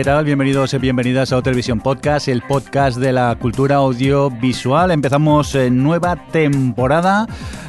¿Qué 0.00 0.04
tal? 0.04 0.24
Bienvenidos 0.24 0.72
y 0.72 0.78
bienvenidas 0.78 1.30
a 1.30 1.42
Televisión 1.42 1.78
Podcast, 1.78 2.28
el 2.28 2.40
podcast 2.40 2.96
de 2.96 3.12
la 3.12 3.36
cultura 3.38 3.76
audiovisual. 3.76 4.92
Empezamos 4.92 5.54
en 5.54 5.82
nueva 5.82 6.16
temporada, 6.32 7.26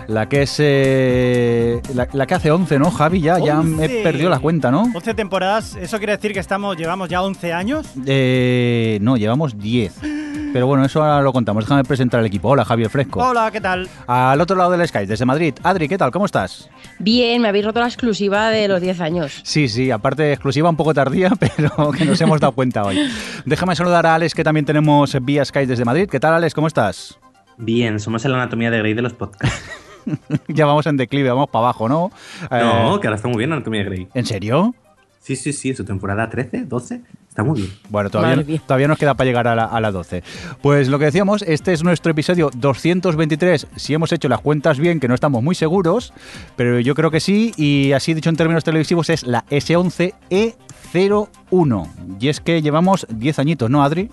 la 0.08 0.30
que 0.30 0.44
es 0.44 0.56
eh, 0.60 1.82
la, 1.94 2.08
la 2.14 2.26
que 2.26 2.36
hace 2.36 2.50
11, 2.50 2.80
¿no, 2.80 2.90
Javi? 2.90 3.20
Ya, 3.20 3.38
ya 3.38 3.62
me 3.62 3.84
he 3.84 4.02
perdido 4.02 4.30
la 4.30 4.40
cuenta, 4.40 4.72
¿no? 4.72 4.84
11 4.96 5.14
temporadas, 5.14 5.76
¿eso 5.76 5.98
quiere 5.98 6.16
decir 6.16 6.32
que 6.32 6.40
estamos 6.40 6.78
llevamos 6.78 7.10
ya 7.10 7.22
11 7.22 7.52
años? 7.52 7.86
Eh, 8.06 8.98
no, 9.02 9.18
llevamos 9.18 9.58
10. 9.58 9.94
Pero 10.54 10.68
bueno, 10.68 10.84
eso 10.84 11.02
ahora 11.02 11.22
lo 11.22 11.32
contamos. 11.32 11.64
Déjame 11.64 11.84
presentar 11.86 12.20
al 12.20 12.26
equipo. 12.26 12.50
Hola, 12.50 12.66
Javier 12.66 12.90
Fresco. 12.90 13.22
Hola, 13.26 13.50
¿qué 13.52 13.62
tal? 13.62 13.88
Al 14.08 14.42
otro 14.42 14.58
lado 14.58 14.72
del 14.72 14.86
Skype, 14.86 15.08
desde 15.08 15.26
Madrid. 15.26 15.54
Adri, 15.64 15.88
¿qué 15.88 15.98
tal? 15.98 16.12
¿Cómo 16.12 16.26
estás? 16.26 16.70
Bien, 17.00 17.42
me 17.42 17.48
habéis 17.48 17.66
roto 17.66 17.80
la 17.80 17.86
exclusiva 17.88 18.50
de 18.50 18.68
los 18.68 18.82
10 18.82 19.00
años. 19.00 19.40
Sí, 19.44 19.70
sí, 19.70 19.92
aparte 19.92 20.34
exclusiva 20.34 20.70
un 20.70 20.76
poco 20.76 20.94
tardía, 20.94 21.32
pero 21.40 21.92
que 21.92 22.04
nos 22.04 22.20
hemos 22.20 22.40
dado 22.42 22.52
cuenta 22.52 22.84
hoy. 22.84 23.00
Déjame 23.46 23.76
saludar 23.76 24.06
a 24.06 24.16
Alex, 24.16 24.34
que 24.36 24.44
también 24.44 24.66
tenemos 24.66 25.16
vía 25.24 25.46
Skype 25.46 25.68
desde 25.68 25.86
Madrid. 25.86 26.10
¿Qué 26.10 26.20
tal, 26.20 26.34
Alex? 26.34 26.54
¿Cómo 26.54 26.68
estás? 26.68 27.18
Bien, 27.58 28.00
somos 28.00 28.26
la 28.26 28.36
anatomía 28.36 28.72
de 28.72 28.80
Grey 28.80 28.94
de 28.94 29.04
los 29.04 29.14
podcasts. 29.14 29.62
ya 30.50 30.66
vamos 30.66 30.86
en 30.88 30.98
declive, 30.98 31.30
vamos 31.30 31.50
para 31.50 31.66
abajo, 31.66 31.88
¿no? 31.88 32.12
No, 32.50 32.96
Eh, 32.96 33.00
que 33.00 33.08
ahora 33.08 33.16
está 33.16 33.28
muy 33.30 33.38
bien 33.38 33.54
Anatomía 33.54 33.82
de 33.82 33.86
Grey. 33.86 34.08
¿En 34.14 34.26
serio? 34.26 34.76
Sí, 35.20 35.36
sí, 35.36 35.54
sí, 35.54 35.70
en 35.70 35.76
su 35.78 35.86
temporada 35.86 36.28
13, 36.30 36.64
12, 36.66 37.02
está 37.42 37.50
muy 37.50 37.62
bien. 37.62 37.74
Bueno, 37.90 38.10
todavía, 38.10 38.88
nos 38.88 38.98
queda 38.98 39.14
para 39.16 39.28
llegar 39.28 39.48
a 39.48 39.56
la, 39.56 39.66
a 39.66 39.82
la 39.82 39.92
12. 39.92 40.24
Pues 40.62 40.88
lo 40.88 40.98
que 41.00 41.06
decíamos, 41.06 41.42
este 41.44 41.74
es 41.74 41.84
nuestro 41.84 42.12
episodio 42.12 42.50
223. 42.54 43.68
Si 43.76 43.94
hemos 43.94 44.12
hecho 44.12 44.28
las 44.30 44.42
cuentas 44.42 44.80
bien, 44.80 45.00
que 45.00 45.08
no 45.08 45.14
estamos 45.16 45.42
muy 45.44 45.56
seguros, 45.56 46.14
pero 46.56 46.80
yo 46.80 46.96
creo 46.96 47.12
que 47.12 47.20
sí. 47.20 47.54
Y 47.58 47.92
así 47.94 48.14
dicho 48.14 48.30
en 48.30 48.36
términos 48.36 48.64
televisivos, 48.64 49.10
es 49.10 49.24
la 49.24 49.44
S11E01. 49.46 51.88
Y 52.20 52.30
es 52.30 52.40
que 52.40 52.62
llevamos 52.62 53.08
10 53.10 53.40
añitos, 53.40 53.68
¿no, 53.70 53.84
Adri? 53.84 54.10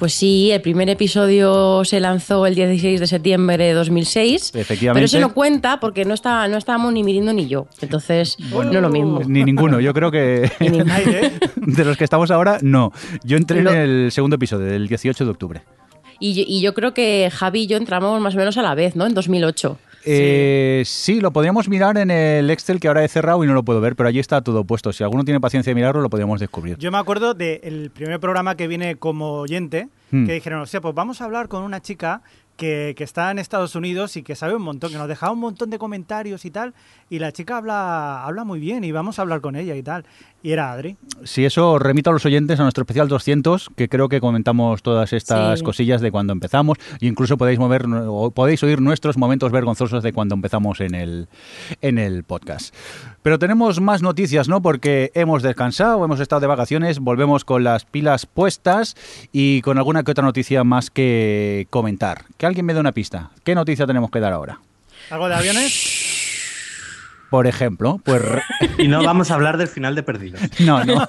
Pues 0.00 0.14
sí, 0.14 0.50
el 0.50 0.62
primer 0.62 0.88
episodio 0.88 1.84
se 1.84 2.00
lanzó 2.00 2.46
el 2.46 2.54
16 2.54 2.98
de 3.00 3.06
septiembre 3.06 3.58
de 3.58 3.72
2006. 3.74 4.52
Efectivamente. 4.54 4.94
Pero 4.98 5.04
ese 5.04 5.20
no 5.20 5.34
cuenta 5.34 5.78
porque 5.78 6.04
no, 6.06 6.14
está, 6.14 6.48
no 6.48 6.56
estábamos 6.56 6.92
ni 6.94 7.04
Mirindo 7.04 7.32
ni 7.34 7.46
yo. 7.46 7.66
Entonces, 7.82 8.36
no 8.50 8.80
lo 8.80 8.88
mismo. 8.88 9.20
Ni 9.26 9.44
ninguno. 9.44 9.78
Yo 9.78 9.92
creo 9.92 10.10
que 10.10 10.50
de 11.56 11.84
los 11.84 11.96
que 11.98 12.04
estamos 12.04 12.30
ahora, 12.30 12.58
no. 12.62 12.92
Yo 13.24 13.36
entré 13.36 13.60
en 13.60 13.68
el 13.68 14.10
segundo 14.10 14.36
episodio, 14.36 14.64
del 14.66 14.88
18 14.88 15.24
de 15.24 15.30
octubre. 15.30 15.62
Y, 16.18 16.34
yo- 16.34 16.44
y 16.46 16.60
yo 16.62 16.72
creo 16.74 16.94
que 16.94 17.30
Javi 17.32 17.62
y 17.62 17.66
yo 17.66 17.76
entramos 17.76 18.18
más 18.20 18.34
o 18.34 18.38
menos 18.38 18.56
a 18.58 18.62
la 18.62 18.74
vez, 18.74 18.96
¿no? 18.96 19.06
En 19.06 19.14
2008. 19.14 19.78
Eh, 20.04 20.82
sí, 20.86 21.20
lo 21.20 21.30
podríamos 21.32 21.68
mirar 21.68 21.98
en 21.98 22.10
el 22.10 22.50
Excel 22.50 22.80
que 22.80 22.88
ahora 22.88 23.04
he 23.04 23.08
cerrado 23.08 23.42
y 23.44 23.46
no 23.46 23.54
lo 23.54 23.62
puedo 23.62 23.80
ver, 23.80 23.96
pero 23.96 24.08
allí 24.08 24.18
está 24.18 24.40
todo 24.40 24.64
puesto. 24.64 24.92
Si 24.92 25.02
alguno 25.04 25.24
tiene 25.24 25.40
paciencia 25.40 25.70
de 25.70 25.74
mirarlo, 25.74 26.00
lo 26.00 26.10
podríamos 26.10 26.40
descubrir. 26.40 26.76
Yo 26.78 26.90
me 26.90 26.98
acuerdo 26.98 27.34
del 27.34 27.90
primer 27.94 28.18
programa 28.20 28.54
que 28.56 28.66
viene 28.68 28.96
como 28.96 29.32
oyente, 29.34 29.88
Hmm. 30.12 30.26
que 30.26 30.32
dijeron, 30.32 30.60
o 30.62 30.66
sea, 30.66 30.80
pues 30.80 30.92
vamos 30.92 31.20
a 31.20 31.24
hablar 31.24 31.46
con 31.46 31.62
una 31.62 31.80
chica 31.80 32.22
que, 32.60 32.92
que 32.94 33.04
está 33.04 33.30
en 33.30 33.38
Estados 33.38 33.74
Unidos 33.74 34.16
y 34.18 34.22
que 34.22 34.36
sabe 34.36 34.54
un 34.54 34.60
montón, 34.62 34.92
que 34.92 34.98
nos 34.98 35.08
dejaba 35.08 35.32
un 35.32 35.40
montón 35.40 35.70
de 35.70 35.78
comentarios 35.78 36.44
y 36.44 36.50
tal, 36.50 36.74
y 37.08 37.18
la 37.18 37.32
chica 37.32 37.56
habla, 37.56 38.22
habla 38.22 38.44
muy 38.44 38.60
bien 38.60 38.84
y 38.84 38.92
vamos 38.92 39.18
a 39.18 39.22
hablar 39.22 39.40
con 39.40 39.56
ella 39.56 39.74
y 39.74 39.82
tal. 39.82 40.04
Y 40.42 40.52
era 40.52 40.72
Adri. 40.72 40.96
Si 41.24 41.44
eso 41.44 41.78
remito 41.78 42.08
a 42.08 42.12
los 42.14 42.24
oyentes 42.24 42.58
a 42.60 42.62
nuestro 42.62 42.82
especial 42.82 43.08
200, 43.08 43.70
que 43.76 43.88
creo 43.90 44.08
que 44.08 44.20
comentamos 44.20 44.82
todas 44.82 45.12
estas 45.12 45.58
Sí. 45.58 45.64
cosillas 45.64 46.00
de 46.00 46.10
cuando 46.10 46.32
empezamos, 46.32 46.78
y 46.98 47.08
incluso 47.08 47.36
podéis 47.36 47.58
mover 47.58 47.84
o 48.06 48.30
podéis 48.30 48.62
oír 48.62 48.80
nuestros 48.80 49.16
momentos 49.18 49.52
vergonzosos 49.52 50.02
de 50.02 50.12
cuando 50.12 50.34
empezamos 50.34 50.80
en 50.80 50.94
el, 50.94 51.28
en 51.82 51.98
el 51.98 52.24
podcast. 52.24 52.74
Pero 53.22 53.38
tenemos 53.38 53.80
más 53.80 54.00
noticias, 54.02 54.48
¿no? 54.48 54.62
Porque 54.62 55.10
hemos 55.14 55.42
descansado, 55.42 56.02
hemos 56.04 56.20
estado 56.20 56.40
de 56.40 56.46
vacaciones, 56.46 57.00
volvemos 57.00 57.44
con 57.44 57.62
las 57.64 57.84
pilas 57.84 58.24
puestas 58.26 58.96
y 59.32 59.60
con 59.60 59.76
alguna 59.76 60.04
que 60.04 60.10
otra 60.12 60.24
noticia 60.24 60.64
más 60.64 60.90
que 60.90 61.66
comentar. 61.70 62.24
Que 62.38 62.46
alguien 62.50 62.66
me 62.66 62.74
dé 62.74 62.80
una 62.80 62.92
pista. 62.92 63.30
¿Qué 63.44 63.54
noticia 63.54 63.86
tenemos 63.86 64.10
que 64.10 64.20
dar 64.20 64.32
ahora? 64.32 64.58
¿Algo 65.10 65.28
de 65.28 65.34
aviones? 65.34 65.99
Por 67.30 67.46
ejemplo, 67.46 68.00
pues 68.04 68.20
Y 68.78 68.88
no 68.88 69.02
vamos 69.02 69.30
a 69.30 69.34
hablar 69.34 69.56
del 69.56 69.68
final 69.68 69.94
de 69.94 70.02
Perdidos. 70.02 70.40
No, 70.60 70.84
no, 70.84 71.04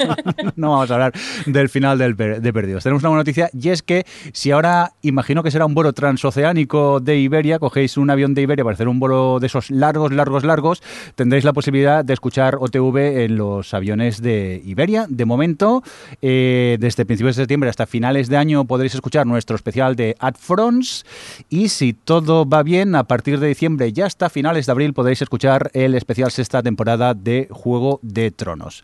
no 0.55 0.71
vamos 0.71 0.91
a 0.91 0.93
hablar 0.93 1.13
del 1.45 1.67
final 1.67 1.97
del 1.97 2.15
de 2.15 2.53
Perdidos. 2.53 2.83
Tenemos 2.83 3.03
una 3.03 3.09
buena 3.09 3.21
noticia 3.21 3.49
y 3.53 3.69
es 3.69 3.81
que 3.81 4.05
si 4.33 4.51
ahora 4.51 4.93
imagino 5.01 5.43
que 5.43 5.51
será 5.51 5.65
un 5.65 5.73
vuelo 5.73 5.93
transoceánico 5.93 6.99
de 6.99 7.17
Iberia, 7.17 7.59
cogéis 7.59 7.97
un 7.97 8.09
avión 8.09 8.33
de 8.33 8.43
Iberia 8.43 8.63
para 8.63 8.75
hacer 8.75 8.87
un 8.87 8.99
vuelo 8.99 9.39
de 9.39 9.47
esos 9.47 9.69
largos, 9.71 10.11
largos, 10.11 10.43
largos, 10.43 10.81
tendréis 11.15 11.43
la 11.43 11.53
posibilidad 11.53 12.05
de 12.05 12.13
escuchar 12.13 12.55
OTV 12.59 13.23
en 13.23 13.37
los 13.37 13.73
aviones 13.73 14.21
de 14.21 14.61
Iberia. 14.63 15.05
De 15.09 15.25
momento, 15.25 15.83
eh, 16.21 16.77
desde 16.79 17.05
principios 17.05 17.35
de 17.35 17.43
septiembre 17.43 17.69
hasta 17.69 17.85
finales 17.85 18.29
de 18.29 18.37
año 18.37 18.65
podréis 18.65 18.95
escuchar 18.95 19.25
nuestro 19.25 19.55
especial 19.55 19.95
de 19.95 20.15
AdFronts 20.19 21.05
y 21.49 21.69
si 21.69 21.93
todo 21.93 22.47
va 22.47 22.63
bien, 22.63 22.95
a 22.95 23.03
partir 23.03 23.39
de 23.39 23.47
diciembre 23.47 23.91
y 23.93 24.01
hasta 24.01 24.29
finales 24.29 24.65
de 24.65 24.71
abril 24.71 24.93
podréis 24.93 25.21
escuchar 25.21 25.71
el 25.73 25.95
especial 25.95 26.10
sexta 26.29 26.61
temporada 26.61 27.13
de 27.13 27.47
Juego 27.51 27.99
de 28.01 28.31
Tronos. 28.31 28.83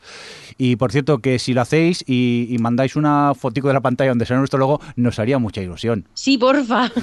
Y 0.57 0.75
por 0.75 0.91
cierto, 0.91 1.19
que 1.19 1.39
si 1.39 1.53
lo 1.53 1.61
hacéis 1.61 2.03
y, 2.07 2.47
y 2.49 2.57
mandáis 2.57 2.95
una 2.95 3.33
fotico 3.35 3.67
de 3.67 3.75
la 3.75 3.81
pantalla 3.81 4.09
donde 4.09 4.25
sale 4.25 4.39
nuestro 4.39 4.59
logo, 4.59 4.81
nos 4.95 5.19
haría 5.19 5.37
mucha 5.37 5.61
ilusión. 5.61 6.07
Sí, 6.13 6.37
porfa. 6.37 6.91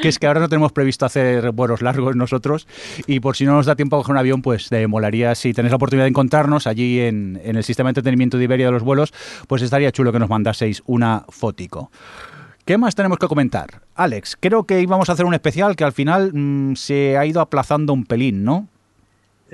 Que 0.00 0.08
es 0.08 0.18
que 0.18 0.26
ahora 0.26 0.40
no 0.40 0.48
tenemos 0.48 0.72
previsto 0.72 1.06
hacer 1.06 1.52
vuelos 1.52 1.82
largos 1.82 2.16
nosotros 2.16 2.66
y 3.06 3.20
por 3.20 3.36
si 3.36 3.44
no 3.44 3.52
nos 3.52 3.66
da 3.66 3.76
tiempo 3.76 3.96
a 3.96 4.00
coger 4.00 4.12
un 4.12 4.18
avión, 4.18 4.42
pues 4.42 4.70
eh, 4.72 4.86
molaría 4.86 5.34
si 5.34 5.52
tenéis 5.52 5.70
la 5.70 5.76
oportunidad 5.76 6.04
de 6.04 6.10
encontrarnos 6.10 6.66
allí 6.66 7.00
en, 7.00 7.40
en 7.42 7.56
el 7.56 7.64
sistema 7.64 7.88
de 7.88 7.90
entretenimiento 7.92 8.38
de 8.38 8.44
Iberia 8.44 8.66
de 8.66 8.72
los 8.72 8.82
vuelos, 8.82 9.12
pues 9.46 9.62
estaría 9.62 9.92
chulo 9.92 10.12
que 10.12 10.18
nos 10.18 10.28
mandaseis 10.28 10.82
una 10.86 11.24
fotico. 11.28 11.90
¿Qué 12.64 12.78
más 12.78 12.94
tenemos 12.94 13.18
que 13.18 13.28
comentar? 13.28 13.82
Alex, 13.94 14.38
creo 14.40 14.64
que 14.64 14.80
íbamos 14.80 15.10
a 15.10 15.12
hacer 15.12 15.26
un 15.26 15.34
especial 15.34 15.76
que 15.76 15.84
al 15.84 15.92
final 15.92 16.32
mm, 16.32 16.76
se 16.76 17.18
ha 17.18 17.26
ido 17.26 17.42
aplazando 17.42 17.92
un 17.92 18.04
pelín, 18.04 18.42
¿no? 18.42 18.68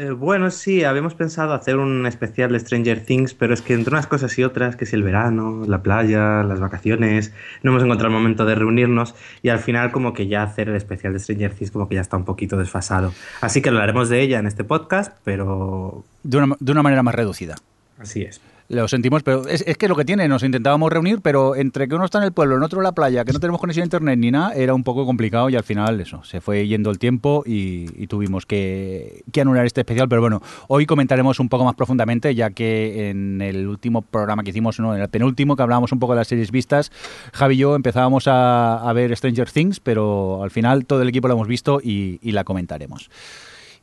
Eh, 0.01 0.13
bueno, 0.13 0.51
sí, 0.51 0.83
habíamos 0.83 1.13
pensado 1.13 1.53
hacer 1.53 1.77
un 1.77 2.07
especial 2.07 2.51
de 2.53 2.59
Stranger 2.59 3.05
Things, 3.05 3.35
pero 3.35 3.53
es 3.53 3.61
que 3.61 3.75
entre 3.75 3.93
unas 3.93 4.07
cosas 4.07 4.39
y 4.39 4.43
otras, 4.43 4.75
que 4.75 4.87
si 4.87 4.97
el 4.97 5.03
verano, 5.03 5.63
la 5.67 5.83
playa, 5.83 6.43
las 6.43 6.59
vacaciones, 6.59 7.35
no 7.63 7.71
hemos 7.71 7.83
encontrado 7.83 8.07
el 8.07 8.19
momento 8.19 8.47
de 8.47 8.55
reunirnos 8.55 9.15
y 9.43 9.51
al 9.51 9.59
final 9.59 9.93
como 9.93 10.15
que 10.15 10.27
ya 10.27 10.43
hacer 10.43 10.71
el 10.71 10.77
especial 10.77 11.13
de 11.13 11.19
Stranger 11.19 11.53
Things 11.53 11.71
como 11.71 11.87
que 11.87 11.97
ya 11.97 12.01
está 12.01 12.17
un 12.17 12.25
poquito 12.25 12.57
desfasado. 12.57 13.13
Así 13.43 13.61
que 13.61 13.69
hablaremos 13.69 14.09
de 14.09 14.23
ella 14.23 14.39
en 14.39 14.47
este 14.47 14.65
podcast, 14.65 15.19
pero 15.23 16.03
De 16.23 16.39
una, 16.39 16.57
de 16.59 16.73
una 16.73 16.83
manera 16.83 17.03
más 17.03 17.15
reducida. 17.15 17.57
así 17.99 18.23
es. 18.23 18.41
Lo 18.71 18.87
sentimos, 18.87 19.25
pero 19.25 19.49
es, 19.49 19.65
es 19.67 19.77
que 19.77 19.89
lo 19.89 19.97
que 19.97 20.05
tiene, 20.05 20.29
nos 20.29 20.45
intentábamos 20.45 20.93
reunir, 20.93 21.21
pero 21.23 21.57
entre 21.57 21.89
que 21.89 21.97
uno 21.97 22.05
está 22.05 22.19
en 22.19 22.25
el 22.25 22.33
pueblo, 22.33 22.57
en 22.57 22.63
otro 22.63 22.79
en 22.79 22.85
la 22.85 22.93
playa, 22.93 23.25
que 23.25 23.33
no 23.33 23.41
tenemos 23.41 23.61
conexión 23.61 23.83
a 23.83 23.87
internet 23.87 24.17
ni 24.17 24.31
nada, 24.31 24.55
era 24.55 24.75
un 24.75 24.85
poco 24.85 25.05
complicado 25.07 25.51
y 25.51 25.57
al 25.57 25.65
final 25.65 26.01
eso, 26.01 26.23
se 26.23 26.41
fue 26.41 26.69
yendo 26.69 26.93
el 26.93 27.01
tiempo 27.01 27.43
y, 27.45 28.07
tuvimos 28.07 28.47
que, 28.47 29.25
que 29.33 29.41
anular 29.41 29.67
este 29.67 29.81
especial. 29.81 30.09
Pero 30.09 30.21
bueno, 30.21 30.41
hoy 30.69 30.87
comentaremos 30.87 31.41
un 31.41 31.49
poco 31.49 31.65
más 31.65 31.75
profundamente, 31.75 32.33
ya 32.37 32.51
que 32.51 33.11
en 33.11 33.43
el 33.43 33.67
último 33.67 34.03
programa 34.03 34.45
que 34.45 34.51
hicimos, 34.51 34.79
no, 34.79 34.95
en 34.95 35.03
el 35.03 35.09
penúltimo, 35.09 35.57
que 35.57 35.63
hablábamos 35.65 35.91
un 35.91 35.99
poco 35.99 36.13
de 36.13 36.19
las 36.19 36.29
series 36.29 36.53
vistas, 36.53 36.93
Javi 37.33 37.57
y 37.57 37.59
yo 37.59 37.75
empezábamos 37.75 38.29
a, 38.29 38.89
a 38.89 38.93
ver 38.93 39.17
Stranger 39.17 39.51
Things, 39.51 39.81
pero 39.81 40.45
al 40.45 40.53
final 40.53 40.87
todo 40.87 41.03
el 41.03 41.09
equipo 41.09 41.27
lo 41.27 41.35
hemos 41.35 41.49
visto 41.49 41.81
y, 41.83 42.21
y 42.23 42.31
la 42.31 42.45
comentaremos. 42.45 43.11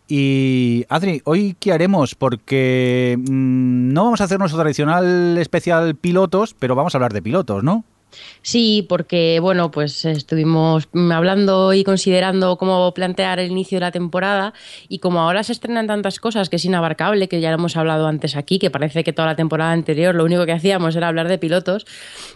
Y 0.08 0.86
Adri, 0.88 1.22
¿hoy 1.26 1.56
qué 1.60 1.74
haremos? 1.74 2.16
Porque 2.16 3.18
mm, 3.18 3.94
no 3.94 4.06
vamos 4.06 4.22
a 4.22 4.24
hacer 4.24 4.40
nuestro 4.40 4.60
tradicional 4.60 5.38
especial 5.38 5.96
pilotos, 5.96 6.56
pero 6.58 6.76
vamos 6.76 6.96
a 6.96 6.98
hablar 6.98 7.14
de 7.14 7.22
pilotos, 7.22 7.64
¿no? 7.64 7.84
Sí, 8.42 8.86
porque 8.88 9.40
bueno, 9.42 9.72
pues 9.72 10.06
estuvimos 10.06 10.88
hablando 11.12 11.74
y 11.74 11.84
considerando 11.84 12.58
cómo 12.58 12.94
plantear 12.94 13.40
el 13.40 13.52
inicio 13.52 13.78
de 13.78 13.82
la 13.82 13.92
temporada 13.92 14.54
y 14.88 15.00
como 15.00 15.22
ahora 15.22 15.44
se 15.44 15.52
estrenan 15.52 15.88
tantas 15.88 16.20
cosas 16.20 16.50
que 16.50 16.56
es 16.56 16.66
inabarcable, 16.66 17.28
que 17.28 17.42
ya 17.42 17.50
lo 17.50 17.56
hemos 17.56 17.76
hablado 17.76 18.08
antes 18.08 18.36
aquí, 18.36 18.60
que 18.60 18.70
parece 18.70 19.04
que 19.04 19.14
toda 19.14 19.28
la 19.28 19.36
temporada 19.36 19.72
anterior 19.72 20.16
lo 20.16 20.24
único 20.24 20.46
que 20.46 20.54
hacíamos 20.54 20.96
era 20.96 21.08
hablar 21.08 21.28
de 21.28 21.38
pilotos, 21.38 21.86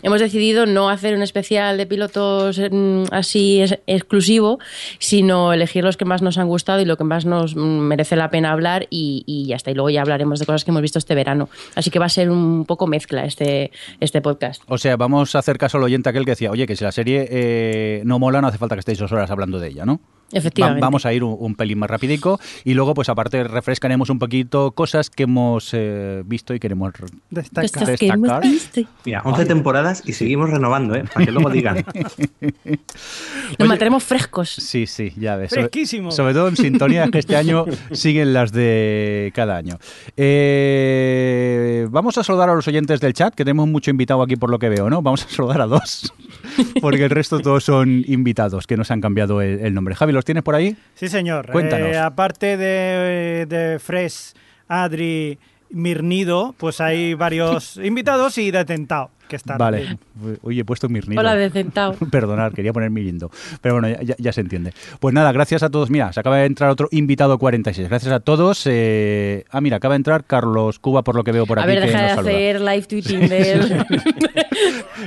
hemos 0.03 0.19
decidido 0.19 0.65
no 0.65 0.89
hacer 0.89 1.15
un 1.15 1.21
especial 1.21 1.77
de 1.77 1.85
pilotos 1.85 2.59
mm, 2.59 3.03
así 3.12 3.63
exclusivo, 3.88 4.59
sino 5.00 5.53
elegir 5.53 5.83
los 5.83 5.97
que 5.97 6.06
más 6.06 6.21
nos 6.21 6.38
han 6.38 6.47
gustado 6.47 6.81
y 6.81 6.85
lo 6.85 6.97
que 6.97 7.03
más 7.03 7.25
nos 7.25 7.56
mm, 7.56 7.59
merece 7.59 8.15
la 8.15 8.29
pena 8.29 8.51
hablar 8.51 8.88
y, 8.89 9.23
y 9.25 9.45
ya 9.47 9.56
está. 9.56 9.71
Y 9.71 9.75
luego 9.75 9.89
ya 9.89 10.01
hablaremos 10.01 10.39
de 10.39 10.45
cosas 10.45 10.65
que 10.65 10.71
hemos 10.71 10.81
visto 10.81 11.00
este 11.00 11.15
verano. 11.15 11.50
Así 11.75 11.89
que 11.89 12.00
va 12.00 12.06
a 12.06 12.09
ser 12.09 12.29
un 12.29 12.65
poco 12.65 12.88
mezcla 12.88 13.25
este, 13.25 13.71
este 14.00 14.21
podcast. 14.21 14.62
O 14.68 14.77
sea, 14.77 14.97
vamos 14.97 15.35
a 15.35 15.39
hacer 15.39 15.57
caso 15.61 15.77
al 15.77 15.83
oyente 15.83 16.09
aquel 16.09 16.25
que 16.25 16.31
decía, 16.31 16.49
oye, 16.49 16.65
que 16.65 16.75
si 16.75 16.83
la 16.83 16.91
serie 16.91 17.27
eh, 17.29 18.01
no 18.03 18.17
mola, 18.17 18.41
no 18.41 18.47
hace 18.47 18.57
falta 18.57 18.75
que 18.75 18.79
estéis 18.79 18.97
dos 18.97 19.11
horas 19.11 19.29
hablando 19.29 19.59
de 19.59 19.67
ella, 19.69 19.85
¿no? 19.85 20.01
Efectivamente. 20.33 20.81
vamos 20.81 21.06
a 21.06 21.13
ir 21.13 21.24
un, 21.24 21.56
pelín 21.56 21.80
más 21.80 21.89
rapidico 21.89 22.39
y 22.63 22.74
luego, 22.74 22.94
pues 22.94 23.10
aparte, 23.10 23.44
refrescaremos 23.44 24.10
un 24.10 24.19
poquito 24.19 24.72
cosas 24.72 25.10
que 25.10 25.24
hemos 25.24 25.69
eh, 25.74 26.24
visto 26.25 26.54
y 26.54 26.60
queremos 26.60 26.94
Destacar. 27.30 27.72
Cosas 27.72 28.00
que 28.00 28.06
destacar. 28.07 28.44
hemos 28.44 28.51
visto. 28.51 28.81
Mira, 29.06 29.22
11 29.24 29.45
temporadas 29.45 30.04
y 30.06 30.13
seguimos 30.13 30.50
renovando, 30.50 30.95
¿eh? 30.95 31.04
Para 31.12 31.25
que 31.25 31.31
luego 31.31 31.50
digan. 31.50 31.83
Nos 33.60 33.68
mantenemos 33.68 34.04
frescos. 34.04 34.50
Sí, 34.50 34.88
sí, 34.88 35.12
ya 35.18 35.36
ves. 35.36 35.51
Sobre- 35.51 35.63
Fresquísimo. 35.63 36.12
Sobre, 36.12 36.33
todo 36.33 36.48
en 36.48 36.56
sintonía, 36.56 37.07
que 37.10 37.19
este 37.19 37.36
año 37.36 37.66
siguen 37.92 38.33
las 38.33 38.51
de 38.51 39.31
cada 39.36 39.57
año. 39.57 39.78
Eh, 40.18 41.88
vamos 41.89 42.18
a 42.18 42.24
saludar 42.24 42.50
a 42.50 42.56
los 42.56 42.68
oyentes 42.68 43.00
del 43.00 43.13
chat, 43.13 43.33
que 43.33 43.44
tenemos 43.44 43.68
mucho 43.68 43.92
invitado 43.92 44.22
aquí 44.22 44.36
por 44.36 44.50
lo 44.50 44.60
que 44.60 44.69
veo, 44.69 44.89
¿no? 44.89 45.01
Vamos 45.01 45.25
a 45.25 45.30
saludar 45.30 45.62
a 45.62 45.66
dos, 45.68 46.13
porque 46.81 47.04
el 47.06 47.10
resto 47.10 47.39
todos 47.39 47.63
son 47.63 48.04
invitados, 48.07 48.68
que 48.68 48.78
nos 48.78 48.92
han 48.92 49.01
cambiado 49.01 49.42
el, 49.42 49.60
el 49.60 49.74
nombre. 49.74 49.95
Javi, 49.95 50.13
¿los 50.21 50.25
tienes 50.25 50.44
por 50.44 50.53
ahí? 50.53 50.77
Sí, 50.94 51.07
señor. 51.07 51.51
Cuéntanos. 51.51 51.88
Eh, 51.89 51.97
aparte 51.97 52.56
de, 52.56 53.47
de 53.47 53.79
Fresh, 53.79 54.33
Adri, 54.68 55.39
Mirnido, 55.73 56.53
pues 56.57 56.81
hay 56.81 57.13
varios 57.13 57.77
invitados 57.83 58.38
y 58.38 58.51
detentado 58.51 59.09
que 59.27 59.38
están. 59.38 59.57
Vale. 59.57 59.97
Oye, 60.41 60.59
he 60.59 60.65
puesto 60.65 60.89
mi 60.89 61.00
Hola, 61.18 61.35
de 61.35 61.50
centavo. 61.50 61.94
Perdonad, 62.12 62.51
quería 62.51 62.73
poner 62.73 62.89
mi 62.89 63.01
lindo. 63.01 63.31
Pero 63.62 63.79
bueno, 63.79 63.97
ya, 64.18 64.33
se 64.33 64.41
entiende. 64.41 64.73
Pues 65.00 65.13
nada, 65.13 65.31
gracias 65.31 65.63
a 65.63 65.69
todos. 65.69 65.89
Mira, 65.89 66.12
se 66.12 66.19
acaba 66.19 66.38
de 66.38 66.45
entrar 66.47 66.69
otro 66.69 66.89
invitado 66.91 67.38
46. 67.39 67.88
Gracias 67.88 68.12
a 68.12 68.19
todos. 68.19 68.63
eh, 68.65 69.45
Ah, 69.50 69.62
mira, 69.62 69.77
acaba 69.77 69.94
de 69.94 69.97
entrar 69.97 70.25
Carlos 70.25 70.79
Cuba, 70.79 71.03
por 71.03 71.15
lo 71.15 71.23
que 71.23 71.31
veo 71.31 71.45
por 71.45 71.59
A 71.59 71.63
aquí. 71.63 71.69
ver, 71.71 71.79
que 71.81 71.88
deja 71.88 72.01
de 72.03 72.09
saluda. 72.09 72.29
hacer 72.31 72.59
live 72.62 72.81
tweeting 72.83 73.29
de 73.29 73.51
él. 73.53 73.85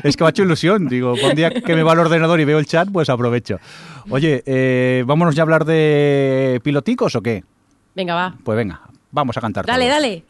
Es 0.02 0.16
que 0.16 0.24
me 0.24 0.28
ha 0.28 0.30
hecho 0.30 0.42
ilusión. 0.42 0.88
Digo, 0.88 1.12
un 1.14 1.34
día 1.36 1.50
que 1.50 1.74
me 1.76 1.82
va 1.82 1.92
al 1.92 1.98
ordenador 2.00 2.40
y 2.40 2.44
veo 2.44 2.58
el 2.58 2.66
chat, 2.66 2.88
pues 2.90 3.08
aprovecho. 3.08 3.58
Oye, 4.10 4.42
eh, 4.46 5.04
¿vámonos 5.06 5.34
ya 5.36 5.42
a 5.42 5.44
hablar 5.44 5.64
de 5.64 6.60
piloticos 6.64 7.14
o 7.14 7.22
qué? 7.22 7.44
Venga, 7.94 8.14
va. 8.14 8.34
Pues 8.42 8.56
venga, 8.56 8.80
vamos 9.12 9.36
a 9.36 9.40
cantar. 9.40 9.64
Dale, 9.66 9.84
todos. 9.86 9.94
dale. 10.02 10.24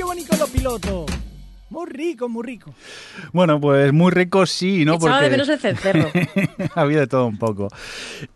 Qué 0.00 0.04
bonito 0.04 0.34
los 0.38 0.48
pilotos! 0.48 1.10
Muy 1.68 1.86
rico, 1.90 2.26
muy 2.26 2.42
rico. 2.42 2.72
Bueno, 3.34 3.60
pues 3.60 3.92
muy 3.92 4.10
rico 4.10 4.46
sí, 4.46 4.86
¿no? 4.86 4.94
Echaba 4.94 5.20
de 5.20 5.28
menos 5.28 5.46
el 5.50 5.58
cencerro. 5.58 6.10
Había 6.74 7.00
de 7.00 7.06
todo 7.06 7.26
un 7.26 7.36
poco. 7.36 7.68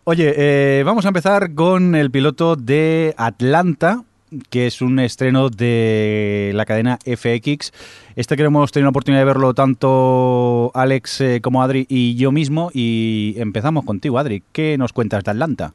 Oye, 0.03 0.31
eh, 0.37 0.83
vamos 0.83 1.05
a 1.05 1.07
empezar 1.07 1.55
con 1.55 1.95
el 1.95 2.11
piloto 2.11 2.55
de 2.55 3.15
Atlanta, 3.17 4.03
que 4.51 4.67
es 4.67 4.79
un 4.83 4.99
estreno 4.99 5.49
de 5.49 6.51
la 6.53 6.65
cadena 6.65 6.99
FX. 7.03 7.73
Este 8.15 8.37
que 8.37 8.43
hemos 8.43 8.71
tenido 8.71 8.85
la 8.85 8.91
oportunidad 8.91 9.21
de 9.21 9.25
verlo 9.25 9.55
tanto 9.55 10.71
Alex 10.75 11.21
eh, 11.21 11.41
como 11.41 11.63
Adri 11.63 11.87
y 11.89 12.13
yo 12.13 12.31
mismo. 12.31 12.69
Y 12.75 13.33
empezamos 13.37 13.85
contigo, 13.85 14.19
Adri. 14.19 14.43
¿Qué 14.51 14.77
nos 14.77 14.93
cuentas 14.93 15.23
de 15.23 15.31
Atlanta? 15.31 15.73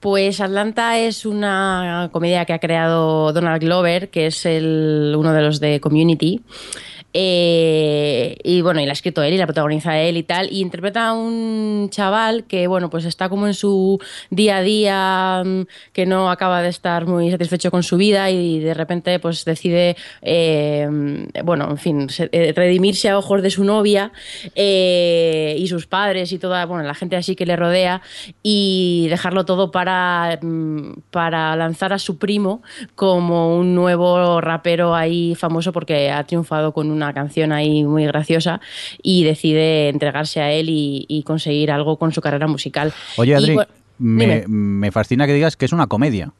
Pues 0.00 0.40
Atlanta 0.40 0.96
es 0.98 1.26
una 1.26 2.08
comedia 2.12 2.44
que 2.44 2.52
ha 2.52 2.60
creado 2.60 3.32
Donald 3.32 3.60
Glover, 3.60 4.10
que 4.10 4.26
es 4.26 4.46
el, 4.46 5.14
uno 5.16 5.32
de 5.32 5.42
los 5.42 5.58
de 5.58 5.80
Community. 5.80 6.40
Eh, 7.14 8.36
y 8.44 8.60
bueno, 8.60 8.80
y 8.80 8.84
la 8.84 8.90
ha 8.90 8.92
escrito 8.92 9.22
él 9.22 9.32
y 9.34 9.38
la 9.38 9.46
protagoniza 9.46 9.98
él 9.98 10.16
y 10.16 10.22
tal. 10.22 10.52
Y 10.52 10.60
interpreta 10.60 11.08
a 11.08 11.12
un 11.14 11.88
chaval 11.90 12.44
que, 12.44 12.66
bueno, 12.66 12.90
pues 12.90 13.04
está 13.04 13.28
como 13.28 13.46
en 13.46 13.54
su 13.54 13.98
día 14.30 14.58
a 14.58 14.62
día, 14.62 15.42
mm, 15.44 15.62
que 15.92 16.06
no 16.06 16.30
acaba 16.30 16.62
de 16.62 16.68
estar 16.68 17.06
muy 17.06 17.30
satisfecho 17.30 17.70
con 17.70 17.82
su 17.82 17.96
vida 17.96 18.30
y 18.30 18.60
de 18.60 18.74
repente, 18.74 19.18
pues 19.20 19.44
decide, 19.44 19.96
eh, 20.22 20.88
bueno, 21.44 21.70
en 21.70 21.78
fin, 21.78 22.08
eh, 22.32 22.52
redimirse 22.54 23.08
a 23.08 23.18
ojos 23.18 23.42
de 23.42 23.50
su 23.50 23.64
novia 23.64 24.12
y 24.54 25.66
sus 25.68 25.86
padres 25.86 26.32
y 26.32 26.38
toda, 26.38 26.66
bueno, 26.66 26.84
la 26.84 26.94
gente 26.94 27.16
así 27.16 27.34
que 27.36 27.46
le 27.46 27.56
rodea 27.56 28.02
y 28.42 29.06
dejarlo 29.08 29.44
todo 29.44 29.70
para, 29.70 30.38
mm, 30.42 31.00
para 31.10 31.56
lanzar 31.56 31.92
a 31.92 31.98
su 31.98 32.18
primo 32.18 32.62
como 32.94 33.56
un 33.56 33.74
nuevo 33.74 34.40
rapero 34.40 34.94
ahí 34.94 35.34
famoso 35.34 35.72
porque 35.72 36.10
ha 36.10 36.24
triunfado 36.24 36.72
con 36.72 36.90
una 36.98 37.14
canción 37.14 37.52
ahí 37.52 37.84
muy 37.84 38.04
graciosa 38.06 38.60
y 39.02 39.24
decide 39.24 39.88
entregarse 39.88 40.40
a 40.40 40.52
él 40.52 40.68
y, 40.68 41.06
y 41.08 41.22
conseguir 41.22 41.70
algo 41.70 41.98
con 41.98 42.12
su 42.12 42.20
carrera 42.20 42.46
musical. 42.46 42.92
Oye, 43.16 43.32
Y, 43.32 43.34
Adri, 43.34 43.54
bueno, 43.54 43.70
me, 43.98 44.44
me 44.46 44.92
fascina 44.92 45.26
que 45.26 45.32
digas 45.32 45.56
que 45.56 45.64
es 45.64 45.72
una 45.72 45.86
comedia. 45.86 46.32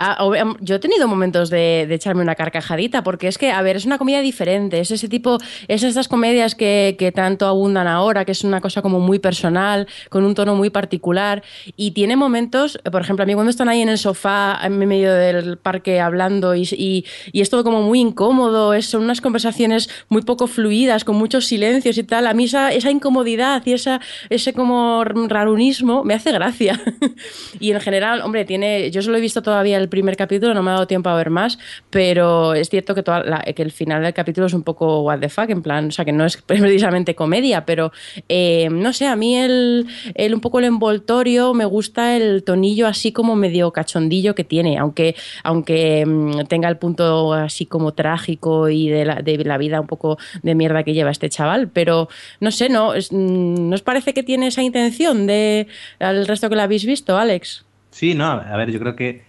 Ah, 0.00 0.16
ob- 0.24 0.56
yo 0.60 0.76
he 0.76 0.78
tenido 0.78 1.08
momentos 1.08 1.50
de, 1.50 1.86
de 1.88 1.94
echarme 1.96 2.22
una 2.22 2.36
carcajadita, 2.36 3.02
porque 3.02 3.26
es 3.26 3.36
que, 3.36 3.50
a 3.50 3.60
ver, 3.62 3.74
es 3.76 3.84
una 3.84 3.98
comedia 3.98 4.20
diferente, 4.20 4.78
es 4.78 4.92
ese 4.92 5.08
tipo, 5.08 5.38
es 5.66 5.82
estas 5.82 6.06
comedias 6.06 6.54
que, 6.54 6.94
que 6.98 7.10
tanto 7.10 7.46
abundan 7.46 7.88
ahora, 7.88 8.24
que 8.24 8.30
es 8.32 8.44
una 8.44 8.60
cosa 8.60 8.80
como 8.80 9.00
muy 9.00 9.18
personal, 9.18 9.88
con 10.08 10.24
un 10.24 10.34
tono 10.36 10.54
muy 10.54 10.70
particular, 10.70 11.42
y 11.76 11.90
tiene 11.90 12.14
momentos, 12.14 12.78
por 12.92 13.00
ejemplo, 13.02 13.24
a 13.24 13.26
mí 13.26 13.34
cuando 13.34 13.50
están 13.50 13.68
ahí 13.68 13.80
en 13.82 13.88
el 13.88 13.98
sofá, 13.98 14.58
en 14.62 14.78
medio 14.78 15.12
del 15.12 15.58
parque 15.58 16.00
hablando, 16.00 16.54
y, 16.54 16.62
y, 16.72 17.04
y 17.32 17.40
es 17.40 17.50
todo 17.50 17.64
como 17.64 17.82
muy 17.82 17.98
incómodo, 18.00 18.74
es, 18.74 18.86
son 18.86 19.02
unas 19.02 19.20
conversaciones 19.20 19.90
muy 20.08 20.22
poco 20.22 20.46
fluidas, 20.46 21.04
con 21.04 21.16
muchos 21.16 21.46
silencios 21.46 21.98
y 21.98 22.04
tal, 22.04 22.28
a 22.28 22.34
mí 22.34 22.44
esa, 22.44 22.72
esa 22.72 22.90
incomodidad 22.92 23.62
y 23.66 23.72
esa, 23.72 24.00
ese 24.30 24.52
como 24.52 25.02
rarunismo 25.04 26.04
me 26.04 26.14
hace 26.14 26.30
gracia. 26.30 26.80
y 27.58 27.72
en 27.72 27.80
general, 27.80 28.20
hombre, 28.20 28.44
tiene, 28.44 28.92
yo 28.92 29.02
solo 29.02 29.18
he 29.18 29.20
visto 29.20 29.42
todavía 29.42 29.76
el 29.76 29.87
primer 29.88 30.16
capítulo, 30.16 30.54
no 30.54 30.62
me 30.62 30.70
ha 30.70 30.74
dado 30.74 30.86
tiempo 30.86 31.08
a 31.10 31.14
ver 31.16 31.30
más, 31.30 31.58
pero 31.90 32.54
es 32.54 32.68
cierto 32.68 32.94
que, 32.94 33.02
toda 33.02 33.22
la- 33.24 33.40
que 33.40 33.62
el 33.62 33.72
final 33.72 34.02
del 34.02 34.12
capítulo 34.14 34.46
es 34.46 34.52
un 34.54 34.62
poco 34.62 35.02
what 35.02 35.18
the 35.20 35.28
fuck, 35.28 35.50
en 35.50 35.62
plan, 35.62 35.88
o 35.88 35.90
sea, 35.90 36.04
que 36.04 36.12
no 36.12 36.24
es 36.24 36.36
precisamente 36.46 37.14
comedia, 37.14 37.64
pero 37.64 37.92
eh, 38.28 38.68
no 38.70 38.92
sé, 38.92 39.06
a 39.06 39.16
mí 39.16 39.36
el, 39.36 39.86
un 40.32 40.40
poco 40.40 40.58
el 40.58 40.66
envoltorio 40.66 41.54
me 41.54 41.64
gusta 41.64 42.16
el 42.16 42.42
tonillo 42.44 42.86
así 42.86 43.12
como 43.12 43.36
medio 43.36 43.72
cachondillo 43.72 44.34
que 44.34 44.44
tiene, 44.44 44.78
aunque, 44.78 45.14
aunque 45.44 46.04
mm, 46.06 46.44
tenga 46.48 46.68
el 46.68 46.76
punto 46.78 47.32
así 47.32 47.66
como 47.66 47.92
trágico 47.94 48.68
y 48.68 48.88
de 48.88 49.04
la, 49.04 49.58
vida 49.58 49.80
un 49.80 49.86
poco 49.86 50.18
de 50.42 50.54
mierda 50.54 50.82
que 50.84 50.94
lleva 50.94 51.10
este 51.10 51.28
chaval, 51.28 51.68
pero 51.68 52.08
no 52.40 52.50
sé, 52.50 52.68
¿no, 52.68 52.94
es- 52.94 53.12
mm, 53.12 53.68
¿no 53.68 53.74
os 53.74 53.82
parece 53.82 54.14
que 54.14 54.22
tiene 54.22 54.46
esa 54.48 54.62
intención 54.62 55.26
de 55.26 55.66
al 55.98 56.26
resto 56.26 56.48
que 56.48 56.56
la 56.56 56.64
habéis 56.64 56.84
visto, 56.84 57.16
Alex? 57.16 57.64
Sí, 57.90 58.14
no, 58.14 58.26
a 58.26 58.56
ver, 58.56 58.70
yo 58.70 58.78
creo 58.78 58.94
que, 58.94 59.22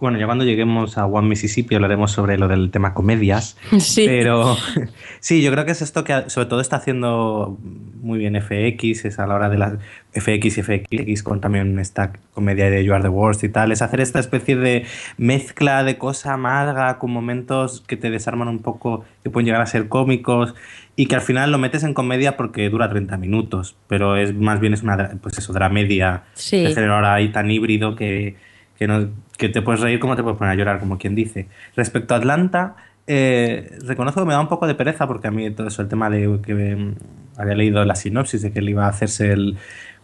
bueno, 0.00 0.18
ya 0.18 0.26
cuando 0.26 0.44
lleguemos 0.44 0.96
a 0.98 1.06
One 1.06 1.28
Mississippi 1.28 1.74
hablaremos 1.74 2.10
sobre 2.10 2.38
lo 2.38 2.48
del 2.48 2.70
tema 2.70 2.94
comedias, 2.94 3.56
Sí. 3.78 4.04
pero 4.06 4.56
sí, 5.20 5.42
yo 5.42 5.52
creo 5.52 5.64
que 5.64 5.72
es 5.72 5.82
esto 5.82 6.02
que 6.04 6.28
sobre 6.28 6.46
todo 6.48 6.60
está 6.60 6.76
haciendo 6.76 7.58
muy 8.02 8.18
bien 8.18 8.40
FX, 8.40 9.04
es 9.04 9.18
a 9.18 9.26
la 9.26 9.34
hora 9.34 9.48
de 9.50 9.58
las 9.58 9.74
FX 10.14 10.58
y 10.58 10.62
FX 10.62 11.22
con 11.22 11.40
también 11.40 11.78
esta 11.78 12.12
comedia 12.32 12.70
de 12.70 12.84
You 12.84 12.94
Are 12.94 13.02
the 13.02 13.08
Worst 13.10 13.44
y 13.44 13.48
tal, 13.50 13.72
es 13.72 13.82
hacer 13.82 14.00
esta 14.00 14.18
especie 14.18 14.56
de 14.56 14.86
mezcla 15.18 15.84
de 15.84 15.98
cosa 15.98 16.32
amarga 16.32 16.98
con 16.98 17.10
momentos 17.10 17.82
que 17.86 17.96
te 17.96 18.10
desarman 18.10 18.48
un 18.48 18.60
poco, 18.60 19.04
que 19.22 19.30
pueden 19.30 19.44
llegar 19.46 19.60
a 19.60 19.66
ser 19.66 19.88
cómicos 19.88 20.54
y 20.96 21.06
que 21.06 21.14
al 21.14 21.20
final 21.20 21.52
lo 21.52 21.58
metes 21.58 21.84
en 21.84 21.94
comedia 21.94 22.36
porque 22.36 22.68
dura 22.70 22.88
30 22.88 23.16
minutos, 23.18 23.76
pero 23.86 24.16
es 24.16 24.34
más 24.34 24.60
bien 24.60 24.72
es 24.74 24.82
una, 24.82 25.12
pues 25.22 25.36
eso, 25.38 25.52
dramedia 25.52 26.22
Sí. 26.34 26.62
de 26.62 26.74
género 26.74 26.94
ahora 26.94 27.14
ahí 27.14 27.28
tan 27.30 27.50
híbrido 27.50 27.94
que, 27.96 28.36
que, 28.80 28.88
no- 28.88 29.10
que 29.38 29.50
te 29.50 29.62
puedes 29.62 29.82
reír 29.82 30.00
como 30.00 30.16
te 30.16 30.24
puedes 30.24 30.38
poner 30.38 30.54
a 30.54 30.56
llorar, 30.56 30.80
como 30.80 30.98
quien 30.98 31.14
dice. 31.16 31.48
Respecto 31.76 32.14
a 32.14 32.18
Atlanta, 32.18 32.76
eh, 33.06 33.78
reconozco 33.84 34.22
que 34.22 34.26
me 34.28 34.34
da 34.34 34.40
un 34.40 34.48
poco 34.48 34.66
de 34.68 34.76
pereza 34.76 35.06
porque 35.08 35.28
a 35.28 35.32
mí 35.32 35.50
todo 35.52 35.68
eso, 35.68 35.82
el 35.82 35.88
tema 35.88 36.10
de 36.10 36.40
que 36.44 36.54
mm, 36.76 36.96
había 37.38 37.56
leído 37.56 37.84
la 37.86 37.96
sinopsis 37.96 38.42
de 38.42 38.52
que 38.52 38.60
él 38.60 38.70
iba 38.70 38.86
a 38.86 38.90
hacerse 38.90 39.32
el 39.32 39.58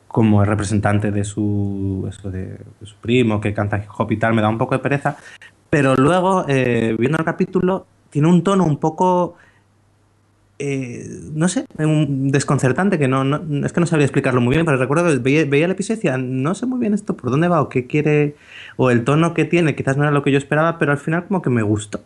como 0.09 0.43
el 0.43 0.49
representante 0.49 1.11
de 1.13 1.25
su, 1.25 2.07
eso 2.09 2.31
de, 2.31 2.47
de 2.81 2.87
su 2.87 2.97
primo 2.99 3.41
que 3.41 3.55
canta 3.55 3.79
hip 3.79 3.91
hop 3.99 4.13
y 4.13 4.19
tal, 4.19 4.35
me 4.35 4.43
da 4.43 4.49
un 4.51 4.59
poco 4.59 4.75
de 4.77 4.81
pereza. 4.81 5.17
Pero 5.71 5.97
luego, 5.97 6.45
eh, 6.49 6.97
viendo 6.99 7.19
el 7.19 7.25
capítulo, 7.25 7.87
tiene 8.11 8.29
un 8.29 8.43
tono 8.45 8.65
un 8.65 8.79
poco 8.79 9.37
eh, 10.59 11.07
no 11.33 11.49
sé, 11.49 11.67
un 11.79 12.31
desconcertante 12.31 12.99
que 12.99 13.09
no, 13.09 13.25
no, 13.25 13.67
es 13.67 13.73
que 13.73 13.81
no 13.81 13.87
sabía 13.87 14.07
explicarlo 14.07 14.41
muy 14.41 14.55
bien, 14.55 14.65
pero 14.65 14.79
recuerdo 14.79 15.05
que 15.07 15.19
veía, 15.19 15.45
veía 15.45 15.67
el 15.67 15.73
y 15.73 15.85
decía, 15.85 16.17
no 16.19 16.55
sé 16.55 16.67
muy 16.67 16.79
bien 16.79 16.95
esto 16.95 17.17
por 17.17 17.31
dónde 17.31 17.49
va 17.49 17.61
o 17.61 17.69
qué 17.69 17.87
quiere 17.87 18.37
o 18.77 18.91
el 18.91 19.05
tono 19.05 19.35
que 19.35 19.45
tiene, 19.45 19.75
quizás 19.75 19.97
no 19.97 20.05
era 20.05 20.13
lo 20.13 20.23
que 20.23 20.33
yo 20.33 20.39
esperaba, 20.39 20.79
pero 20.79 20.93
al 20.93 20.99
final 20.99 21.27
como 21.27 21.43
que 21.43 21.51
me 21.51 21.63
gustó. 21.63 22.01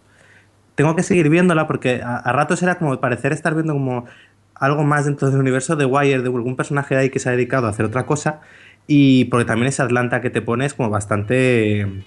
Tengo 0.75 0.97
que 0.97 1.02
seguir 1.02 1.28
viéndola 1.28 1.66
porque 1.66 2.02
a, 2.02 2.16
a 2.16 2.33
ratos 2.33 2.62
era 2.62 2.78
como 2.78 2.99
parecer 3.00 3.33
estar 3.33 3.54
viendo 3.54 3.75
como 3.75 4.07
algo 4.54 4.85
más 4.85 5.07
dentro 5.07 5.30
del 5.30 5.40
universo 5.40 5.76
de 5.76 5.87
Wire, 5.87 6.23
de 6.23 6.28
algún 6.28 6.57
personaje 6.57 6.97
ahí 6.97 7.11
que 7.11 7.19
se 7.19 7.28
ha 7.28 7.33
dedicado 7.33 7.66
a 7.66 7.71
hacer 7.71 7.87
otra 7.87 8.07
cosa 8.07 8.40
y 8.87 9.26
porque 9.26 9.45
también 9.45 9.69
esa 9.69 9.85
Atlanta 9.85 10.21
que 10.21 10.30
te 10.30 10.42
pones 10.42 10.75
como 10.75 10.90
bastante 10.90 12.04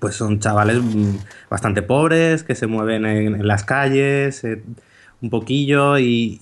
pues 0.00 0.14
son 0.14 0.40
chavales 0.40 0.80
mm, 0.82 1.16
bastante 1.50 1.82
pobres 1.82 2.44
que 2.44 2.54
se 2.54 2.66
mueven 2.66 3.04
en, 3.04 3.34
en 3.36 3.46
las 3.46 3.64
calles 3.64 4.42
eh, 4.44 4.62
un 5.20 5.30
poquillo 5.30 5.98
y 5.98 6.40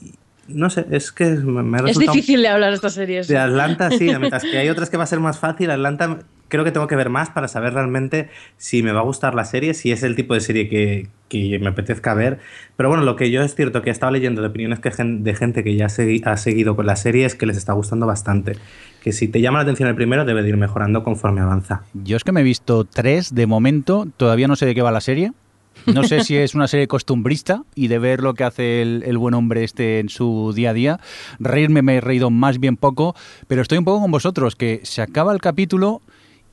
no 0.48 0.70
sé, 0.70 0.86
es 0.90 1.12
que 1.12 1.24
me, 1.30 1.78
ha 1.78 1.80
Es 1.88 1.98
difícil 1.98 2.42
de 2.42 2.48
hablar 2.48 2.72
estas 2.72 2.94
series. 2.94 3.28
De 3.28 3.36
Atlanta, 3.36 3.90
sí, 3.90 4.04
mientras 4.18 4.42
que 4.44 4.58
hay 4.58 4.68
otras 4.68 4.90
que 4.90 4.96
va 4.96 5.04
a 5.04 5.08
ser 5.08 5.20
más 5.20 5.38
fácil, 5.38 5.70
Atlanta 5.70 6.20
creo 6.48 6.64
que 6.64 6.70
tengo 6.70 6.86
que 6.86 6.96
ver 6.96 7.10
más 7.10 7.30
para 7.30 7.48
saber 7.48 7.74
realmente 7.74 8.28
si 8.56 8.82
me 8.82 8.92
va 8.92 9.00
a 9.00 9.02
gustar 9.02 9.34
la 9.34 9.44
serie, 9.44 9.74
si 9.74 9.90
es 9.90 10.02
el 10.02 10.14
tipo 10.14 10.34
de 10.34 10.40
serie 10.40 10.68
que, 10.68 11.08
que 11.28 11.58
me 11.58 11.68
apetezca 11.68 12.14
ver. 12.14 12.38
Pero 12.76 12.88
bueno, 12.88 13.04
lo 13.04 13.16
que 13.16 13.30
yo 13.30 13.42
es 13.42 13.54
cierto 13.54 13.82
que 13.82 13.90
he 13.90 13.92
estado 13.92 14.12
leyendo 14.12 14.42
de 14.42 14.48
opiniones 14.48 14.80
que 14.80 14.90
de 14.90 15.34
gente 15.34 15.64
que 15.64 15.74
ya 15.74 15.88
se, 15.88 16.20
ha 16.24 16.36
seguido 16.36 16.76
con 16.76 16.86
la 16.86 16.96
serie 16.96 17.24
es 17.24 17.34
que 17.34 17.46
les 17.46 17.56
está 17.56 17.72
gustando 17.72 18.06
bastante. 18.06 18.56
Que 19.02 19.12
si 19.12 19.28
te 19.28 19.40
llama 19.40 19.58
la 19.58 19.62
atención 19.62 19.88
el 19.88 19.94
primero, 19.94 20.24
debe 20.24 20.42
de 20.42 20.50
ir 20.50 20.56
mejorando 20.56 21.02
conforme 21.02 21.40
avanza. 21.40 21.82
Yo 21.94 22.16
es 22.16 22.24
que 22.24 22.32
me 22.32 22.40
he 22.40 22.44
visto 22.44 22.84
tres 22.84 23.34
de 23.34 23.46
momento, 23.46 24.06
todavía 24.16 24.48
no 24.48 24.56
sé 24.56 24.66
de 24.66 24.74
qué 24.74 24.82
va 24.82 24.90
la 24.90 25.00
serie. 25.00 25.32
No 25.86 26.02
sé 26.04 26.24
si 26.24 26.36
es 26.36 26.54
una 26.54 26.68
serie 26.68 26.88
costumbrista 26.88 27.62
y 27.74 27.88
de 27.88 27.98
ver 27.98 28.22
lo 28.22 28.34
que 28.34 28.44
hace 28.44 28.82
el, 28.82 29.02
el, 29.06 29.18
buen 29.18 29.34
hombre 29.34 29.64
este 29.64 30.00
en 30.00 30.08
su 30.08 30.52
día 30.54 30.70
a 30.70 30.72
día. 30.72 31.00
Reírme 31.38 31.82
me 31.82 31.96
he 31.96 32.00
reído 32.00 32.30
más 32.30 32.58
bien 32.58 32.76
poco, 32.76 33.14
pero 33.46 33.62
estoy 33.62 33.78
un 33.78 33.84
poco 33.84 34.00
con 34.00 34.10
vosotros, 34.10 34.56
que 34.56 34.80
se 34.82 35.02
acaba 35.02 35.32
el 35.32 35.40
capítulo 35.40 36.02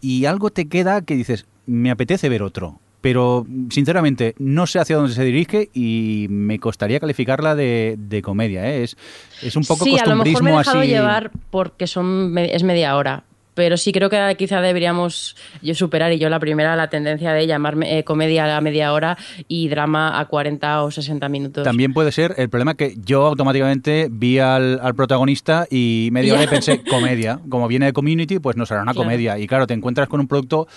y 0.02 0.26
algo 0.26 0.50
te 0.50 0.68
queda 0.68 1.02
que 1.02 1.16
dices, 1.16 1.46
me 1.66 1.90
apetece 1.90 2.30
ver 2.30 2.44
otro. 2.44 2.80
Pero 3.02 3.46
sinceramente 3.70 4.34
no 4.38 4.66
sé 4.66 4.80
hacia 4.80 4.96
dónde 4.96 5.14
se 5.14 5.24
dirige 5.26 5.70
y 5.74 6.28
me 6.30 6.58
costaría 6.60 7.02
calificarla 7.02 7.54
de, 7.54 7.96
de 7.98 8.22
comedia. 8.22 8.66
¿eh? 8.70 8.84
Es, 8.84 8.96
es 9.42 9.56
un 9.58 9.66
poco 9.66 9.84
sí, 9.84 9.92
costumbrismo 9.92 10.40
a 10.40 10.42
lo 10.42 10.44
mejor 10.44 10.44
me 10.44 10.52
he 10.52 10.58
dejado 10.58 10.80
así. 10.80 10.88
llevar 10.90 11.32
porque 11.50 11.88
son, 11.88 12.38
es 12.38 12.64
media 12.64 12.96
hora 12.96 13.26
pero 13.54 13.78
sí 13.78 13.92
creo 13.92 14.10
que 14.10 14.36
quizá 14.38 14.62
deberíamos 14.62 15.36
yo 15.62 15.76
superar 15.76 16.12
y 16.14 16.20
yo 16.20 16.30
la 16.30 16.40
primera 16.40 16.76
la 16.76 16.90
tendencia 16.90 17.34
de 17.34 17.46
llamar 17.48 17.78
eh, 17.84 18.04
comedia 18.04 18.58
a 18.58 18.62
media 18.62 18.94
hora 18.94 19.18
y 19.48 19.68
drama 19.70 20.20
a 20.20 20.26
40 20.26 20.84
o 20.84 20.92
60 20.92 21.30
minutos. 21.30 21.64
También 21.64 21.94
puede 21.94 22.12
ser 22.12 22.34
el 22.38 22.50
problema 22.50 22.74
que 22.76 22.96
yo 23.04 23.26
automáticamente 23.26 24.08
vi 24.12 24.40
al, 24.40 24.80
al 24.82 24.96
protagonista 24.96 25.68
y 25.70 26.10
media 26.12 26.34
hora 26.34 26.44
y 26.44 26.48
pensé 26.48 26.84
comedia. 26.90 27.40
Como 27.50 27.68
viene 27.68 27.86
de 27.88 27.94
Community, 27.94 28.40
pues 28.40 28.56
no 28.58 28.66
será 28.66 28.82
una 28.82 28.94
Claro. 28.94 29.06
comedia. 29.06 29.38
Y 29.40 29.48
claro, 29.48 29.68
te 29.68 29.74
encuentras 29.74 30.08
con 30.08 30.20
un 30.20 30.28
producto 30.28 30.68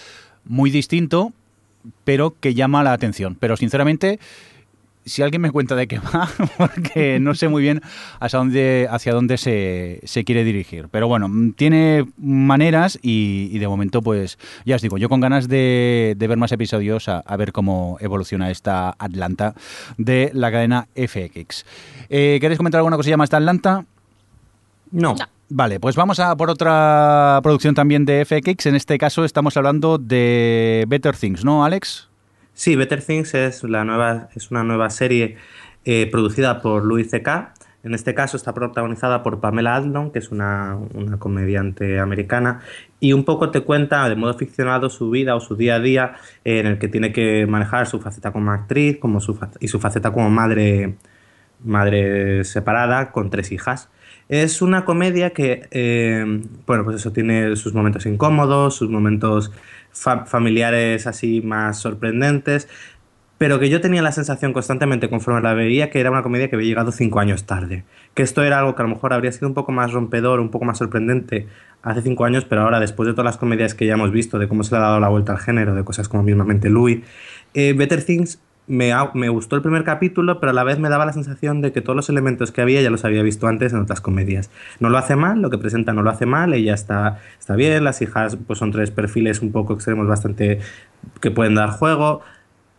muy 0.45 0.71
distinto, 0.71 1.33
pero 2.04 2.35
que 2.38 2.54
llama 2.54 2.83
la 2.83 2.92
atención. 2.92 3.37
Pero 3.38 3.56
sinceramente, 3.56 4.18
si 5.06 5.22
alguien 5.22 5.40
me 5.40 5.50
cuenta 5.50 5.75
de 5.75 5.86
qué 5.86 5.98
va, 6.14 6.28
porque 6.58 7.18
no 7.20 7.34
sé 7.34 7.48
muy 7.48 7.62
bien 7.62 7.80
hacia 8.20 8.38
dónde, 8.38 8.88
hacia 8.90 9.14
dónde 9.14 9.38
se, 9.38 10.00
se 10.04 10.25
quiere 10.25 10.44
dirigir. 10.44 10.88
Pero 10.90 11.08
bueno, 11.08 11.28
mm, 11.28 11.52
tiene 11.52 12.06
maneras 12.18 12.98
y, 13.00 13.48
y 13.52 13.58
de 13.58 13.68
momento, 13.68 14.02
pues 14.02 14.38
ya 14.64 14.76
os 14.76 14.82
digo, 14.82 14.98
yo 14.98 15.08
con 15.08 15.20
ganas 15.20 15.48
de, 15.48 16.14
de 16.16 16.28
ver 16.28 16.36
más 16.36 16.52
episodios 16.52 17.08
a, 17.08 17.20
a 17.20 17.36
ver 17.36 17.52
cómo 17.52 17.96
evoluciona 18.00 18.50
esta 18.50 18.90
Atlanta 18.98 19.54
de 19.96 20.30
la 20.34 20.50
cadena 20.50 20.88
FX. 20.94 21.64
Eh, 22.08 22.38
¿Queréis 22.40 22.58
comentar 22.58 22.80
alguna 22.80 22.96
cosilla 22.96 23.16
más 23.16 23.30
de 23.30 23.36
Atlanta? 23.36 23.84
No. 24.90 25.14
Vale, 25.48 25.78
pues 25.78 25.94
vamos 25.94 26.18
a 26.18 26.36
por 26.36 26.50
otra 26.50 27.38
producción 27.42 27.75
también 27.75 28.04
de 28.04 28.25
FX. 28.25 28.66
En 28.66 28.75
este 28.75 28.98
caso 28.98 29.25
estamos 29.25 29.56
hablando 29.56 29.96
de 29.96 30.84
Better 30.88 31.16
Things, 31.16 31.44
¿no, 31.44 31.64
Alex? 31.64 32.08
Sí, 32.56 32.75
Better 32.75 33.02
Things 33.02 33.34
es, 33.34 33.62
la 33.64 33.84
nueva, 33.84 34.30
es 34.34 34.50
una 34.50 34.64
nueva 34.64 34.88
serie 34.88 35.36
eh, 35.84 36.08
producida 36.10 36.62
por 36.62 36.86
Louis 36.86 37.10
C.K. 37.10 37.52
En 37.84 37.92
este 37.92 38.14
caso 38.14 38.38
está 38.38 38.54
protagonizada 38.54 39.22
por 39.22 39.40
Pamela 39.40 39.76
Adlon, 39.76 40.10
que 40.10 40.20
es 40.20 40.30
una, 40.30 40.78
una, 40.94 41.18
comediante 41.18 42.00
americana, 42.00 42.60
y 42.98 43.12
un 43.12 43.25
poco 43.25 43.50
te 43.50 43.60
cuenta 43.60 44.08
de 44.08 44.16
modo 44.16 44.32
ficcionado 44.38 44.88
su 44.88 45.10
vida 45.10 45.36
o 45.36 45.40
su 45.40 45.54
día 45.54 45.75
a 45.75 45.80
día, 45.80 46.14
en 46.44 46.64
el 46.64 46.78
que 46.78 46.88
tiene 46.88 47.12
que 47.12 47.46
manejar 47.46 47.86
su 47.86 48.00
faceta 48.00 48.32
como 48.32 48.50
actriz 48.50 48.96
como 48.96 49.20
su, 49.20 49.38
y 49.60 49.68
su 49.68 49.78
faceta 49.78 50.10
como 50.14 50.30
madre, 50.30 50.94
madre 51.62 52.42
separada 52.44 53.12
con 53.12 53.28
tres 53.28 53.52
hijas. 53.52 53.90
Es 54.30 54.62
una 54.62 54.86
comedia 54.86 55.30
que, 55.30 55.68
eh, 55.72 56.25
bueno, 56.66 56.84
pues 56.84 56.96
eso 56.96 57.12
tiene 57.12 57.54
sus 57.54 57.75
momentos 57.75 58.06
incómodos, 58.06 58.76
sus 58.76 58.88
momentos 58.88 59.52
fa 59.97 60.26
familiares 60.26 61.07
así 61.07 61.41
más 61.41 61.79
sorprendentes, 61.79 62.69
pero 63.38 63.59
que 63.59 63.69
yo 63.69 63.81
tenía 63.81 64.03
la 64.03 64.12
sensación 64.12 64.53
constantemente 64.53 65.09
conforme 65.11 65.41
la 65.43 65.55
veía 65.55 65.91
que 65.91 66.00
era 66.00 66.11
una 66.11 66.23
comedia 66.23 66.49
que 66.49 66.57
había 66.57 66.69
llegado 66.69 66.93
cinco 66.93 67.21
años 67.21 67.45
tarde. 67.45 67.85
Que 68.15 68.23
esto 68.23 68.43
era 68.43 68.59
algo 68.59 68.75
que 68.75 68.83
a 68.83 68.85
lo 68.85 68.91
mejor 68.91 69.12
habría 69.12 69.33
sido 69.33 69.49
un 69.49 69.55
poco 69.55 69.73
más 69.73 69.93
rompedor, 69.93 70.41
un 70.41 70.50
poco 70.50 70.65
más 70.65 70.79
sorprendente 70.79 71.47
hace 71.83 72.03
cinco 72.03 72.25
años, 72.25 72.45
pero 72.45 72.62
ahora, 72.62 72.81
después 72.81 73.07
de 73.07 73.12
todas 73.12 73.26
las 73.26 73.37
comedias 73.37 73.75
que 73.75 73.87
ya 73.87 73.95
hemos 73.95 74.11
visto, 74.11 74.38
de 74.38 74.49
cómo 74.49 74.65
se 74.65 74.73
le 74.73 74.79
ha 74.79 74.81
dado 74.81 75.00
la 75.00 75.09
vuelta 75.09 75.33
al 75.33 75.38
género, 75.38 75.75
de 75.75 75.85
cosas 75.85 76.09
como 76.09 76.23
mismamente 76.23 76.71
Louis, 76.71 77.00
eh, 77.55 77.75
Better 77.75 78.03
Things 78.03 78.41
me, 78.66 79.28
gustó 79.28 79.56
el 79.56 79.62
primer 79.62 79.85
capítulo, 79.85 80.40
pero 80.40 80.50
a 80.50 80.52
la 80.52 80.64
vez 80.64 80.78
me 80.78 80.88
daba 80.88 81.06
la 81.06 81.12
sensación 81.12 81.61
de 81.61 81.73
que 81.73 81.80
todos 81.80 81.96
los 81.96 82.08
elementos 82.08 82.52
que 82.52 82.61
había 82.61 82.82
ya 82.82 82.90
los 82.90 83.04
había 83.04 83.23
visto 83.23 83.46
antes 83.46 83.73
en 83.73 83.80
otras 83.80 84.00
comedias. 84.00 84.50
No 84.80 84.90
lo 84.90 84.99
hace 84.99 85.16
mal, 85.16 85.40
lo 85.40 85.50
que 85.50 85.58
presenta 85.58 85.92
no 85.92 86.02
lo 86.02 86.11
hace 86.11 86.26
mal, 86.26 86.52
ella 86.54 86.75
está, 86.75 87.20
está 87.38 87.54
bien, 87.56 87.85
las 87.85 88.02
hijas 88.02 88.37
pues 88.46 88.58
son 88.58 88.73
tres 88.73 88.90
perfiles 88.90 89.40
un 89.40 89.52
poco 89.52 89.75
extremos 89.75 90.06
bastante 90.08 90.61
que 91.20 91.30
pueden 91.30 91.54
dar 91.54 91.70
juego. 91.70 92.23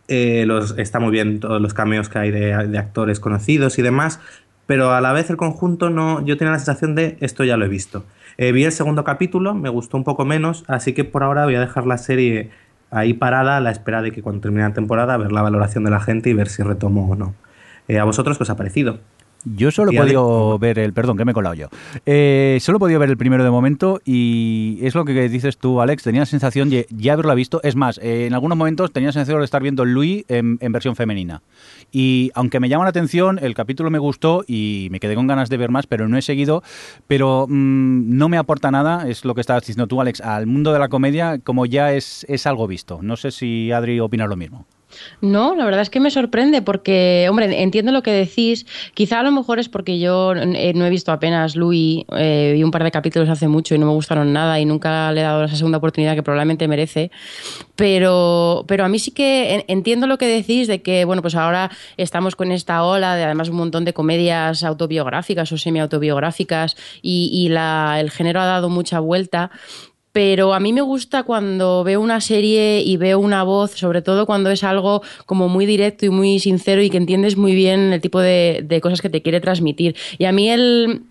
Eh, 0.08 0.44
los, 0.46 0.78
está 0.78 1.00
muy 1.00 1.10
bien 1.10 1.40
todos 1.40 1.60
los 1.60 1.74
cameos 1.74 2.08
que 2.08 2.18
hay 2.18 2.30
de, 2.30 2.68
de, 2.68 2.78
actores 2.78 3.20
conocidos 3.20 3.78
y 3.78 3.82
demás, 3.82 4.20
pero 4.66 4.92
a 4.92 5.00
la 5.00 5.12
vez 5.12 5.28
el 5.30 5.36
conjunto 5.36 5.90
no, 5.90 6.24
yo 6.24 6.36
tenía 6.38 6.52
la 6.52 6.58
sensación 6.58 6.94
de 6.94 7.18
esto 7.20 7.44
ya 7.44 7.56
lo 7.56 7.66
he 7.66 7.68
visto. 7.68 8.04
Eh, 8.38 8.52
vi 8.52 8.64
el 8.64 8.72
segundo 8.72 9.02
capítulo, 9.02 9.52
me 9.54 9.68
gustó 9.68 9.96
un 9.96 10.04
poco 10.04 10.24
menos, 10.24 10.64
así 10.68 10.92
que 10.92 11.02
por 11.04 11.24
ahora 11.24 11.44
voy 11.44 11.56
a 11.56 11.60
dejar 11.60 11.86
la 11.86 11.98
serie 11.98 12.50
ahí 12.90 13.14
parada 13.14 13.56
a 13.56 13.60
la 13.60 13.70
espera 13.70 14.02
de 14.02 14.12
que 14.12 14.22
cuando 14.22 14.40
termine 14.40 14.62
la 14.62 14.74
temporada 14.74 15.16
ver 15.16 15.32
la 15.32 15.42
valoración 15.42 15.84
de 15.84 15.90
la 15.90 16.00
gente 16.00 16.30
y 16.30 16.34
ver 16.34 16.48
si 16.48 16.62
retomo 16.62 17.10
o 17.10 17.16
no. 17.16 17.34
Eh, 17.88 17.98
¿A 17.98 18.04
vosotros 18.04 18.36
qué 18.36 18.44
os 18.44 18.50
ha 18.50 18.56
parecido? 18.56 19.00
Yo 19.44 19.70
solo 19.70 19.92
he 19.92 19.96
podido 19.96 20.58
ver 20.58 20.78
el, 20.78 20.92
perdón, 20.92 21.16
que 21.16 21.24
me 21.24 21.30
he 21.30 21.34
colado 21.34 21.54
yo. 21.54 21.68
Eh, 22.06 22.58
solo 22.60 22.76
he 22.76 22.80
podido 22.80 22.98
ver 22.98 23.08
el 23.08 23.16
primero 23.16 23.44
de 23.44 23.50
momento 23.50 24.00
y 24.04 24.78
es 24.82 24.94
lo 24.94 25.04
que 25.04 25.28
dices 25.28 25.58
tú, 25.58 25.80
Alex. 25.80 26.02
Tenía 26.02 26.22
la 26.22 26.26
sensación 26.26 26.70
de 26.70 26.86
ya 26.90 27.12
haberla 27.12 27.34
visto. 27.34 27.60
Es 27.62 27.76
más, 27.76 27.98
eh, 27.98 28.26
en 28.26 28.34
algunos 28.34 28.58
momentos 28.58 28.92
tenía 28.92 29.08
la 29.08 29.12
sensación 29.12 29.38
de 29.38 29.44
estar 29.44 29.62
viendo 29.62 29.84
Louis 29.84 30.24
en, 30.28 30.58
en, 30.60 30.72
versión 30.72 30.96
femenina. 30.96 31.42
Y 31.92 32.30
aunque 32.34 32.60
me 32.60 32.68
llama 32.68 32.84
la 32.84 32.90
atención, 32.90 33.38
el 33.40 33.54
capítulo 33.54 33.90
me 33.90 33.98
gustó 33.98 34.44
y 34.46 34.88
me 34.90 35.00
quedé 35.00 35.14
con 35.14 35.26
ganas 35.26 35.48
de 35.48 35.56
ver 35.56 35.70
más, 35.70 35.86
pero 35.86 36.08
no 36.08 36.18
he 36.18 36.22
seguido. 36.22 36.62
Pero 37.06 37.46
mmm, 37.48 38.16
no 38.16 38.28
me 38.28 38.38
aporta 38.38 38.70
nada, 38.70 39.08
es 39.08 39.24
lo 39.24 39.34
que 39.34 39.40
estabas 39.40 39.62
diciendo 39.62 39.86
tú, 39.86 40.00
Alex, 40.00 40.20
al 40.20 40.46
mundo 40.46 40.72
de 40.72 40.78
la 40.78 40.88
comedia, 40.88 41.38
como 41.38 41.64
ya 41.64 41.92
es, 41.92 42.26
es 42.28 42.46
algo 42.46 42.66
visto. 42.66 43.00
No 43.02 43.16
sé 43.16 43.30
si 43.30 43.72
Adri 43.72 44.00
opina 44.00 44.26
lo 44.26 44.36
mismo. 44.36 44.66
No, 45.20 45.54
la 45.54 45.64
verdad 45.64 45.82
es 45.82 45.90
que 45.90 46.00
me 46.00 46.10
sorprende 46.10 46.62
porque, 46.62 47.26
hombre, 47.28 47.62
entiendo 47.62 47.92
lo 47.92 48.02
que 48.02 48.12
decís. 48.12 48.66
Quizá 48.94 49.20
a 49.20 49.22
lo 49.22 49.30
mejor 49.30 49.58
es 49.58 49.68
porque 49.68 49.98
yo 49.98 50.32
eh, 50.34 50.72
no 50.74 50.86
he 50.86 50.90
visto 50.90 51.12
apenas 51.12 51.56
Louis, 51.56 52.04
eh, 52.16 52.52
vi 52.54 52.62
un 52.62 52.70
par 52.70 52.84
de 52.84 52.90
capítulos 52.90 53.28
hace 53.28 53.48
mucho 53.48 53.74
y 53.74 53.78
no 53.78 53.86
me 53.86 53.92
gustaron 53.92 54.32
nada 54.32 54.58
y 54.60 54.64
nunca 54.64 55.12
le 55.12 55.20
he 55.20 55.24
dado 55.24 55.44
esa 55.44 55.56
segunda 55.56 55.78
oportunidad 55.78 56.14
que 56.14 56.22
probablemente 56.22 56.68
merece. 56.68 57.10
Pero, 57.76 58.64
pero 58.66 58.84
a 58.84 58.88
mí 58.88 58.98
sí 58.98 59.10
que 59.10 59.64
entiendo 59.68 60.06
lo 60.06 60.18
que 60.18 60.26
decís 60.26 60.66
de 60.66 60.82
que, 60.82 61.04
bueno, 61.04 61.22
pues 61.22 61.34
ahora 61.34 61.70
estamos 61.96 62.34
con 62.34 62.50
esta 62.50 62.82
ola 62.82 63.14
de 63.14 63.24
además 63.24 63.48
un 63.50 63.56
montón 63.56 63.84
de 63.84 63.92
comedias 63.92 64.64
autobiográficas 64.64 65.52
o 65.52 65.58
semi-autobiográficas 65.58 66.76
y, 67.02 67.30
y 67.32 67.48
el 67.48 68.10
género 68.10 68.40
ha 68.40 68.46
dado 68.46 68.68
mucha 68.68 69.00
vuelta 69.00 69.50
pero 70.18 70.52
a 70.52 70.58
mí 70.58 70.72
me 70.72 70.80
gusta 70.80 71.22
cuando 71.22 71.84
veo 71.84 72.00
una 72.00 72.20
serie 72.20 72.82
y 72.84 72.96
veo 72.96 73.20
una 73.20 73.44
voz, 73.44 73.70
sobre 73.70 74.02
todo 74.02 74.26
cuando 74.26 74.50
es 74.50 74.64
algo 74.64 75.00
como 75.26 75.48
muy 75.48 75.64
directo 75.64 76.06
y 76.06 76.10
muy 76.10 76.40
sincero 76.40 76.82
y 76.82 76.90
que 76.90 76.96
entiendes 76.96 77.36
muy 77.36 77.54
bien 77.54 77.92
el 77.92 78.00
tipo 78.00 78.18
de, 78.18 78.64
de 78.64 78.80
cosas 78.80 79.00
que 79.00 79.10
te 79.10 79.22
quiere 79.22 79.40
transmitir. 79.40 79.94
Y 80.18 80.24
a 80.24 80.32
mí 80.32 80.50
el, 80.50 81.02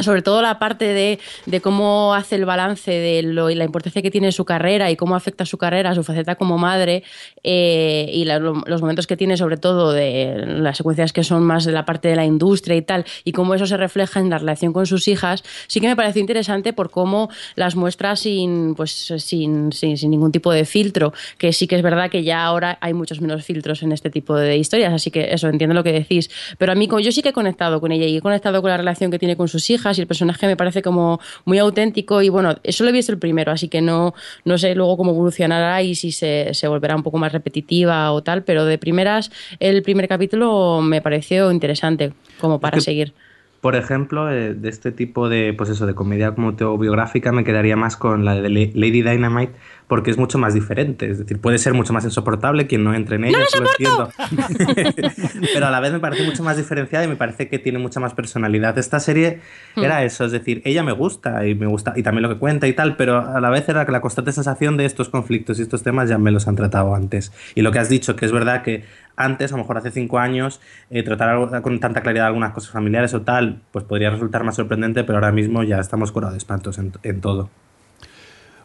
sobre 0.00 0.22
todo 0.22 0.42
la 0.42 0.58
parte 0.58 0.86
de, 0.86 1.18
de, 1.46 1.60
cómo 1.60 2.14
hace 2.14 2.36
el 2.36 2.44
balance 2.44 2.90
de 2.90 3.22
lo, 3.22 3.50
y 3.50 3.54
la 3.54 3.64
importancia 3.64 4.02
que 4.02 4.10
tiene 4.10 4.32
su 4.32 4.44
carrera 4.44 4.90
y 4.90 4.96
cómo 4.96 5.14
afecta 5.16 5.44
su 5.46 5.58
carrera, 5.58 5.94
su 5.94 6.02
faceta 6.02 6.34
como 6.36 6.58
madre 6.58 7.02
eh, 7.42 8.10
y 8.12 8.24
los 8.24 8.80
momentos 8.80 9.06
que 9.06 9.16
tiene 9.16 9.36
sobre 9.36 9.56
todo 9.56 9.92
de 9.92 10.44
las 10.46 10.76
secuencias 10.76 11.12
que 11.12 11.24
son 11.24 11.42
más 11.42 11.64
de 11.64 11.72
la 11.72 11.84
parte 11.84 12.08
de 12.08 12.16
la 12.16 12.24
industria 12.24 12.76
y 12.76 12.82
tal 12.82 13.04
y 13.24 13.32
cómo 13.32 13.54
eso 13.54 13.66
se 13.66 13.76
refleja 13.76 14.20
en 14.20 14.30
la 14.30 14.38
relación 14.38 14.72
con 14.72 14.86
sus 14.86 15.08
hijas, 15.08 15.42
sí 15.66 15.80
que 15.80 15.88
me 15.88 15.96
pareció 15.96 16.20
interesante 16.20 16.72
por 16.72 16.90
cómo 16.90 17.28
las 17.54 17.76
muestra 17.76 18.16
sin, 18.16 18.74
pues, 18.74 18.92
sin, 19.18 19.72
sin, 19.72 19.96
sin 19.96 20.10
ningún 20.10 20.32
tipo 20.32 20.52
de 20.52 20.64
filtro, 20.64 21.12
que 21.38 21.52
sí 21.52 21.66
que 21.66 21.76
es 21.76 21.82
verdad 21.82 22.10
que 22.10 22.24
ya 22.24 22.44
ahora 22.44 22.78
hay 22.80 22.94
muchos 22.94 23.20
menos 23.20 23.44
filtros 23.44 23.82
en 23.82 23.92
este 23.92 24.10
tipo 24.10 24.36
de 24.36 24.56
historias, 24.56 24.92
así 24.92 25.10
que 25.10 25.32
eso, 25.32 25.48
entiendo 25.48 25.74
lo 25.74 25.84
que 25.84 25.92
decís, 25.92 26.30
pero 26.58 26.72
a 26.72 26.74
mí 26.74 26.88
yo 27.02 27.12
sí 27.12 27.22
que 27.22 27.30
he 27.30 27.32
conectado 27.32 27.80
con 27.80 27.92
ella 27.92 28.06
y 28.06 28.16
he 28.16 28.20
conectado 28.20 28.60
con 28.60 28.70
la 28.70 28.76
relación 28.76 29.10
que 29.10 29.18
tiene 29.18 29.36
con 29.36 29.48
sus 29.48 29.68
hijas 29.70 29.83
y 29.98 30.00
el 30.00 30.06
personaje 30.06 30.46
me 30.46 30.56
parece 30.56 30.80
como 30.82 31.20
muy 31.44 31.58
auténtico 31.58 32.22
y 32.22 32.28
bueno, 32.28 32.54
eso 32.62 32.84
lo 32.84 32.90
he 32.90 32.92
visto 32.92 33.12
el 33.12 33.18
primero, 33.18 33.52
así 33.52 33.68
que 33.68 33.82
no, 33.82 34.14
no 34.44 34.56
sé 34.58 34.74
luego 34.74 34.96
cómo 34.96 35.10
evolucionará 35.12 35.82
y 35.82 35.94
si 35.94 36.12
se, 36.12 36.54
se 36.54 36.68
volverá 36.68 36.96
un 36.96 37.02
poco 37.02 37.18
más 37.18 37.32
repetitiva 37.32 38.10
o 38.12 38.22
tal, 38.22 38.42
pero 38.44 38.64
de 38.64 38.78
primeras 38.78 39.30
el 39.60 39.82
primer 39.82 40.08
capítulo 40.08 40.80
me 40.82 41.02
pareció 41.02 41.52
interesante 41.52 42.12
como 42.40 42.60
para 42.60 42.78
Es 42.78 42.84
que- 42.84 42.90
seguir. 42.90 43.12
Por 43.60 43.76
ejemplo, 43.76 44.30
eh, 44.30 44.52
de 44.52 44.68
este 44.68 44.92
tipo 44.92 45.30
de, 45.30 45.54
pues 45.56 45.70
eso, 45.70 45.86
de 45.86 45.94
comedia 45.94 46.34
como 46.34 46.48
autobiográfica 46.48 47.32
me 47.32 47.44
quedaría 47.44 47.76
más 47.76 47.96
con 47.96 48.22
la 48.26 48.34
de 48.34 48.50
La- 48.50 48.70
Lady 48.74 49.00
Dynamite 49.00 49.54
porque 49.86 50.10
es 50.10 50.18
mucho 50.18 50.38
más 50.38 50.54
diferente. 50.54 51.10
Es 51.10 51.18
decir, 51.18 51.40
puede 51.40 51.58
ser 51.58 51.74
mucho 51.74 51.92
más 51.92 52.04
insoportable 52.04 52.66
quien 52.66 52.84
no 52.84 52.94
entre 52.94 53.16
en 53.16 53.24
ella, 53.24 53.38
eso 53.42 53.60
lo 53.62 53.68
entiendo. 53.70 54.10
Pero 55.52 55.66
a 55.66 55.70
la 55.70 55.80
vez 55.80 55.92
me 55.92 56.00
parece 56.00 56.24
mucho 56.24 56.42
más 56.42 56.56
diferenciada 56.56 57.04
y 57.04 57.08
me 57.08 57.16
parece 57.16 57.48
que 57.48 57.58
tiene 57.58 57.78
mucha 57.78 58.00
más 58.00 58.14
personalidad. 58.14 58.76
Esta 58.78 59.00
serie 59.00 59.40
era 59.76 60.04
eso, 60.04 60.24
es 60.24 60.32
decir, 60.32 60.62
ella 60.64 60.82
me 60.82 60.92
gusta 60.92 61.46
y 61.46 61.54
me 61.54 61.66
gusta 61.66 61.92
y 61.96 62.02
también 62.02 62.22
lo 62.22 62.28
que 62.28 62.36
cuenta 62.38 62.66
y 62.66 62.72
tal, 62.72 62.96
pero 62.96 63.18
a 63.18 63.40
la 63.40 63.50
vez 63.50 63.68
era 63.68 63.84
que 63.86 63.92
la 63.92 64.00
constante 64.00 64.32
sensación 64.32 64.76
de 64.76 64.84
estos 64.84 65.08
conflictos 65.08 65.58
y 65.58 65.62
estos 65.62 65.82
temas 65.82 66.08
ya 66.08 66.18
me 66.18 66.30
los 66.30 66.48
han 66.48 66.56
tratado 66.56 66.94
antes. 66.94 67.32
Y 67.54 67.62
lo 67.62 67.72
que 67.72 67.78
has 67.78 67.88
dicho, 67.88 68.16
que 68.16 68.24
es 68.26 68.32
verdad 68.32 68.62
que 68.62 68.84
antes, 69.16 69.52
a 69.52 69.56
lo 69.56 69.62
mejor 69.62 69.78
hace 69.78 69.90
cinco 69.90 70.18
años, 70.18 70.60
eh, 70.90 71.02
tratar 71.02 71.28
algo- 71.28 71.62
con 71.62 71.78
tanta 71.78 72.00
claridad 72.02 72.26
algunas 72.26 72.52
cosas 72.52 72.70
familiares 72.72 73.14
o 73.14 73.22
tal, 73.22 73.60
pues 73.70 73.84
podría 73.84 74.10
resultar 74.10 74.42
más 74.44 74.56
sorprendente, 74.56 75.04
pero 75.04 75.18
ahora 75.18 75.30
mismo 75.32 75.62
ya 75.62 75.78
estamos 75.78 76.10
curados 76.10 76.34
de 76.34 76.38
espantos 76.38 76.78
en, 76.78 76.92
en 77.02 77.20
todo. 77.20 77.50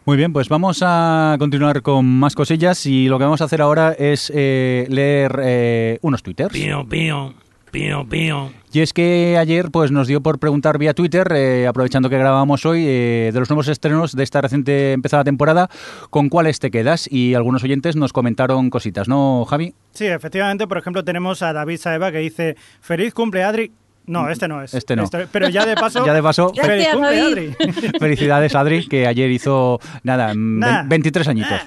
Muy 0.05 0.17
bien, 0.17 0.33
pues 0.33 0.49
vamos 0.49 0.79
a 0.81 1.35
continuar 1.37 1.81
con 1.81 2.05
más 2.05 2.33
cosillas 2.33 2.85
y 2.85 3.07
lo 3.07 3.17
que 3.17 3.25
vamos 3.25 3.41
a 3.41 3.43
hacer 3.43 3.61
ahora 3.61 3.91
es 3.91 4.31
eh, 4.33 4.87
leer 4.89 5.39
eh, 5.43 5.99
unos 6.01 6.23
twitters. 6.23 6.53
Pío, 6.53 6.87
pío, 6.87 7.33
pío, 7.69 8.07
pío. 8.09 8.51
Y 8.71 8.81
es 8.81 8.93
que 8.93 9.37
ayer 9.37 9.71
pues 9.71 9.91
nos 9.91 10.07
dio 10.07 10.21
por 10.21 10.39
preguntar 10.39 10.77
vía 10.77 10.93
Twitter, 10.93 11.31
eh, 11.35 11.67
aprovechando 11.67 12.09
que 12.09 12.17
grabamos 12.17 12.65
hoy, 12.65 12.85
eh, 12.87 13.31
de 13.33 13.39
los 13.39 13.49
nuevos 13.49 13.67
estrenos 13.67 14.15
de 14.15 14.23
esta 14.23 14.41
reciente 14.41 14.93
empezada 14.93 15.23
temporada, 15.23 15.69
con 16.09 16.29
cuáles 16.29 16.59
te 16.59 16.71
quedas. 16.71 17.11
Y 17.11 17.33
algunos 17.33 17.63
oyentes 17.63 17.95
nos 17.95 18.13
comentaron 18.13 18.69
cositas, 18.69 19.07
¿no, 19.07 19.45
Javi? 19.45 19.73
Sí, 19.91 20.05
efectivamente, 20.05 20.67
por 20.67 20.77
ejemplo, 20.77 21.03
tenemos 21.03 21.41
a 21.41 21.51
David 21.53 21.77
Saeva 21.77 22.11
que 22.11 22.19
dice, 22.19 22.55
feliz 22.81 23.13
cumple 23.13 23.43
Adri. 23.43 23.71
No, 24.09 24.29
este 24.29 24.47
no 24.47 24.61
es. 24.63 24.73
Este 24.73 24.95
no. 24.95 25.03
pero 25.31 25.49
ya 25.49 25.65
de 25.65 25.75
paso... 25.75 26.03
Ya 26.05 26.13
de 26.13 26.23
paso, 26.23 26.51
Ya 26.53 26.63
¡Feliz 26.63 26.87
Gracias, 26.91 26.95
cumple. 26.95 27.21
Adri! 27.21 27.91
felicidades 27.99 28.55
Adri, 28.55 28.87
que 28.87 29.05
ayer 29.07 29.29
hizo, 29.29 29.79
nada, 30.03 30.33
Nah. 30.35 30.83
23 30.87 31.27
añitos. 31.27 31.59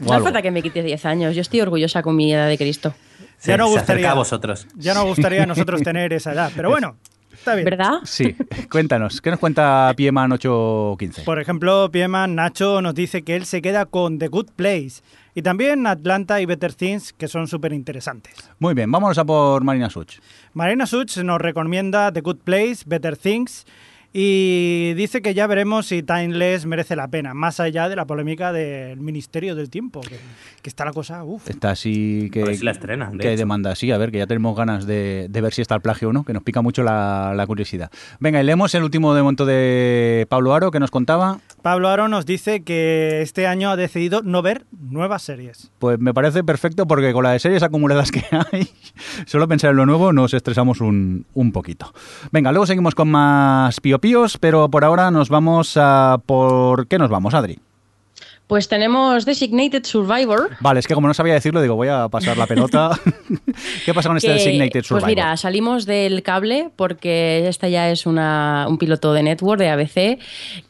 No 0.00 0.12
hace 0.12 0.24
falta 0.24 0.42
que 0.42 0.50
me 0.50 0.62
quites 0.62 0.84
10 0.84 1.06
años, 1.06 1.34
yo 1.36 1.40
estoy 1.42 1.60
orgullosa 1.60 2.02
con 2.02 2.16
mi 2.16 2.32
edad 2.32 2.48
de 2.48 2.58
Cristo. 2.58 2.92
Se, 3.38 3.52
Ya 3.52 3.56
no 3.56 3.68
gustaría. 3.68 4.10
a 4.10 4.14
vosotros. 4.14 4.66
Ya 4.74 4.94
nos 4.94 5.04
gustaría 5.04 5.44
a 5.44 5.46
nosotros 5.46 5.82
tener 5.84 6.12
esa 6.12 6.32
edad, 6.32 6.50
pero 6.56 6.70
bueno, 6.70 6.96
está 7.32 7.54
bien. 7.54 7.64
¿Verdad? 7.66 7.92
Sí, 8.04 8.34
cuéntanos, 8.70 9.20
¿qué 9.20 9.30
nos 9.30 9.38
cuenta 9.38 9.92
Pieman 9.96 10.32
815? 10.32 11.22
Por 11.22 11.38
ejemplo, 11.40 11.88
Pieman 11.92 12.34
Nacho 12.34 12.82
nos 12.82 12.94
dice 12.94 13.22
que 13.22 13.36
él 13.36 13.44
se 13.46 13.62
queda 13.62 13.86
con 13.86 14.18
The 14.18 14.28
Good 14.28 14.50
Place 14.56 15.02
y 15.34 15.42
también 15.42 15.86
Atlanta 15.86 16.40
y 16.40 16.46
Better 16.46 16.74
Things, 16.74 17.12
que 17.12 17.28
son 17.28 17.48
súper 17.48 17.72
interesantes. 17.72 18.34
Muy 18.58 18.74
bien, 18.74 18.90
vámonos 18.90 19.18
a 19.18 19.24
por 19.24 19.64
Marina 19.64 19.90
Such. 19.90 20.20
Marina 20.52 20.86
Such 20.86 21.18
nos 21.18 21.40
recomienda 21.40 22.12
The 22.12 22.20
Good 22.20 22.38
Place, 22.44 22.84
Better 22.86 23.16
Things 23.16 23.66
y 24.16 24.94
dice 24.94 25.22
que 25.22 25.34
ya 25.34 25.48
veremos 25.48 25.86
si 25.86 26.04
Timeless 26.04 26.66
merece 26.66 26.94
la 26.94 27.08
pena, 27.08 27.34
más 27.34 27.58
allá 27.58 27.88
de 27.88 27.96
la 27.96 28.06
polémica 28.06 28.52
del 28.52 29.00
Ministerio 29.00 29.56
del 29.56 29.70
Tiempo, 29.70 30.00
que, 30.02 30.16
que 30.62 30.68
está 30.70 30.84
la 30.84 30.92
cosa, 30.92 31.24
uff. 31.24 31.50
Está 31.50 31.72
así 31.72 32.30
que, 32.32 32.42
A 32.42 32.44
ver 32.46 32.56
si 32.56 32.64
la 32.64 32.70
estrenan, 32.70 33.18
de 33.18 33.22
que 33.22 33.32
hecho. 33.32 33.38
demanda, 33.40 33.74
sí, 33.74 33.90
a 33.90 33.98
ver, 33.98 34.12
que 34.12 34.18
ya 34.18 34.28
tenemos 34.28 34.56
ganas 34.56 34.86
de, 34.86 35.26
de 35.28 35.40
ver 35.40 35.52
si 35.52 35.62
está 35.62 35.74
el 35.74 35.80
plagio 35.80 36.10
o 36.10 36.12
no, 36.12 36.22
que 36.24 36.32
nos 36.32 36.44
pica 36.44 36.62
mucho 36.62 36.84
la, 36.84 37.32
la 37.34 37.44
curiosidad. 37.44 37.90
Venga, 38.20 38.40
y 38.40 38.44
leemos 38.44 38.72
el 38.76 38.84
último 38.84 39.14
de 39.14 39.22
momento 39.22 39.46
de 39.46 40.26
Pablo 40.28 40.54
Aro, 40.54 40.70
que 40.70 40.78
nos 40.78 40.92
contaba. 40.92 41.40
Pablo 41.62 41.88
Aro 41.88 42.06
nos 42.06 42.24
dice 42.24 42.62
que 42.62 43.20
este 43.20 43.48
año 43.48 43.70
ha 43.70 43.76
decidido 43.76 44.22
no 44.22 44.42
ver 44.42 44.64
nuevas 44.70 45.22
series. 45.22 45.72
Pues 45.80 45.98
me 45.98 46.14
parece 46.14 46.44
perfecto 46.44 46.86
porque 46.86 47.12
con 47.12 47.24
la 47.24 47.32
de 47.32 47.40
series 47.40 47.64
acumuladas 47.64 48.12
que 48.12 48.22
hay, 48.52 48.68
solo 49.26 49.48
pensar 49.48 49.70
en 49.72 49.78
lo 49.78 49.86
nuevo 49.86 50.12
nos 50.12 50.34
estresamos 50.34 50.80
un, 50.80 51.26
un 51.34 51.50
poquito. 51.50 51.92
Venga, 52.30 52.52
luego 52.52 52.66
seguimos 52.66 52.94
con 52.94 53.10
más 53.10 53.80
piopíos, 54.04 54.36
pero 54.36 54.68
por 54.68 54.84
ahora 54.84 55.10
nos 55.10 55.30
vamos 55.30 55.78
a... 55.78 56.18
¿Por 56.26 56.86
qué 56.88 56.98
nos 56.98 57.08
vamos, 57.08 57.32
Adri? 57.32 57.58
Pues 58.46 58.68
tenemos 58.68 59.24
Designated 59.24 59.84
Survivor. 59.84 60.50
Vale, 60.60 60.80
es 60.80 60.86
que 60.86 60.94
como 60.94 61.08
no 61.08 61.14
sabía 61.14 61.32
decirlo, 61.32 61.62
digo, 61.62 61.76
voy 61.76 61.88
a 61.88 62.08
pasar 62.08 62.36
la 62.36 62.46
pelota. 62.46 62.90
¿Qué 63.86 63.94
pasa 63.94 64.08
con 64.10 64.18
este 64.18 64.28
que, 64.28 64.34
Designated 64.34 64.82
Survivor? 64.82 65.00
Pues 65.00 65.06
mira, 65.06 65.36
salimos 65.38 65.86
del 65.86 66.22
cable 66.22 66.70
porque 66.76 67.48
esta 67.48 67.68
ya 67.68 67.90
es 67.90 68.04
una, 68.04 68.66
un 68.68 68.76
piloto 68.76 69.14
de 69.14 69.22
Network, 69.22 69.58
de 69.58 69.70
ABC, 69.70 70.18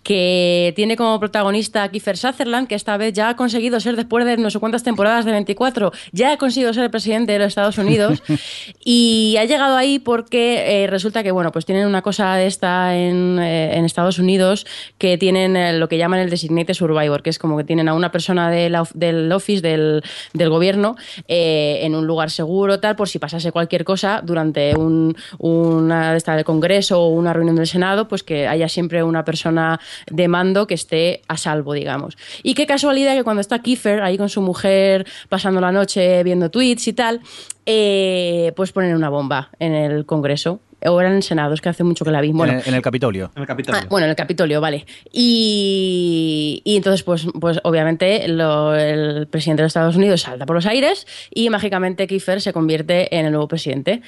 que 0.04 0.72
tiene 0.76 0.96
como 0.96 1.18
protagonista 1.18 1.82
a 1.82 1.88
Kiefer 1.88 2.16
Sutherland, 2.16 2.68
que 2.68 2.76
esta 2.76 2.96
vez 2.96 3.12
ya 3.12 3.30
ha 3.30 3.36
conseguido 3.36 3.80
ser, 3.80 3.96
después 3.96 4.24
de 4.24 4.36
no 4.36 4.50
sé 4.50 4.60
cuántas 4.60 4.84
temporadas 4.84 5.24
de 5.24 5.32
24, 5.32 5.92
ya 6.12 6.32
ha 6.32 6.36
conseguido 6.36 6.72
ser 6.72 6.84
el 6.84 6.90
presidente 6.90 7.32
de 7.32 7.40
los 7.40 7.48
Estados 7.48 7.78
Unidos. 7.78 8.22
y 8.84 9.34
ha 9.40 9.46
llegado 9.46 9.76
ahí 9.76 9.98
porque 9.98 10.84
eh, 10.84 10.86
resulta 10.86 11.24
que, 11.24 11.32
bueno, 11.32 11.50
pues 11.50 11.66
tienen 11.66 11.88
una 11.88 12.02
cosa 12.02 12.36
de 12.36 12.46
esta 12.46 12.96
en, 12.96 13.40
eh, 13.40 13.76
en 13.76 13.84
Estados 13.84 14.20
Unidos 14.20 14.64
que 14.98 15.18
tienen 15.18 15.56
eh, 15.56 15.72
lo 15.72 15.88
que 15.88 15.98
llaman 15.98 16.20
el 16.20 16.30
Designated 16.30 16.74
Survivor, 16.74 17.22
que 17.22 17.30
es 17.30 17.38
como 17.40 17.56
que 17.56 17.64
tienen 17.74 17.88
a 17.88 17.94
una 17.94 18.12
persona 18.12 18.52
del 18.52 19.32
office, 19.32 19.60
del, 19.60 20.00
del 20.32 20.48
gobierno, 20.48 20.94
eh, 21.26 21.80
en 21.82 21.96
un 21.96 22.06
lugar 22.06 22.30
seguro, 22.30 22.78
tal, 22.78 22.94
por 22.94 23.08
si 23.08 23.18
pasase 23.18 23.50
cualquier 23.50 23.82
cosa 23.82 24.22
durante 24.24 24.76
un, 24.76 25.16
una 25.38 26.12
del 26.14 26.44
Congreso 26.44 27.02
o 27.02 27.08
una 27.08 27.32
reunión 27.32 27.56
del 27.56 27.66
Senado, 27.66 28.06
pues 28.06 28.22
que 28.22 28.46
haya 28.46 28.68
siempre 28.68 29.02
una 29.02 29.24
persona 29.24 29.80
de 30.08 30.28
mando 30.28 30.68
que 30.68 30.74
esté 30.74 31.22
a 31.26 31.36
salvo, 31.36 31.72
digamos. 31.72 32.16
Y 32.44 32.54
qué 32.54 32.64
casualidad 32.64 33.16
que 33.16 33.24
cuando 33.24 33.40
está 33.40 33.58
Kiefer 33.58 34.02
ahí 34.02 34.16
con 34.18 34.28
su 34.28 34.40
mujer 34.40 35.04
pasando 35.28 35.60
la 35.60 35.72
noche 35.72 36.22
viendo 36.22 36.52
tweets 36.52 36.86
y 36.86 36.92
tal, 36.92 37.22
eh, 37.66 38.52
pues 38.54 38.70
ponen 38.70 38.94
una 38.94 39.08
bomba 39.08 39.50
en 39.58 39.74
el 39.74 40.06
Congreso. 40.06 40.60
O 40.86 41.00
era 41.00 41.10
en 41.10 41.16
el 41.16 41.22
Senado, 41.22 41.54
es 41.54 41.60
que 41.60 41.68
hace 41.68 41.84
mucho 41.84 42.04
que 42.04 42.10
la 42.10 42.20
vi. 42.20 42.32
Bueno, 42.32 42.52
en, 42.54 42.58
el, 42.60 42.68
en 42.68 42.74
el 42.74 42.82
Capitolio. 42.82 43.30
En 43.36 43.42
el 43.42 43.46
capítulo. 43.48 43.78
Ah, 43.80 43.86
bueno, 43.88 44.04
en 44.06 44.10
el 44.10 44.16
Capitolio, 44.16 44.60
vale. 44.60 44.84
Y, 45.12 46.62
y 46.64 46.76
entonces, 46.76 47.02
pues, 47.02 47.26
pues 47.40 47.60
obviamente, 47.64 48.28
lo- 48.28 48.74
el 48.74 49.26
presidente 49.28 49.62
de 49.62 49.64
los 49.64 49.70
Estados 49.70 49.96
Unidos 49.96 50.22
salta 50.22 50.46
por 50.46 50.56
los 50.56 50.66
aires 50.66 51.06
y 51.32 51.50
mágicamente 51.50 52.06
Kiefer 52.06 52.40
se 52.40 52.52
convierte 52.52 53.14
en 53.16 53.26
el 53.26 53.32
nuevo 53.32 53.48
presidente. 53.48 54.02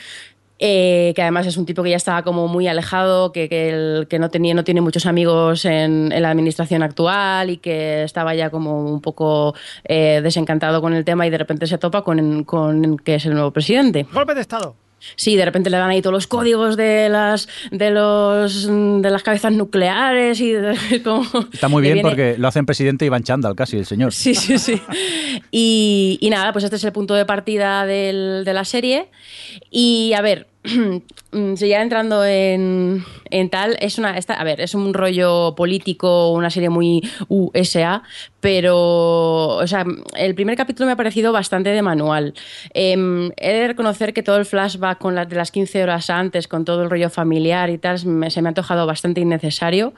Eh, 0.58 1.12
que 1.14 1.20
además 1.20 1.46
es 1.46 1.58
un 1.58 1.66
tipo 1.66 1.82
que 1.82 1.90
ya 1.90 1.96
estaba 1.96 2.22
como 2.22 2.48
muy 2.48 2.66
alejado, 2.66 3.30
que, 3.30 3.46
que, 3.46 3.68
el- 3.68 4.06
que 4.08 4.18
no, 4.18 4.30
tenía, 4.30 4.54
no 4.54 4.64
tiene 4.64 4.80
muchos 4.80 5.04
amigos 5.04 5.66
en, 5.66 6.10
en 6.12 6.22
la 6.22 6.30
administración 6.30 6.82
actual 6.82 7.50
y 7.50 7.58
que 7.58 8.02
estaba 8.04 8.34
ya 8.34 8.48
como 8.48 8.82
un 8.90 9.02
poco 9.02 9.54
eh, 9.84 10.20
desencantado 10.22 10.80
con 10.80 10.94
el 10.94 11.04
tema 11.04 11.26
y 11.26 11.30
de 11.30 11.36
repente 11.38 11.66
se 11.66 11.76
topa 11.76 12.02
con, 12.02 12.44
con 12.44 12.96
que 12.96 13.16
es 13.16 13.26
el 13.26 13.34
nuevo 13.34 13.50
presidente. 13.50 14.06
Golpe 14.10 14.34
de 14.34 14.40
Estado. 14.40 14.76
Sí, 15.14 15.36
de 15.36 15.44
repente 15.44 15.70
le 15.70 15.76
dan 15.76 15.90
ahí 15.90 16.02
todos 16.02 16.14
los 16.14 16.26
códigos 16.26 16.76
de 16.76 17.08
las 17.08 17.48
de 17.70 17.90
los 17.90 18.66
de 18.66 19.10
las 19.10 19.22
cabezas 19.22 19.52
nucleares 19.52 20.40
y 20.40 20.52
de- 20.52 21.02
como 21.04 21.22
Está 21.52 21.68
muy 21.68 21.82
bien 21.82 21.94
viene- 21.94 22.08
porque 22.08 22.34
lo 22.38 22.48
hacen 22.48 22.66
presidente 22.66 23.04
Iván 23.04 23.22
Chandal, 23.22 23.54
casi, 23.54 23.76
el 23.76 23.86
señor. 23.86 24.12
Sí, 24.12 24.34
sí, 24.34 24.58
sí. 24.58 24.80
Y, 25.50 26.18
y 26.20 26.30
nada, 26.30 26.52
pues 26.52 26.64
este 26.64 26.76
es 26.76 26.84
el 26.84 26.92
punto 26.92 27.14
de 27.14 27.24
partida 27.24 27.86
del- 27.86 28.42
de 28.44 28.52
la 28.52 28.64
serie. 28.64 29.08
Y 29.70 30.12
a 30.14 30.22
ver, 30.22 30.48
si 31.56 31.68
ya 31.68 31.82
entrando 31.82 32.24
en, 32.24 33.04
en 33.30 33.50
tal, 33.50 33.76
es 33.80 33.98
una. 33.98 34.16
Esta, 34.16 34.34
a 34.34 34.44
ver, 34.44 34.60
es 34.60 34.74
un 34.74 34.94
rollo 34.94 35.54
político, 35.54 36.32
una 36.32 36.50
serie 36.50 36.68
muy 36.68 37.02
USA, 37.28 38.02
pero. 38.40 39.56
O 39.56 39.66
sea, 39.66 39.84
el 40.16 40.34
primer 40.34 40.56
capítulo 40.56 40.86
me 40.86 40.92
ha 40.92 40.96
parecido 40.96 41.32
bastante 41.32 41.70
de 41.70 41.82
manual. 41.82 42.34
Em, 42.74 43.30
he 43.36 43.52
de 43.52 43.68
reconocer 43.68 44.12
que 44.12 44.22
todo 44.22 44.36
el 44.36 44.44
flashback 44.44 44.98
con 44.98 45.14
las 45.14 45.28
de 45.28 45.36
las 45.36 45.50
15 45.50 45.82
horas 45.82 46.10
antes, 46.10 46.48
con 46.48 46.64
todo 46.64 46.82
el 46.82 46.90
rollo 46.90 47.10
familiar 47.10 47.70
y 47.70 47.78
tal, 47.78 47.98
se 47.98 48.08
me 48.08 48.26
ha 48.26 48.48
antojado 48.48 48.86
bastante 48.86 49.20
innecesario, 49.20 49.94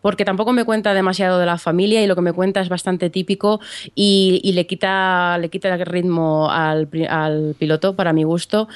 porque 0.00 0.24
tampoco 0.24 0.52
me 0.52 0.64
cuenta 0.64 0.94
demasiado 0.94 1.38
de 1.38 1.46
la 1.46 1.58
familia 1.58 2.02
y 2.02 2.06
lo 2.06 2.14
que 2.14 2.22
me 2.22 2.32
cuenta 2.32 2.60
es 2.60 2.68
bastante 2.68 3.10
típico 3.10 3.60
y, 3.94 4.50
le, 4.54 4.66
quita, 4.66 5.38
le 5.38 5.48
quita 5.48 5.74
el 5.74 5.86
ritmo 5.86 6.50
al, 6.50 6.88
al 7.08 7.54
piloto, 7.58 7.94
para 7.94 8.12
mi 8.12 8.24
gusto. 8.24 8.68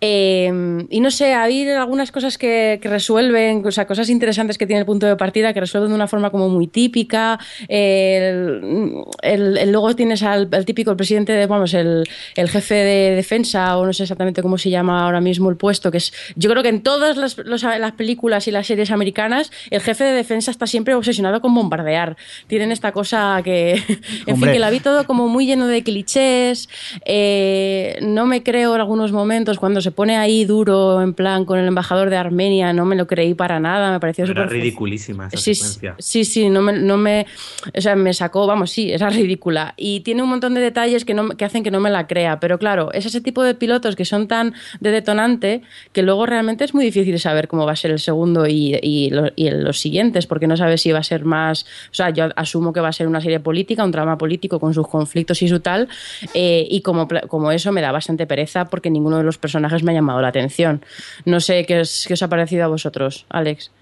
Eh, 0.00 0.86
y 0.90 1.00
no 1.00 1.10
sé, 1.10 1.34
hay 1.34 1.68
algunas 1.68 2.12
cosas 2.12 2.38
que, 2.38 2.78
que 2.82 2.88
resuelven 2.88 3.51
tienen 3.52 3.66
o 3.66 3.70
sea, 3.72 3.86
cosas 3.86 4.08
interesantes 4.08 4.58
que 4.58 4.66
tiene 4.66 4.80
el 4.80 4.86
punto 4.86 5.06
de 5.06 5.16
partida 5.16 5.52
que 5.52 5.60
resuelven 5.60 5.90
de 5.90 5.94
una 5.96 6.08
forma 6.08 6.30
como 6.30 6.48
muy 6.48 6.66
típica. 6.66 7.38
El, 7.68 9.04
el- 9.22 9.58
el- 9.58 9.72
luego 9.72 9.94
tienes 9.94 10.22
al, 10.22 10.48
al 10.52 10.64
típico 10.64 10.90
el 10.90 10.96
presidente, 10.96 11.32
de, 11.32 11.46
vamos, 11.46 11.74
el, 11.74 12.04
el 12.36 12.48
jefe 12.48 12.74
de 12.74 13.14
defensa, 13.16 13.76
o 13.78 13.86
no 13.86 13.92
sé 13.92 14.04
exactamente 14.04 14.42
cómo 14.42 14.58
se 14.58 14.70
llama 14.70 15.04
ahora 15.04 15.20
mismo 15.20 15.50
el 15.50 15.56
puesto, 15.56 15.90
que 15.90 15.98
es, 15.98 16.12
yo 16.36 16.50
creo 16.50 16.62
que 16.62 16.68
en 16.68 16.82
todas 16.82 17.16
las, 17.16 17.38
los- 17.38 17.62
las 17.62 17.92
películas 17.92 18.48
y 18.48 18.50
las 18.50 18.66
series 18.66 18.90
americanas, 18.90 19.50
el 19.70 19.80
jefe 19.80 20.04
de 20.04 20.12
defensa 20.12 20.50
está 20.50 20.66
siempre 20.66 20.94
obsesionado 20.94 21.40
con 21.40 21.54
bombardear. 21.54 22.16
Tienen 22.46 22.72
esta 22.72 22.92
cosa 22.92 23.40
que, 23.44 23.72
en 23.78 23.84
fin, 23.86 24.34
Hombre. 24.34 24.52
que 24.52 24.58
la 24.58 24.70
vi 24.70 24.80
todo 24.80 25.06
como 25.06 25.28
muy 25.28 25.46
lleno 25.46 25.66
de 25.66 25.82
clichés. 25.82 26.68
eh, 27.04 27.98
no 28.02 28.26
me 28.26 28.42
creo 28.42 28.74
en 28.74 28.80
algunos 28.80 29.12
momentos 29.12 29.58
cuando 29.58 29.80
se 29.80 29.90
pone 29.90 30.16
ahí 30.16 30.44
duro, 30.44 31.02
en 31.02 31.14
plan, 31.14 31.44
con 31.44 31.58
el 31.58 31.66
embajador 31.66 32.10
de 32.10 32.16
Armenia, 32.16 32.72
no 32.72 32.84
me 32.84 32.96
lo 32.96 33.06
creí 33.06 33.34
para 33.42 33.58
nada, 33.58 33.90
me 33.90 33.98
pareció 33.98 34.24
Era 34.24 34.44
súper 34.44 34.50
ridiculísima 34.50 35.26
esa 35.26 35.36
Sí, 35.36 35.56
secuencia. 35.56 35.96
sí, 35.98 36.24
sí, 36.24 36.48
no 36.48 36.62
me, 36.62 36.74
no 36.74 36.96
me, 36.96 37.26
o 37.76 37.80
sea, 37.80 37.96
me 37.96 38.14
sacó, 38.14 38.46
vamos, 38.46 38.70
sí, 38.70 38.92
era 38.92 39.10
ridícula. 39.10 39.74
Y 39.76 39.98
tiene 40.00 40.22
un 40.22 40.28
montón 40.28 40.54
de 40.54 40.60
detalles 40.60 41.04
que, 41.04 41.12
no, 41.12 41.30
que 41.30 41.44
hacen 41.44 41.64
que 41.64 41.72
no 41.72 41.80
me 41.80 41.90
la 41.90 42.06
crea. 42.06 42.38
Pero 42.38 42.56
claro, 42.60 42.92
es 42.92 43.04
ese 43.04 43.20
tipo 43.20 43.42
de 43.42 43.54
pilotos 43.56 43.96
que 43.96 44.04
son 44.04 44.28
tan 44.28 44.54
de 44.78 44.92
detonante 44.92 45.62
que 45.92 46.02
luego 46.02 46.24
realmente 46.24 46.62
es 46.64 46.72
muy 46.72 46.84
difícil 46.84 47.18
saber 47.18 47.48
cómo 47.48 47.66
va 47.66 47.72
a 47.72 47.76
ser 47.76 47.90
el 47.90 47.98
segundo 47.98 48.46
y, 48.46 48.78
y 48.80 49.10
lo- 49.10 49.32
y 49.34 49.50
los 49.50 49.80
siguientes, 49.80 50.28
porque 50.28 50.46
no 50.46 50.56
sabes 50.56 50.82
si 50.82 50.92
va 50.92 51.00
a 51.00 51.02
ser 51.02 51.24
más, 51.24 51.64
o 51.90 51.94
sea, 51.94 52.10
yo 52.10 52.28
asumo 52.36 52.72
que 52.72 52.78
va 52.80 52.88
a 52.88 52.92
ser 52.92 53.08
una 53.08 53.20
serie 53.20 53.40
política, 53.40 53.82
un 53.84 53.90
drama 53.90 54.16
político 54.18 54.60
con 54.60 54.72
sus 54.72 54.86
conflictos 54.86 55.42
y 55.42 55.48
su 55.48 55.58
tal, 55.58 55.88
eh, 56.34 56.64
y 56.70 56.82
como, 56.82 57.08
como 57.26 57.50
eso 57.50 57.72
me 57.72 57.80
da 57.80 57.90
bastante 57.90 58.26
pereza 58.28 58.66
porque 58.66 58.88
ninguno 58.88 59.16
de 59.18 59.24
los 59.24 59.36
personajes 59.38 59.82
me 59.82 59.90
ha 59.90 59.94
llamado 59.94 60.20
la 60.22 60.28
atención. 60.28 60.84
No 61.24 61.40
sé 61.40 61.66
qué 61.66 61.80
os, 61.80 62.04
qué 62.06 62.14
os 62.14 62.22
ha 62.22 62.28
parecido 62.28 62.64
a 62.64 62.68
vosotros, 62.68 63.24
Alex. 63.32 63.72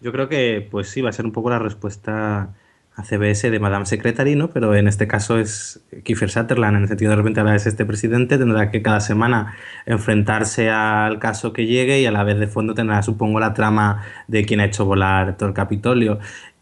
Yo 0.00 0.12
creo 0.12 0.28
que, 0.28 0.66
pues 0.70 0.88
sí, 0.88 1.00
va 1.00 1.10
a 1.10 1.12
ser 1.12 1.24
un 1.24 1.32
poco 1.32 1.50
la 1.50 1.58
respuesta 1.58 2.54
a 2.94 3.04
CBS 3.04 3.50
de 3.50 3.58
Madame 3.60 3.84
Secretary, 3.86 4.36
¿no? 4.36 4.48
Pero 4.50 4.74
en 4.74 4.88
este 4.88 5.06
caso 5.06 5.38
es 5.38 5.80
Kiefer 6.04 6.30
Sutherland, 6.30 6.76
en 6.76 6.82
el 6.82 6.88
sentido 6.88 7.10
de 7.10 7.16
repente 7.16 7.40
ahora 7.40 7.54
es 7.54 7.66
este 7.66 7.84
presidente, 7.84 8.38
tendrá 8.38 8.70
que 8.70 8.80
cada 8.82 9.00
semana 9.00 9.54
enfrentarse 9.84 10.70
al 10.70 11.18
caso 11.18 11.52
que 11.52 11.66
llegue 11.66 12.00
y 12.00 12.06
a 12.06 12.10
la 12.10 12.24
vez 12.24 12.38
de 12.38 12.46
fondo 12.46 12.74
tendrá, 12.74 13.02
supongo, 13.02 13.38
la 13.40 13.52
trama 13.52 14.02
de 14.28 14.44
quien 14.46 14.60
ha 14.60 14.64
hecho 14.66 14.84
volar 14.86 15.36
todo 15.36 15.48
el 15.50 15.54
Capitolio. 15.54 16.18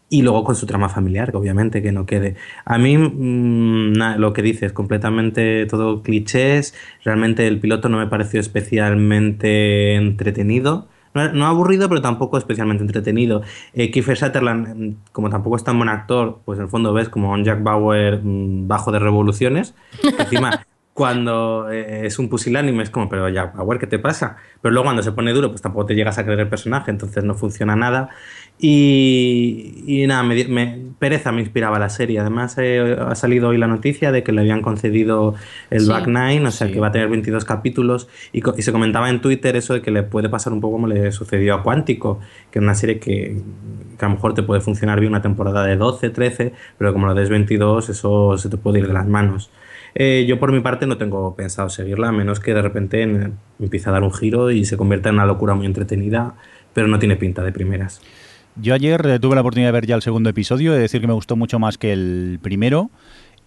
Y 0.09 0.21
luego 0.21 0.43
con 0.43 0.55
su 0.55 0.65
trama 0.67 0.87
familiar, 0.87 1.31
que 1.31 1.37
obviamente 1.37 1.81
que 1.81 1.91
no 1.91 2.05
quede. 2.05 2.35
A 2.63 2.77
mí, 2.77 2.97
mm, 2.97 3.93
na- 3.93 4.17
lo 4.17 4.33
que 4.33 4.41
dices, 4.43 4.71
completamente 4.71 5.65
todo 5.65 6.03
clichés. 6.03 6.75
Realmente 7.03 7.47
el 7.47 7.59
piloto 7.59 7.89
no 7.89 7.97
me 7.97 8.07
pareció 8.07 8.39
especialmente 8.39 9.95
entretenido. 9.95 10.87
No, 11.15 11.45
aburrido, 11.45 11.87
pero 11.87 12.01
tampoco 12.01 12.37
especialmente 12.37 12.83
entretenido. 12.83 13.41
Eh, 13.73 13.89
Kiefer 13.89 14.17
Sutherland, 14.17 14.67
mm, 14.75 14.95
como 15.13 15.29
tampoco 15.29 15.55
es 15.55 15.63
tan 15.63 15.77
buen 15.77 15.89
actor, 15.89 16.41
pues 16.43 16.59
en 16.59 16.65
el 16.65 16.69
fondo 16.69 16.93
ves 16.93 17.07
como 17.07 17.31
un 17.31 17.45
Jack 17.45 17.63
Bauer 17.63 18.19
mm, 18.21 18.67
bajo 18.67 18.91
de 18.91 18.99
revoluciones. 18.99 19.75
Encima, 20.19 20.65
cuando 20.93 21.69
eh, 21.71 22.05
es 22.05 22.19
un 22.19 22.29
pusilánime 22.29 22.83
es 22.83 22.89
como, 22.89 23.07
pero 23.09 23.29
Jack 23.29 23.55
Bauer, 23.55 23.79
¿qué 23.79 23.87
te 23.87 23.99
pasa? 23.99 24.37
Pero 24.61 24.73
luego 24.73 24.85
cuando 24.85 25.03
se 25.03 25.13
pone 25.13 25.31
duro, 25.31 25.49
pues 25.49 25.61
tampoco 25.61 25.85
te 25.85 25.95
llegas 25.95 26.17
a 26.17 26.25
creer 26.25 26.41
el 26.41 26.49
personaje, 26.49 26.91
entonces 26.91 27.23
no 27.23 27.33
funciona 27.33 27.75
nada. 27.77 28.09
Y, 28.57 29.83
y 29.85 30.07
nada, 30.07 30.23
me, 30.23 30.43
me- 30.45 30.85
pereza 30.97 31.31
me 31.33 31.41
inspiraba 31.41 31.77
la 31.77 31.89
serie. 31.89 32.19
Además, 32.19 32.55
eh, 32.57 32.95
ha 32.99 33.13
salido 33.15 33.49
hoy 33.49 33.57
la 33.57 33.67
noticia 33.67 34.13
de 34.13 34.23
que 34.23 34.31
le 34.31 34.41
habían 34.41 34.61
concedido 34.61 35.35
el 35.69 35.81
Sí. 35.81 35.89
Back 35.89 36.07
Nine, 36.07 36.47
o 36.47 36.51
sea 36.51 36.67
Sí. 36.67 36.73
que 36.73 36.79
va 36.79 36.87
a 36.87 36.91
tener 36.91 37.09
22 37.09 37.43
capítulos. 37.43 38.07
Y, 38.31 38.41
se 38.61 38.71
comentaba 38.71 39.09
en 39.09 39.19
Twitter 39.21 39.55
eso 39.57 39.73
de 39.73 39.81
que 39.81 39.91
le 39.91 40.03
puede 40.03 40.29
pasar 40.29 40.53
un 40.53 40.61
poco 40.61 40.73
como 40.75 40.87
le 40.87 41.11
sucedió 41.11 41.53
a 41.53 41.63
Cuántico, 41.63 42.19
que 42.49 42.59
es 42.59 42.63
una 42.63 42.75
serie 42.75 42.99
que, 42.99 43.37
que 43.99 44.05
a 44.05 44.07
lo 44.07 44.15
mejor 44.15 44.33
te 44.33 44.41
puede 44.43 44.61
funcionar 44.61 44.99
bien 45.01 45.11
una 45.11 45.21
temporada 45.21 45.65
de 45.65 45.75
12, 45.75 46.09
13, 46.09 46.53
pero 46.77 46.93
como 46.93 47.07
lo 47.07 47.13
des 47.13 47.29
22, 47.29 47.89
eso 47.89 48.37
se 48.37 48.49
te 48.49 48.55
puede 48.57 48.79
ir 48.79 48.87
de 48.87 48.93
las 48.93 49.05
manos. 49.07 49.51
Eh, 49.95 50.25
yo 50.27 50.39
por 50.39 50.51
mi 50.53 50.61
parte 50.61 50.87
no 50.87 50.97
tengo 50.97 51.35
pensado 51.35 51.69
seguirla, 51.69 52.07
a 52.09 52.11
menos 52.13 52.39
que 52.39 52.53
de 52.53 52.61
repente 52.61 53.01
en- 53.01 53.33
empiece 53.59 53.89
a 53.89 53.91
dar 53.93 54.03
un 54.03 54.13
giro 54.13 54.49
y 54.51 54.63
se 54.65 54.75
convierta 54.77 55.09
en 55.09 55.15
una 55.15 55.25
locura 55.25 55.55
muy 55.55 55.65
entretenida, 55.65 56.35
pero 56.73 56.87
no 56.87 56.99
tiene 56.99 57.15
pinta 57.17 57.43
de 57.43 57.51
primeras. 57.51 58.01
Yo 58.61 58.73
ayer 58.73 59.05
eh, 59.05 59.19
tuve 59.19 59.35
la 59.35 59.41
oportunidad 59.41 59.69
de 59.69 59.73
ver 59.73 59.85
ya 59.85 59.95
el 59.95 60.01
segundo 60.01 60.29
episodio, 60.29 60.73
de 60.73 60.79
decir 60.79 61.01
que 61.01 61.07
me 61.07 61.13
gustó 61.13 61.35
mucho 61.35 61.59
más 61.59 61.77
que 61.77 61.91
el 61.91 62.39
primero. 62.41 62.89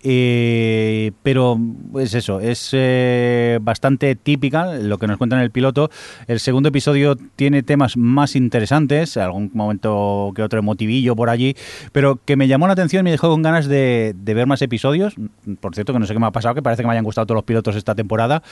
Eh, 0.00 1.10
pero 1.24 1.58
es 1.98 2.14
eso, 2.14 2.38
es 2.38 2.70
eh, 2.72 3.58
bastante 3.60 4.14
típica 4.14 4.74
lo 4.74 4.96
que 4.96 5.08
nos 5.08 5.18
cuenta 5.18 5.36
en 5.36 5.42
el 5.42 5.50
piloto. 5.50 5.90
El 6.28 6.38
segundo 6.38 6.68
episodio 6.68 7.16
tiene 7.16 7.64
temas 7.64 7.96
más 7.96 8.36
interesantes, 8.36 9.16
algún 9.16 9.50
momento 9.54 10.32
que 10.36 10.42
otro 10.42 10.60
emotivillo 10.60 11.16
por 11.16 11.30
allí, 11.30 11.56
pero 11.90 12.20
que 12.24 12.36
me 12.36 12.46
llamó 12.46 12.68
la 12.68 12.74
atención 12.74 13.00
y 13.00 13.04
me 13.04 13.10
dejó 13.10 13.28
con 13.28 13.42
ganas 13.42 13.66
de, 13.66 14.14
de 14.16 14.34
ver 14.34 14.46
más 14.46 14.62
episodios. 14.62 15.16
Por 15.60 15.74
cierto, 15.74 15.92
que 15.92 15.98
no 15.98 16.06
sé 16.06 16.12
qué 16.12 16.20
me 16.20 16.26
ha 16.26 16.32
pasado, 16.32 16.54
que 16.54 16.62
parece 16.62 16.82
que 16.82 16.86
me 16.86 16.92
hayan 16.92 17.04
gustado 17.04 17.26
todos 17.26 17.38
los 17.38 17.44
pilotos 17.44 17.74
esta 17.74 17.96
temporada, 17.96 18.42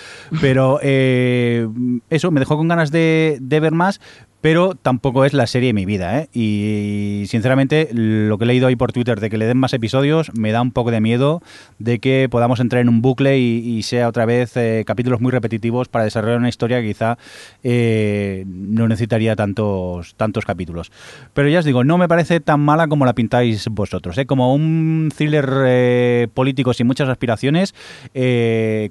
pero 0.41 0.81
eh, 0.83 1.69
eso, 2.11 2.33
me 2.33 2.41
dejó 2.41 2.57
con 2.57 2.67
ganas 2.67 2.91
de, 2.91 3.39
de 3.41 3.61
ver 3.61 3.73
más, 3.73 4.01
pero 4.47 4.77
tampoco 4.77 5.25
es 5.25 5.33
la 5.33 5.49
serie 5.49 5.71
de 5.71 5.73
mi 5.73 5.87
vida, 5.87 6.21
¿eh? 6.21 6.29
Y 6.33 7.25
sinceramente, 7.27 7.89
lo 7.91 8.39
que 8.39 8.45
he 8.45 8.47
leído 8.47 8.69
ahí 8.69 8.77
por 8.77 8.93
Twitter 8.93 9.19
de 9.19 9.29
que 9.29 9.39
le 9.39 9.45
den 9.45 9.57
más 9.57 9.73
episodios 9.73 10.31
me 10.39 10.53
da 10.53 10.63
un 10.63 10.71
poco 10.71 10.93
de 10.93 11.01
miedo 11.01 11.43
de 11.81 11.99
que 11.99 12.29
podamos 12.31 12.61
entrar 12.61 12.81
en 12.81 12.89
un 12.89 13.03
bucle 13.03 13.41
y, 13.41 13.83
sea 13.83 14.07
otra 14.07 14.25
vez 14.25 14.57
eh, 14.57 14.85
capítulos 14.87 15.21
muy 15.21 15.33
repetitivos 15.33 15.89
para 15.89 16.05
desarrollar 16.05 16.39
una 16.39 16.49
historia 16.49 16.81
que 16.81 16.87
quizá 16.87 17.19
eh, 17.65 18.45
no 18.47 18.87
necesitaría 18.87 19.35
tantos, 19.35 20.15
tantos 20.15 20.45
capítulos. 20.45 20.93
Pero 21.35 21.49
ya 21.49 21.59
os 21.59 21.65
digo, 21.65 21.83
no 21.83 21.99
me 21.99 22.07
parece 22.07 22.39
tan 22.39 22.61
mala 22.61 22.87
como 22.87 23.05
la 23.05 23.15
pintáis 23.15 23.67
vosotros, 23.69 24.17
¿eh? 24.17 24.27
Como 24.27 24.55
un 24.55 25.09
thriller 25.13 26.29
político 26.29 26.73
sin 26.73 26.87
muchas 26.87 27.09
aspiraciones, 27.09 27.75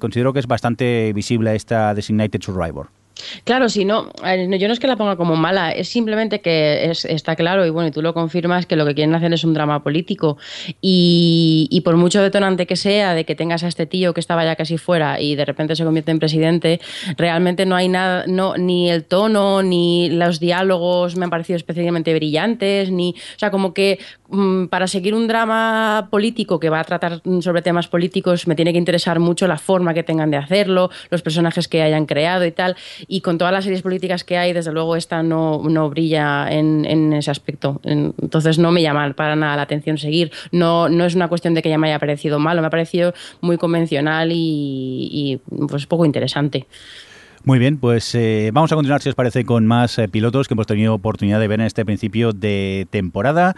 considero 0.00 0.34
que 0.34 0.40
es 0.40 0.46
bastante 0.46 1.14
visible 1.14 1.56
esta 1.56 1.94
Designated 1.94 2.42
Survivor. 2.42 2.88
Claro, 3.44 3.68
si 3.68 3.84
no, 3.84 4.10
eh, 4.24 4.46
no, 4.46 4.56
yo 4.56 4.66
no 4.68 4.74
es 4.74 4.80
que 4.80 4.86
la 4.86 4.96
ponga 4.96 5.16
como 5.16 5.36
mala, 5.36 5.72
es 5.72 5.88
simplemente 5.88 6.40
que 6.40 6.90
es- 6.90 7.04
está 7.04 7.34
claro, 7.36 7.64
y 7.64 7.70
bueno, 7.70 7.88
y 7.88 7.90
tú 7.90 8.02
lo 8.02 8.12
confirmas, 8.12 8.66
que 8.66 8.76
lo 8.76 8.84
que 8.84 8.94
quieren 8.94 9.14
hacer 9.14 9.32
es 9.32 9.42
un 9.44 9.54
drama 9.54 9.82
político. 9.82 10.36
Y, 10.80 11.66
y 11.70 11.80
por 11.80 11.96
mucho 11.96 12.22
detonante 12.22 12.66
que 12.66 12.76
sea 12.76 13.14
de 13.14 13.24
que 13.24 13.34
tengas 13.34 13.62
a 13.64 13.68
este 13.68 13.86
tío 13.86 14.12
que 14.14 14.20
estaba 14.20 14.44
ya 14.44 14.56
casi 14.56 14.76
fuera 14.78 15.20
y 15.20 15.34
de 15.34 15.44
repente 15.44 15.76
se 15.76 15.84
convierte 15.84 16.10
en 16.10 16.18
presidente, 16.18 16.80
realmente 17.16 17.64
no 17.66 17.74
hay 17.76 17.88
nada, 17.88 18.24
no, 18.26 18.56
ni 18.56 18.90
el 18.90 19.04
tono, 19.04 19.62
ni 19.62 20.10
los 20.10 20.38
diálogos 20.40 21.16
me 21.16 21.24
han 21.24 21.30
parecido 21.30 21.56
especialmente 21.56 22.12
brillantes, 22.14 22.90
ni. 22.90 23.10
O 23.10 23.38
sea, 23.38 23.50
como 23.50 23.72
que 23.72 23.98
mm, 24.28 24.66
para 24.66 24.86
seguir 24.86 25.14
un 25.14 25.26
drama 25.26 26.08
político 26.10 26.60
que 26.60 26.68
va 26.70 26.80
a 26.80 26.84
tratar 26.84 27.22
sobre 27.40 27.62
temas 27.62 27.88
políticos, 27.88 28.46
me 28.46 28.54
tiene 28.54 28.72
que 28.72 28.78
interesar 28.78 29.20
mucho 29.20 29.46
la 29.46 29.58
forma 29.58 29.94
que 29.94 30.02
tengan 30.02 30.30
de 30.30 30.36
hacerlo, 30.36 30.90
los 31.10 31.22
personajes 31.22 31.68
que 31.68 31.82
hayan 31.82 32.06
creado 32.06 32.44
y 32.44 32.52
tal. 32.52 32.76
Y 33.08 33.20
con 33.20 33.38
todas 33.38 33.52
las 33.52 33.64
series 33.64 33.82
políticas 33.82 34.24
que 34.24 34.36
hay, 34.36 34.52
desde 34.52 34.72
luego 34.72 34.96
esta 34.96 35.22
no, 35.22 35.62
no 35.68 35.88
brilla 35.90 36.50
en, 36.50 36.84
en 36.84 37.12
ese 37.12 37.30
aspecto. 37.30 37.80
En- 37.84 38.14
Entonces 38.20 38.58
no 38.58 38.72
me 38.72 38.82
llama 38.82 39.12
para 39.14 39.36
nada 39.36 39.54
la 39.56 39.62
atención 39.62 39.96
seguir. 39.98 40.32
No, 40.50 40.88
no 40.88 41.04
es 41.04 41.14
una 41.14 41.28
cuestión 41.28 41.54
de 41.54 41.62
que 41.62 41.68
ya 41.68 41.78
me 41.78 41.86
haya 41.88 41.98
parecido 41.98 42.38
malo, 42.38 42.60
me 42.62 42.66
ha 42.66 42.70
parecido 42.70 43.14
muy 43.40 43.58
convencional 43.58 44.32
y, 44.32 45.08
y, 45.12 45.40
pues 45.68 45.86
poco 45.86 46.04
interesante. 46.04 46.66
Muy 47.44 47.60
bien, 47.60 47.78
pues 47.78 48.12
eh, 48.16 48.50
vamos 48.52 48.72
a 48.72 48.74
continuar, 48.74 49.00
si 49.02 49.08
os 49.08 49.14
parece, 49.14 49.44
con 49.44 49.66
más 49.66 49.98
eh, 50.00 50.08
pilotos 50.08 50.48
que 50.48 50.54
hemos 50.54 50.66
tenido 50.66 50.94
oportunidad 50.94 51.38
de 51.38 51.46
ver 51.46 51.60
en 51.60 51.66
este 51.66 51.84
principio 51.84 52.32
de 52.32 52.88
temporada. 52.90 53.54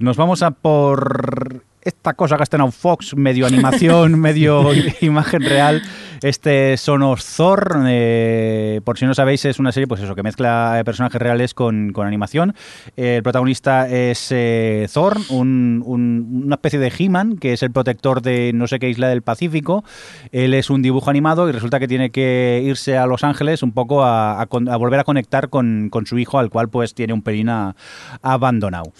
Nos 0.00 0.16
vamos 0.16 0.42
a 0.42 0.50
por 0.50 1.62
esta 1.82 2.14
cosa 2.14 2.36
que 2.36 2.42
ha 2.42 2.44
estrenado 2.44 2.70
Fox, 2.70 3.16
medio 3.16 3.46
animación, 3.46 4.18
medio 4.20 4.70
imagen 5.00 5.42
real. 5.42 5.82
Este 6.22 6.76
Sonos 6.76 7.24
Thor, 7.34 7.78
eh, 7.86 8.82
por 8.84 8.98
si 8.98 9.06
no 9.06 9.14
sabéis, 9.14 9.42
es 9.46 9.58
una 9.58 9.72
serie 9.72 9.86
pues 9.86 10.02
eso, 10.02 10.14
que 10.14 10.22
mezcla 10.22 10.78
eh, 10.78 10.84
personajes 10.84 11.18
reales 11.20 11.54
con, 11.54 11.92
con 11.94 12.06
animación. 12.06 12.54
Eh, 12.98 13.16
el 13.16 13.22
protagonista 13.22 13.88
es 13.88 14.28
eh, 14.30 14.86
Thor, 14.92 15.16
un- 15.30 15.82
un- 15.86 16.42
una 16.44 16.56
especie 16.56 16.78
de 16.78 16.92
He-Man, 16.98 17.38
que 17.38 17.54
es 17.54 17.62
el 17.62 17.70
protector 17.70 18.20
de 18.20 18.52
no 18.52 18.66
sé 18.66 18.78
qué 18.78 18.90
isla 18.90 19.08
del 19.08 19.22
Pacífico. 19.22 19.82
Él 20.30 20.52
es 20.52 20.68
un 20.68 20.82
dibujo 20.82 21.08
animado 21.08 21.48
y 21.48 21.52
resulta 21.52 21.80
que 21.80 21.88
tiene 21.88 22.10
que 22.10 22.62
irse 22.66 22.98
a 22.98 23.06
Los 23.06 23.24
Ángeles 23.24 23.62
un 23.62 23.72
poco 23.72 24.04
a, 24.04 24.42
a 24.42 24.46
con- 24.46 24.68
a 24.68 24.76
volver 24.76 25.00
a 25.00 25.04
conectar 25.04 25.48
con, 25.48 25.88
con 25.88 26.04
su 26.04 26.18
hijo, 26.18 26.38
al 26.38 26.50
cual 26.50 26.68
pues 26.68 26.92
tiene 26.92 27.14
un 27.14 27.22
pelín 27.22 27.48
a- 27.48 27.74
abandonado. 28.20 28.92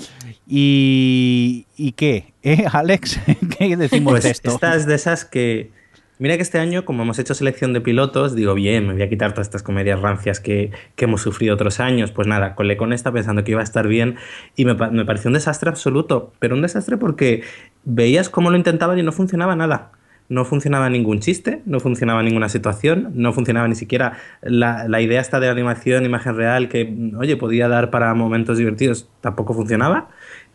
¿Y, 0.49 1.67
¿y 1.77 1.93
qué? 1.93 2.33
¿Eh, 2.43 2.65
Alex? 2.73 3.21
¿Qué 3.59 3.77
decimos 3.77 4.21
Pues 4.21 4.23
de 4.23 4.31
esto? 4.31 4.63
esta 4.63 4.75
es 4.77 4.87
de 4.87 4.95
esas 4.95 5.25
que. 5.25 5.73
Mira 6.19 6.37
que 6.37 6.43
este 6.43 6.59
año, 6.59 6.85
como 6.85 7.03
hemos 7.03 7.19
hecho 7.19 7.33
selección 7.35 7.73
de 7.73 7.81
pilotos, 7.81 8.35
digo, 8.35 8.53
bien, 8.55 8.87
me 8.87 8.93
voy 8.93 9.03
a 9.03 9.09
quitar 9.09 9.33
todas 9.33 9.47
estas 9.47 9.63
comedias 9.63 10.01
rancias 10.01 10.39
que, 10.41 10.71
que 10.95 11.07
hemos 11.07 11.23
sufrido 11.23 11.55
otros 11.55 11.81
años. 11.81 12.13
Pues 12.13 12.29
nada, 12.29 12.55
colé 12.55 12.77
con 12.77 12.93
esta 12.93 13.11
pensando 13.11 13.43
que 13.43 13.53
iba 13.53 13.61
a 13.61 13.65
estar 13.65 13.89
bien 13.89 14.17
y 14.55 14.67
me, 14.67 14.75
me 14.75 15.07
pareció 15.07 15.29
un 15.31 15.35
desastre 15.35 15.71
absoluto. 15.71 16.35
Pero 16.39 16.55
un 16.57 16.63
desastre 16.63 16.99
porque 16.99 17.43
veías 17.85 18.29
cómo 18.29 18.51
lo 18.51 18.57
intentaban 18.59 18.99
y 18.99 19.03
no 19.03 19.13
funcionaba 19.13 19.57
nada. 19.57 19.93
no 20.29 20.45
funcionaba 20.45 20.89
ningún 20.91 21.21
chiste, 21.21 21.63
no 21.67 21.81
funcionaba 21.81 22.23
ninguna 22.23 22.49
situación, 22.51 23.11
no 23.15 23.33
funcionaba 23.33 23.67
ni 23.67 23.75
siquiera 23.75 24.19
la, 24.43 24.87
la 24.89 25.01
idea 25.01 25.21
esta 25.21 25.41
de 25.41 25.49
animación, 25.49 26.05
imagen 26.05 26.37
real, 26.37 26.69
que, 26.69 26.95
oye, 27.19 27.37
podía 27.37 27.67
dar 27.69 27.91
para 27.91 28.15
momentos 28.15 28.57
divertidos, 28.59 29.11
tampoco 29.21 29.55
funcionaba. 29.55 30.11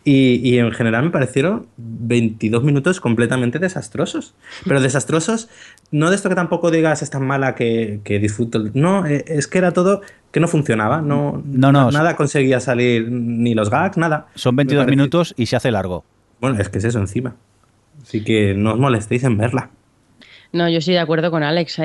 Y, 0.07 0.35
y 0.47 0.59
en 0.59 0.71
general 0.71 1.03
me 1.03 1.09
parecieron 1.09 1.65
22 1.77 2.63
minutos 2.63 3.01
completamente 3.01 3.57
desastrosos. 3.57 4.35
Pero 4.63 4.79
desastrosos, 4.79 5.49
no 5.89 6.11
de 6.11 6.15
esto 6.15 6.29
que 6.29 6.35
tampoco 6.35 6.69
digas 6.69 7.01
es 7.01 7.09
tan 7.09 7.25
mala 7.25 7.55
que, 7.55 8.01
que 8.03 8.19
disfruto. 8.19 8.63
No, 8.75 9.05
eh, 9.07 9.25
es 9.27 9.47
que 9.47 9.57
era 9.57 9.71
todo 9.73 10.01
que 10.31 10.39
no 10.39 10.47
funcionaba. 10.47 11.01
No, 11.01 11.41
No, 11.45 11.71
no, 11.71 11.89
nada 11.89 12.15
conseguía 12.15 12.59
salir, 12.59 13.09
ni 13.11 13.55
los 13.55 13.71
gags, 13.71 13.97
nada. 13.97 14.27
Son 14.35 14.53
Me 14.53 14.59
22 14.61 14.83
parece- 14.85 14.95
minutos 14.95 15.33
y 15.37 15.47
se 15.47 15.55
hace 15.55 15.71
largo. 15.71 16.05
Bueno, 16.39 16.59
es 16.61 16.69
que 16.69 16.77
es 16.77 16.83
eso 16.85 16.99
encima. 16.99 17.35
Así 18.03 18.23
que 18.23 18.53
no 18.53 18.73
os 18.73 18.79
molestéis 18.79 19.23
en 19.23 19.37
verla. 19.39 19.71
No, 20.55 20.69
yo 20.69 20.77
estoy 20.77 20.93
de 20.93 21.01
acuerdo 21.01 21.31
con 21.31 21.43
Alex. 21.43 21.79
Eh, 21.79 21.83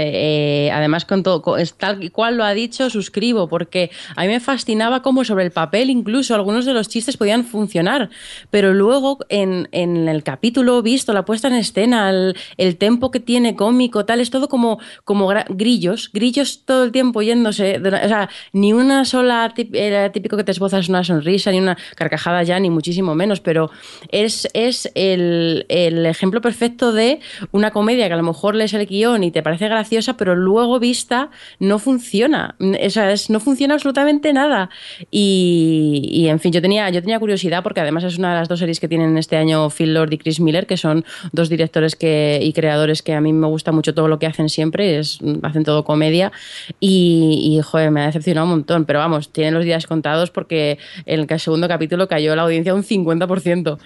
eh, 0.66 0.70
además, 0.70 1.04
con 1.04 1.24
todo, 1.24 1.42
co- 1.42 1.56
es 1.56 1.74
tal 1.74 2.04
y 2.04 2.10
cual 2.10 2.36
lo 2.36 2.44
ha 2.44 2.54
dicho, 2.54 2.88
suscribo, 2.88 3.48
porque 3.48 3.90
a 4.14 4.22
mí 4.22 4.28
me 4.28 4.38
fascinaba 4.38 5.02
cómo 5.02 5.24
sobre 5.24 5.44
el 5.44 5.50
papel 5.50 5.90
incluso 5.90 6.36
algunos 6.36 6.66
de 6.66 6.72
los 6.72 6.88
chistes 6.88 7.16
podían 7.16 7.44
funcionar, 7.44 8.10
pero 8.50 8.72
luego 8.72 9.18
en, 9.28 9.68
en 9.72 10.08
el 10.08 10.22
capítulo 10.22 10.82
visto, 10.82 11.12
la 11.12 11.24
puesta 11.24 11.48
en 11.48 11.54
escena, 11.54 12.10
el, 12.10 12.36
el 12.58 12.76
tempo 12.76 13.10
que 13.10 13.18
tiene 13.18 13.56
cómico, 13.56 14.04
tal, 14.04 14.20
es 14.20 14.30
todo 14.30 14.48
como, 14.48 14.78
como 15.04 15.28
grillos, 15.48 16.08
grillos 16.12 16.62
todo 16.64 16.84
el 16.84 16.92
tiempo 16.92 17.22
yéndose. 17.22 17.78
o 17.84 18.08
sea, 18.08 18.28
ni 18.52 18.72
una 18.72 19.04
sola, 19.04 19.52
era 19.72 20.12
típico 20.12 20.36
que 20.36 20.44
te 20.44 20.52
esbozas 20.52 20.88
una 20.88 21.02
sonrisa, 21.02 21.50
ni 21.50 21.58
una 21.58 21.76
carcajada 21.96 22.44
ya, 22.44 22.60
ni 22.60 22.70
muchísimo 22.70 23.16
menos, 23.16 23.40
pero 23.40 23.68
es, 24.12 24.46
es 24.54 24.88
el, 24.94 25.66
el 25.68 26.06
ejemplo 26.06 26.40
perfecto 26.40 26.92
de 26.92 27.18
una 27.50 27.72
comedia 27.72 28.06
que 28.06 28.14
a 28.14 28.16
lo 28.16 28.22
mejor 28.22 28.59
lees 28.60 28.72
el 28.74 28.86
guion 28.86 29.24
y 29.24 29.30
te 29.32 29.42
parece 29.42 29.66
graciosa, 29.68 30.16
pero 30.16 30.36
luego 30.36 30.78
vista 30.78 31.30
no 31.58 31.78
funciona. 31.80 32.54
O 32.60 32.90
sea, 32.90 33.10
es- 33.12 33.28
no 33.30 33.40
funciona 33.40 33.74
absolutamente 33.74 34.32
nada. 34.32 34.70
Y, 35.10 36.08
y, 36.12 36.28
en 36.28 36.38
fin, 36.40 36.52
yo 36.52 36.62
tenía, 36.62 36.88
yo 36.90 37.00
tenía 37.00 37.18
curiosidad 37.18 37.62
porque 37.62 37.80
además 37.80 38.04
es 38.04 38.18
una 38.18 38.32
de 38.32 38.38
las 38.40 38.48
dos 38.48 38.58
series 38.60 38.78
que 38.80 38.88
tienen 38.88 39.18
este 39.18 39.36
año 39.36 39.68
Phil 39.70 39.92
Lord 39.94 40.12
y 40.12 40.18
Chris 40.18 40.38
Miller, 40.40 40.66
que 40.66 40.76
son 40.76 41.04
dos 41.32 41.48
directores 41.48 41.96
que, 41.96 42.38
y 42.42 42.52
creadores 42.52 43.02
que 43.02 43.14
a 43.14 43.20
mí 43.20 43.32
me 43.32 43.46
gusta 43.48 43.72
mucho 43.72 43.94
todo 43.94 44.08
lo 44.08 44.18
que 44.18 44.26
hacen 44.26 44.48
siempre, 44.48 44.98
es, 44.98 45.18
hacen 45.42 45.64
todo 45.64 45.84
comedia. 45.84 46.30
Y, 46.78 47.56
y, 47.58 47.60
joder, 47.62 47.90
me 47.90 48.02
ha 48.02 48.06
decepcionado 48.06 48.46
un 48.46 48.50
montón. 48.52 48.84
Pero 48.84 48.98
vamos, 49.00 49.32
tienen 49.32 49.54
los 49.54 49.64
días 49.64 49.86
contados 49.86 50.30
porque 50.30 50.78
en 51.06 51.26
el 51.28 51.40
segundo 51.40 51.66
capítulo 51.68 52.08
cayó 52.08 52.36
la 52.36 52.42
audiencia 52.42 52.74
un 52.74 52.84
50%. 52.84 53.78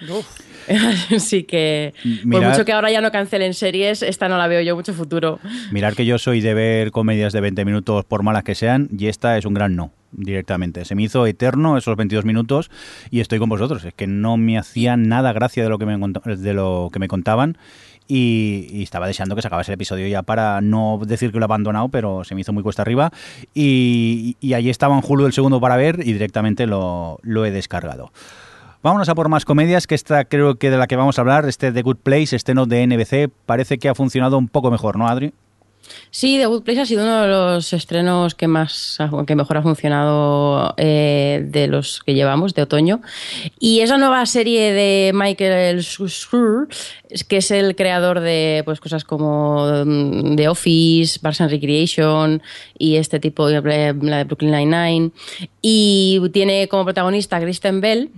Así 1.15 1.43
que, 1.43 1.93
por 2.03 2.41
Mirad- 2.41 2.51
mucho 2.51 2.65
que 2.65 2.73
ahora 2.73 2.91
ya 2.91 3.01
no 3.01 3.11
cancelen 3.11 3.53
series, 3.53 4.01
esta 4.01 4.27
no 4.29 4.37
la 4.37 4.47
veo 4.47 4.61
yo 4.61 4.75
mucho 4.75 4.93
futuro. 4.93 5.39
Mirar 5.71 5.95
que 5.95 6.05
yo 6.05 6.17
soy 6.17 6.41
de 6.41 6.53
ver 6.53 6.91
comedias 6.91 7.33
de 7.33 7.41
20 7.41 7.65
minutos 7.65 8.05
por 8.05 8.23
malas 8.23 8.43
que 8.43 8.55
sean 8.55 8.89
y 8.97 9.07
esta 9.07 9.37
es 9.37 9.45
un 9.45 9.53
gran 9.53 9.75
no 9.75 9.91
directamente. 10.11 10.85
Se 10.85 10.95
me 10.95 11.03
hizo 11.03 11.25
eterno 11.27 11.77
esos 11.77 11.95
22 11.97 12.23
minutos 12.25 12.71
y 13.11 13.19
estoy 13.19 13.37
con 13.39 13.49
vosotros. 13.49 13.83
Es 13.83 13.93
que 13.93 14.07
no 14.07 14.37
me 14.37 14.57
hacía 14.57 14.95
nada 14.97 15.33
gracia 15.33 15.61
de 15.63 15.69
lo 15.69 15.77
que 15.77 15.85
me, 15.85 15.97
de 16.37 16.53
lo 16.53 16.89
que 16.93 16.99
me 16.99 17.07
contaban 17.09 17.57
y, 18.07 18.67
y 18.71 18.83
estaba 18.83 19.07
deseando 19.07 19.35
que 19.35 19.41
se 19.41 19.47
acabase 19.47 19.71
el 19.71 19.75
episodio 19.75 20.07
ya 20.07 20.21
para 20.21 20.61
no 20.61 21.01
decir 21.05 21.31
que 21.31 21.39
lo 21.39 21.43
he 21.43 21.47
abandonado, 21.47 21.89
pero 21.89 22.23
se 22.23 22.33
me 22.35 22.41
hizo 22.41 22.53
muy 22.53 22.63
cuesta 22.63 22.81
arriba 22.83 23.11
y, 23.53 24.37
y 24.39 24.53
allí 24.53 24.69
estaba 24.69 24.95
en 24.97 25.03
Hulu 25.05 25.25
el 25.25 25.33
segundo 25.33 25.59
para 25.59 25.75
ver 25.75 25.99
y 26.01 26.13
directamente 26.13 26.65
lo, 26.67 27.19
lo 27.23 27.45
he 27.45 27.51
descargado. 27.51 28.11
Vámonos 28.85 29.09
a 29.09 29.15
por 29.15 29.29
más 29.29 29.45
comedias, 29.45 29.87
que 29.87 29.95
esta 29.95 30.25
creo 30.25 30.59
que 30.59 30.69
de 30.69 30.77
la 30.77 30.85
que 30.85 30.95
vamos 30.95 31.17
a 31.17 31.21
hablar, 31.21 31.49
este 31.49 31.71
The 31.71 31.81
Good 31.81 31.97
Place, 32.03 32.35
este 32.35 32.53
no 32.53 32.67
de 32.67 32.85
NBC, 32.85 33.31
parece 33.47 33.79
que 33.79 33.89
ha 33.89 33.95
funcionado 33.95 34.37
un 34.37 34.47
poco 34.47 34.69
mejor, 34.69 34.95
¿no, 34.95 35.07
Adri? 35.07 35.33
Sí, 36.11 36.37
The 36.37 36.45
Good 36.45 36.61
Place 36.61 36.81
ha 36.81 36.85
sido 36.85 37.03
uno 37.03 37.23
de 37.23 37.27
los 37.27 37.73
estrenos 37.73 38.35
que 38.35 38.47
más 38.47 38.99
que 39.25 39.35
mejor 39.35 39.57
ha 39.57 39.63
funcionado 39.63 40.75
eh, 40.77 41.43
de 41.47 41.65
los 41.65 42.03
que 42.05 42.13
llevamos 42.13 42.53
de 42.53 42.61
otoño. 42.61 43.01
Y 43.59 43.79
esa 43.79 43.97
nueva 43.97 44.23
serie 44.27 44.71
de 44.71 45.13
Michael 45.15 45.79
Schur, 45.81 46.67
que 47.27 47.37
es 47.37 47.49
el 47.49 47.75
creador 47.75 48.19
de 48.19 48.61
pues 48.65 48.79
cosas 48.79 49.03
como 49.03 49.65
mm, 49.83 50.35
The 50.35 50.47
Office, 50.47 51.19
Parks 51.19 51.41
and 51.41 51.49
Recreation 51.49 52.43
y 52.77 52.97
este 52.97 53.19
tipo, 53.19 53.49
la 53.49 53.61
de 53.61 54.23
Brooklyn 54.25 54.51
Nine-Nine. 54.51 55.09
Y 55.63 56.21
tiene 56.31 56.67
como 56.67 56.83
protagonista 56.83 57.37
a 57.37 57.41
Kristen 57.41 57.81
Bell 57.81 58.11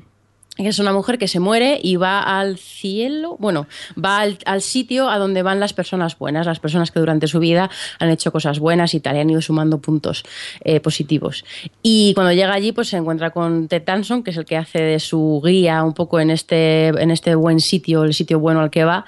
es 0.58 0.80
una 0.80 0.94
mujer 0.94 1.18
que 1.18 1.28
se 1.28 1.40
muere 1.40 1.80
y 1.82 1.96
va 1.96 2.22
al 2.22 2.58
cielo, 2.58 3.38
bueno, 3.40 3.68
va 4.04 4.20
al, 4.20 4.38
al, 4.46 4.62
sitio 4.62 5.10
a 5.10 5.18
donde 5.18 5.44
van 5.44 5.60
las 5.60 5.74
personas 5.74 6.18
buenas, 6.18 6.46
las 6.46 6.60
personas 6.60 6.92
que 6.92 7.00
durante 7.00 7.28
su 7.28 7.40
vida 7.40 7.70
han 8.00 8.10
hecho 8.10 8.32
cosas 8.32 8.60
buenas 8.60 8.94
y 8.94 9.00
tal, 9.00 9.16
y 9.16 9.20
han 9.20 9.30
ido 9.30 9.42
sumando 9.42 9.80
puntos 9.80 10.24
eh, 10.62 10.80
positivos. 10.80 11.46
Y 11.82 12.14
cuando 12.14 12.34
llega 12.34 12.54
allí, 12.54 12.72
pues 12.72 12.90
se 12.90 12.98
encuentra 12.98 13.32
con 13.32 13.68
Ted 13.68 13.84
Danson, 13.86 14.24
que 14.24 14.32
es 14.32 14.38
el 14.38 14.46
que 14.46 14.58
hace 14.58 14.82
de 14.82 15.00
su 15.00 15.42
guía 15.44 15.84
un 15.84 15.94
poco 15.94 16.20
en 16.20 16.32
este, 16.32 16.88
en 16.88 17.12
este 17.12 17.36
buen 17.36 17.60
sitio, 17.60 18.04
el 18.04 18.14
sitio 18.14 18.40
bueno 18.40 18.62
al 18.62 18.70
que 18.70 18.84
va. 18.84 19.06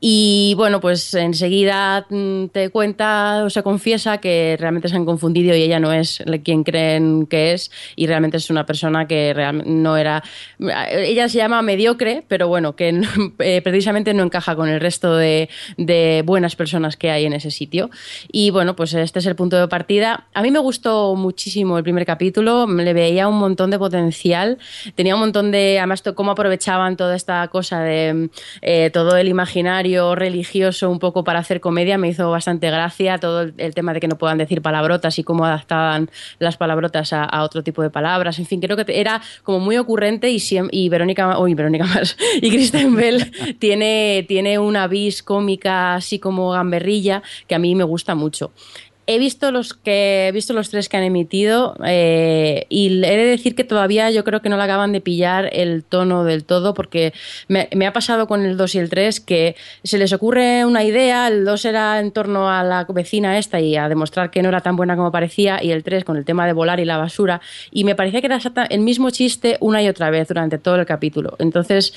Y 0.00 0.54
bueno, 0.56 0.80
pues 0.80 1.12
enseguida 1.14 2.06
mm, 2.08 2.46
te 2.46 2.70
cuenta 2.70 3.44
o 3.44 3.50
se 3.50 3.62
confiesa 3.62 4.18
que 4.18 4.56
realmente 4.58 4.88
se 4.88 4.96
han 4.96 5.04
confundido 5.04 5.54
y 5.56 5.62
ella 5.62 5.80
no 5.80 5.92
es 5.92 6.22
quien 6.44 6.62
creen 6.62 7.26
que 7.26 7.52
es 7.52 7.70
y 7.96 8.06
realmente 8.06 8.36
es 8.36 8.50
una 8.50 8.64
persona 8.64 9.06
que 9.06 9.34
no 9.64 9.96
era... 9.96 10.22
Ella 10.86 11.28
se 11.28 11.38
llama 11.38 11.62
mediocre, 11.62 12.24
pero 12.28 12.48
bueno, 12.48 12.76
que 12.76 13.00
eh, 13.38 13.62
precisamente 13.62 14.14
no 14.14 14.22
encaja 14.22 14.56
con 14.56 14.68
el 14.68 14.80
resto 14.80 15.16
de, 15.16 15.48
de, 15.76 16.22
buenas 16.24 16.56
personas 16.56 16.96
que 16.96 17.10
hay 17.10 17.24
en 17.24 17.32
ese 17.32 17.50
sitio. 17.50 17.90
Y 18.30 18.50
bueno, 18.50 18.76
pues 18.76 18.94
este 18.94 19.18
es 19.18 19.26
el 19.26 19.36
punto 19.36 19.56
de 19.56 19.68
partida. 19.68 20.26
A 20.34 20.42
mí 20.42 20.50
me 20.50 20.58
gustó 20.58 21.14
muchísimo 21.14 21.78
el 21.78 21.84
primer 21.84 22.04
capítulo, 22.06 22.66
le 22.66 22.92
veía 22.92 23.28
un 23.28 23.38
montón 23.38 23.70
de 23.70 23.78
potencial, 23.78 24.58
tenía 24.94 25.14
un 25.14 25.20
montón 25.20 25.50
de... 25.50 25.78
Además, 25.78 26.02
cómo 26.14 26.32
aprovechaban 26.32 26.96
toda 26.96 27.16
esta 27.16 27.46
cosa 27.48 27.80
de 27.80 28.30
eh, 28.62 28.90
todo 28.92 29.16
el 29.16 29.28
imaginario 29.28 30.14
religioso 30.14 30.90
un 30.90 30.98
poco 30.98 31.24
para 31.24 31.38
hacer 31.38 31.60
comedia 31.60 31.98
me 31.98 32.08
hizo 32.08 32.30
bastante 32.30 32.70
gracia 32.70 33.18
todo 33.18 33.42
el, 33.42 33.54
el, 33.58 33.74
tema 33.74 33.92
de 33.92 34.00
que 34.00 34.08
no 34.08 34.18
puedan 34.18 34.38
decir 34.38 34.62
palabrotas 34.62 35.18
y 35.18 35.24
cómo 35.24 35.44
adaptaban 35.44 36.10
las 36.38 36.56
palabrotas 36.56 37.12
a, 37.12 37.24
a, 37.24 37.42
otro 37.42 37.62
tipo 37.62 37.82
de 37.82 37.90
palabras 37.90 38.38
en 38.38 38.46
fin 38.46 38.60
creo 38.60 38.76
que 38.76 38.84
era 38.88 39.20
como 39.42 39.60
muy 39.60 39.76
ocurrente 39.76 40.30
y, 40.30 40.38
y 40.70 40.88
Verónica 40.88 41.38
uy 41.38 41.54
Verónica 41.54 41.84
más 41.84 42.16
y 42.42 42.50
Kristen 42.50 42.94
Bell 42.94 43.30
tiene, 43.58 44.24
tiene 44.28 44.58
una 44.58 44.86
vis 44.86 45.22
cómica 45.22 45.94
así 45.94 46.18
como 46.18 46.50
gamberrilla 46.50 47.22
que 47.46 47.54
a 47.54 47.58
mí 47.58 47.74
me 47.74 47.84
gusta 47.84 48.14
mucho 48.14 48.52
he 49.08 49.18
visto 49.18 49.50
los 49.50 49.72
que 49.72 50.28
he 50.28 50.32
visto 50.32 50.52
los 50.52 50.68
tres 50.68 50.90
que 50.90 50.98
han 50.98 51.02
emitido 51.02 51.74
eh, 51.82 52.66
y 52.68 53.02
he 53.02 53.16
de 53.16 53.24
decir 53.24 53.54
que 53.54 53.64
todavía 53.64 54.10
yo 54.10 54.22
creo 54.22 54.42
que 54.42 54.50
no 54.50 54.58
le 54.58 54.62
acaban 54.62 54.92
de 54.92 55.00
pillar 55.00 55.48
el 55.50 55.82
tono 55.82 56.24
del 56.24 56.44
todo 56.44 56.74
porque 56.74 57.14
me, 57.48 57.68
ha 57.86 57.92
pasado 57.94 58.28
con 58.28 58.44
el 58.44 58.58
2 58.58 58.74
y 58.74 58.78
el 58.78 58.90
3 58.90 59.20
que 59.20 59.56
se 59.82 59.96
les 59.96 60.12
ocurre 60.12 60.66
una 60.66 60.84
idea, 60.84 61.26
el 61.26 61.46
2 61.46 61.64
era 61.64 62.00
en 62.00 62.12
torno 62.12 62.50
a 62.50 62.62
la 62.62 62.84
vecina 62.84 63.38
esta 63.38 63.60
y 63.60 63.76
a 63.76 63.88
demostrar 63.88 64.30
que 64.30 64.42
no 64.42 64.50
era 64.50 64.60
tan 64.60 64.76
buena 64.76 64.94
como 64.94 65.10
parecía 65.10 65.64
y 65.64 65.70
el 65.70 65.82
3 65.82 66.04
con 66.04 66.18
el 66.18 66.26
tema 66.26 66.46
de 66.46 66.52
volar 66.52 66.78
y 66.78 66.84
la 66.84 66.98
basura 66.98 67.40
y 67.70 67.84
me 67.84 67.94
parecía 67.94 68.20
que 68.20 68.26
era 68.26 68.38
el 68.68 68.80
mismo 68.80 69.08
chiste 69.08 69.56
una 69.60 69.82
y 69.82 69.88
otra 69.88 70.10
vez 70.10 70.28
durante 70.28 70.58
todo 70.58 70.76
el 70.76 70.84
capítulo. 70.84 71.34
Entonces, 71.38 71.94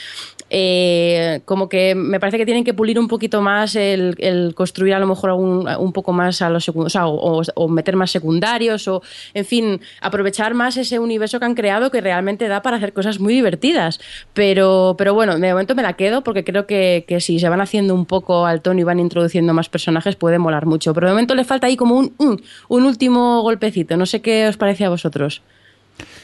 eh, 0.50 1.42
como 1.44 1.68
que 1.68 1.94
me 1.94 2.22
parece 2.22 2.38
que 2.38 2.46
tienen 2.46 2.64
que 2.64 2.74
pulir 2.74 2.98
un 2.98 3.10
poquito 3.10 3.42
más 3.42 3.76
el, 3.76 4.54
construir 4.56 4.94
a 4.94 5.00
lo 5.00 5.08
mejor 5.08 5.32
un, 5.32 5.68
un 5.68 5.92
poco 5.92 6.14
más 6.14 6.42
a 6.42 6.50
los 6.50 6.64
segundos. 6.64 7.01
O, 7.08 7.68
meter 7.68 7.96
más 7.96 8.12
secundarios 8.12 8.88
o, 8.88 9.02
en 9.34 9.46
fin, 9.46 9.82
aprovechar 10.02 10.54
más 10.54 10.78
ese 10.78 11.00
universo 11.00 11.40
que 11.40 11.46
han 11.46 11.56
creado 11.56 11.92
que 11.92 12.02
realmente 12.02 12.48
da 12.48 12.62
para 12.62 12.78
hacer 12.78 12.94
cosas 12.94 13.20
muy 13.20 13.34
divertidas. 13.34 14.00
Pero, 14.34 14.96
pero 14.98 15.14
bueno, 15.14 15.38
de 15.38 15.50
momento 15.52 15.76
me 15.76 15.84
la 15.84 15.94
quedo 15.94 16.24
porque 16.24 16.44
creo 16.44 16.66
que, 16.66 17.06
que 17.08 17.20
si 17.22 17.40
se 17.40 17.50
van 17.50 17.62
haciendo 17.62 17.96
un 17.96 18.06
poco 18.06 18.46
al 18.46 18.62
tono 18.62 18.80
y 18.80 18.84
van 18.84 19.00
introduciendo 19.00 19.54
más 19.54 19.70
personajes 19.70 20.16
puede 20.16 20.40
molar 20.40 20.66
mucho. 20.66 20.94
Pero 20.94 21.08
de 21.08 21.14
momento 21.14 21.36
le 21.36 21.44
falta 21.44 21.68
ahí 21.68 21.78
como 21.78 21.96
un, 21.96 22.14
un, 22.18 22.42
un 22.68 22.84
último 22.84 23.42
golpecito. 23.42 23.98
No 23.98 24.06
sé 24.06 24.22
qué 24.22 24.48
os 24.48 24.58
parece 24.58 24.86
a 24.86 24.90
vosotros. 24.90 25.42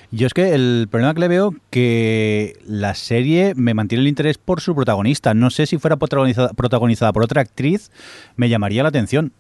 Yo 0.10 0.26
es 0.26 0.34
que 0.34 0.54
el 0.54 0.88
problema 0.90 1.14
que 1.14 1.20
le 1.20 1.28
veo 1.28 1.54
que 1.70 2.58
la 2.66 2.96
serie 2.96 3.54
me 3.56 3.74
mantiene 3.74 4.04
el 4.04 4.08
interés 4.08 4.38
por 4.38 4.62
su 4.62 4.74
protagonista. 4.74 5.34
No 5.34 5.50
sé 5.50 5.66
si 5.66 5.78
fuera 5.78 5.98
protagonizada, 5.98 6.50
protagonizada 6.54 7.12
por 7.12 7.24
otra 7.24 7.42
actriz, 7.42 7.92
me 8.38 8.48
llamaría 8.48 8.84
la 8.84 8.90
atención 8.90 9.34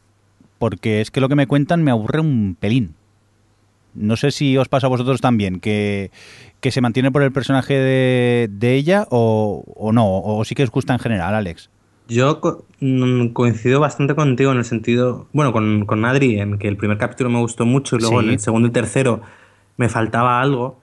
porque 0.59 1.01
es 1.01 1.11
que 1.11 1.21
lo 1.21 1.29
que 1.29 1.35
me 1.35 1.47
cuentan 1.47 1.83
me 1.83 1.91
aburre 1.91 2.19
un 2.21 2.55
pelín. 2.59 2.95
No 3.93 4.15
sé 4.15 4.29
si 4.31 4.55
os 4.57 4.67
pasa 4.69 4.85
a 4.87 4.89
vosotros 4.89 5.21
también, 5.21 5.59
que, 5.59 6.11
que 6.59 6.69
se 6.71 6.81
mantiene 6.81 7.11
por 7.11 7.23
el 7.23 7.31
personaje 7.31 7.73
de, 7.73 8.47
de 8.51 8.75
ella 8.75 9.07
o, 9.09 9.63
o, 9.75 9.91
no, 9.91 10.05
o 10.21 10.45
sí 10.45 10.53
que 10.53 10.63
os 10.63 10.69
gusta 10.71 10.93
en 10.93 10.99
general, 10.99 11.33
Alex. 11.33 11.69
Yo 12.07 12.39
co 12.39 12.63
mm, 12.79 13.29
coincido 13.29 13.79
bastante 13.79 14.13
contigo 14.15 14.51
en 14.51 14.59
el 14.59 14.65
sentido, 14.65 15.27
bueno, 15.33 15.51
con, 15.51 15.85
con 15.85 16.05
Adri, 16.05 16.39
en 16.39 16.57
que 16.59 16.67
el 16.67 16.77
primer 16.77 16.97
capítulo 16.97 17.29
me 17.29 17.39
gustó 17.39 17.65
mucho 17.65 17.95
y 17.95 17.99
luego 17.99 18.19
Sí. 18.21 18.27
en 18.27 18.33
el 18.33 18.39
segundo 18.39 18.67
y 18.67 18.71
tercero 18.71 19.21
me 19.77 19.89
faltaba 19.89 20.41
algo. 20.41 20.79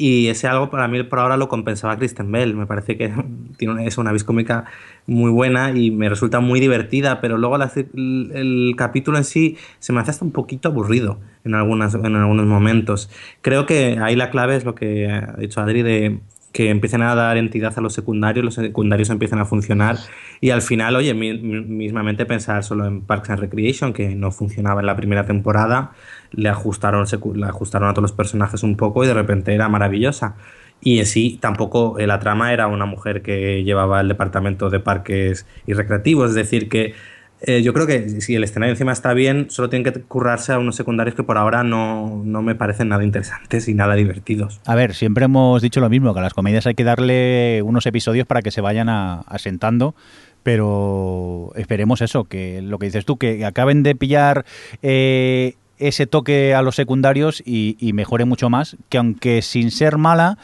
Y 0.00 0.28
ese 0.28 0.46
algo 0.46 0.70
para 0.70 0.86
mí 0.86 1.02
por 1.02 1.18
ahora 1.18 1.36
lo 1.36 1.48
compensaba 1.48 1.96
Kristen 1.98 2.30
Bell. 2.30 2.54
Me 2.54 2.66
parece 2.66 2.96
que 2.96 3.12
tiene 3.56 3.74
una, 3.74 3.84
es 3.84 3.98
una 3.98 4.12
vis 4.12 4.22
cómica 4.22 4.64
muy 5.06 5.30
buena 5.32 5.72
y 5.72 5.90
me 5.90 6.08
resulta 6.08 6.38
muy 6.38 6.60
divertida, 6.60 7.20
pero 7.20 7.36
luego 7.36 7.56
el, 7.56 8.30
el 8.32 8.74
capítulo 8.76 9.18
en 9.18 9.24
sí 9.24 9.56
se 9.80 9.92
me 9.92 10.00
hace 10.00 10.12
hasta 10.12 10.24
un 10.24 10.30
poquito 10.30 10.68
aburrido 10.68 11.18
en, 11.44 11.54
algunas, 11.54 11.94
en 11.94 12.14
algunos 12.14 12.46
momentos. 12.46 13.10
Creo 13.42 13.66
que 13.66 13.98
ahí 14.00 14.14
la 14.14 14.30
clave 14.30 14.54
es 14.54 14.64
lo 14.64 14.76
que 14.76 15.10
ha 15.10 15.34
dicho 15.36 15.60
Adri 15.60 15.82
de 15.82 16.20
que 16.52 16.70
empiecen 16.70 17.02
a 17.02 17.14
dar 17.14 17.36
entidad 17.36 17.74
a 17.76 17.80
los 17.80 17.92
secundarios, 17.94 18.44
los 18.44 18.54
secundarios 18.54 19.10
empiezan 19.10 19.38
a 19.38 19.44
funcionar 19.44 19.96
y 20.40 20.50
al 20.50 20.62
final, 20.62 20.96
oye, 20.96 21.14
mi- 21.14 21.38
mi- 21.38 21.60
mismamente 21.60 22.26
pensar 22.26 22.64
solo 22.64 22.86
en 22.86 23.02
Parks 23.02 23.30
and 23.30 23.40
Recreation, 23.40 23.92
que 23.92 24.14
no 24.14 24.30
funcionaba 24.32 24.80
en 24.80 24.86
la 24.86 24.96
primera 24.96 25.26
temporada, 25.26 25.92
le 26.30 26.48
ajustaron, 26.48 27.06
le 27.34 27.46
ajustaron 27.46 27.88
a 27.88 27.92
todos 27.92 28.02
los 28.02 28.12
personajes 28.12 28.62
un 28.62 28.76
poco 28.76 29.04
y 29.04 29.06
de 29.06 29.14
repente 29.14 29.54
era 29.54 29.68
maravillosa. 29.68 30.36
Y 30.80 31.00
en 31.00 31.06
sí, 31.06 31.38
tampoco 31.40 31.98
eh, 31.98 32.06
la 32.06 32.18
trama 32.20 32.52
era 32.52 32.66
una 32.68 32.86
mujer 32.86 33.22
que 33.22 33.64
llevaba 33.64 34.00
el 34.00 34.08
departamento 34.08 34.70
de 34.70 34.80
parques 34.80 35.46
y 35.66 35.72
recreativos, 35.74 36.30
es 36.30 36.36
decir, 36.36 36.68
que 36.68 36.94
eh, 37.40 37.62
yo 37.62 37.72
creo 37.72 37.86
que 37.86 38.20
si 38.20 38.34
el 38.34 38.42
escenario 38.44 38.72
encima 38.72 38.92
está 38.92 39.14
bien, 39.14 39.46
solo 39.50 39.68
tienen 39.68 39.92
que 39.92 40.00
currarse 40.02 40.52
a 40.52 40.58
unos 40.58 40.76
secundarios 40.76 41.14
que 41.14 41.22
por 41.22 41.38
ahora 41.38 41.62
no, 41.62 42.22
no 42.24 42.42
me 42.42 42.54
parecen 42.54 42.88
nada 42.88 43.04
interesantes 43.04 43.68
y 43.68 43.74
nada 43.74 43.94
divertidos. 43.94 44.60
A 44.66 44.74
ver, 44.74 44.94
siempre 44.94 45.26
hemos 45.26 45.62
dicho 45.62 45.80
lo 45.80 45.88
mismo, 45.88 46.12
que 46.12 46.20
a 46.20 46.22
las 46.22 46.34
comedias 46.34 46.66
hay 46.66 46.74
que 46.74 46.84
darle 46.84 47.62
unos 47.64 47.86
episodios 47.86 48.26
para 48.26 48.42
que 48.42 48.50
se 48.50 48.60
vayan 48.60 48.88
asentando, 48.88 49.94
pero 50.42 51.52
esperemos 51.54 52.00
eso, 52.00 52.24
que 52.24 52.60
lo 52.62 52.78
que 52.78 52.86
dices 52.86 53.04
tú, 53.04 53.16
que 53.18 53.44
acaben 53.44 53.82
de 53.82 53.94
pillar 53.94 54.44
eh, 54.82 55.54
ese 55.78 56.06
toque 56.06 56.54
a 56.54 56.62
los 56.62 56.74
secundarios 56.74 57.42
y, 57.44 57.76
y 57.78 57.92
mejore 57.92 58.24
mucho 58.24 58.50
más, 58.50 58.76
que 58.88 58.98
aunque 58.98 59.42
sin 59.42 59.70
ser 59.70 59.96
mala, 59.96 60.38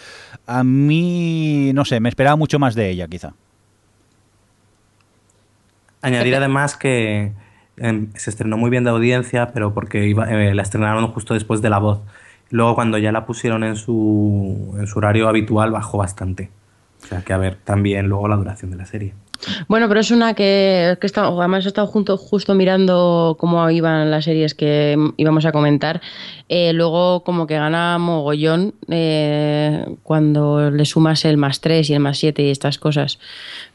a 0.47 0.63
mí, 0.63 1.73
no 1.75 1.85
sé, 1.85 1.99
me 1.99 2.09
esperaba 2.09 2.37
mucho 2.37 2.59
más 2.61 2.75
de 2.77 2.91
ella 2.91 3.09
quizá. 3.09 3.35
Añadir 6.07 6.35
además 6.37 6.77
que 6.77 7.33
em, 7.77 8.09
se 8.15 8.31
estrenó 8.31 8.57
muy 8.57 8.71
bien 8.71 8.85
de 8.85 8.91
audiencia, 8.91 9.51
pero 9.53 9.75
porque 9.75 10.07
iba- 10.07 10.31
eh, 10.31 10.55
la 10.55 10.63
estrenaron 10.63 11.07
justo 11.09 11.35
después 11.35 11.61
de 11.63 11.71
La 11.71 11.79
Voz. 11.79 12.01
Luego 12.51 12.75
cuando 12.75 12.99
ya 12.99 13.11
la 13.11 13.27
pusieron 13.27 13.65
en 13.65 13.75
su, 13.77 14.75
en 14.79 14.87
su 14.87 14.99
horario 14.99 15.29
habitual 15.29 15.71
bajó 15.73 15.99
bastante. 15.99 16.51
O 17.03 17.07
sea 17.07 17.23
que 17.23 17.33
a 17.33 17.37
ver 17.39 17.57
también 17.57 18.07
luego 18.07 18.29
la 18.29 18.37
duración 18.37 18.71
de 18.71 18.77
la 18.77 18.87
serie. 18.87 19.15
Bueno, 19.69 19.89
pero 19.89 20.01
es 20.01 20.11
una 20.11 20.33
que, 20.35 20.97
que 21.01 21.07
está- 21.07 21.27
además 21.27 21.65
he 21.65 21.69
estado 21.69 21.87
junto, 21.87 22.17
justo 22.17 22.55
mirando 22.55 23.37
cómo 23.39 23.69
iban 23.71 24.11
las 24.11 24.25
series 24.25 24.55
que 24.55 24.97
íbamos 25.17 25.45
a 25.45 25.53
comentar. 25.53 26.01
Eh, 26.49 26.73
luego 26.73 27.25
como 27.25 27.47
que 27.47 27.57
gana 27.57 27.99
mogollón 27.99 28.75
eh, 28.89 29.85
cuando 30.03 30.71
le 30.71 30.85
sumas 30.87 31.25
el 31.25 31.37
más 31.37 31.61
3 31.61 31.91
y 31.91 31.95
el 31.95 32.01
más 32.01 32.19
7 32.19 32.43
y 32.43 32.51
estas 32.51 32.79
cosas. 32.79 33.19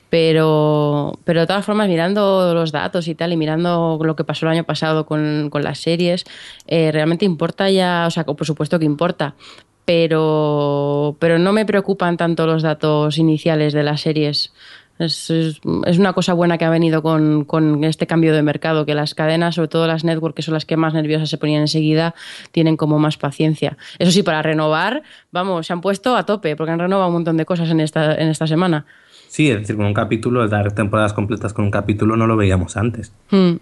Pero, 0.09 1.19
pero 1.23 1.41
de 1.41 1.47
todas 1.47 1.65
formas, 1.65 1.87
mirando 1.87 2.53
los 2.53 2.71
datos 2.71 3.07
y 3.07 3.15
tal, 3.15 3.31
y 3.33 3.37
mirando 3.37 3.99
lo 4.03 4.15
que 4.15 4.23
pasó 4.23 4.45
el 4.45 4.53
año 4.53 4.63
pasado 4.63 5.05
con, 5.05 5.49
con 5.51 5.63
las 5.63 5.79
series, 5.79 6.25
eh, 6.67 6.91
realmente 6.91 7.25
importa 7.25 7.69
ya, 7.69 8.05
o 8.07 8.11
sea, 8.11 8.25
por 8.25 8.45
supuesto 8.45 8.79
que 8.79 8.85
importa, 8.85 9.35
pero, 9.85 11.15
pero 11.19 11.39
no 11.39 11.51
me 11.51 11.65
preocupan 11.65 12.15
tanto 12.15 12.45
los 12.45 12.61
datos 12.61 13.17
iniciales 13.17 13.73
de 13.73 13.83
las 13.83 14.01
series. 14.01 14.53
Es, 14.99 15.29
una 15.97 16.13
cosa 16.13 16.33
buena 16.33 16.57
que 16.57 16.65
ha 16.65 16.69
venido 16.69 17.01
con, 17.01 17.45
con 17.45 17.83
este 17.85 18.05
cambio 18.05 18.33
de 18.33 18.43
mercado, 18.43 18.85
que 18.85 18.93
las 18.93 19.15
cadenas, 19.15 19.55
sobre 19.55 19.69
todo 19.69 19.87
las 19.87 20.03
networks, 20.03 20.35
que 20.35 20.41
son 20.41 20.53
las 20.53 20.65
que 20.65 20.77
más 20.77 20.93
nerviosas 20.93 21.29
se 21.29 21.37
ponían 21.37 21.61
enseguida, 21.61 22.13
tienen 22.51 22.77
como 22.77 22.99
más 22.99 23.17
paciencia. 23.17 23.77
Eso 23.97 24.11
sí, 24.11 24.21
para 24.21 24.41
renovar, 24.41 25.01
vamos, 25.31 25.65
se 25.65 25.73
han 25.73 25.81
puesto 25.81 26.15
a 26.15 26.25
tope, 26.25 26.55
porque 26.55 26.71
han 26.71 26.79
renovado 26.79 27.07
un 27.07 27.13
montón 27.13 27.37
de 27.37 27.45
cosas 27.45 27.69
en 27.69 27.79
esta, 27.79 28.13
en 28.13 28.27
esta 28.27 28.45
semana. 28.45 28.85
Sí, 29.29 29.51
es 29.51 29.59
decir, 29.59 29.77
con 29.77 29.85
un 29.85 29.93
capítulo, 29.93 30.43
el 30.43 30.49
dar 30.49 30.71
temporadas 30.71 31.13
completas 31.13 31.53
con 31.53 31.65
un 31.65 31.71
capítulo 31.71 32.17
no 32.17 32.25
lo 32.25 32.35
veíamos 32.35 32.75
antes. 32.77 33.13
Hmm. 33.29 33.57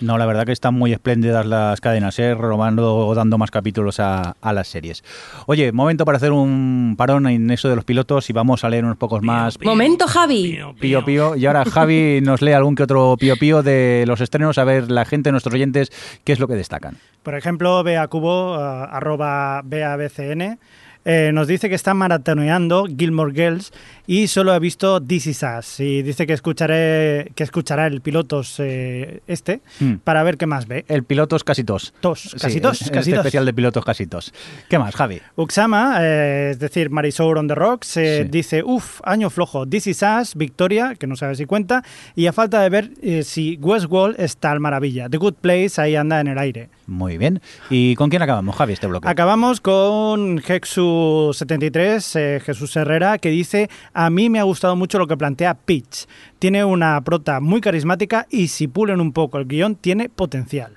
No, 0.00 0.18
la 0.18 0.26
verdad 0.26 0.44
que 0.44 0.52
están 0.52 0.74
muy 0.74 0.92
espléndidas 0.92 1.46
las 1.46 1.80
cadenas, 1.80 2.18
¿eh? 2.18 2.34
renovando 2.34 2.94
o 2.94 3.14
dando 3.14 3.38
más 3.38 3.50
capítulos 3.50 3.98
a, 4.00 4.36
a 4.42 4.52
las 4.52 4.68
series. 4.68 5.02
Oye, 5.46 5.72
momento 5.72 6.04
para 6.04 6.16
hacer 6.16 6.32
un 6.32 6.94
parón 6.98 7.26
en 7.28 7.50
eso 7.50 7.70
de 7.70 7.76
los 7.76 7.84
pilotos 7.86 8.28
y 8.28 8.34
vamos 8.34 8.64
a 8.64 8.68
leer 8.68 8.84
unos 8.84 8.98
pocos 8.98 9.22
más 9.22 9.58
Momento, 9.62 10.06
Javi. 10.06 10.58
pío 10.78 11.04
pío. 11.04 11.36
Y 11.36 11.46
ahora 11.46 11.64
Javi 11.64 12.20
nos 12.22 12.42
lee 12.42 12.52
algún 12.52 12.74
que 12.74 12.82
otro 12.82 13.16
pío 13.18 13.36
pío 13.36 13.62
de 13.62 14.04
los 14.06 14.20
estrenos, 14.20 14.58
a 14.58 14.64
ver 14.64 14.90
la 14.90 15.06
gente, 15.06 15.30
nuestros 15.30 15.54
oyentes, 15.54 15.90
qué 16.24 16.32
es 16.32 16.40
lo 16.40 16.48
que 16.48 16.54
destacan. 16.54 16.98
Por 17.22 17.34
ejemplo, 17.34 17.82
Bea 17.82 18.06
Cubo, 18.08 18.56
eh, 18.58 18.86
arroba 18.90 19.62
BABCN, 19.64 20.58
eh, 21.04 21.30
nos 21.34 21.46
dice 21.48 21.68
que 21.68 21.74
está 21.74 21.92
maratoneando 21.94 22.86
Gilmore 22.86 23.32
Girls 23.32 23.72
y 24.06 24.28
solo 24.28 24.52
ha 24.52 24.58
visto 24.58 25.02
This 25.02 25.26
Is 25.26 25.42
Us. 25.58 25.80
Y 25.80 26.02
dice 26.02 26.26
que, 26.26 26.32
escucharé, 26.34 27.32
que 27.34 27.42
escuchará 27.42 27.86
el 27.86 28.00
pilotos 28.00 28.56
eh, 28.58 29.20
este 29.26 29.60
Hmm. 29.80 29.94
para 30.04 30.22
ver 30.22 30.36
qué 30.36 30.46
más 30.46 30.66
ve. 30.68 30.84
El 30.88 31.04
pilotos 31.04 31.42
casi. 31.42 31.64
Tos, 31.64 31.92
casi 32.00 32.60
tos, 32.60 32.80
este 32.82 32.92
casi 32.92 33.10
tos. 33.10 33.18
especial 33.20 33.44
de 33.46 33.52
pilotos 33.54 33.84
casi 33.84 34.06
tos. 34.06 34.32
¿Qué 34.68 34.78
más, 34.78 34.94
Javi? 34.94 35.20
Uxama, 35.36 35.98
eh, 36.00 36.48
es 36.52 36.58
decir, 36.58 36.90
Marisol 36.90 37.38
on 37.38 37.48
the 37.48 37.54
Rocks, 37.54 37.96
eh, 37.96 38.22
Sí. 38.24 38.28
dice, 38.30 38.62
uff, 38.62 39.00
año 39.04 39.30
flojo, 39.30 39.66
This 39.66 39.86
Is 39.88 40.02
Us, 40.02 40.34
Victoria, 40.34 40.94
que 40.94 41.06
no 41.06 41.16
sabe 41.16 41.34
si 41.34 41.46
cuenta, 41.46 41.82
y 42.14 42.26
a 42.26 42.32
falta 42.32 42.60
de 42.60 42.68
ver 42.68 42.90
eh, 43.02 43.22
si 43.22 43.56
Westworld 43.60 44.20
está 44.20 44.50
al 44.52 44.60
maravilla. 44.60 45.08
The 45.08 45.16
Good 45.16 45.34
Place 45.40 45.80
ahí 45.80 45.96
anda 45.96 46.20
en 46.20 46.28
el 46.28 46.38
aire. 46.38 46.68
Muy 46.86 47.16
bien. 47.16 47.40
¿Y 47.70 47.94
con 47.94 48.10
quién 48.10 48.20
acabamos, 48.22 48.54
Javi, 48.56 48.74
este 48.74 48.86
bloque? 48.86 49.08
Acabamos 49.08 49.60
con 49.62 50.38
Hexu73, 50.94 52.16
eh, 52.16 52.40
Jesús 52.40 52.76
Herrera, 52.76 53.18
que 53.18 53.30
dice, 53.30 53.68
a 53.92 54.10
mí 54.10 54.30
me 54.30 54.40
ha 54.40 54.44
gustado 54.44 54.76
mucho 54.76 54.98
lo 54.98 55.06
que 55.06 55.16
plantea 55.16 55.54
Pitch. 55.54 56.06
Tiene 56.38 56.64
una 56.64 57.00
prota 57.02 57.40
muy 57.40 57.60
carismática 57.60 58.26
y 58.30 58.48
si 58.48 58.68
pulen 58.68 59.00
un 59.00 59.12
poco 59.12 59.38
el 59.38 59.46
guion, 59.46 59.76
tiene 59.76 60.08
potencial. 60.08 60.72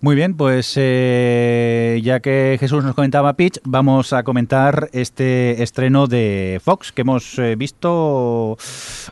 Muy 0.00 0.14
bien, 0.14 0.34
pues 0.34 0.74
eh, 0.76 2.00
ya 2.04 2.20
que 2.20 2.56
Jesús 2.60 2.84
nos 2.84 2.94
comentaba 2.94 3.32
Pitch, 3.32 3.58
vamos 3.64 4.12
a 4.12 4.22
comentar 4.22 4.88
este 4.92 5.60
estreno 5.62 6.06
de 6.06 6.60
Fox 6.62 6.92
que 6.92 7.00
hemos 7.02 7.36
eh, 7.40 7.56
visto 7.56 8.56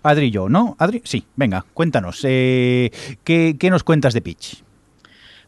Adri 0.04 0.26
y 0.26 0.30
yo, 0.30 0.48
¿no? 0.48 0.76
Adri, 0.78 1.02
sí, 1.04 1.24
venga, 1.34 1.64
cuéntanos. 1.74 2.20
¿qué, 2.22 2.92
qué 3.24 3.70
nos 3.70 3.82
cuentas 3.82 4.14
de 4.14 4.20
Pitch? 4.20 4.65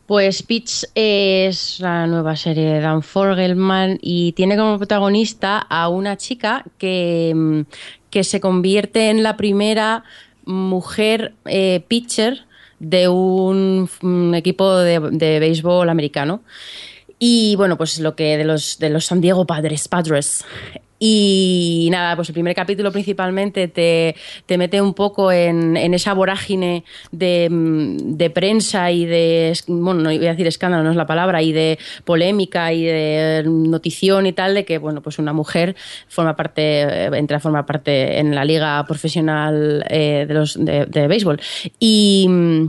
Pues 0.08 0.42
Pitch 0.42 0.86
es 0.94 1.80
la 1.80 2.06
nueva 2.06 2.34
serie 2.34 2.64
de 2.64 2.80
Dan 2.80 3.02
Fogelman 3.02 3.98
y 4.00 4.32
tiene 4.32 4.56
como 4.56 4.78
protagonista 4.78 5.58
a 5.58 5.90
una 5.90 6.16
chica 6.16 6.64
que, 6.78 7.34
mm, 7.36 7.60
que 8.08 8.24
se 8.24 8.40
convierte 8.40 9.10
en 9.10 9.22
la 9.22 9.36
primera 9.36 10.04
mujer 10.46 11.34
eh, 11.44 11.84
pitcher 11.88 12.46
de 12.78 13.08
un, 13.08 13.90
equipo 14.34 14.78
de, 14.78 14.98
de 14.98 15.40
béisbol 15.40 15.90
americano. 15.90 16.40
Y 17.18 17.56
bueno, 17.56 17.76
pues 17.76 17.98
lo 17.98 18.16
que 18.16 18.38
de 18.38 18.44
los, 18.44 18.78
de 18.78 18.88
los 18.88 19.04
San 19.04 19.20
Diego 19.20 19.46
Padres, 19.46 19.88
Padres. 19.88 20.42
Y 20.98 21.88
nada, 21.92 22.16
pues 22.16 22.28
el 22.28 22.32
primer 22.32 22.54
capítulo 22.54 22.90
principalmente 22.90 23.68
te, 23.68 24.16
te 24.46 24.58
mete 24.58 24.80
un 24.80 24.94
poco 24.94 25.30
en, 25.30 25.76
en 25.76 25.94
esa 25.94 26.12
vorágine 26.12 26.84
de, 27.12 27.48
mm, 27.50 28.16
de 28.16 28.30
prensa 28.30 28.90
y 28.90 29.06
de, 29.06 29.56
bueno, 29.68 30.00
no 30.00 30.10
voy 30.10 30.26
a 30.26 30.30
decir 30.30 30.46
escándalo, 30.46 30.82
no 30.82 30.90
es 30.90 30.96
la 30.96 31.06
palabra, 31.06 31.42
y 31.42 31.52
de 31.52 31.78
polémica 32.04 32.72
y 32.72 32.84
de 32.84 33.44
notición 33.46 34.26
y 34.26 34.32
tal, 34.32 34.54
de 34.54 34.64
que, 34.64 34.78
bueno, 34.78 35.00
pues 35.02 35.18
una 35.18 35.32
mujer 35.32 35.76
forma 36.08 36.34
parte, 36.34 36.82
eh, 36.82 37.10
entra 37.14 37.36
a 37.36 37.40
formar 37.40 37.66
parte 37.66 38.18
en 38.18 38.34
la 38.34 38.44
liga 38.44 38.84
profesional 38.86 39.84
eh, 39.88 40.24
de, 40.26 40.34
los, 40.34 40.62
de, 40.62 40.86
de 40.86 41.06
béisbol. 41.06 41.40
Y... 41.78 42.68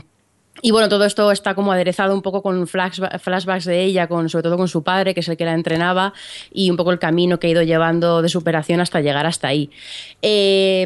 y 0.62 0.72
bueno, 0.72 0.89
todo 0.89 1.06
esto 1.06 1.32
está 1.32 1.56
como 1.56 1.72
aderezado 1.72 2.13
un 2.13 2.22
poco 2.22 2.41
con 2.41 2.67
flashba- 2.67 3.19
flashbacks 3.19 3.65
de 3.65 3.84
ella, 3.84 4.08
con, 4.08 4.30
sobre 4.30 4.43
todo 4.43 4.58
con 4.58 4.67
su 4.67 4.84
padre, 4.84 5.13
que 5.13 5.22
es 5.22 5.28
el 5.30 5.38
que 5.38 5.45
la 5.45 5.54
entrenaba, 5.54 6.13
y 6.52 6.69
un 6.69 6.78
poco 6.78 6.91
el 6.91 7.00
camino 7.00 7.39
que 7.39 7.48
ha 7.48 7.50
ido 7.52 7.63
llevando 7.63 8.22
de 8.22 8.30
superación 8.30 8.80
hasta 8.82 9.02
llegar 9.02 9.26
hasta 9.26 9.48
ahí. 9.48 9.69
Eh, 10.22 10.86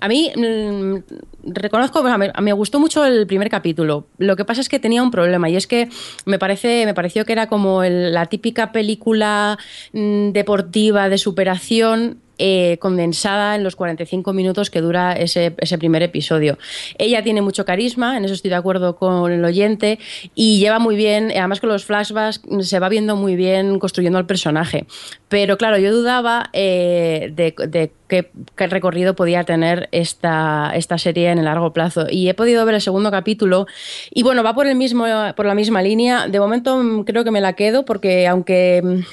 a 0.00 0.08
mí, 0.08 0.32
mm, 0.34 0.96
reconozco, 1.44 2.02
me, 2.02 2.32
me 2.40 2.52
gustó 2.52 2.80
mucho 2.80 3.04
el 3.04 3.26
primer 3.26 3.48
capítulo. 3.50 4.06
Lo 4.18 4.36
que 4.36 4.44
pasa 4.44 4.60
es 4.60 4.68
que 4.68 4.78
tenía 4.78 5.02
un 5.02 5.10
problema, 5.10 5.48
y 5.50 5.56
es 5.56 5.66
que 5.66 5.88
me, 6.24 6.38
parece, 6.38 6.86
me 6.86 6.94
pareció 6.94 7.24
que 7.24 7.32
era 7.32 7.48
como 7.48 7.82
la 7.84 8.26
típica 8.26 8.72
película 8.72 9.58
mm, 9.92 10.30
deportiva 10.30 11.08
de 11.08 11.18
superación 11.18 12.18
eh, 12.44 12.76
condensada 12.78 13.54
en 13.54 13.62
los 13.62 13.76
45 13.76 14.32
minutos 14.32 14.68
que 14.68 14.80
dura 14.80 15.12
ese, 15.12 15.54
ese 15.58 15.78
primer 15.78 16.02
episodio. 16.02 16.58
Ella 16.98 17.22
tiene 17.22 17.40
mucho 17.40 17.64
carisma, 17.64 18.16
en 18.16 18.24
eso 18.24 18.34
estoy 18.34 18.48
de 18.48 18.56
acuerdo 18.56 18.96
con 18.96 19.30
el 19.30 19.44
oyente, 19.44 20.00
y 20.34 20.58
lleva 20.58 20.80
muy 20.80 20.96
bien, 20.96 21.30
además 21.30 21.60
con 21.60 21.68
los 21.68 21.84
flashbacks 21.84 22.42
se 22.62 22.80
va 22.80 22.88
viendo 22.88 23.14
muy 23.14 23.36
bien 23.36 23.78
construyendo 23.78 24.18
al 24.18 24.26
personaje. 24.26 24.86
Pero 25.28 25.56
claro, 25.56 25.78
yo 25.78 25.92
dudaba 25.92 26.50
eh, 26.52 27.30
de, 27.32 27.54
de 27.68 27.92
qué, 28.08 28.32
qué 28.56 28.66
recorrido 28.66 29.14
podía 29.14 29.44
tener 29.44 29.88
esta, 29.92 30.72
esta 30.74 30.98
serie 30.98 31.30
en 31.30 31.38
el 31.38 31.44
largo 31.44 31.72
plazo. 31.72 32.06
Y 32.10 32.28
he 32.28 32.34
podido 32.34 32.66
ver 32.66 32.74
el 32.74 32.80
segundo 32.80 33.12
capítulo, 33.12 33.68
y 34.10 34.24
bueno, 34.24 34.42
va 34.42 34.52
por, 34.52 34.66
el 34.66 34.74
mismo, 34.74 35.06
por 35.36 35.46
la 35.46 35.54
misma 35.54 35.80
línea. 35.80 36.26
De 36.26 36.40
momento 36.40 36.76
mm, 36.76 37.04
creo 37.04 37.22
que 37.22 37.30
me 37.30 37.40
la 37.40 37.52
quedo 37.52 37.84
porque 37.84 38.26
aunque... 38.26 39.04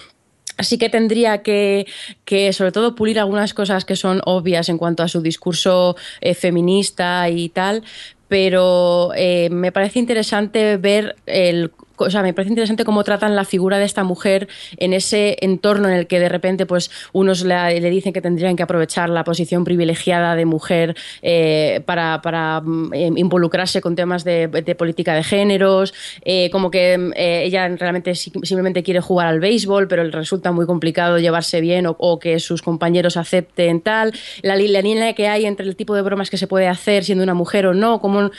Así 0.59 0.77
que 0.77 0.89
tendría 0.89 1.41
que, 1.41 1.87
que, 2.25 2.51
sobre 2.51 2.73
todo, 2.73 2.93
pulir 2.93 3.17
algunas 3.17 3.53
cosas 3.53 3.85
que 3.85 3.95
son 3.95 4.21
obvias 4.25 4.67
en 4.67 4.77
cuanto 4.77 5.03
a 5.03 5.07
su 5.07 5.21
discurso 5.21 5.95
eh, 6.19 6.33
feminista 6.33 7.29
y 7.29 7.47
tal, 7.47 7.81
pero 8.27 9.11
eh, 9.15 9.49
me 9.51 9.71
parece 9.71 9.99
interesante 9.99 10.75
ver 10.75 11.15
el 11.25 11.71
o 11.99 12.09
sea, 12.09 12.21
me 12.21 12.33
parece 12.33 12.49
interesante 12.49 12.85
cómo 12.85 13.03
tratan 13.03 13.35
la 13.35 13.45
figura 13.45 13.77
de 13.77 13.85
esta 13.85 14.03
mujer 14.03 14.47
en 14.77 14.93
ese 14.93 15.37
entorno 15.41 15.87
en 15.89 15.95
el 15.95 16.07
que 16.07 16.19
de 16.19 16.29
repente 16.29 16.65
pues 16.65 16.91
unos 17.13 17.43
le, 17.43 17.79
dicen 17.89 18.13
que 18.13 18.21
tendrían 18.21 18.55
que 18.55 18.63
aprovechar 18.63 19.09
la 19.09 19.23
posición 19.23 19.63
privilegiada 19.63 20.35
de 20.35 20.45
mujer 20.45 20.95
eh, 21.21 21.81
para, 21.85 22.61
mm, 22.63 22.93
involucrarse 23.17 23.81
con 23.81 23.95
temas 23.95 24.23
de, 24.23 24.49
política 24.77 25.13
de 25.13 25.23
géneros, 25.23 25.93
eh, 26.23 26.49
como 26.51 26.71
que 26.71 26.93
eh, 27.15 27.43
ella 27.43 27.67
realmente 27.69 28.15
si- 28.15 28.31
simplemente 28.43 28.83
quiere 28.83 29.01
jugar 29.01 29.27
al 29.27 29.39
béisbol, 29.39 29.87
pero 29.87 30.03
le 30.03 30.11
resulta 30.11 30.51
muy 30.51 30.65
complicado 30.65 31.17
llevarse 31.19 31.61
bien 31.61 31.85
o, 31.87 32.19
que 32.19 32.39
sus 32.39 32.61
compañeros 32.61 33.17
acepten 33.17 33.81
tal, 33.81 34.13
la, 34.41 34.55
la 34.55 34.81
línea 34.81 35.13
que 35.13 35.27
hay 35.27 35.45
entre 35.45 35.65
el 35.65 35.75
tipo 35.75 35.95
de 35.95 36.01
bromas 36.01 36.29
que 36.29 36.37
se 36.37 36.47
puede 36.47 36.67
hacer 36.67 37.03
siendo 37.03 37.23
una 37.23 37.33
mujer 37.33 37.65
o 37.65 37.73
no, 37.73 37.99
como 38.01 38.31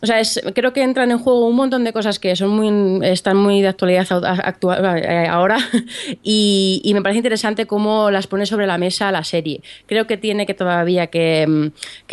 o 0.00 0.06
sea, 0.06 0.20
es, 0.20 0.40
creo 0.54 0.72
que 0.72 0.82
entran 0.82 1.10
en 1.10 1.18
juego 1.18 1.46
un 1.48 1.56
montón 1.56 1.82
de 1.82 1.92
cosas 1.92 2.18
que 2.18 2.36
son 2.36 2.50
muy, 2.50 3.04
están 3.06 3.36
muy 3.36 3.60
de 3.62 3.68
actualidad 3.68 4.06
eh, 4.96 5.26
ahora 5.28 5.58
y, 6.22 6.80
me 6.94 7.02
parece 7.02 7.18
interesante 7.18 7.66
cómo 7.66 8.10
las 8.10 8.26
pone 8.26 8.46
sobre 8.46 8.66
la 8.66 8.78
mesa 8.78 9.10
la 9.10 9.24
serie. 9.24 9.60
Creo 9.86 10.06
que 10.06 10.16
tiene 10.16 10.46
que 10.46 10.54
todavía 10.54 11.08
que, 11.08 11.46
mm, 11.48 11.66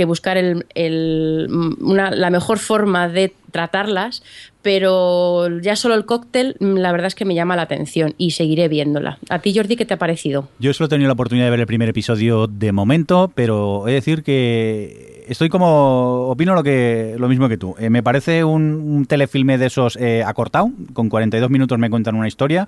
buscar 0.05 0.38
el- 0.38 0.65
el- 0.73 1.47
mm, 1.49 1.75
una- 1.91 2.11
la 2.11 2.29
mejor 2.29 2.57
forma 2.59 3.07
de 3.07 3.33
tratarlas, 3.56 4.22
pero 4.62 5.47
ya 5.62 5.78
solo 5.78 5.95
el 5.95 6.06
cóctel, 6.06 6.58
mm, 6.60 6.76
la 6.76 6.91
verdad 6.91 7.08
es 7.08 7.16
que 7.16 7.24
me 7.24 7.36
llama 7.36 7.56
la 7.56 7.62
atención 7.62 8.14
y 8.18 8.32
seguiré 8.32 8.68
viéndola. 8.68 9.18
¿A 9.30 9.39
ti, 9.39 9.56
Jordi, 9.56 9.78
qué 9.78 9.86
te 9.86 9.93
ha 9.93 9.97
parecido? 9.97 10.49
Yo 10.60 10.74
solo 10.74 10.88
he 10.88 10.89
tenido 10.89 11.08
la 11.08 11.14
oportunidad 11.14 11.45
de 11.45 11.51
ver 11.51 11.62
el 11.62 11.66
primer 11.66 11.88
episodio 11.88 12.47
de 12.47 12.74
momento, 12.74 13.32
pero 13.34 13.88
he 13.88 13.91
de 13.91 13.95
decir 13.95 14.24
que 14.24 15.24
estoy 15.30 15.47
como. 15.47 16.28
opino 16.28 16.53
lo 16.53 16.64
que 16.64 17.16
lo 17.18 17.30
mismo 17.30 17.47
que 17.47 17.58
tú. 17.58 17.76
Eh, 17.80 17.89
me 17.89 18.03
parece 18.03 18.43
un, 18.43 19.06
telefilme 19.08 19.58
de 19.58 19.68
esos 19.68 19.95
eh, 19.95 20.22
acortado, 20.26 20.70
con 20.91 21.08
42 21.08 21.49
minutos 21.49 21.80
me 21.80 21.89
cuentan 21.89 22.16
una 22.16 22.28
historia 22.28 22.68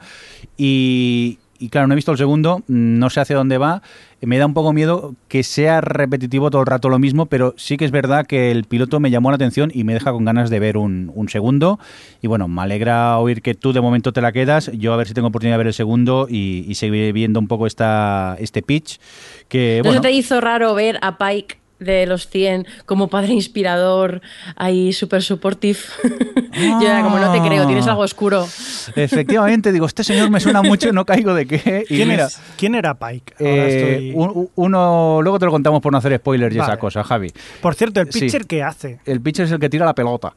y. 0.55 1.39
y 1.59 1.69
claro, 1.69 1.87
no 1.87 1.93
he 1.93 1.95
visto 1.95 2.11
el 2.11 2.17
segundo, 2.17 2.63
no 2.67 3.09
sé 3.09 3.19
hacia 3.19 3.35
dónde 3.35 3.57
va. 3.57 3.81
Me 4.21 4.37
da 4.37 4.45
un 4.45 4.53
poco 4.53 4.73
miedo 4.73 5.13
que 5.27 5.43
sea 5.43 5.79
repetitivo 5.81 6.49
todo 6.49 6.61
el 6.61 6.67
rato 6.67 6.89
lo 6.89 6.97
mismo, 6.97 7.27
pero 7.27 7.53
sí 7.57 7.77
que 7.77 7.85
es 7.85 7.91
verdad 7.91 8.25
que 8.25 8.49
el 8.51 8.63
piloto 8.63 8.99
me 8.99 9.11
llamó 9.11 9.29
la 9.29 9.35
atención 9.35 9.71
y 9.73 9.83
me 9.83 9.93
deja 9.93 10.11
con 10.11 10.25
ganas 10.25 10.49
de 10.49 10.59
ver 10.59 10.77
un, 10.77 11.11
un 11.13 11.29
segundo. 11.29 11.79
Y 12.21 12.27
bueno, 12.27 12.47
me 12.47 12.61
alegra 12.61 13.17
oír 13.19 13.41
que 13.41 13.53
tú 13.53 13.73
de 13.73 13.81
momento 13.81 14.13
te 14.13 14.21
la 14.21 14.31
quedas. 14.31 14.71
Yo 14.73 14.93
a 14.93 14.97
ver 14.97 15.07
si 15.07 15.13
tengo 15.13 15.27
oportunidad 15.27 15.55
de 15.55 15.59
ver 15.59 15.67
el 15.67 15.73
segundo 15.73 16.27
y, 16.29 16.65
y 16.67 16.75
seguir 16.75 17.13
viendo 17.13 17.39
un 17.39 17.47
poco 17.47 17.67
esta, 17.67 18.35
este 18.39 18.61
pitch. 18.61 18.99
Que, 19.47 19.81
¿No 19.83 19.89
bueno, 19.89 20.01
se 20.01 20.07
te 20.07 20.13
hizo 20.13 20.41
raro 20.41 20.73
ver 20.73 20.97
a 21.01 21.17
Pike 21.17 21.66
de 21.79 22.05
los 22.07 22.27
100 22.27 22.65
como 22.85 23.07
padre 23.07 23.33
inspirador, 23.33 24.21
ahí 24.55 24.93
súper 24.93 25.21
supportive? 25.23 25.77
Yo 26.53 26.81
era 26.81 27.03
como, 27.03 27.19
no 27.19 27.31
te 27.31 27.39
creo, 27.47 27.65
tienes 27.67 27.85
algo 27.87 28.01
oscuro. 28.01 28.47
efectivamente, 28.95 29.71
digo, 29.71 29.85
este 29.85 30.03
señor 30.03 30.29
me 30.29 30.39
suena 30.39 30.61
mucho 30.61 30.91
no 30.91 31.05
caigo 31.05 31.33
de 31.33 31.45
qué. 31.45 31.85
Y 31.89 31.95
¿Quién, 31.97 32.09
mira, 32.09 32.25
es- 32.25 32.39
¿Quién 32.57 32.75
era 32.75 32.93
Pike? 32.95 33.33
Ahora 33.39 33.51
eh, 33.51 33.97
estoy- 34.07 34.13
un- 34.15 34.49
uno, 34.55 35.19
luego 35.21 35.39
te 35.39 35.45
lo 35.45 35.51
contamos 35.51 35.81
por 35.81 35.91
no 35.91 35.97
hacer 35.97 36.15
spoilers 36.17 36.55
y 36.55 36.57
esa 36.59 36.67
Vale. 36.69 36.79
cosa, 36.79 37.03
Javi. 37.03 37.31
Por 37.61 37.75
cierto, 37.75 38.01
¿el 38.01 38.11
sí. 38.11 38.21
pitcher 38.21 38.45
qué 38.45 38.63
hace? 38.63 38.99
El 39.05 39.21
pitcher 39.21 39.45
es 39.45 39.51
el 39.51 39.59
que 39.59 39.69
tira 39.69 39.85
la 39.85 39.93
pelota. 39.95 40.33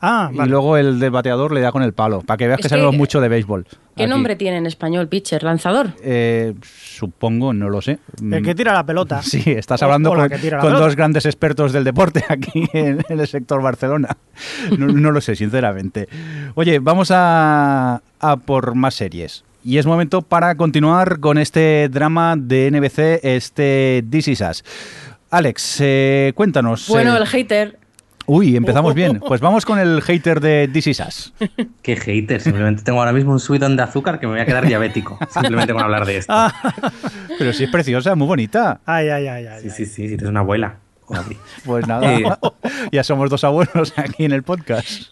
Ah, 0.00 0.30
vale. 0.32 0.48
Y 0.48 0.50
luego 0.50 0.76
el 0.76 0.98
del 1.00 1.10
bateador 1.10 1.52
le 1.52 1.60
da 1.60 1.72
con 1.72 1.82
el 1.82 1.92
palo, 1.92 2.22
para 2.22 2.36
que 2.36 2.46
veas 2.46 2.58
Es 2.58 2.62
que 2.64 2.68
sabemos 2.68 2.94
mucho 2.96 3.20
de 3.20 3.28
béisbol. 3.28 3.66
¿Qué 3.96 4.04
aquí. 4.04 4.10
nombre 4.10 4.36
tiene 4.36 4.58
en 4.58 4.66
español, 4.66 5.08
pitcher? 5.08 5.42
¿Lanzador? 5.42 5.92
Eh, 6.02 6.54
supongo, 6.62 7.52
no 7.52 7.68
lo 7.68 7.82
sé. 7.82 7.98
El 8.22 8.42
que 8.44 8.54
tira 8.54 8.72
la 8.72 8.84
pelota. 8.86 9.20
Sí, 9.28 9.42
estás 9.46 9.82
O- 9.82 9.86
hablando 9.86 10.10
con, 10.14 10.28
con 10.60 10.72
dos 10.74 10.94
grandes 10.96 11.26
expertos 11.26 11.72
del 11.72 11.84
deporte 11.84 12.24
aquí 12.28 12.64
en, 12.72 13.04
en 13.08 13.20
el 13.20 13.26
sector 13.26 13.60
Barcelona. 13.62 14.16
No, 14.78 14.86
no 14.88 15.10
lo 15.10 15.20
sé, 15.20 15.34
sinceramente. 15.36 16.08
Oye, 16.54 16.78
vamos 16.78 17.10
a, 17.12 18.00
a 18.20 18.36
por 18.36 18.74
más 18.74 18.94
series. 18.94 19.44
Y 19.64 19.78
es 19.78 19.86
momento 19.86 20.22
para 20.22 20.54
continuar 20.56 21.18
con 21.20 21.36
este 21.36 21.88
drama 21.90 22.36
de 22.38 22.70
NBC, 22.70 23.20
este 23.24 24.04
This 24.08 24.28
Is 24.28 24.40
Us. 24.40 24.64
Alex, 25.30 25.78
eh, 25.80 26.32
cuéntanos. 26.34 26.86
Bueno, 26.88 27.14
eh, 27.14 27.18
el 27.18 27.26
hater. 27.26 27.77
Uy, 28.30 28.56
empezamos 28.56 28.94
bien. 28.94 29.20
Pues 29.20 29.40
vamos 29.40 29.64
con 29.64 29.78
el 29.78 30.02
hater 30.02 30.40
de 30.40 30.68
This 30.70 30.86
Is 30.88 31.00
Us. 31.00 31.32
Qué 31.82 31.96
hater, 31.96 32.42
simplemente 32.42 32.82
tengo 32.82 32.98
ahora 32.98 33.12
mismo 33.14 33.32
un 33.32 33.40
subidón 33.40 33.74
de 33.76 33.82
azúcar 33.82 34.20
que 34.20 34.26
me 34.26 34.34
voy 34.34 34.40
a 34.42 34.44
quedar 34.46 34.66
diabético. 34.66 35.18
Simplemente 35.30 35.72
con 35.72 35.82
hablar 35.82 36.04
de 36.04 36.18
esto. 36.18 36.32
Ah, 36.36 36.52
Pero 37.38 37.52
sí 37.54 37.64
es 37.64 37.70
preciosa, 37.70 38.14
muy 38.14 38.26
bonita. 38.26 38.80
ay, 38.84 39.08
ay, 39.08 39.26
ay, 39.28 39.46
ay. 39.46 39.60
Sí, 39.62 39.68
ay. 39.70 39.74
sí, 39.74 39.86
sí, 39.86 40.04
eres 40.14 40.28
una 40.28 40.40
abuela. 40.40 40.76
Pues 41.64 41.86
nada, 41.88 42.12
Eh. 42.14 42.22
ya 42.92 43.02
somos 43.02 43.30
dos 43.30 43.44
abuelos 43.44 43.94
aquí 43.96 44.26
en 44.26 44.32
el 44.32 44.42
podcast. 44.42 45.04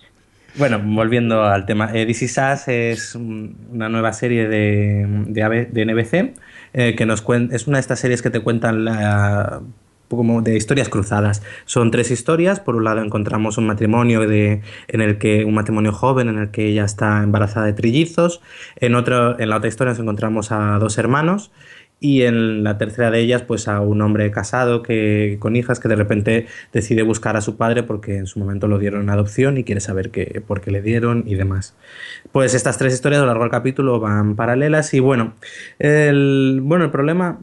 Bueno, 0.56 0.78
volviendo 0.84 1.42
al 1.44 1.64
tema. 1.64 1.90
Eh, 1.94 2.04
This 2.04 2.20
Is 2.22 2.36
Us 2.38 2.68
es 2.68 3.14
un- 3.14 3.56
una 3.72 3.88
nueva 3.88 4.12
serie 4.12 4.46
de, 4.46 5.06
de 5.26 5.84
NBC 5.86 6.34
eh, 6.74 6.94
que 6.94 7.06
nos 7.06 7.24
cuen- 7.24 7.48
es 7.52 7.66
una 7.66 7.78
de 7.78 7.80
estas 7.80 7.98
series 7.98 8.20
que 8.20 8.28
te 8.28 8.40
cuentan 8.40 8.84
la, 8.84 9.60
como 10.09 10.42
de 10.42 10.57
historias 10.57 10.88
cruzadas. 10.88 11.42
Son 11.64 11.90
tres 11.90 12.11
historias. 12.11 12.61
Por 12.61 12.76
un 12.76 12.84
lado 12.84 13.02
encontramos 13.02 13.59
un 13.59 13.66
matrimonio 13.66 14.26
de, 14.26 14.62
en 14.88 15.00
el 15.00 15.18
que 15.18 15.44
un 15.44 15.54
matrimonio 15.54 15.92
joven 15.92 16.28
en 16.28 16.38
el 16.38 16.50
que 16.50 16.66
ella 16.66 16.84
está 16.84 17.22
embarazada 17.22 17.66
de 17.66 17.72
trillizos. 17.72 18.40
En 18.76 18.94
otro, 18.94 19.38
en 19.38 19.48
la 19.48 19.57
otra 19.57 19.68
historia 19.68 19.92
nos 19.92 20.00
encontramos 20.00 20.52
a 20.52 20.78
dos 20.78 20.98
hermanos 20.98 21.50
y 21.98 22.22
en 22.22 22.62
la 22.62 22.76
tercera 22.76 23.11
de 23.11 23.20
ellas 23.20 23.42
pues 23.42 23.68
a 23.68 23.80
un 23.80 24.02
hombre 24.02 24.30
casado 24.30 24.82
que 24.82 25.38
con 25.40 25.57
hijas 25.57 25.80
que 25.80 25.88
de 25.88 25.96
repente 25.96 26.46
decide 26.72 27.02
buscar 27.02 27.36
a 27.36 27.40
su 27.40 27.57
padre 27.57 27.82
porque 27.82 28.18
en 28.18 28.26
su 28.26 28.38
momento 28.38 28.68
lo 28.68 28.78
dieron 28.78 29.02
en 29.02 29.11
adopción 29.11 29.57
y 29.57 29.64
quiere 29.64 29.80
saber 29.80 30.11
qué, 30.11 30.42
por 30.46 30.61
qué 30.61 30.70
le 30.70 30.82
dieron 30.82 31.24
y 31.26 31.36
demás. 31.36 31.74
Pues 32.32 32.54
estas 32.54 32.76
tres 32.76 32.92
historias 32.92 33.20
a 33.20 33.22
lo 33.22 33.28
largo 33.28 33.44
del 33.44 33.50
capítulo 33.50 33.98
van 33.98 34.36
paralelas 34.36 34.92
y 34.92 35.00
bueno, 35.00 35.34
el, 35.78 36.61
bueno, 36.62 36.84
el 36.84 36.90
problema 36.90 37.38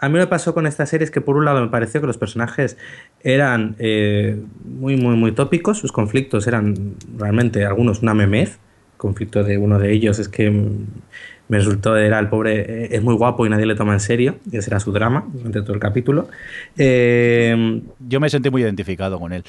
a 0.00 0.08
mí 0.08 0.18
me 0.18 0.26
pasó 0.26 0.54
con 0.54 0.66
esta 0.66 0.86
serie 0.86 1.04
es 1.04 1.10
que 1.10 1.20
por 1.20 1.36
un 1.36 1.44
lado 1.44 1.60
me 1.60 1.68
pareció 1.68 2.00
que 2.00 2.06
los 2.06 2.18
personajes 2.18 2.76
eran 3.22 3.74
eh, 3.78 4.40
muy, 4.64 4.96
muy, 4.96 5.16
muy 5.16 5.32
tópicos, 5.32 5.78
sus 5.78 5.92
conflictos 5.92 6.46
eran 6.46 6.94
realmente 7.16 7.64
algunos 7.64 8.02
una 8.02 8.14
memez. 8.14 8.58
Conflicto 8.96 9.44
de 9.44 9.58
uno 9.58 9.78
de 9.78 9.92
ellos 9.92 10.18
es 10.18 10.28
que 10.28 10.50
me 10.50 11.58
resultó, 11.58 11.96
era 11.96 12.18
el 12.18 12.28
pobre, 12.28 12.84
eh, 12.84 12.88
es 12.92 13.02
muy 13.02 13.14
guapo 13.14 13.46
y 13.46 13.48
nadie 13.48 13.64
le 13.64 13.74
toma 13.74 13.92
en 13.92 14.00
serio, 14.00 14.36
y 14.50 14.56
ese 14.56 14.70
era 14.70 14.80
su 14.80 14.92
drama 14.92 15.26
durante 15.32 15.62
todo 15.62 15.72
el 15.72 15.80
capítulo. 15.80 16.28
Eh, 16.76 17.82
Yo 18.00 18.20
me 18.20 18.28
sentí 18.28 18.50
muy 18.50 18.62
identificado 18.62 19.18
con 19.18 19.32
él. 19.32 19.44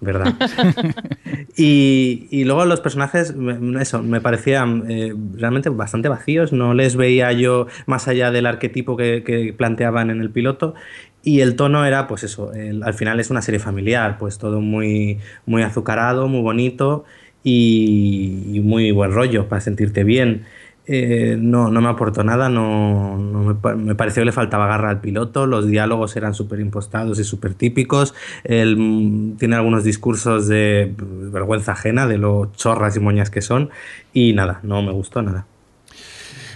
¿Verdad? 0.00 0.36
y, 1.56 2.26
y 2.30 2.44
luego 2.44 2.64
los 2.64 2.80
personajes, 2.80 3.34
eso, 3.80 4.02
me 4.02 4.20
parecían 4.20 4.84
eh, 4.90 5.14
realmente 5.34 5.68
bastante 5.70 6.08
vacíos, 6.08 6.52
no 6.52 6.74
les 6.74 6.96
veía 6.96 7.32
yo 7.32 7.66
más 7.86 8.08
allá 8.08 8.30
del 8.30 8.46
arquetipo 8.46 8.96
que, 8.96 9.22
que 9.24 9.52
planteaban 9.52 10.10
en 10.10 10.20
el 10.20 10.30
piloto. 10.30 10.74
Y 11.22 11.40
el 11.40 11.54
tono 11.56 11.84
era, 11.84 12.06
pues 12.06 12.22
eso, 12.24 12.52
el- 12.54 12.82
al 12.82 12.94
final 12.94 13.20
es 13.20 13.30
una 13.30 13.42
serie 13.42 13.60
familiar, 13.60 14.16
pues 14.18 14.38
todo 14.38 14.60
muy, 14.60 15.18
muy 15.46 15.62
azucarado, 15.62 16.28
muy 16.28 16.40
bonito 16.40 17.04
y, 17.42 18.42
y 18.54 18.60
muy 18.60 18.90
buen 18.92 19.12
rollo 19.12 19.48
para 19.48 19.60
sentirte 19.60 20.04
bien. 20.04 20.46
Eh, 20.86 21.36
no, 21.38 21.70
no 21.70 21.80
me 21.80 21.88
aportó 21.88 22.24
nada, 22.24 22.48
no, 22.48 23.16
no 23.16 23.40
me, 23.44 23.54
pa- 23.54 23.76
me 23.76 23.94
pareció 23.94 24.22
que 24.22 24.26
le 24.26 24.32
faltaba 24.32 24.66
garra 24.66 24.90
al 24.90 25.00
piloto, 25.00 25.46
los 25.46 25.68
diálogos 25.68 26.16
eran 26.16 26.34
súper 26.34 26.58
impostados 26.58 27.18
y 27.20 27.24
súper 27.24 27.54
típicos, 27.54 28.14
él 28.42 28.76
mm, 28.76 29.36
tiene 29.36 29.54
algunos 29.56 29.84
discursos 29.84 30.48
de 30.48 30.92
vergüenza 30.98 31.72
ajena, 31.72 32.08
de 32.08 32.18
lo 32.18 32.50
chorras 32.56 32.96
y 32.96 33.00
moñas 33.00 33.30
que 33.30 33.40
son, 33.42 33.70
y 34.12 34.32
nada, 34.32 34.58
no 34.64 34.82
me 34.82 34.90
gustó 34.90 35.22
nada. 35.22 35.46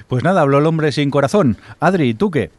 Pues 0.09 0.25
nada, 0.25 0.41
habló 0.41 0.59
el 0.59 0.67
hombre 0.67 0.91
sin 0.91 1.11
corazón. 1.11 1.57
Adri, 1.79 2.15
¿tú 2.15 2.31
qué? 2.31 2.51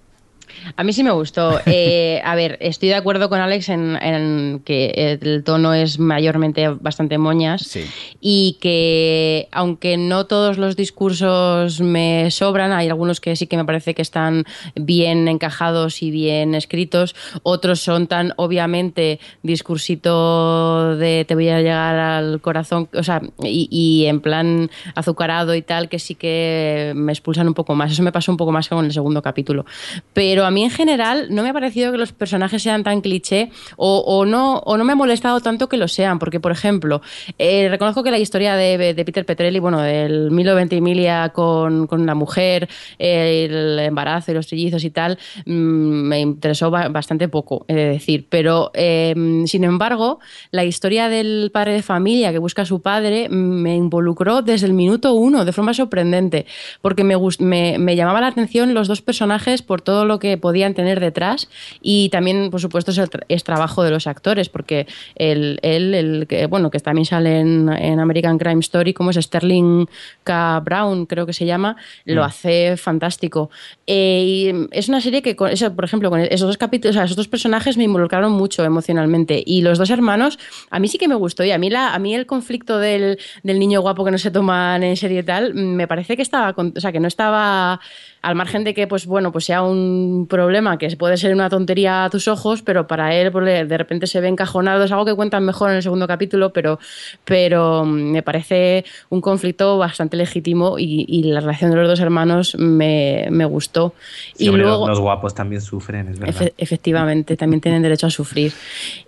A 0.76 0.84
mí 0.84 0.94
sí 0.94 1.04
me 1.04 1.12
gustó. 1.12 1.60
Eh, 1.68 2.22
a 2.24 2.36
ver, 2.36 2.58
estoy 2.62 2.90
de 2.90 2.96
acuerdo 2.96 3.28
con 3.30 3.40
Alex 3.42 3.70
en, 3.70 3.96
en 4.02 4.62
que 4.64 5.18
el 5.22 5.44
tono 5.44 5.74
es 5.74 6.00
mayormente 6.00 6.70
bastante 6.70 7.18
moñas 7.18 7.64
Sí. 7.64 7.86
y 8.22 8.58
que 8.62 9.48
aunque 9.52 9.98
no 9.98 10.26
todos 10.26 10.58
los 10.58 10.76
discursos 10.76 11.82
me 11.82 12.32
sobran, 12.32 12.72
hay 12.72 12.88
algunos 12.88 13.20
que 13.20 13.36
sí 13.36 13.48
que 13.48 13.58
me 13.58 13.66
parece 13.66 13.94
que 13.94 14.02
están 14.02 14.46
bien 14.76 15.28
encajados 15.28 16.02
y 16.02 16.12
bien 16.12 16.56
escritos, 16.56 17.16
otros 17.44 17.82
son 17.82 18.08
tan 18.08 18.34
obviamente 18.38 19.20
discursito 19.44 20.96
de 20.98 21.26
te 21.28 21.36
voy 21.36 21.50
a 21.50 21.60
llegar 21.60 21.96
al 21.96 22.42
corazón, 22.42 22.90
o 22.94 23.04
sea, 23.04 23.22
y, 23.44 23.68
y 23.72 24.06
en 24.06 24.22
plan 24.22 24.70
azucarado 24.96 25.56
y 25.56 25.62
tal, 25.62 25.90
que 25.90 26.00
sí 26.00 26.16
que 26.16 26.94
me 26.96 27.12
expulsan 27.12 27.48
un 27.48 27.54
poco 27.54 27.76
más. 27.76 27.92
Eso 27.92 28.04
me 28.04 28.12
pasó 28.12 28.32
un 28.32 28.38
poco 28.38 28.52
más 28.52 28.68
con 28.70 28.86
el 28.86 28.92
segundo 28.94 29.22
capítulo. 29.22 29.66
Pero 30.14 30.36
pero 30.36 30.44
a 30.46 30.52
mí 30.56 30.64
en 30.64 30.72
general 30.72 31.28
no 31.30 31.44
me 31.44 31.50
ha 31.50 31.54
parecido 31.54 31.92
que 31.92 31.98
los 31.98 32.12
personajes 32.14 32.64
sean 32.64 32.84
tan 32.84 33.02
cliché 33.02 33.52
o, 33.78 34.26
no, 34.26 34.58
o 34.60 34.78
no 34.78 34.84
me 34.86 34.94
ha 34.94 34.96
molestado 34.96 35.40
tanto 35.42 35.70
que 35.70 35.78
lo 35.78 35.88
sean, 35.88 36.18
porque 36.18 36.40
por 36.40 36.52
ejemplo, 36.52 37.02
eh, 37.38 37.68
reconozco 37.70 38.02
que 38.04 38.12
la 38.12 38.18
historia 38.18 38.56
de, 38.56 38.96
Peter 39.06 39.26
Petrelli, 39.26 39.60
bueno, 39.60 39.82
del 39.82 40.32
Milo 40.32 40.56
Ventimiglia 40.56 41.30
con, 41.30 41.86
con 41.88 42.06
la 42.06 42.16
mujer, 42.16 42.68
eh, 42.98 43.48
el 43.50 43.80
embarazo 43.80 44.32
y 44.32 44.34
los 44.34 44.48
trillizos 44.48 44.84
y 44.84 44.90
tal, 44.90 45.20
mm, 45.46 45.52
me 45.52 46.20
interesó 46.22 46.72
ba- 46.72 46.88
bastante 46.88 47.28
poco, 47.28 47.66
he 47.68 47.76
de 47.76 47.86
decir. 47.86 48.28
Pero, 48.30 48.72
eh, 48.74 49.14
sin 49.46 49.64
embargo, 49.64 50.20
la 50.52 50.64
historia 50.64 51.10
del 51.10 51.52
padre 51.54 51.74
de 51.74 51.84
familia 51.84 52.32
que 52.32 52.40
busca 52.40 52.62
a 52.62 52.66
su 52.66 52.82
padre 52.82 53.28
me 53.30 53.76
involucró 53.76 54.42
desde 54.42 54.68
el 54.68 54.74
minuto 54.74 55.14
uno, 55.14 55.44
de 55.44 55.52
forma 55.52 55.74
sorprendente, 55.74 56.46
porque 56.82 57.04
me, 57.04 57.16
me, 57.40 57.78
me 57.78 57.96
llamaba 57.96 58.22
la 58.22 58.28
atención 58.28 58.74
los 58.74 58.88
dos 58.88 59.02
personajes 59.02 59.62
por 59.62 59.82
todo 59.82 60.06
lo 60.06 60.18
que 60.20 60.38
podían 60.46 60.76
tener 60.76 61.00
detrás 61.00 61.50
y 61.82 62.10
también, 62.10 62.52
por 62.52 62.62
supuesto, 62.62 62.92
es, 62.92 63.00
el 63.00 63.10
tra- 63.10 63.26
es 63.30 63.44
trabajo 63.44 63.82
de 63.84 63.90
los 63.90 64.06
actores, 64.06 64.48
porque 64.48 64.86
él, 65.16 65.60
el 65.64 66.28
que, 66.30 66.46
bueno, 66.46 66.70
que 66.70 66.80
también 66.80 67.06
sale 67.06 67.40
en, 67.40 67.68
en 67.70 68.00
American 68.00 68.38
Crime 68.38 68.60
Story, 68.60 68.94
como 68.94 69.10
es 69.10 69.16
Sterling 69.18 69.88
K. 70.24 70.60
Brown, 70.64 71.08
creo 71.08 71.26
que 71.26 71.34
se 71.34 71.46
llama, 71.46 71.78
lo 72.06 72.24
hace 72.24 72.78
fantástico. 72.78 73.50
Eh, 73.88 74.22
y 74.26 74.68
es 74.72 74.88
una 74.88 75.02
serie 75.02 75.22
que, 75.24 75.36
con 75.36 75.50
eso, 75.50 75.74
por 75.76 75.86
ejemplo, 75.86 76.10
con 76.12 76.20
esos 76.20 76.48
dos 76.48 76.58
capítulos, 76.58 76.96
o 76.96 76.98
sea, 76.98 77.06
esos 77.06 77.18
dos 77.18 77.28
personajes 77.28 77.76
me 77.78 77.84
involucraron 77.86 78.32
mucho 78.32 78.64
emocionalmente. 78.64 79.42
Y 79.46 79.62
los 79.62 79.80
dos 79.80 79.90
hermanos, 79.90 80.38
a 80.70 80.78
mí 80.80 80.88
sí 80.88 80.98
que 81.00 81.08
me 81.08 81.16
gustó. 81.16 81.44
Y 81.44 81.52
a 81.52 81.58
mí, 81.58 81.70
la, 81.72 81.94
a 81.96 82.00
mí 82.00 82.14
el 82.14 82.26
conflicto 82.26 82.78
del, 82.78 83.18
del 83.44 83.58
niño 83.58 83.82
guapo 83.82 84.04
que 84.06 84.12
no 84.12 84.18
se 84.20 84.30
toman 84.30 84.84
en 84.84 84.96
serio 84.96 85.22
y 85.22 85.24
tal, 85.24 85.54
me 85.56 85.88
parece 85.88 86.16
que 86.16 86.22
estaba, 86.22 86.54
con- 86.54 86.74
o 86.76 86.80
sea, 86.80 86.92
que 86.92 87.00
no 87.00 87.08
estaba 87.08 87.80
al 88.26 88.36
margen 88.36 88.64
de 88.64 88.74
que, 88.74 88.88
pues 88.88 89.06
bueno, 89.06 89.32
pues 89.32 89.46
sea 89.46 89.62
un 89.62 90.26
problema 90.30 90.78
que 90.78 90.96
puede 90.98 91.18
ser 91.18 91.34
una 91.34 91.50
tontería 91.50 92.06
a 92.06 92.10
tus 92.10 92.28
ojos, 92.28 92.62
pero 92.62 92.88
para 92.88 93.16
él 93.16 93.32
pues, 93.32 93.46
de 93.70 93.78
repente 93.78 94.08
se 94.08 94.20
ve 94.20 94.28
encajonado. 94.28 94.84
Es 94.84 94.92
algo 94.92 95.06
que 95.06 95.14
cuentan 95.14 95.46
mejor 95.46 95.70
en 95.70 95.78
el 95.78 95.84
segundo 95.84 96.08
capítulo, 96.08 96.52
pero, 96.52 96.80
pero 97.24 97.86
mm, 97.86 98.12
me 98.12 98.22
parece 98.24 98.84
un 99.10 99.22
conflicto 99.22 99.78
bastante 99.78 100.18
legítimo 100.18 100.80
y, 100.80 101.06
y 101.08 101.24
la 101.24 101.40
relación 101.40 101.72
de 101.72 101.78
los 101.78 101.88
dos 101.88 102.00
hermanos 102.00 102.56
me, 102.58 103.28
me 103.30 103.46
gustó. 103.46 103.94
Sí, 104.36 104.46
y 104.46 104.50
hombre, 104.50 104.64
luego, 104.64 104.88
los 104.88 105.00
guapos 105.00 105.34
también 105.36 105.62
sufren, 105.62 106.08
es 106.10 106.20
verdad. 106.20 106.36
Efe- 106.42 106.54
efectivamente, 106.58 107.38
también 107.38 107.62
tienen 107.62 107.82
derecho 107.82 108.08
a 108.08 108.10
sufrir. 108.10 108.52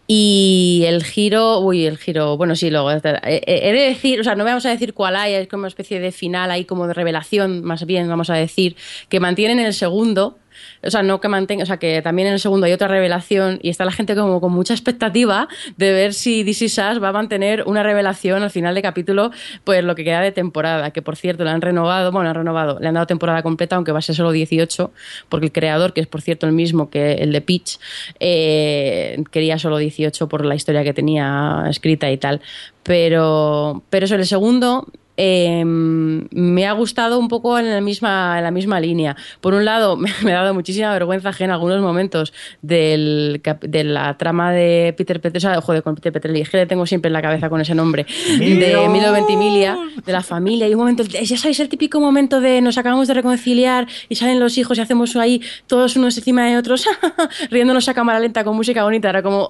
Y 0.10 0.84
el 0.88 1.03
giro, 1.03 1.60
uy, 1.60 1.86
el 1.86 1.97
giro, 1.97 2.38
bueno, 2.38 2.55
sí, 2.55 2.70
luego, 2.70 2.89
eh, 2.91 3.01
eh, 3.03 3.41
he 3.45 3.74
de 3.74 3.89
decir, 3.89 4.22
o 4.22 4.24
sea, 4.24 4.36
no 4.36 4.45
vamos 4.45 4.66
a 4.66 4.70
decir 4.70 4.93
cuál 4.93 5.18
hay, 5.18 5.34
es 5.34 5.49
como 5.49 5.62
una 5.62 5.68
especie 5.68 5.99
de 5.99 6.14
final 6.14 6.49
ahí, 6.49 6.64
como 6.64 6.88
de 6.88 6.93
revelación, 6.93 7.62
más 7.62 7.86
bien, 7.86 8.08
vamos 8.08 8.30
a 8.30 8.36
decir, 8.36 8.78
que 9.10 9.20
mantienen 9.20 9.60
el 9.60 9.74
segundo. 9.74 10.38
O 10.84 10.89
sea, 10.89 11.03
no 11.03 11.20
que 11.20 11.28
mantenga, 11.28 11.64
o 11.64 11.66
sea, 11.66 11.78
que 11.78 12.01
también 12.01 12.28
en 12.28 12.34
el 12.36 12.39
segundo 12.39 12.66
hay 12.66 12.74
otra 12.74 12.88
revelación 12.88 13.60
y 13.62 13.70
está 13.70 13.86
la 13.86 13.91
gente 13.91 14.16
como 14.16 14.41
con 14.41 14.51
mucha 14.51 14.74
expectativa 14.74 15.47
de 15.76 15.91
ver 15.91 16.14
si 16.14 16.43
DC 16.43 16.70
Sass 16.70 17.01
va 17.01 17.10
a 17.10 17.12
mantener 17.12 17.64
una 17.66 17.84
revelación 17.84 18.43
al 18.43 18.49
final 18.49 18.76
de 18.76 18.82
capítulo, 18.82 19.32
pues 19.64 19.84
lo 19.84 19.95
que 19.95 20.03
queda 20.03 20.22
de 20.22 20.32
temporada, 20.32 20.91
que 20.91 21.01
por 21.01 21.16
cierto 21.16 21.43
le 21.43 21.49
han 21.49 21.62
renovado, 21.62 22.12
bueno, 22.12 22.26
le 22.26 22.30
han 22.30 22.36
renovado, 22.36 22.80
le 22.80 22.88
han 22.88 22.93
dado 22.93 23.08
temporada 23.08 23.43
completa, 23.43 23.76
aunque 23.76 23.91
va 23.91 23.99
a 23.99 24.01
ser 24.01 24.16
solo 24.16 24.32
18, 24.32 24.91
porque 25.30 25.47
el 25.47 25.51
creador, 25.51 25.93
que 25.93 26.01
es 26.01 26.08
por 26.08 26.22
cierto 26.22 26.45
el 26.45 26.53
mismo 26.53 26.89
que 26.89 27.14
el 27.14 27.32
de 27.32 27.41
Pitch, 27.41 27.80
eh, 28.20 29.24
quería 29.32 29.60
solo 29.60 29.78
18 29.78 30.28
por 30.28 30.45
la 30.45 30.55
historia 30.55 30.84
que 30.84 30.93
tenía 30.93 31.66
escrita 31.70 32.12
y 32.12 32.18
tal. 32.18 32.41
Pero, 32.84 33.84
pero 33.89 34.05
eso, 34.05 34.16
el 34.16 34.26
segundo 34.26 34.88
eh, 35.18 35.63
me 35.65 36.68
ha 36.68 36.72
gustado 36.74 37.20
un 37.20 37.28
poco 37.28 37.57
en 37.57 37.70
la 37.70 37.82
misma, 37.82 38.38
en 38.38 38.43
la 38.43 38.51
misma 38.51 38.80
línea. 38.80 39.15
Por 39.41 39.53
un 39.53 39.65
lado, 39.65 39.97
me, 39.97 40.11
me 40.24 40.34
ha 40.34 40.41
dado 40.41 40.53
muchísima 40.53 40.93
vergüenza 40.93 41.30
ajena 41.30 41.47
en 41.47 41.51
algunos 41.51 41.82
momentos 41.82 42.34
del, 42.61 43.41
de 43.61 43.84
la 43.84 44.18
trama 44.18 44.51
de 44.51 44.93
Peter 44.97 45.22
Petrelli, 45.22 45.38
o 45.38 45.41
sea, 45.41 45.61
joder, 45.61 45.82
con 45.82 45.95
Peter 45.95 46.11
Petrelli, 46.11 46.41
es 46.41 46.49
que 46.49 46.57
le 46.57 46.65
tengo 46.65 46.86
siempre 46.86 47.07
en 47.07 47.13
la 47.13 47.22
cabeza 47.22 47.49
con 47.49 47.61
ese 47.61 47.74
nombre, 47.74 48.05
de 48.38 48.88
Milo 48.89 49.11
Ventimiglia, 49.11 49.78
de 50.05 50.11
la 50.11 50.22
familia, 50.22 50.68
y 50.68 50.74
un 50.74 50.80
momento, 50.80 51.03
ya 51.03 51.38
sabéis, 51.38 51.59
el 51.59 51.70
típico 51.70 51.99
momento 51.99 52.41
de 52.41 52.61
nos 52.61 52.78
acabamos 52.78 53.07
de 53.07 53.13
reconciliar 53.13 53.88
y 54.09 54.15
salen 54.15 54.39
los 54.39 54.57
hijos 54.57 54.78
y 54.78 54.82
hacemos 54.82 55.15
ahí 55.15 55.41
todos 55.68 55.95
unos 55.95 56.18
encima 56.18 56.45
de 56.45 56.57
otros, 56.57 56.86
riéndonos 57.49 57.88
a 57.88 57.93
cámara 57.93 58.20
lenta 58.20 58.43
con 58.43 58.55
música 58.55 58.84
bonita, 58.84 59.09
era 59.09 59.24
como 59.24 59.49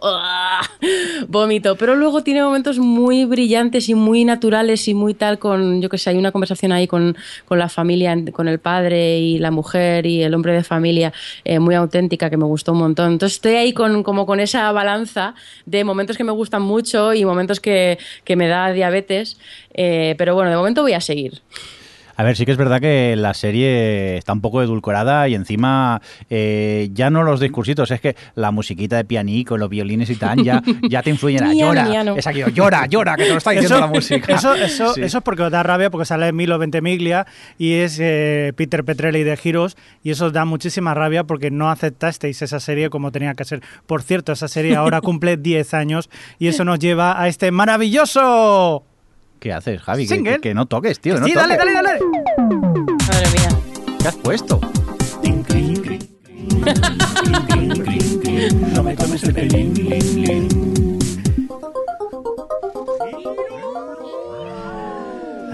vómito, 1.27 1.75
pero 1.77 1.95
luego 1.95 2.23
tiene 2.23 2.43
momentos 2.43 2.79
muy 2.79 3.25
brillantes 3.25 3.89
y 3.89 3.95
muy 3.95 4.23
naturales 4.23 4.87
y 4.87 4.93
muy 4.93 5.13
tal 5.13 5.39
con, 5.39 5.56
yo 5.81 5.89
que 5.89 5.97
sé, 5.97 6.09
hay 6.09 6.17
una 6.17 6.31
conversación 6.31 6.71
ahí 6.71 6.87
con, 6.87 7.15
con 7.45 7.59
la 7.59 7.69
familia, 7.69 8.15
con 8.31 8.47
el 8.47 8.59
padre 8.59 9.19
y 9.19 9.37
la 9.39 9.51
mujer 9.51 10.05
y 10.05 10.23
el 10.23 10.33
hombre 10.33 10.53
de 10.53 10.63
familia, 10.63 11.13
eh, 11.43 11.59
muy 11.59 11.75
auténtica, 11.75 12.29
que 12.29 12.37
me 12.37 12.45
gustó 12.45 12.71
un 12.73 12.79
montón. 12.79 13.13
Entonces 13.13 13.37
estoy 13.37 13.55
ahí 13.55 13.73
con, 13.73 14.03
como 14.03 14.25
con 14.25 14.39
esa 14.39 14.71
balanza 14.71 15.35
de 15.65 15.83
momentos 15.83 16.17
que 16.17 16.23
me 16.23 16.31
gustan 16.31 16.61
mucho 16.61 17.13
y 17.13 17.25
momentos 17.25 17.59
que, 17.59 17.97
que 18.23 18.35
me 18.35 18.47
da 18.47 18.71
diabetes, 18.71 19.37
eh, 19.73 20.15
pero 20.17 20.35
bueno, 20.35 20.49
de 20.49 20.57
momento 20.57 20.81
voy 20.81 20.93
a 20.93 21.01
seguir. 21.01 21.41
A 22.17 22.23
ver, 22.23 22.35
sí 22.35 22.45
que 22.45 22.51
es 22.51 22.57
verdad 22.57 22.81
que 22.81 23.15
la 23.15 23.33
serie 23.35 24.17
está 24.17 24.33
un 24.33 24.41
poco 24.41 24.63
edulcorada 24.63 25.27
y 25.29 25.35
encima 25.35 26.01
eh, 26.31 26.89
ya 26.91 27.11
no 27.11 27.21
los 27.21 27.39
discursitos, 27.39 27.91
es 27.91 28.01
que 28.01 28.15
la 28.33 28.49
musiquita 28.49 28.97
de 28.97 29.05
pianico, 29.05 29.55
los 29.55 29.69
violines 29.69 30.09
y 30.09 30.15
tal, 30.15 30.43
ya, 30.43 30.63
ya 30.89 31.03
te 31.03 31.11
influyen 31.11 31.43
a 31.43 31.53
llora. 31.53 31.87
Es 32.17 32.25
aquí, 32.25 32.41
llora, 32.55 32.87
llora, 32.87 33.15
que 33.15 33.25
te 33.25 33.29
lo 33.29 33.37
está 33.37 33.51
diciendo 33.51 33.79
la 33.79 33.85
música. 33.87 34.33
Eso, 34.33 34.55
eso, 34.55 34.93
Sí. 34.95 35.01
eso 35.03 35.19
es 35.19 35.23
porque 35.23 35.43
os 35.43 35.51
da 35.51 35.61
rabia 35.61 35.91
porque 35.91 36.05
sale 36.05 36.31
Milo 36.33 36.57
Ventimiglia 36.57 37.27
y 37.59 37.73
es 37.73 37.99
eh, 38.01 38.51
Peter 38.55 38.83
Petrelli 38.83 39.21
de 39.23 39.37
Heroes 39.43 39.77
y 40.03 40.09
eso 40.09 40.25
os 40.25 40.33
da 40.33 40.43
muchísima 40.43 40.95
rabia 40.95 41.23
porque 41.23 41.51
no 41.51 41.69
aceptasteis 41.69 42.41
esa 42.41 42.59
serie 42.59 42.89
como 42.89 43.11
tenía 43.11 43.35
que 43.35 43.45
ser. 43.45 43.61
Por 43.85 44.01
cierto, 44.01 44.31
esa 44.31 44.47
serie 44.47 44.75
ahora 44.75 45.01
cumple 45.07 45.37
10 45.37 45.71
años 45.75 46.09
y 46.39 46.47
eso 46.47 46.65
nos 46.65 46.79
lleva 46.79 47.21
a 47.21 47.27
este 47.27 47.51
maravilloso... 47.51 48.86
¿Qué 49.39 49.53
haces, 49.53 49.81
Javi? 49.81 50.07
Que, 50.07 50.23
que- 50.23 50.39
que 50.39 50.53
no 50.53 50.65
toques, 50.65 50.99
tío. 50.99 51.15
que 51.15 51.21
no 51.21 51.27
sí, 51.27 51.33
dale, 51.33 51.57
toques. 51.57 51.73
dale, 51.73 51.87
dale. 51.87 51.99
Madre 53.07 53.27
mía. 53.33 53.97
¿Qué 54.01 54.07
has 54.07 54.15
puesto? 54.17 54.59
No 58.73 58.83
me 58.83 58.95
tomes 58.95 59.23
el 59.23 59.33
pelín, 59.33 59.73
lin, 59.73 60.23
lin. 60.23 60.99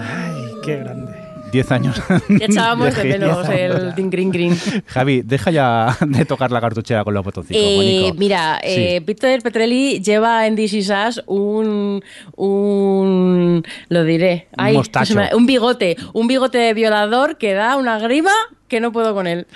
Ay, 0.00 0.34
qué 0.64 0.76
grande. 0.76 1.13
10 1.54 1.70
años. 1.72 2.02
Ya 2.28 2.46
echábamos 2.46 2.94
de 2.94 3.02
de 3.04 3.18
menos 3.18 3.48
el 3.48 3.94
ding 3.94 4.10
green 4.10 4.30
green. 4.30 4.58
Javi, 4.86 5.22
deja 5.22 5.50
ya 5.50 5.96
de 6.06 6.24
tocar 6.24 6.50
la 6.50 6.60
cartuchera 6.60 7.04
con 7.04 7.14
los 7.14 7.24
botoncitos. 7.24 7.62
Eh, 7.62 8.12
mira, 8.16 8.58
Sí. 8.62 8.68
eh, 8.70 9.02
Peter 9.06 9.40
Petrelli 9.42 10.00
lleva 10.00 10.46
en 10.46 10.56
DC 10.56 10.82
Sass 10.82 11.22
un, 11.26 12.02
un. 12.36 13.64
Lo 13.88 14.04
diré. 14.04 14.48
Un 14.58 14.64
Ay, 14.64 14.78
me- 15.14 15.34
un 15.34 15.46
bigote. 15.46 15.96
Un 16.12 16.26
bigote 16.26 16.58
de 16.58 16.74
violador 16.74 17.38
que 17.38 17.54
da 17.54 17.76
una 17.76 17.98
grima 17.98 18.32
que 18.68 18.80
no 18.80 18.92
puedo 18.92 19.14
con 19.14 19.26
él. 19.26 19.46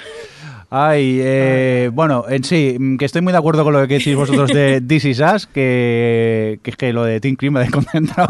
Ay, 0.71 1.19
eh, 1.23 1.91
bueno, 1.95 2.27
en 2.29 2.45
sí, 2.45 2.77
mm, 2.79 2.99
que 2.99 3.07
estoy 3.07 3.23
muy 3.23 3.33
de 3.33 3.39
acuerdo 3.39 3.65
con 3.65 3.73
lo 3.73 3.89
que 3.89 3.95
decís 3.95 4.15
vosotros 4.15 4.51
de 4.53 4.83
This 4.87 5.07
Is 5.07 5.21
Us, 5.21 5.47
que, 5.47 6.61
que 6.63 6.71
es 6.71 6.77
que 6.77 6.93
lo 6.93 7.05
de 7.05 7.21
Team 7.21 7.37
Cream 7.37 7.55
me 7.55 7.61
ha 7.61 7.63
desconcentrado. 7.63 8.29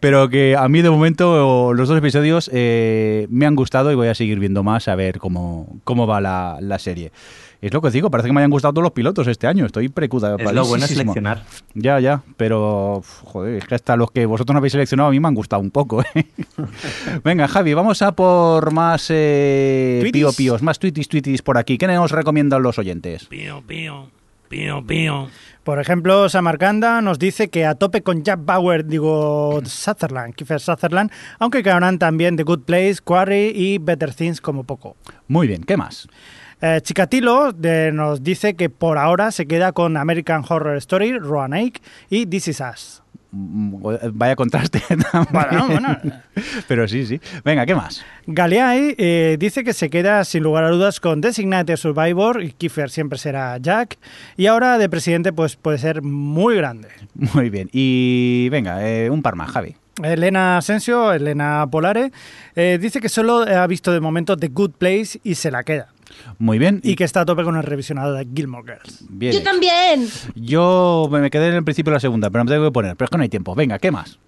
Pero 0.00 0.28
que 0.28 0.54
a 0.54 0.68
mí 0.68 0.82
de 0.82 0.90
momento 0.90 1.72
los 1.72 1.88
dos 1.88 1.96
episodios 1.96 2.50
eh, 2.52 3.26
me 3.30 3.46
han 3.46 3.54
gustado 3.54 3.90
y 3.90 3.94
voy 3.94 4.08
a 4.08 4.14
seguir 4.14 4.38
viendo 4.38 4.62
más 4.62 4.86
a 4.88 4.94
ver 4.96 5.18
cómo, 5.18 5.80
cómo 5.84 6.06
va 6.06 6.20
la, 6.20 6.58
la 6.60 6.78
serie. 6.78 7.10
Es 7.64 7.72
lo 7.72 7.80
que 7.80 7.86
os 7.86 7.94
digo, 7.94 8.10
parece 8.10 8.28
que 8.28 8.34
me 8.34 8.40
hayan 8.40 8.50
gustado 8.50 8.74
todos 8.74 8.82
los 8.82 8.92
pilotos 8.92 9.26
este 9.26 9.46
año. 9.46 9.64
Estoy 9.64 9.88
precuda. 9.88 10.36
Es 10.38 10.52
lo 10.52 10.66
bueno 10.66 10.84
es 10.84 10.90
seleccionar. 10.90 11.44
Ya, 11.72 11.98
ya, 11.98 12.22
pero 12.36 13.00
joder, 13.22 13.54
es 13.54 13.64
que 13.64 13.74
hasta 13.74 13.96
los 13.96 14.10
que 14.10 14.26
vosotros 14.26 14.52
no 14.52 14.58
habéis 14.58 14.72
seleccionado 14.72 15.08
a 15.08 15.12
mí 15.12 15.18
me 15.18 15.28
han 15.28 15.34
gustado 15.34 15.62
un 15.62 15.70
poco. 15.70 16.02
¿eh? 16.02 16.26
Venga, 17.24 17.48
Javi, 17.48 17.72
vamos 17.72 18.02
a 18.02 18.12
por 18.12 18.70
más 18.70 19.06
eh, 19.08 20.06
pío 20.12 20.34
píos, 20.34 20.60
más 20.60 20.78
tweetis 20.78 21.08
tweetis 21.08 21.40
por 21.40 21.56
aquí. 21.56 21.78
¿Qué 21.78 21.86
nos 21.86 22.10
recomiendan 22.10 22.62
los 22.62 22.78
oyentes? 22.78 23.24
Pío, 23.24 23.62
pío, 23.66 24.10
pío, 24.50 24.84
pío. 24.86 25.28
Por 25.62 25.80
ejemplo, 25.80 26.28
Samarcanda 26.28 27.00
nos 27.00 27.18
dice 27.18 27.48
que 27.48 27.64
a 27.64 27.76
tope 27.76 28.02
con 28.02 28.24
Jack 28.24 28.40
Bauer, 28.44 28.84
digo 28.84 29.62
Sutherland, 29.64 30.34
Kiefer 30.34 30.60
Sutherland, 30.60 31.10
aunque 31.38 31.62
quedarán 31.62 31.98
también 31.98 32.36
The 32.36 32.42
Good 32.42 32.64
Place, 32.64 32.96
Quarry 33.02 33.52
y 33.54 33.78
Better 33.78 34.12
Things 34.12 34.42
como 34.42 34.64
poco. 34.64 34.96
Muy 35.28 35.46
bien, 35.46 35.64
¿qué 35.64 35.78
más? 35.78 36.08
Eh, 36.66 36.80
Chikatilo 36.80 37.52
de- 37.52 37.92
nos 37.92 38.22
dice 38.22 38.54
que 38.54 38.70
por 38.70 38.96
ahora 38.96 39.30
se 39.32 39.44
queda 39.44 39.72
con 39.72 39.98
American 39.98 40.42
Horror 40.48 40.78
Story, 40.78 41.18
Roanoke 41.18 41.82
y 42.08 42.24
This 42.24 42.48
Is 42.48 42.60
Us. 42.62 43.02
Mm, 43.32 43.82
Vaya 44.14 44.34
contraste. 44.34 44.80
también. 44.88 45.26
Bueno, 45.30 45.66
bueno. 45.68 45.98
Pero 46.68 46.88
sí, 46.88 47.04
sí. 47.04 47.20
Venga, 47.44 47.66
¿qué 47.66 47.74
más? 47.74 48.02
Galeay 48.26 48.94
eh, 48.96 49.36
dice 49.38 49.62
que 49.62 49.74
se 49.74 49.90
queda 49.90 50.24
sin 50.24 50.42
lugar 50.42 50.64
a 50.64 50.70
dudas 50.70 51.00
con 51.00 51.20
Designated 51.20 51.76
Survivor 51.76 52.42
y 52.42 52.52
Kiefer 52.52 52.88
siempre 52.88 53.18
será 53.18 53.58
Jack 53.58 53.98
y 54.38 54.46
ahora 54.46 54.78
de 54.78 54.88
presidente 54.88 55.34
pues 55.34 55.56
puede 55.56 55.76
ser 55.76 56.00
muy 56.00 56.56
grande. 56.56 56.88
Muy 57.34 57.50
bien. 57.50 57.68
Y 57.72 58.48
venga, 58.50 58.88
eh, 58.88 59.10
un 59.10 59.20
par 59.20 59.34
más, 59.36 59.50
Javi. 59.50 59.76
Elena 60.02 60.56
Asensio, 60.56 61.12
Elena 61.12 61.66
Polare, 61.70 62.10
eh, 62.56 62.78
dice 62.80 63.00
que 63.00 63.08
solo 63.08 63.42
ha 63.42 63.66
visto 63.68 63.92
de 63.92 64.00
momento 64.00 64.36
The 64.36 64.48
Good 64.48 64.72
Place 64.72 65.20
y 65.22 65.36
se 65.36 65.52
la 65.52 65.62
queda. 65.62 65.93
Muy 66.38 66.58
bien. 66.58 66.80
Y 66.82 66.96
que 66.96 67.04
está 67.04 67.22
a 67.22 67.24
tope 67.24 67.44
con 67.44 67.56
el 67.56 67.62
revisionado 67.62 68.12
de 68.12 68.26
Gilmore 68.34 68.74
Girls. 68.74 69.04
Bien 69.08 69.32
Yo 69.32 69.38
hecho. 69.38 69.50
también. 69.50 70.08
Yo 70.34 71.08
me 71.10 71.30
quedé 71.30 71.48
en 71.48 71.54
el 71.54 71.64
principio 71.64 71.90
de 71.90 71.96
la 71.96 72.00
segunda, 72.00 72.30
pero 72.30 72.44
me 72.44 72.50
tengo 72.50 72.64
que 72.64 72.72
poner. 72.72 72.96
Pero 72.96 73.06
es 73.06 73.10
que 73.10 73.16
no 73.16 73.22
hay 73.22 73.28
tiempo. 73.28 73.54
Venga, 73.54 73.78
¿qué 73.78 73.90
más? 73.90 74.18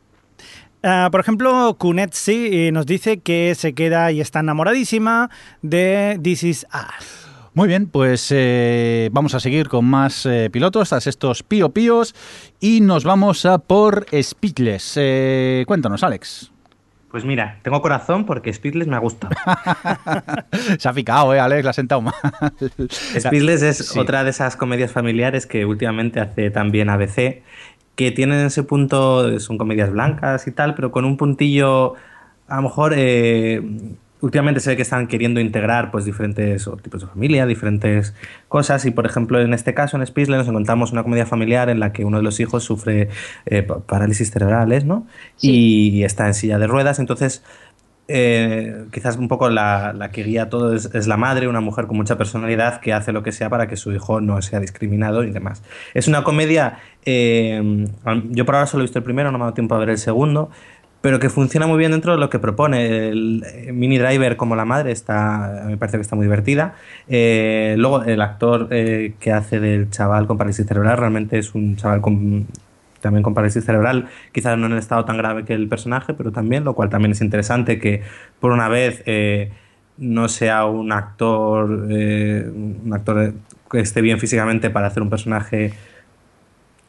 Ah, 0.83 1.09
por 1.11 1.21
ejemplo, 1.21 1.77
Kunetsi 1.79 2.49
eh, 2.53 2.73
nos 2.73 2.87
dice 2.87 3.19
que 3.19 3.55
se 3.55 3.73
queda 3.73 4.13
y 4.13 4.21
está 4.21 4.41
enamoradísima 4.41 5.31
de 5.63 6.19
This 6.23 6.43
Is 6.45 6.67
Us. 6.73 7.27
Muy 7.57 7.69
bien, 7.69 7.87
pues 7.87 8.29
eh, 8.33 9.09
vamos 9.13 9.35
a 9.35 9.41
seguir 9.41 9.71
con 9.71 9.87
más 9.87 10.27
eh, 10.27 10.51
pilotos, 10.53 10.91
tras 10.91 11.07
estos 11.07 11.43
pío 11.43 11.71
píos, 11.71 12.15
y 12.61 12.83
nos 12.83 13.05
vamos 13.05 13.47
a 13.47 13.57
por 13.57 14.07
Speechless. 14.13 14.93
Eh, 14.97 15.65
cuéntanos, 15.67 16.03
Alex. 16.05 16.53
Pues 17.11 17.25
mira, 17.25 17.61
tengo 17.63 17.81
corazón 17.81 18.27
porque 18.27 18.53
Speedless 18.53 18.89
me 18.89 18.97
ha 18.97 18.99
gustado. 18.99 19.35
Se 20.79 20.89
ha 20.89 20.93
picado, 20.93 21.33
¿eh, 21.35 21.41
Alex? 21.41 21.65
La 21.65 21.71
ha 21.71 21.75
sentado 21.75 22.03
mal. 22.03 22.15
Speedless 23.19 23.63
es 23.63 23.79
Sí. 23.89 23.99
otra 23.99 24.25
de 24.25 24.31
esas 24.31 24.57
comedias 24.57 24.91
familiares 24.93 25.47
que 25.47 25.65
últimamente 25.65 26.21
hace 26.21 26.51
también 26.51 26.91
ABC, 26.91 27.43
que 27.95 28.11
tienen 28.11 28.45
ese 28.47 28.63
punto, 28.65 29.39
son 29.41 29.57
comedias 29.57 29.91
blancas 29.91 30.47
y 30.47 30.53
tal, 30.53 30.75
pero 30.75 30.91
con 30.91 31.05
un 31.05 31.17
puntillo, 31.17 31.95
a 32.49 32.57
lo 32.57 32.63
mejor, 32.63 32.93
eh, 32.97 33.63
últimamente 34.21 34.61
se 34.61 34.71
ve 34.71 34.77
que 34.77 34.83
están 34.83 35.07
queriendo 35.07 35.41
integrar 35.41 35.91
pues 35.91 36.05
diferentes 36.05 36.67
o 36.67 36.77
tipos 36.77 37.03
de 37.03 37.07
familia, 37.07 37.47
diferentes 37.47 38.15
cosas, 38.49 38.85
y 38.87 38.91
por 38.91 39.07
ejemplo 39.07 39.41
en 39.41 39.53
este 39.53 39.75
caso, 39.75 39.97
en 39.97 40.07
Speedless, 40.07 40.39
nos 40.39 40.49
encontramos 40.49 40.93
una 40.93 41.03
comedia 41.03 41.27
familiar 41.27 41.69
en 41.69 41.81
la 41.81 41.93
que 41.93 42.05
uno 42.05 42.17
de 42.17 42.23
los 42.23 42.41
hijos 42.41 42.65
sufre 42.65 43.09
eh, 43.45 43.63
pa- 43.63 43.81
parálisis 43.81 44.31
cerebrales, 44.31 44.85
¿no? 44.85 45.07
Sí. 45.37 45.99
Y 45.99 46.05
está 46.05 46.27
en 46.27 46.35
silla 46.35 46.59
de 46.59 46.67
ruedas, 46.67 46.99
entonces 46.99 47.43
eh, 48.09 48.85
quizás 48.93 49.17
un 49.17 49.27
poco 49.27 49.51
la, 49.51 49.93
la 49.93 50.13
que 50.13 50.23
guía 50.23 50.49
todo 50.49 50.73
es, 50.75 50.95
es 50.95 51.09
la 51.09 51.17
madre, 51.17 51.49
una 51.49 51.61
mujer 51.61 51.87
con 51.89 51.97
mucha 51.97 52.17
personalidad 52.17 52.81
que 52.81 52.93
hace 52.93 53.13
lo 53.13 53.25
que 53.25 53.33
sea 53.33 53.51
para 53.51 53.67
que 53.67 53.77
su 53.77 53.93
hijo 53.93 54.21
no 54.21 54.41
sea 54.43 54.61
discriminado 54.61 55.25
y 55.25 55.31
demás. 55.33 55.63
Es 55.93 56.07
una 56.07 56.23
comedia, 56.23 56.79
eh, 57.05 57.85
yo 58.31 58.47
por 58.47 58.55
ahora 58.55 58.67
solo 58.69 58.83
he 58.83 58.87
visto 58.87 58.99
el 59.01 59.05
primero, 59.05 59.33
no 59.33 59.39
me 59.39 59.43
ha 59.43 59.47
dado 59.47 59.55
tiempo 59.55 59.75
a 59.75 59.79
ver 59.79 59.91
el 59.91 59.99
segundo, 59.99 60.51
pero 61.01 61.21
que 61.21 61.31
funciona 61.31 61.67
muy 61.67 61.79
bien 61.79 61.93
dentro 61.93 62.13
de 62.13 62.19
lo 62.19 62.31
que 62.31 62.39
propone. 62.39 63.09
El 63.09 63.45
eh, 63.47 63.73
Mini 63.73 63.99
Driver 63.99 64.37
como 64.37 64.57
la 64.57 64.65
madre 64.65 64.93
está, 64.93 65.65
me 65.67 65.77
parece 65.77 65.99
que 65.99 66.03
está 66.03 66.17
muy 66.17 66.25
divertida. 66.25 66.75
Eh, 67.09 67.75
luego 67.79 68.03
el 68.03 68.21
actor 68.21 68.69
eh, 68.71 69.15
que 69.21 69.33
hace 69.33 69.61
del 69.61 69.91
chaval 69.91 70.27
con 70.27 70.37
parálisis 70.39 70.67
cerebral 70.67 70.99
realmente 70.99 71.39
es 71.39 71.55
un 71.55 71.77
chaval 71.77 72.01
con 72.01 72.47
también 73.01 73.23
con 73.23 73.35
parálisis 73.35 73.65
cerebral, 73.65 74.09
quizás 74.33 74.59
no 74.59 74.67
en 74.67 74.73
el 74.73 74.79
estado 74.79 75.05
tan 75.05 75.17
grave 75.17 75.45
que 75.45 75.53
el 75.53 75.69
personaje, 75.69 76.13
pero 76.13 76.33
también, 76.33 76.65
lo 76.65 76.75
cual 76.75 76.89
también 76.89 77.13
es 77.13 77.21
interesante 77.21 77.79
que 77.79 78.03
por 78.41 78.51
una 78.51 78.69
vez 78.69 79.05
no 79.97 80.29
sea 80.29 80.65
un 80.65 80.91
actor, 80.91 81.71
un 81.71 82.91
actor 82.93 83.35
que 83.71 83.79
esté 83.79 84.01
bien 84.01 84.19
físicamente 84.19 84.71
para 84.71 84.89
hacer 84.89 85.05
un 85.05 85.11
personaje 85.11 85.73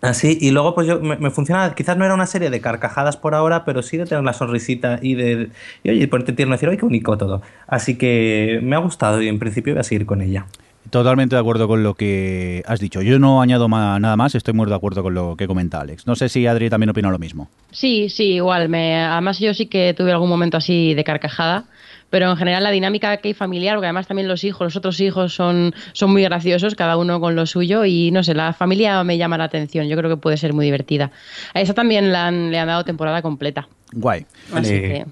así. 0.02 0.38
Y 0.40 0.52
luego, 0.52 0.76
pues 0.76 0.88
yo 0.88 1.00
me, 1.00 1.18
me 1.18 1.30
funciona, 1.32 1.74
quizás 1.76 1.98
no 1.98 2.06
era 2.06 2.14
una 2.14 2.26
serie 2.28 2.50
de 2.50 2.62
carcajadas 2.62 3.18
por 3.18 3.34
ahora, 3.36 3.66
pero 3.66 3.82
sí 3.82 3.98
de 3.98 4.06
tener 4.06 4.24
la 4.24 4.34
sonrisita 4.34 5.00
y 5.02 5.16
de, 5.16 5.50
y 5.84 5.90
oye, 5.90 6.08
ponerte 6.08 6.34
tierno 6.34 6.54
y 6.54 6.58
decir, 6.58 6.70
¡ay, 6.70 6.78
qué 6.78 6.86
único 6.86 7.18
todo! 7.18 7.42
Así 7.68 7.98
que 7.98 8.60
me 8.64 8.76
ha 8.76 8.80
gustado 8.80 9.22
y 9.22 9.28
en 9.28 9.40
principio 9.40 9.74
voy 9.74 9.82
a 9.82 9.84
seguir 9.84 10.06
con 10.06 10.22
ella. 10.22 10.46
Totalmente 10.90 11.36
de 11.36 11.42
acuerdo 11.42 11.68
con 11.68 11.84
lo 11.84 11.96
que 11.96 12.64
has 12.66 12.80
dicho. 12.80 13.02
Yo 13.02 13.20
no 13.20 13.42
añado 13.42 13.68
ma- 13.68 14.00
nada 14.00 14.16
más, 14.16 14.36
estoy 14.36 14.54
muy 14.54 14.68
de 14.68 14.76
acuerdo 14.76 15.04
con 15.04 15.14
lo 15.14 15.36
que 15.36 15.46
comenta 15.46 15.82
Alex. 15.82 16.08
No 16.08 16.16
sé 16.16 16.30
si 16.30 16.48
Adri 16.48 16.70
también 16.70 16.90
opina 16.92 17.10
lo 17.12 17.20
mismo. 17.20 17.50
Sí, 17.72 18.08
sí, 18.10 18.36
igual. 18.36 18.70
Me, 18.70 18.96
además 19.04 19.38
yo 19.40 19.54
sí 19.54 19.66
que 19.66 19.94
tuve 19.94 20.14
algún 20.14 20.30
momento 20.30 20.56
así 20.56 20.94
de 20.94 21.04
carcajada, 21.04 21.66
pero 22.10 22.30
en 22.32 22.38
general 22.38 22.64
la 22.64 22.72
dinámica 22.72 23.16
que 23.18 23.30
hay 23.30 23.34
familiar, 23.34 23.76
porque 23.76 23.88
además 23.88 24.08
también 24.08 24.28
los 24.28 24.44
hijos, 24.44 24.62
los 24.62 24.76
otros 24.76 25.00
hijos 25.00 25.34
son, 25.34 25.74
son 25.94 26.12
muy 26.12 26.24
graciosos, 26.24 26.76
cada 26.76 26.98
uno 26.98 27.20
con 27.20 27.36
lo 27.36 27.46
suyo, 27.46 27.86
y 27.86 28.12
no 28.12 28.24
sé, 28.24 28.34
la 28.34 28.54
familia 28.54 29.04
me 29.04 29.18
llama 29.18 29.38
la 29.38 29.46
atención, 29.46 29.88
yo 29.88 29.98
creo 29.98 30.10
que 30.10 30.18
puede 30.18 30.38
ser 30.38 30.54
muy 30.54 30.66
divertida. 30.66 31.12
A 31.54 31.62
esa 31.62 31.74
también 31.74 32.12
la 32.12 32.28
han- 32.28 32.52
le 32.52 32.60
han 32.60 32.68
dado 32.68 32.84
temporada 32.86 33.22
completa. 33.22 33.68
Guay. 33.92 34.26
Así 34.54 34.74
que, 34.82 35.06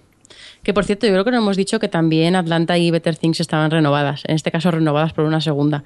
que 0.64 0.74
por 0.74 0.84
cierto, 0.86 1.06
yo 1.06 1.14
creo 1.14 1.24
que 1.26 1.32
no 1.32 1.38
hemos 1.38 1.58
dicho 1.58 1.80
que 1.80 1.88
también 1.88 2.36
Atlanta 2.36 2.78
y 2.78 2.90
Better 2.92 3.16
Things 3.18 3.40
estaban 3.40 3.70
renovadas, 3.72 4.24
en 4.28 4.36
este 4.36 4.52
caso 4.52 4.72
renovadas 4.72 5.14
por 5.14 5.26
una 5.26 5.42
segunda. 5.42 5.84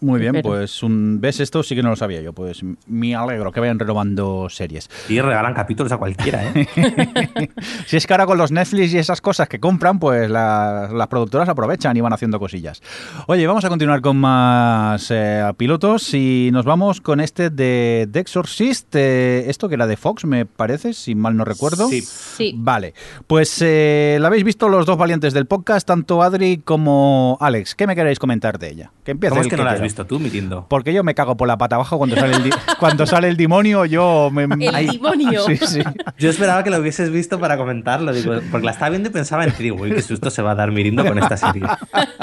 Muy 0.00 0.20
bien, 0.20 0.32
Pero- 0.32 0.48
pues 0.50 0.82
un, 0.82 1.20
ves 1.20 1.40
esto 1.40 1.62
sí 1.62 1.74
que 1.74 1.82
no 1.82 1.90
lo 1.90 1.96
sabía 1.96 2.20
yo. 2.20 2.32
Pues 2.32 2.62
me 2.86 3.14
alegro 3.14 3.52
que 3.52 3.60
vayan 3.60 3.78
renovando 3.78 4.48
series. 4.48 4.88
Y 5.08 5.20
regalan 5.20 5.54
capítulos 5.54 5.92
a 5.92 5.98
cualquiera, 5.98 6.42
¿eh? 6.54 6.66
Si 7.86 7.96
es 7.96 8.06
que 8.06 8.12
ahora 8.14 8.26
con 8.26 8.38
los 8.38 8.50
Netflix 8.52 8.92
y 8.94 8.98
esas 8.98 9.20
cosas 9.20 9.48
que 9.48 9.60
compran, 9.60 9.98
pues 9.98 10.30
la- 10.30 10.88
las 10.92 11.06
productoras 11.08 11.48
aprovechan 11.48 11.96
y 11.96 12.00
van 12.00 12.12
haciendo 12.12 12.38
cosillas. 12.38 12.82
Oye, 13.26 13.46
vamos 13.46 13.64
a 13.64 13.68
continuar 13.68 14.00
con 14.00 14.16
más 14.16 15.06
eh, 15.10 15.42
pilotos 15.56 16.14
y 16.14 16.50
nos 16.52 16.64
vamos 16.64 17.00
con 17.00 17.20
este 17.20 17.50
de 17.50 18.08
The 18.10 18.20
Exorcist. 18.20 18.94
eh, 18.94 19.44
esto 19.50 19.68
que 19.68 19.74
era 19.74 19.86
de 19.86 19.96
Fox, 19.96 20.24
me 20.24 20.46
parece, 20.46 20.92
si 20.92 21.14
mal 21.14 21.36
no 21.36 21.44
recuerdo. 21.44 21.88
Sí. 21.88 22.00
Sí. 22.02 22.54
Vale, 22.56 22.94
pues 23.26 23.58
eh, 23.62 24.18
la 24.20 24.28
habéis 24.28 24.44
visto 24.44 24.68
los 24.68 24.86
dos 24.86 24.96
valientes 24.96 25.34
del 25.34 25.46
podcast, 25.46 25.86
tanto 25.86 26.22
Adri 26.22 26.58
como 26.58 27.36
Alex. 27.40 27.74
¿Qué 27.74 27.86
me 27.86 27.94
queréis 27.94 28.18
comentar 28.18 28.58
de 28.58 28.70
ella? 28.70 28.92
Que 29.04 29.12
empiece 29.12 29.30
¿Cómo 29.30 29.40
es 29.42 29.46
el 29.46 29.50
que 29.50 29.56
no 29.56 29.64
la 29.64 29.70
visto 29.90 30.06
tú, 30.06 30.18
Mirindo? 30.18 30.66
Porque 30.68 30.92
yo 30.92 31.04
me 31.04 31.14
cago 31.14 31.36
por 31.36 31.46
la 31.48 31.58
pata 31.58 31.76
abajo 31.76 31.98
cuando 31.98 32.16
sale 32.16 32.36
el, 32.36 32.42
di- 32.44 32.50
cuando 32.78 33.06
sale 33.06 33.28
el 33.28 33.36
demonio, 33.36 33.84
yo 33.84 34.30
me... 34.32 34.44
El 34.44 34.74
Ay, 34.74 34.86
demonio. 34.86 35.42
Sí, 35.46 35.56
sí. 35.56 35.80
Yo 36.18 36.30
esperaba 36.30 36.62
que 36.64 36.70
lo 36.70 36.78
hubieses 36.78 37.10
visto 37.10 37.38
para 37.38 37.56
comentarlo, 37.56 38.12
digo, 38.12 38.34
porque 38.50 38.64
la 38.66 38.72
estaba 38.72 38.90
viendo 38.90 39.08
y 39.08 39.12
pensaba 39.12 39.44
en 39.44 39.52
ti, 39.52 39.70
uy, 39.70 39.92
qué 39.92 40.02
susto 40.02 40.30
se 40.30 40.42
va 40.42 40.52
a 40.52 40.54
dar 40.54 40.70
Mirindo 40.70 41.04
con 41.04 41.18
esta 41.18 41.36
serie. 41.36 41.62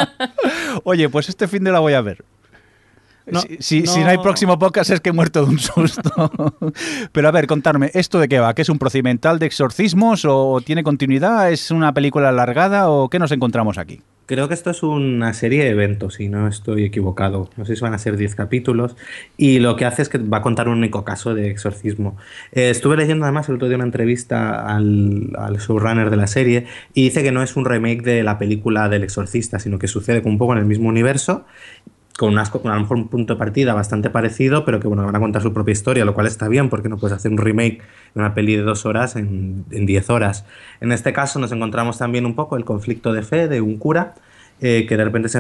Oye, 0.83 1.09
pues 1.09 1.29
este 1.29 1.47
fin 1.47 1.63
de 1.63 1.71
la 1.71 1.79
voy 1.79 1.93
a 1.93 2.01
ver. 2.01 2.23
No, 3.29 3.41
si, 3.41 3.57
si- 3.59 3.81
no- 3.81 3.91
si 3.91 3.99
no 3.99 4.07
hay 4.07 4.17
próximo 4.19 4.57
podcast 4.57 4.89
es 4.91 5.01
que 5.01 5.09
he 5.09 5.13
muerto 5.13 5.43
de 5.45 5.51
un 5.51 5.59
susto. 5.59 6.31
Pero 7.11 7.27
a 7.27 7.31
ver, 7.31 7.45
contarme, 7.47 7.91
¿esto 7.93 8.19
de 8.19 8.29
qué 8.29 8.39
va? 8.39 8.53
¿Que 8.53 8.61
es 8.61 8.69
un 8.69 8.79
procedimental 8.79 9.37
de 9.39 9.45
exorcismos 9.47 10.23
o 10.25 10.61
tiene 10.63 10.81
continuidad? 10.83 11.51
¿Es 11.51 11.69
una 11.71 11.93
película 11.93 12.29
alargada 12.29 12.89
o 12.89 13.09
qué 13.09 13.19
nos 13.19 13.31
encontramos 13.33 13.77
aquí? 13.77 14.01
Creo 14.27 14.49
que 14.49 14.55
esto 14.55 14.71
es 14.71 14.83
una 14.83 15.33
serie 15.33 15.63
de 15.63 15.69
eventos, 15.69 16.15
si 16.15 16.27
no 16.27 16.49
estoy 16.49 16.83
equivocado. 16.83 17.49
No 17.55 17.63
sé 17.63 17.77
si 17.77 17.81
van 17.81 17.93
a 17.93 17.97
ser 17.97 18.17
10 18.17 18.35
capítulos. 18.35 18.97
Y 19.37 19.59
lo 19.59 19.77
que 19.77 19.85
hace 19.85 20.01
es 20.01 20.09
que 20.09 20.17
va 20.17 20.39
a 20.39 20.41
contar 20.41 20.67
un 20.67 20.79
único 20.79 21.05
caso 21.05 21.33
de 21.33 21.49
exorcismo. 21.49 22.17
Eh, 22.51 22.69
estuve 22.69 22.97
leyendo 22.97 23.23
además 23.23 23.47
el 23.47 23.55
otro 23.55 23.69
día 23.69 23.77
una 23.77 23.85
entrevista 23.85 24.67
al, 24.67 25.31
al 25.39 25.57
showrunner 25.59 26.09
de 26.09 26.17
la 26.17 26.27
serie 26.27 26.65
y 26.93 27.03
dice 27.03 27.23
que 27.23 27.31
no 27.31 27.41
es 27.41 27.55
un 27.55 27.63
remake 27.63 28.01
de 28.01 28.23
la 28.23 28.37
película 28.37 28.89
del 28.89 29.03
exorcista, 29.03 29.59
sino 29.59 29.79
que 29.79 29.87
sucede 29.87 30.21
un 30.25 30.37
poco 30.37 30.51
en 30.51 30.59
el 30.59 30.65
mismo 30.65 30.89
universo 30.89 31.45
con 32.17 32.35
con 32.35 32.71
a 32.71 32.75
lo 32.75 32.81
mejor 32.81 32.97
un 32.97 33.07
punto 33.07 33.33
de 33.35 33.39
partida 33.39 33.73
bastante 33.73 34.09
parecido, 34.09 34.65
pero 34.65 34.79
que 34.79 34.87
bueno, 34.87 35.05
van 35.05 35.15
a 35.15 35.19
contar 35.19 35.41
su 35.41 35.53
propia 35.53 35.71
historia, 35.71 36.03
lo 36.03 36.13
cual 36.13 36.27
está 36.27 36.47
bien, 36.47 36.69
porque 36.69 36.89
no 36.89 36.97
puedes 36.97 37.15
hacer 37.15 37.31
un 37.31 37.37
remake 37.37 37.77
de 38.15 38.19
una 38.19 38.33
peli 38.33 38.55
de 38.55 38.63
dos 38.63 38.85
horas 38.85 39.15
en, 39.15 39.65
diez 39.69 40.09
horas. 40.09 40.45
En 40.81 40.91
este 40.91 41.13
caso 41.13 41.39
nos 41.39 41.51
encontramos 41.51 41.97
también 41.99 42.25
un 42.25 42.35
poco 42.35 42.57
el 42.57 42.65
conflicto 42.65 43.13
de 43.13 43.21
fe 43.21 43.47
de 43.47 43.61
un 43.61 43.77
cura, 43.77 44.15
eh, 44.59 44.87
que 44.89 44.97
de 44.97 45.03
repente 45.03 45.29
se, 45.29 45.39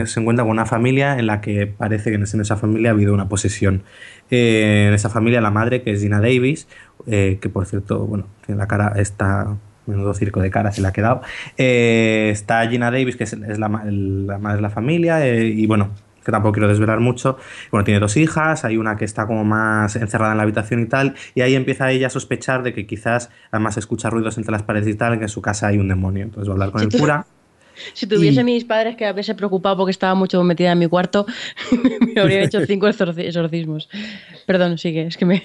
eh, 0.00 0.06
se 0.06 0.18
encuentra 0.18 0.44
con 0.44 0.50
una 0.50 0.66
familia 0.66 1.16
en 1.18 1.26
la 1.26 1.40
que 1.40 1.68
parece 1.68 2.10
que 2.10 2.16
en 2.16 2.24
esa- 2.24 2.56
familia 2.56 2.90
ha 2.90 2.92
habido 2.94 3.14
una 3.14 3.28
posesión. 3.28 3.82
Eh, 4.30 4.86
en 4.88 4.94
esa 4.94 5.08
familia 5.08 5.40
la 5.40 5.52
madre, 5.52 5.82
que 5.82 5.92
es 5.92 6.00
Gina 6.02 6.20
Davis, 6.20 6.66
que 7.06 7.48
por 7.52 7.66
cierto, 7.66 8.00
bueno, 8.06 8.26
tiene 8.44 8.58
la 8.58 8.66
cara, 8.66 8.94
está 8.96 9.56
menudo 9.86 10.12
circo 10.14 10.40
de 10.40 10.50
cara 10.50 10.72
se 10.72 10.80
le 10.82 10.88
ha 10.88 10.92
quedado. 10.92 11.22
Está 11.56 12.66
Gina 12.68 12.90
Davis, 12.90 13.14
que 13.16 13.22
es, 13.24 13.34
la, 13.58 13.68
ma- 13.68 13.84
la 13.84 14.38
madre 14.38 14.56
de 14.56 14.62
la 14.62 14.70
familia, 14.70 15.24
y 15.36 15.64
bueno, 15.66 15.90
que 16.26 16.32
tampoco 16.32 16.52
quiero 16.54 16.68
desvelar 16.68 17.00
mucho. 17.00 17.38
Bueno, 17.70 17.84
tiene 17.84 18.00
dos 18.00 18.16
hijas, 18.18 18.64
hay 18.66 18.76
una 18.76 18.96
que 18.96 19.06
está 19.06 19.26
como 19.26 19.44
más 19.44 19.96
encerrada 19.96 20.32
en 20.32 20.36
la 20.38 20.42
habitación 20.42 20.80
y 20.80 20.86
tal, 20.86 21.14
y 21.34 21.40
ahí 21.40 21.54
empieza 21.54 21.90
ella 21.90 22.08
a 22.08 22.10
sospechar 22.10 22.62
de 22.64 22.74
que 22.74 22.84
quizás 22.86 23.30
además 23.52 23.76
escucha 23.78 24.10
ruidos 24.10 24.36
entre 24.36 24.52
las 24.52 24.64
paredes 24.64 24.88
y 24.88 24.94
tal, 24.96 25.16
que 25.18 25.24
en 25.24 25.28
su 25.30 25.40
casa 25.40 25.68
hay 25.68 25.78
un 25.78 25.88
demonio. 25.88 26.24
Entonces 26.24 26.48
va 26.48 26.52
a 26.52 26.54
hablar 26.54 26.70
con 26.72 26.80
Si 26.80 26.86
el 26.86 26.92
tú- 26.92 26.98
cura. 26.98 27.24
Si 27.92 28.06
tuviese 28.06 28.40
Y- 28.40 28.44
mis 28.44 28.64
padres 28.64 28.96
que 28.96 29.04
haberse 29.04 29.34
preocupado 29.34 29.76
porque 29.76 29.90
estaba 29.90 30.14
mucho 30.14 30.42
metida 30.42 30.72
en 30.72 30.78
mi 30.78 30.86
cuarto, 30.88 31.26
me 32.14 32.20
habrían 32.20 32.42
hecho 32.44 32.64
cinco 32.66 32.88
exorci- 32.88 33.26
exorcismos. 33.26 33.88
Perdón, 34.46 34.78
sigue, 34.78 35.06
es 35.06 35.16
que 35.16 35.26
me... 35.26 35.42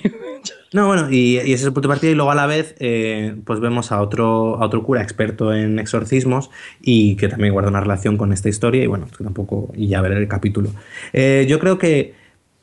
No, 0.74 0.88
bueno, 0.88 1.10
y, 1.12 1.36
ese 1.38 1.52
es 1.54 1.64
el 1.66 1.74
punto 1.74 1.90
de 1.90 1.94
partida. 1.94 2.12
Y 2.12 2.16
luego 2.16 2.32
a 2.32 2.36
la 2.36 2.46
vez, 2.48 2.76
eh, 2.80 3.36
pues 3.46 3.60
vemos 3.60 3.92
a 3.92 4.02
otro, 4.02 4.56
a 4.62 4.66
otro 4.66 4.84
cura 4.84 5.02
experto 5.02 5.54
en 5.54 5.80
exorcismos 5.80 6.50
y 6.80 7.18
que 7.18 7.28
también 7.28 7.52
guarda 7.54 7.70
una 7.70 7.82
relación 7.82 8.16
con 8.18 8.32
esta 8.32 8.48
historia. 8.48 8.82
Y 8.84 8.88
bueno, 8.88 9.08
tampoco. 9.22 9.72
Y 9.76 9.88
ya 9.88 10.02
veré 10.02 10.18
el 10.18 10.28
capítulo. 10.30 10.70
Eh, 11.14 11.46
yo 11.50 11.60
creo 11.60 11.78
que. 11.78 12.14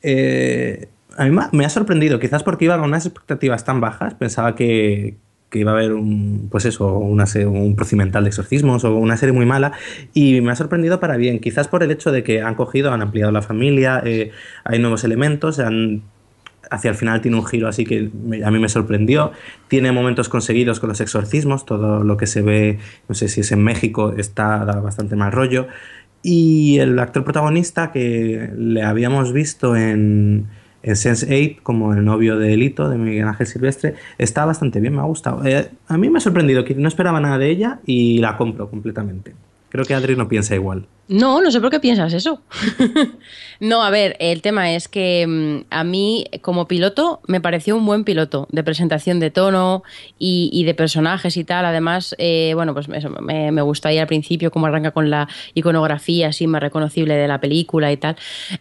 eh, 0.01 0.89
a 1.17 1.25
mí 1.25 1.37
me 1.51 1.65
ha 1.65 1.69
sorprendido, 1.69 2.17
quizás 2.19 2.43
porque 2.43 2.65
iba 2.65 2.77
con 2.77 2.85
unas 2.89 3.05
expectativas 3.05 3.65
tan 3.65 3.81
bajas. 3.81 4.13
Pensaba 4.15 4.55
que, 4.55 5.17
que 5.49 5.59
iba 5.59 5.71
a 5.71 5.73
haber 5.75 5.93
un, 5.93 6.47
pues 6.49 6.65
eso, 6.65 6.97
una 6.97 7.25
se- 7.25 7.45
un 7.45 7.75
procedimental 7.75 8.23
de 8.23 8.29
exorcismos 8.29 8.85
o 8.85 8.95
una 8.95 9.17
serie 9.17 9.33
muy 9.33 9.45
mala. 9.45 9.73
Y 10.13 10.39
me 10.41 10.51
ha 10.51 10.55
sorprendido 10.55 10.99
para 10.99 11.17
bien. 11.17 11.39
Quizás 11.39 11.67
por 11.67 11.83
el 11.83 11.91
hecho 11.91 12.11
de 12.11 12.23
que 12.23 12.41
han 12.41 12.55
cogido, 12.55 12.91
han 12.93 13.01
ampliado 13.01 13.31
la 13.31 13.41
familia, 13.41 14.01
eh, 14.05 14.31
hay 14.63 14.79
nuevos 14.79 15.03
elementos, 15.03 15.59
han 15.59 16.03
hacia 16.69 16.89
el 16.89 16.95
final 16.95 17.21
tiene 17.21 17.37
un 17.37 17.45
giro 17.45 17.67
así 17.67 17.85
que 17.85 18.09
a 18.43 18.51
mí 18.51 18.59
me 18.59 18.69
sorprendió. 18.69 19.31
Tiene 19.67 19.91
momentos 19.91 20.29
conseguidos 20.29 20.79
con 20.79 20.89
los 20.89 21.01
exorcismos, 21.01 21.65
todo 21.65 22.03
lo 22.03 22.17
que 22.17 22.27
se 22.27 22.41
ve, 22.41 22.79
no 23.07 23.15
sé 23.15 23.27
si 23.27 23.41
es 23.41 23.51
en 23.51 23.63
México, 23.63 24.13
está 24.17 24.65
da 24.65 24.79
bastante 24.79 25.15
mal 25.15 25.31
rollo. 25.31 25.67
Y 26.21 26.79
el 26.79 26.99
actor 26.99 27.23
protagonista 27.23 27.91
que 27.91 28.51
le 28.57 28.83
habíamos 28.83 29.31
visto 29.31 29.75
en, 29.75 30.47
en 30.83 30.93
Sense8 30.93 31.61
como 31.63 31.93
el 31.93 32.03
novio 32.03 32.37
de 32.37 32.53
Elito, 32.53 32.89
de 32.89 32.97
Miguel 32.97 33.27
Ángel 33.27 33.47
Silvestre, 33.47 33.95
está 34.17 34.45
bastante 34.45 34.79
bien, 34.79 34.95
me 34.95 35.01
ha 35.01 35.05
gustado. 35.05 35.45
Eh, 35.45 35.69
a 35.87 35.97
mí 35.97 36.09
me 36.09 36.17
ha 36.17 36.21
sorprendido 36.21 36.65
que 36.65 36.75
no 36.75 36.87
esperaba 36.87 37.19
nada 37.19 37.37
de 37.37 37.49
ella 37.49 37.79
y 37.85 38.19
la 38.19 38.35
compro 38.37 38.69
completamente. 38.69 39.33
Creo 39.69 39.85
que 39.85 39.93
Adri 39.93 40.15
no 40.15 40.27
piensa 40.27 40.55
igual. 40.55 40.87
No, 41.09 41.41
no 41.41 41.49
sé 41.49 41.59
por 41.59 41.71
qué 41.71 41.79
piensas 41.79 42.13
eso. 42.13 42.41
no, 43.59 43.81
a 43.81 43.89
ver, 43.89 44.15
el 44.19 44.43
tema 44.43 44.71
es 44.73 44.87
que 44.87 45.25
mm, 45.27 45.65
a 45.71 45.83
mí 45.83 46.25
como 46.41 46.67
piloto 46.67 47.19
me 47.25 47.41
pareció 47.41 47.75
un 47.75 47.85
buen 47.85 48.03
piloto 48.03 48.47
de 48.51 48.63
presentación 48.63 49.19
de 49.19 49.31
tono 49.31 49.81
y, 50.19 50.63
de 50.63 50.73
personajes 50.75 51.35
y 51.35 51.43
tal. 51.43 51.65
Además, 51.65 52.15
eh, 52.19 52.51
bueno, 52.53 52.73
pues 52.73 52.87
eso, 52.93 53.09
me, 53.09 53.51
me, 53.51 53.61
gustó 53.63 53.87
ahí 53.87 53.97
al 53.97 54.05
principio 54.05 54.51
cómo 54.51 54.67
arranca 54.67 54.91
con 54.91 55.09
la 55.09 55.27
iconografía 55.55 56.27
así 56.27 56.45
más 56.45 56.61
reconocible 56.61 57.15
de 57.15 57.27
la 57.27 57.41
película 57.41 57.91
y 57.91 57.97
tal. 57.97 58.15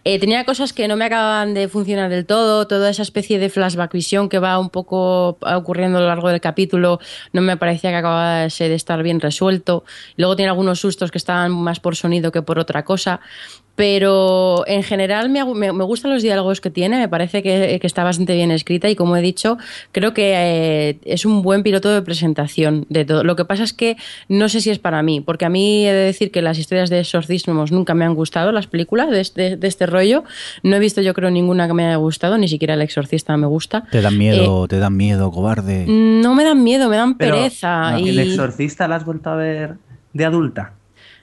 Eh, 0.05 0.19
tenía 0.19 0.45
cosas 0.45 0.73
que 0.73 0.89
no 0.89 0.97
me 0.97 1.05
acababan 1.05 1.53
de 1.53 1.69
funcionar 1.69 2.09
del 2.09 2.25
todo, 2.25 2.67
toda 2.67 2.89
esa 2.89 3.03
especie 3.03 3.39
de 3.39 3.51
flashback 3.51 3.93
visión 3.93 4.31
que 4.31 4.39
va 4.39 4.59
un 4.59 4.71
poco 4.71 5.37
ocurriendo 5.41 5.99
a 5.99 6.01
lo 6.01 6.07
largo 6.09 6.29
del 6.31 6.41
capítulo 6.41 6.99
no 7.33 7.43
me 7.43 7.57
parecía 7.57 7.91
que 7.91 7.97
acabase 7.97 8.69
de 8.69 8.75
estar 8.75 9.03
bien 9.03 9.21
resuelto. 9.21 9.85
Luego 10.17 10.37
tiene 10.37 10.51
algunos 10.51 10.81
sustos 10.81 11.11
que 11.11 11.19
estaban 11.19 11.53
más 11.53 11.81
por 11.81 11.97
sonido 11.97 12.33
que 12.33 12.38
por 12.43 12.59
otra 12.59 12.85
cosa. 12.85 13.21
Pero 13.79 14.65
en 14.67 14.83
general 14.83 15.31
me, 15.31 15.45
me, 15.55 15.73
me, 15.73 15.85
gustan 15.85 16.11
los 16.11 16.21
diálogos 16.21 16.61
que 16.61 16.69
tiene, 16.69 16.99
me 16.99 17.09
parece 17.09 17.45
que, 17.45 17.79
que, 17.81 17.87
está 17.87 18.03
bastante 18.03 18.35
bien 18.35 18.51
escrita 18.51 18.91
y 18.91 18.97
como 18.97 19.17
he 19.17 19.23
dicho, 19.23 19.57
creo 19.93 20.13
que 20.15 20.33
eh, 20.35 20.99
es 21.05 21.25
un 21.25 21.43
buen 21.43 21.63
piloto 21.63 21.89
de 21.89 22.03
presentación 22.03 22.87
de 22.89 23.05
todo. 23.05 23.23
Lo 23.23 23.37
que 23.37 23.45
pasa 23.45 23.63
es 23.63 23.73
que 23.73 23.97
no 24.29 24.49
sé 24.49 24.63
si 24.63 24.71
es 24.71 24.81
para 24.81 25.01
mí, 25.05 25.21
porque 25.21 25.45
a 25.45 25.49
mí 25.49 25.87
he 25.87 25.93
de 25.93 26.07
decir 26.07 26.33
que 26.33 26.43
las 26.43 26.59
historias 26.59 26.91
de 26.91 26.99
exorcismos 26.99 27.71
nunca 27.71 27.95
me 27.95 28.05
han 28.05 28.17
gustado, 28.17 28.51
las 28.51 28.67
películas 28.67 29.11
de 29.11 29.21
este, 29.21 29.57
de 29.57 29.69
este 29.69 29.87
rollo. 29.87 30.25
No 30.65 30.75
he 30.75 30.81
visto 30.81 31.01
yo 31.01 31.15
creo 31.15 31.31
ninguna 31.31 31.69
que 31.69 31.75
me 31.75 31.87
haya 31.87 31.99
gustado, 31.99 32.37
ni 32.37 32.49
siquiera 32.49 32.75
El 32.75 32.83
Exorcista 32.83 33.37
me 33.37 33.47
gusta. 33.47 33.85
¿Te 33.93 34.01
dan 34.01 34.19
miedo, 34.19 34.65
eh, 34.65 34.69
te 34.69 34.81
dan 34.81 34.97
miedo, 34.97 35.31
cobarde? 35.31 35.85
No 35.87 36.35
me 36.35 36.43
dan 36.43 36.65
miedo, 36.65 36.89
me 36.89 36.97
dan 36.97 37.17
Pero, 37.17 37.37
pereza. 37.37 37.93
no, 37.93 38.01
y... 38.01 38.09
¿El 38.09 38.19
Exorcista 38.19 38.89
la 38.89 38.97
has 38.97 39.05
vuelto 39.05 39.31
a 39.31 39.37
ver 39.37 39.77
de 40.13 40.25
adulta? 40.25 40.78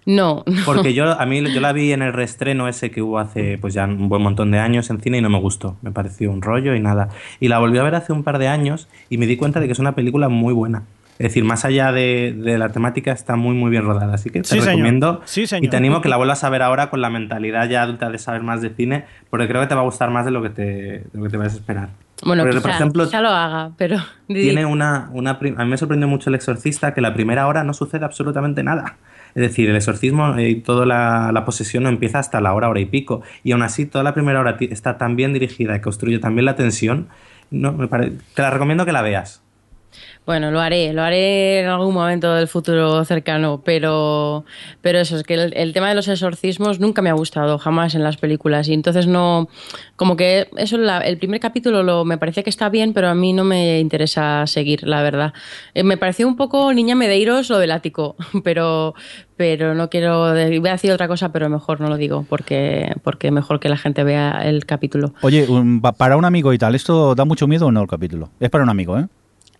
No, 0.06 0.44
no, 0.46 0.62
Porque 0.66 0.94
yo 0.94 1.20
a 1.20 1.26
mí 1.26 1.42
yo 1.52 1.60
la 1.62 1.74
vi 1.74 1.92
en 1.92 2.02
el 2.04 2.14
reestreno 2.14 2.68
ese 2.68 2.92
que 2.92 3.02
hubo 3.02 3.18
hace 3.20 3.58
pues 3.58 3.74
ya 3.74 3.86
un 3.86 4.08
buen 4.08 4.22
montón 4.22 4.52
de 4.52 4.60
años 4.60 4.90
en 4.92 5.00
cine 5.02 5.18
y 5.18 5.22
no 5.22 5.30
me 5.30 5.40
gustó. 5.40 5.78
Me 5.82 5.92
pareció 5.92 6.32
un 6.32 6.42
rollo 6.44 6.76
y 6.76 6.80
nada. 6.80 7.10
Y 7.40 7.48
la 7.48 7.58
volví 7.60 7.78
a 7.80 7.84
ver 7.84 7.96
hace 7.96 8.14
un 8.14 8.24
par 8.24 8.38
de 8.38 8.48
años 8.48 8.88
y 9.10 9.18
me 9.18 9.26
di 9.26 9.36
cuenta 9.36 9.60
de 9.60 9.66
que 9.66 9.72
es 9.74 9.80
una 9.80 9.96
película 9.96 10.30
muy 10.30 10.54
buena. 10.54 10.84
Es 11.18 11.28
decir, 11.30 11.46
más 11.46 11.64
allá 11.64 11.94
de, 11.94 12.36
de 12.38 12.58
la 12.58 12.70
temática, 12.70 13.14
está 13.14 13.38
muy, 13.38 13.56
muy 13.56 13.72
bien 13.72 13.84
rodada. 13.86 14.14
Así 14.16 14.30
que 14.30 14.42
te 14.42 14.48
Sí, 14.50 14.56
señor. 14.56 14.66
recomiendo 14.68 15.22
Sí, 15.24 15.48
señor. 15.48 15.64
y 15.66 15.70
te 15.70 15.78
animo 15.78 15.96
a 15.98 16.02
que 16.02 16.10
la 16.10 16.18
vuelvas 16.18 16.44
a 16.44 16.50
ver 16.50 16.62
ahora 16.62 16.90
con 16.90 17.00
la 17.02 17.10
mentalidad 17.10 17.70
ya 17.70 17.84
adulta 17.84 18.10
de 18.10 18.18
saber 18.18 18.44
más 18.44 18.62
de 18.62 18.70
cine, 18.72 19.06
porque 19.30 19.48
creo 19.48 19.62
que 19.62 19.68
te 19.68 19.76
va 19.76 19.82
a 19.82 19.86
gustar 19.86 20.12
más 20.12 20.26
de 20.26 20.32
lo 20.32 20.42
que 20.44 20.50
te, 20.50 20.64
de 20.64 21.10
lo 21.14 21.24
que 21.24 21.30
te 21.30 21.38
vas 21.38 21.54
a 21.54 21.56
esperar. 21.56 21.90
Bueno, 22.26 22.44
Porque, 22.44 22.58
quizá, 22.58 22.62
por 22.64 22.72
ejemplo, 22.72 23.06
quizá 23.06 23.22
lo 23.22 23.30
haga, 23.30 23.72
pero... 23.78 23.98
tiene 24.28 24.66
una, 24.66 25.10
una 25.14 25.32
a 25.32 25.64
mí 25.64 25.70
me 25.70 25.78
sorprendió 25.78 26.08
mucho 26.10 26.30
el 26.30 26.36
exorcista 26.36 26.94
que 26.94 27.00
la 27.02 27.14
primera 27.14 27.48
hora 27.48 27.64
no 27.64 27.74
sucede 27.74 28.04
absolutamente 28.06 28.62
nada. 28.64 28.98
Es 29.36 29.42
decir, 29.42 29.70
el 29.70 29.76
exorcismo 29.76 30.40
y 30.40 30.56
toda 30.62 30.86
la, 30.86 31.32
la 31.34 31.46
posesión 31.46 31.84
no 31.84 31.90
empieza 31.90 32.20
hasta 32.20 32.42
la 32.42 32.54
hora, 32.54 32.70
hora 32.70 32.80
y 32.80 32.86
pico. 32.86 33.22
Y 33.44 33.52
aún 33.52 33.62
así, 33.62 33.86
toda 33.86 34.04
la 34.04 34.14
primera 34.16 34.40
hora 34.40 34.58
está 34.62 34.98
tan 34.98 35.16
bien 35.16 35.34
dirigida 35.34 35.76
y 35.76 35.82
construye 35.82 36.18
tan 36.20 36.34
bien 36.36 36.46
la 36.46 36.56
tensión. 36.56 37.10
No, 37.52 37.74
me 37.74 37.88
pare- 37.88 38.14
Te 38.34 38.42
la 38.42 38.50
recomiendo 38.50 38.86
que 38.86 38.94
la 38.94 39.02
veas. 39.04 39.45
Bueno, 40.26 40.50
lo 40.50 40.60
haré, 40.60 40.92
lo 40.92 41.04
haré 41.04 41.60
en 41.60 41.68
algún 41.68 41.94
momento 41.94 42.34
del 42.34 42.48
futuro 42.48 43.06
cercano, 43.06 43.62
pero, 43.64 44.44
pero 44.82 44.98
eso, 44.98 45.18
es 45.18 45.24
que 45.24 45.36
el, 45.36 45.74
tema 45.74 45.90
de 45.90 45.96
los 45.96 46.08
exorcismos 46.08 46.80
nunca 46.80 47.04
me 47.04 47.12
ha 47.12 47.14
gustado, 47.14 47.60
jamás 47.60 47.94
en 47.94 48.02
las 48.02 48.18
películas, 48.18 48.68
y 48.68 48.74
entonces 48.74 49.06
no, 49.06 49.50
como 49.96 50.16
que 50.16 50.50
eso, 50.58 50.78
la, 50.78 51.02
el 51.02 51.20
primer 51.20 51.40
capítulo 51.40 51.84
lo, 51.84 52.06
me 52.06 52.18
parece 52.18 52.44
que 52.44 52.50
está 52.50 52.70
bien, 52.70 52.94
pero 52.94 53.08
a 53.10 53.14
mí 53.14 53.34
no 53.34 53.44
me 53.44 53.80
interesa 53.80 54.48
seguir, 54.48 54.88
la 54.88 55.04
verdad. 55.04 55.34
Eh, 55.76 55.84
me 55.84 55.98
pareció 55.98 56.28
un 56.28 56.36
poco 56.38 56.74
Niña 56.74 56.96
Medeiros 56.96 57.52
lo 57.52 57.60
del 57.60 57.70
ático, 57.70 58.16
pero, 58.44 58.96
pero 59.38 59.76
no 59.76 59.92
quiero, 59.92 60.32
voy 60.32 60.70
a 60.70 60.72
decir 60.72 60.92
otra 60.92 61.08
cosa, 61.08 61.32
pero 61.32 61.50
mejor 61.50 61.82
no 61.82 61.88
lo 61.88 61.98
digo, 61.98 62.26
porque, 62.28 62.96
porque 63.04 63.30
mejor 63.30 63.60
que 63.60 63.70
la 63.70 63.78
gente 63.78 64.04
vea 64.04 64.42
el 64.44 64.66
capítulo. 64.66 65.14
Oye, 65.22 65.48
para 66.00 66.18
un 66.18 66.26
amigo 66.26 66.52
y 66.52 66.58
tal, 66.58 66.74
¿esto 66.74 67.14
da 67.14 67.26
mucho 67.26 67.46
miedo 67.46 67.68
o 67.68 67.72
no 67.72 67.84
el 67.84 67.88
capítulo? 67.88 68.32
Es 68.40 68.50
para 68.50 68.64
un 68.64 68.72
amigo, 68.72 68.98
¿eh? 68.98 69.06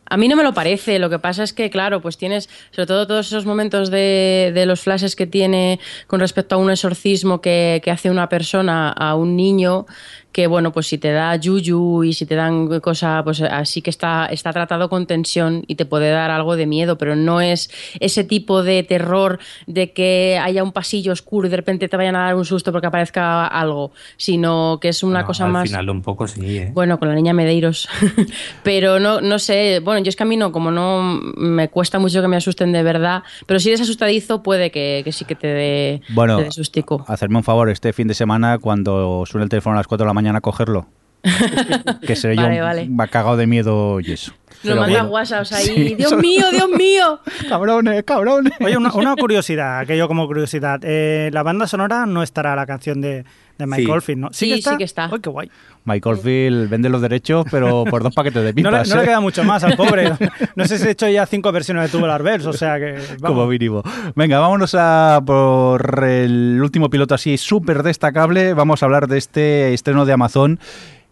A 0.08 0.18
mí 0.18 0.28
no 0.28 0.36
me 0.36 0.44
lo 0.44 0.54
parece, 0.54 1.00
lo 1.00 1.10
que 1.10 1.18
pasa 1.18 1.44
es 1.44 1.52
que, 1.52 1.70
claro, 1.70 2.02
pues 2.02 2.18
tienes, 2.18 2.50
sobre 2.72 2.86
todo 2.86 3.08
todos 3.08 3.28
esos 3.28 3.46
momentos 3.46 3.90
de, 3.90 4.52
de 4.54 4.66
los 4.66 4.82
flashes 4.82 5.16
que 5.16 5.26
tiene 5.26 5.80
con 6.08 6.20
respecto 6.20 6.56
a 6.56 6.58
un 6.60 6.70
exorcismo 6.70 7.42
que, 7.42 7.82
que, 7.84 7.90
hace 7.90 8.12
una 8.12 8.30
persona 8.30 8.90
a 8.92 9.16
un 9.16 9.36
niño, 9.36 9.88
que 10.36 10.48
bueno, 10.48 10.74
pues 10.74 10.88
si 10.88 10.98
te 10.98 11.14
da 11.14 11.34
yuyu 11.38 12.04
y 12.04 12.12
si 12.12 12.26
te 12.26 12.36
dan 12.36 12.82
cosas, 12.82 13.24
pues 13.24 13.42
así 13.42 13.82
que 13.82 13.90
está, 13.90 14.26
está 14.26 14.52
tratado 14.52 14.90
con 14.90 15.08
tensión 15.08 15.64
y 15.66 15.76
te 15.76 15.86
puede 15.86 16.10
dar 16.10 16.30
algo 16.30 16.58
de 16.58 16.66
miedo, 16.66 16.98
pero 16.98 17.16
no 17.16 17.40
es 17.40 17.70
ese 18.02 18.26
tipo 18.26 18.62
de 18.62 18.84
terror 18.84 19.40
de 19.66 19.94
que 19.94 20.38
haya 20.44 20.62
un 20.62 20.74
pasillo 20.74 21.14
oscuro 21.14 21.48
y 21.48 21.52
de 21.52 21.56
repente 21.56 21.88
te 21.88 21.96
vayan 21.96 22.18
a 22.18 22.26
dar 22.26 22.36
un 22.36 22.44
susto 22.44 22.74
porque 22.74 22.88
aparezca 22.88 23.48
algo, 23.48 23.94
sino 24.18 24.78
que 24.82 24.90
es 24.90 25.04
una 25.04 25.22
no, 25.22 25.26
cosa 25.26 25.46
al 25.46 25.54
más... 25.54 25.62
Al 25.62 25.68
final 25.68 25.90
un 25.90 26.02
poco 26.02 26.28
sí, 26.28 26.58
¿eh? 26.58 26.72
Bueno, 26.74 27.00
con 27.00 27.08
la 27.08 27.16
niña 27.16 27.32
Medeiros, 27.32 27.88
pero 28.64 29.00
no, 29.00 29.22
no 29.22 29.40
sé, 29.40 29.80
bueno, 29.86 30.04
yo 30.04 30.10
es 30.10 30.18
que 30.18 30.24
a 30.24 30.26
mí 30.26 30.36
no, 30.36 30.52
como 30.52 30.70
no 30.70 31.18
me 31.38 31.70
cuesta 31.70 31.98
mucho 31.98 32.22
que 32.22 32.28
me 32.28 32.36
asusten 32.36 32.74
de 32.74 32.84
verdad, 32.84 33.24
pero 33.46 33.62
si 33.62 33.70
eres 33.70 33.80
asustadizo 33.80 34.44
puede 34.44 34.70
que, 34.70 35.00
que 35.06 35.14
sí 35.14 35.24
que 35.24 35.36
te 35.36 35.48
dé, 35.48 36.02
bueno, 36.10 36.40
te 36.40 36.44
dé 36.44 36.52
sustico. 36.52 37.06
hacerme 37.08 37.38
un 37.38 37.44
favor 37.46 37.70
este 37.70 37.94
fin 37.94 38.10
de 38.10 38.14
semana 38.14 38.58
cuando 38.58 39.24
suene 39.26 39.46
el 39.46 39.50
teléfono 39.50 39.76
a 39.76 39.80
las 39.80 39.88
4 39.88 40.04
de 40.04 40.10
la 40.10 40.14
mañana 40.14 40.25
cogerlo. 40.42 40.88
que 42.06 42.16
seré 42.16 42.36
vale, 42.36 42.58
yo 42.58 42.64
vale. 42.64 43.10
cagado 43.10 43.36
de 43.38 43.48
miedo 43.48 44.00
y 44.00 44.12
eso. 44.12 44.34
Nos 44.64 44.76
mandan 44.76 45.04
bueno. 45.04 45.10
WhatsApps 45.12 45.54
ahí. 45.54 45.66
Sí. 45.66 45.96
Dios 45.98 46.16
mío, 46.18 46.46
Dios 46.52 46.70
mío. 46.78 47.20
cabrones, 47.50 48.04
cabrones. 48.04 48.54
Oye, 48.60 48.78
una, 48.78 48.94
una 48.94 49.16
curiosidad, 49.16 49.80
aquello 49.80 50.08
como 50.08 50.28
curiosidad. 50.28 50.80
Eh, 50.84 51.30
la 51.34 51.44
banda 51.44 51.68
sonora 51.68 52.06
no 52.06 52.24
estará 52.24 52.56
la 52.56 52.66
canción 52.66 53.02
de, 53.02 53.26
de 53.58 53.66
Mike 53.68 53.84
Sí. 53.86 53.90
Oldfield, 53.92 54.20
¿no? 54.22 54.30
Sí, 54.34 54.48
que 54.50 54.56
está. 54.56 54.72
sí 54.72 54.78
que 54.78 54.84
está. 54.84 55.06
Ay, 55.12 55.20
qué 55.22 55.30
guay. 55.30 55.52
Michael 55.86 56.18
Field 56.18 56.70
vende 56.70 56.90
los 56.90 57.02
derechos, 57.02 57.46
pero 57.50 57.84
por 57.90 58.04
dos 58.04 58.14
paquetes 58.14 58.44
de 58.44 58.62
No 58.62 58.70
le, 58.72 58.78
pipas. 58.78 58.90
no 58.90 58.96
le 58.98 59.02
¿eh? 59.04 59.06
queda 59.06 59.20
mucho 59.20 59.44
más 59.44 59.64
al 59.64 59.76
pobre. 59.76 60.12
No 60.56 60.66
sé 60.66 60.78
si 60.78 60.88
he 60.88 60.92
hecho 60.92 61.08
ya 61.10 61.26
cinco 61.26 61.52
versiones 61.52 61.84
de 61.84 61.90
Tubular 61.98 62.24
Bells, 62.24 62.46
o 62.46 62.54
sea 62.54 62.78
que. 62.80 62.96
Como 63.22 63.46
mínimo. 63.48 63.84
Venga, 64.16 64.40
vámonos 64.40 64.76
a 64.78 65.22
por 65.26 66.04
el 66.06 66.60
último 66.62 66.90
piloto 66.90 67.14
así 67.16 67.38
súper 67.38 67.84
destacable. 67.84 68.54
Vamos 68.54 68.82
a 68.82 68.86
hablar 68.86 69.08
de 69.08 69.18
este 69.18 69.74
estreno 69.74 70.06
de 70.06 70.14
Amazon, 70.14 70.60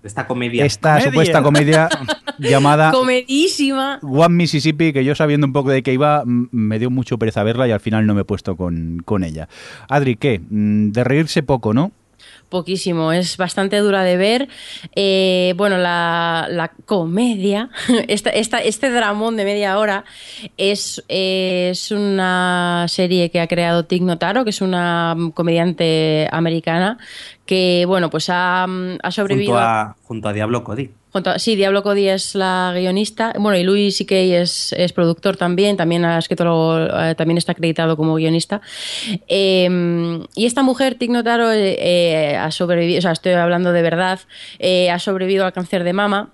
De 0.01 0.07
esta 0.07 0.27
comedia. 0.27 0.65
esta 0.65 0.91
Comedia. 0.95 1.11
supuesta 1.11 1.41
comedia 1.43 1.89
llamada 2.39 2.91
Comedísima. 2.91 3.99
One 4.01 4.35
Mississippi, 4.35 4.91
que 4.93 5.03
yo 5.05 5.15
sabiendo 5.15 5.45
un 5.47 5.53
poco 5.53 5.69
de 5.69 5.83
qué 5.83 5.93
iba, 5.93 6.23
me 6.25 6.79
dio 6.79 6.89
mucho 6.89 7.17
pereza 7.17 7.43
verla 7.43 7.67
y 7.67 7.71
al 7.71 7.79
final 7.79 8.05
no 8.05 8.13
me 8.13 8.21
he 8.21 8.25
puesto 8.25 8.55
con, 8.55 9.01
con 9.05 9.23
ella. 9.23 9.47
Adri, 9.89 10.15
¿qué? 10.15 10.39
Mm, 10.49 10.91
De 10.91 11.03
reírse 11.03 11.43
poco, 11.43 11.73
¿no? 11.73 11.91
Poquísimo, 12.53 13.11
es 13.11 13.35
bastante 13.35 13.79
dura 13.79 14.03
de 14.03 14.15
ver. 14.15 14.47
Eh, 14.95 15.55
bueno, 15.57 15.79
la, 15.79 16.45
la 16.51 16.67
comedia, 16.85 17.71
esta, 18.07 18.29
esta, 18.29 18.59
este 18.59 18.91
dramón 18.91 19.37
de 19.37 19.43
media 19.43 19.79
hora, 19.79 20.05
es, 20.55 21.03
es 21.07 21.89
una 21.89 22.85
serie 22.89 23.31
que 23.31 23.41
ha 23.41 23.47
creado 23.47 23.85
Tig 23.85 24.03
Notaro, 24.03 24.43
que 24.43 24.51
es 24.51 24.61
una 24.61 25.17
comediante 25.33 26.29
americana 26.31 26.99
que, 27.47 27.85
bueno, 27.87 28.11
pues 28.11 28.29
ha, 28.29 28.65
ha 28.65 29.11
sobrevivido. 29.11 29.53
junto, 29.53 29.67
a, 29.67 29.95
junto 30.03 30.29
a 30.29 30.33
Diablo 30.33 30.63
Cody. 30.63 30.91
Sí, 31.37 31.55
Diablo 31.55 31.83
Cody 31.83 32.09
es 32.09 32.35
la 32.35 32.71
guionista. 32.75 33.33
Bueno, 33.37 33.57
y 33.57 33.63
Louis 33.63 33.95
C.K. 33.97 34.15
es, 34.15 34.73
es 34.73 34.93
productor 34.93 35.37
también. 35.37 35.77
También 35.77 36.05
ha 36.05 36.17
escrito, 36.17 36.79
eh, 36.79 37.15
también 37.15 37.37
está 37.37 37.51
acreditado 37.51 37.95
como 37.95 38.15
guionista. 38.15 38.61
Eh, 39.27 40.19
y 40.35 40.45
esta 40.45 40.63
mujer, 40.63 40.95
Tig 40.95 41.11
Notaro, 41.11 41.51
eh, 41.51 41.77
eh, 41.79 42.35
ha 42.35 42.51
sobrevivido, 42.51 42.99
o 42.99 43.01
sea, 43.01 43.11
estoy 43.11 43.33
hablando 43.33 43.71
de 43.71 43.81
verdad, 43.81 44.19
eh, 44.59 44.89
ha 44.89 44.99
sobrevivido 44.99 45.45
al 45.45 45.53
cáncer 45.53 45.83
de 45.83 45.93
mama. 45.93 46.31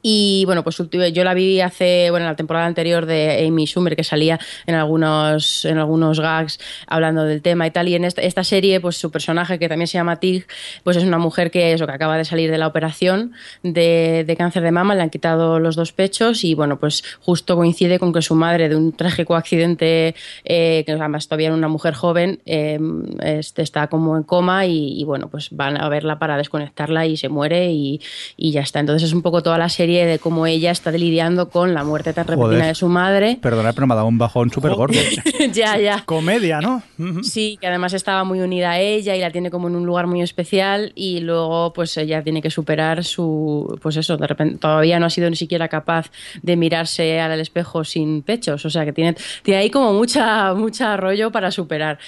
Y 0.00 0.44
bueno, 0.46 0.62
pues 0.62 0.80
yo 1.12 1.24
la 1.24 1.34
vi 1.34 1.60
hace, 1.60 2.10
bueno, 2.10 2.26
en 2.26 2.30
la 2.30 2.36
temporada 2.36 2.66
anterior 2.66 3.06
de 3.06 3.44
Amy 3.46 3.66
Schumer, 3.66 3.96
que 3.96 4.04
salía 4.04 4.38
en 4.66 4.74
algunos, 4.74 5.64
en 5.64 5.78
algunos 5.78 6.20
gags 6.20 6.60
hablando 6.86 7.24
del 7.24 7.42
tema 7.42 7.66
y 7.66 7.70
tal. 7.70 7.88
Y 7.88 7.94
en 7.94 8.04
esta, 8.04 8.44
serie, 8.44 8.80
pues 8.80 8.96
su 8.96 9.10
personaje, 9.10 9.58
que 9.58 9.68
también 9.68 9.88
se 9.88 9.98
llama 9.98 10.16
Tig, 10.16 10.46
pues 10.84 10.96
es 10.96 11.04
una 11.04 11.18
mujer 11.18 11.50
que, 11.50 11.72
eso, 11.72 11.86
que 11.86 11.92
acaba 11.92 12.16
de 12.16 12.24
salir 12.24 12.50
de 12.50 12.58
la 12.58 12.68
operación 12.68 13.32
de, 13.62 14.34
cáncer 14.38 14.62
de 14.62 14.70
mama, 14.70 14.94
le 14.94 15.02
han 15.02 15.10
quitado 15.10 15.58
los 15.58 15.74
dos 15.74 15.92
pechos 15.92 16.44
y 16.44 16.54
bueno, 16.54 16.78
pues 16.78 17.02
justo 17.20 17.56
coincide 17.56 17.98
con 17.98 18.12
que 18.12 18.22
su 18.22 18.36
madre, 18.36 18.68
de 18.68 18.76
un 18.76 18.92
trágico 18.92 19.34
accidente, 19.34 20.14
eh, 20.44 20.84
que 20.86 20.92
además 20.92 21.26
todavía 21.26 21.48
era 21.48 21.56
una 21.56 21.68
mujer 21.68 21.94
joven, 21.94 22.40
este, 22.44 23.62
está 23.62 23.88
como 23.88 24.16
en 24.16 24.22
coma 24.22 24.66
y, 24.66 25.00
y, 25.00 25.04
bueno, 25.04 25.28
pues 25.28 25.48
van 25.50 25.80
a 25.80 25.88
verla 25.88 26.20
para 26.20 26.36
desconectarla 26.36 27.06
y 27.06 27.16
se 27.16 27.28
muere 27.28 27.72
y, 27.72 28.00
y 28.36 28.52
ya 28.52 28.60
está. 28.60 28.78
Entonces 28.78 29.08
es 29.08 29.12
un 29.12 29.22
poco 29.22 29.42
toda 29.42 29.58
la 29.58 29.68
serie 29.68 29.87
serie 29.88 30.04
de 30.04 30.18
cómo 30.18 30.46
ella 30.46 30.70
está 30.70 30.90
lidiando 30.90 31.48
con 31.48 31.72
la 31.72 31.82
muerte 31.82 32.12
tan 32.12 32.26
repentina 32.26 32.66
de 32.66 32.74
su 32.74 32.88
madre. 32.88 33.38
Perdonad, 33.40 33.74
pero 33.74 33.86
me 33.86 33.94
ha 33.94 33.96
dado 33.96 34.08
un 34.08 34.18
bajón 34.18 34.50
súper 34.50 34.74
gordo. 34.74 34.98
ya, 35.54 35.78
ya. 35.78 36.02
Comedia, 36.04 36.60
¿no? 36.60 36.82
Sí, 37.22 37.56
que 37.58 37.68
además 37.68 37.94
estaba 37.94 38.22
muy 38.24 38.40
unida 38.40 38.72
a 38.72 38.80
ella 38.80 39.16
y 39.16 39.20
la 39.20 39.30
tiene 39.30 39.50
como 39.50 39.68
en 39.68 39.76
un 39.76 39.86
lugar 39.86 40.06
muy 40.06 40.20
especial 40.20 40.92
y 40.94 41.20
luego 41.20 41.72
pues 41.72 41.96
ella 41.96 42.22
tiene 42.22 42.42
que 42.42 42.50
superar 42.50 43.02
su, 43.02 43.78
pues 43.80 43.96
eso, 43.96 44.18
de 44.18 44.26
repente 44.26 44.58
todavía 44.58 44.98
no 44.98 45.06
ha 45.06 45.10
sido 45.10 45.30
ni 45.30 45.36
siquiera 45.36 45.68
capaz 45.68 46.10
de 46.42 46.56
mirarse 46.56 47.18
al 47.18 47.40
espejo 47.40 47.82
sin 47.82 48.20
pechos, 48.20 48.66
o 48.66 48.68
sea 48.68 48.84
que 48.84 48.92
tiene, 48.92 49.16
tiene 49.42 49.60
ahí 49.60 49.70
como 49.70 49.94
mucha, 49.94 50.52
mucha 50.52 50.98
rollo 50.98 51.32
para 51.32 51.50
superar. 51.50 51.98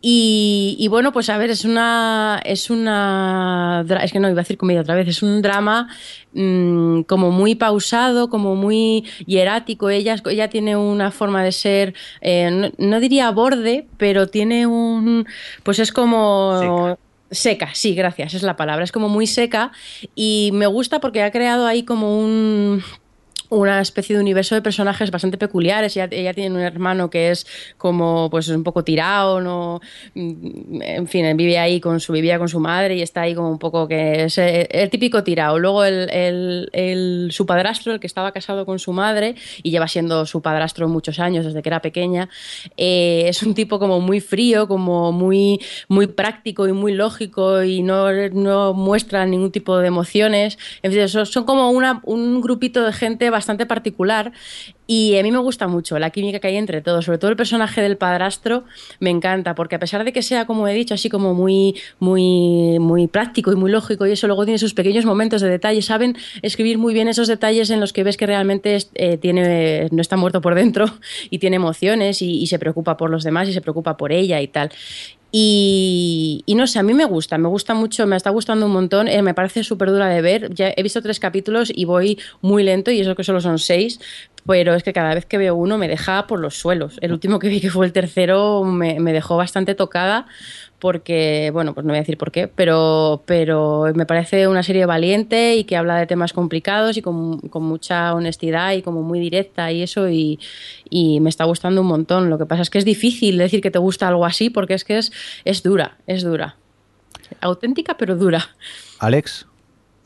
Y, 0.00 0.74
y 0.76 0.88
bueno, 0.88 1.12
pues 1.12 1.30
a 1.30 1.38
ver, 1.38 1.50
es 1.50 1.64
una, 1.64 2.40
es 2.44 2.68
una, 2.68 3.84
es 4.02 4.10
que 4.10 4.18
no 4.18 4.28
iba 4.28 4.40
a 4.40 4.42
decir 4.42 4.58
comedia 4.58 4.80
otra 4.80 4.96
vez, 4.96 5.06
es 5.06 5.22
un 5.22 5.40
drama 5.40 5.88
mm, 6.32 7.02
como 7.02 7.30
muy 7.30 7.54
pausado, 7.54 8.28
como 8.28 8.54
muy 8.54 9.04
hierático. 9.26 9.90
Ella, 9.90 10.16
ella 10.26 10.48
tiene 10.48 10.76
una 10.76 11.10
forma 11.10 11.42
de 11.42 11.52
ser, 11.52 11.94
eh, 12.20 12.50
no, 12.50 12.70
no 12.78 13.00
diría 13.00 13.30
borde, 13.30 13.86
pero 13.96 14.28
tiene 14.28 14.66
un, 14.66 15.26
pues 15.62 15.78
es 15.78 15.92
como... 15.92 16.96
Seca, 17.30 17.74
sí, 17.74 17.94
gracias, 17.94 18.32
es 18.32 18.42
la 18.42 18.56
palabra. 18.56 18.84
Es 18.84 18.92
como 18.92 19.10
muy 19.10 19.26
seca 19.26 19.70
y 20.14 20.50
me 20.54 20.66
gusta 20.66 20.98
porque 20.98 21.22
ha 21.22 21.30
creado 21.30 21.66
ahí 21.66 21.82
como 21.82 22.18
un 22.18 22.82
una 23.50 23.80
especie 23.80 24.14
de 24.16 24.20
universo 24.22 24.54
de 24.54 24.62
personajes 24.62 25.10
bastante 25.10 25.38
peculiares. 25.38 25.96
Ella, 25.96 26.08
ella 26.10 26.34
tiene 26.34 26.54
un 26.54 26.60
hermano 26.60 27.10
que 27.10 27.30
es 27.30 27.46
como 27.76 28.28
pues 28.30 28.48
un 28.48 28.62
poco 28.64 28.84
tirado, 28.84 29.40
no 29.40 29.80
Mm, 30.14 30.82
en 30.82 31.06
fin, 31.08 31.36
vive 31.36 31.58
ahí 31.58 31.80
con 31.80 32.00
su 32.00 32.12
vivía 32.12 32.38
con 32.38 32.48
su 32.48 32.60
madre 32.60 32.96
y 32.96 33.02
está 33.02 33.22
ahí 33.22 33.34
como 33.34 33.50
un 33.50 33.58
poco 33.58 33.86
que 33.88 34.24
es 34.24 34.38
eh, 34.38 34.66
el, 34.70 34.90
típico 34.90 35.22
tirado. 35.24 35.58
Luego 35.58 35.84
el, 35.84 36.08
el- 36.72 37.28
su 37.32 37.46
padrastro, 37.46 37.92
el 37.92 38.00
que 38.00 38.06
estaba 38.06 38.32
casado 38.32 38.64
con 38.66 38.78
su 38.78 38.92
madre 38.92 39.34
y 39.62 39.70
lleva 39.70 39.88
siendo 39.88 40.26
su 40.26 40.40
padrastro 40.42 40.88
muchos 40.88 41.18
años 41.18 41.44
desde 41.44 41.62
que 41.62 41.68
era 41.68 41.80
pequeña, 41.82 42.28
eh, 42.76 43.24
es 43.28 43.42
un 43.42 43.54
tipo 43.54 43.78
como 43.78 44.00
muy 44.00 44.20
frío, 44.20 44.66
como 44.68 45.12
muy 45.12 45.60
muy 45.88 46.06
práctico 46.06 46.66
y 46.68 46.72
muy 46.72 46.92
lógico 46.94 47.62
y 47.62 47.82
no, 47.82 48.10
no 48.30 48.74
muestra 48.74 49.24
ningún 49.26 49.52
tipo 49.52 49.78
de 49.78 49.88
emociones. 49.88 50.58
En 50.82 50.92
fin, 50.92 51.08
son, 51.08 51.44
como 51.44 51.70
una- 51.70 52.00
un 52.04 52.40
grupito 52.40 52.84
de 52.84 52.92
gente 52.92 53.30
bastante 53.38 53.66
particular 53.66 54.32
y 54.86 55.16
a 55.18 55.22
mí 55.22 55.30
me 55.30 55.38
gusta 55.38 55.68
mucho 55.68 55.98
la 55.98 56.10
química 56.10 56.38
que 56.40 56.48
hay 56.48 56.56
entre 56.56 56.80
todos, 56.80 57.04
sobre 57.04 57.18
todo 57.18 57.30
el 57.30 57.36
personaje 57.36 57.80
del 57.82 57.96
padrastro 57.96 58.64
me 59.00 59.10
encanta, 59.10 59.54
porque 59.54 59.76
a 59.76 59.78
pesar 59.78 60.04
de 60.04 60.12
que 60.12 60.22
sea, 60.22 60.46
como 60.46 60.66
he 60.66 60.74
dicho, 60.74 60.94
así 60.94 61.08
como 61.08 61.34
muy, 61.34 61.74
muy, 61.98 62.78
muy 62.78 63.06
práctico 63.06 63.52
y 63.52 63.56
muy 63.56 63.70
lógico 63.70 64.06
y 64.06 64.12
eso, 64.12 64.26
luego 64.26 64.44
tiene 64.44 64.58
sus 64.58 64.74
pequeños 64.74 65.04
momentos 65.04 65.40
de 65.40 65.48
detalle, 65.48 65.82
saben 65.82 66.16
escribir 66.42 66.78
muy 66.78 66.94
bien 66.94 67.08
esos 67.08 67.28
detalles 67.28 67.70
en 67.70 67.80
los 67.80 67.92
que 67.92 68.02
ves 68.02 68.16
que 68.16 68.26
realmente 68.26 68.78
eh, 68.94 69.18
tiene, 69.18 69.88
no 69.90 70.00
está 70.00 70.16
muerto 70.16 70.40
por 70.40 70.54
dentro 70.54 70.86
y 71.30 71.38
tiene 71.38 71.56
emociones 71.56 72.22
y 72.22 72.46
se 72.46 72.58
preocupa 72.58 72.96
por 72.96 73.10
los 73.10 73.24
demás 73.24 73.48
y 73.48 73.52
se 73.52 73.60
preocupa 73.60 73.96
por 73.96 74.12
ella 74.12 74.40
y 74.40 74.48
tal. 74.48 74.70
Y, 75.30 76.42
no 76.56 76.66
sé, 76.66 76.78
a 76.78 76.82
mí 76.82 76.94
me 76.94 77.04
gusta, 77.04 77.36
me 77.36 77.48
gusta 77.48 77.74
mucho, 77.74 78.06
me 78.06 78.16
está 78.16 78.30
gustando 78.30 78.66
un 78.66 78.72
montón, 78.72 79.08
eh, 79.08 79.20
me 79.22 79.34
parece 79.34 79.62
súper 79.62 79.90
dura 79.90 80.08
de 80.08 80.22
ver. 80.22 80.54
Ya 80.54 80.72
he 80.76 80.82
visto 80.82 81.02
tres 81.02 81.20
capítulos 81.20 81.70
y 81.74 81.84
voy 81.84 82.18
muy 82.40 82.62
lento, 82.62 82.90
y 82.90 83.00
eso 83.00 83.14
que 83.14 83.24
solo 83.24 83.40
son 83.40 83.58
seis, 83.58 84.00
pero 84.46 84.74
es 84.74 84.82
que 84.82 84.92
cada 84.92 85.14
vez 85.14 85.26
que 85.26 85.36
veo 85.36 85.54
uno 85.54 85.76
me 85.76 85.88
deja 85.88 86.26
por 86.26 86.40
los 86.40 86.54
suelos. 86.56 86.96
El 87.02 87.12
último 87.12 87.38
que 87.38 87.48
vi, 87.48 87.60
que 87.60 87.70
fue 87.70 87.84
el 87.84 87.92
tercero, 87.92 88.64
me 88.64 89.12
dejó 89.12 89.36
bastante 89.36 89.74
tocada 89.74 90.26
porque, 90.78 91.50
bueno, 91.52 91.74
pues 91.74 91.84
no 91.84 91.90
voy 91.90 91.98
a 91.98 92.02
decir 92.02 92.18
por 92.18 92.30
qué, 92.30 92.48
pero, 92.48 93.22
pero 93.26 93.86
me 93.94 94.06
parece 94.06 94.46
una 94.48 94.62
serie 94.62 94.86
valiente 94.86 95.56
y 95.56 95.64
que 95.64 95.76
habla 95.76 95.96
de 95.96 96.06
temas 96.06 96.32
complicados 96.32 96.96
y 96.96 97.02
con, 97.02 97.40
con 97.40 97.64
mucha 97.64 98.14
honestidad 98.14 98.72
y 98.72 98.82
como 98.82 99.02
muy 99.02 99.18
directa 99.18 99.72
y 99.72 99.82
eso, 99.82 100.08
y, 100.08 100.38
y 100.88 101.20
me 101.20 101.30
está 101.30 101.44
gustando 101.44 101.80
un 101.80 101.88
montón. 101.88 102.30
Lo 102.30 102.38
que 102.38 102.46
pasa 102.46 102.62
es 102.62 102.70
que 102.70 102.78
es 102.78 102.84
difícil 102.84 103.38
decir 103.38 103.60
que 103.60 103.70
te 103.70 103.78
gusta 103.78 104.08
algo 104.08 104.24
así 104.24 104.50
porque 104.50 104.74
es 104.74 104.84
que 104.84 104.98
es, 104.98 105.12
es 105.44 105.62
dura, 105.62 105.98
es 106.06 106.22
dura. 106.22 106.56
Auténtica 107.40 107.96
pero 107.96 108.16
dura. 108.16 108.48
Alex, 109.00 109.46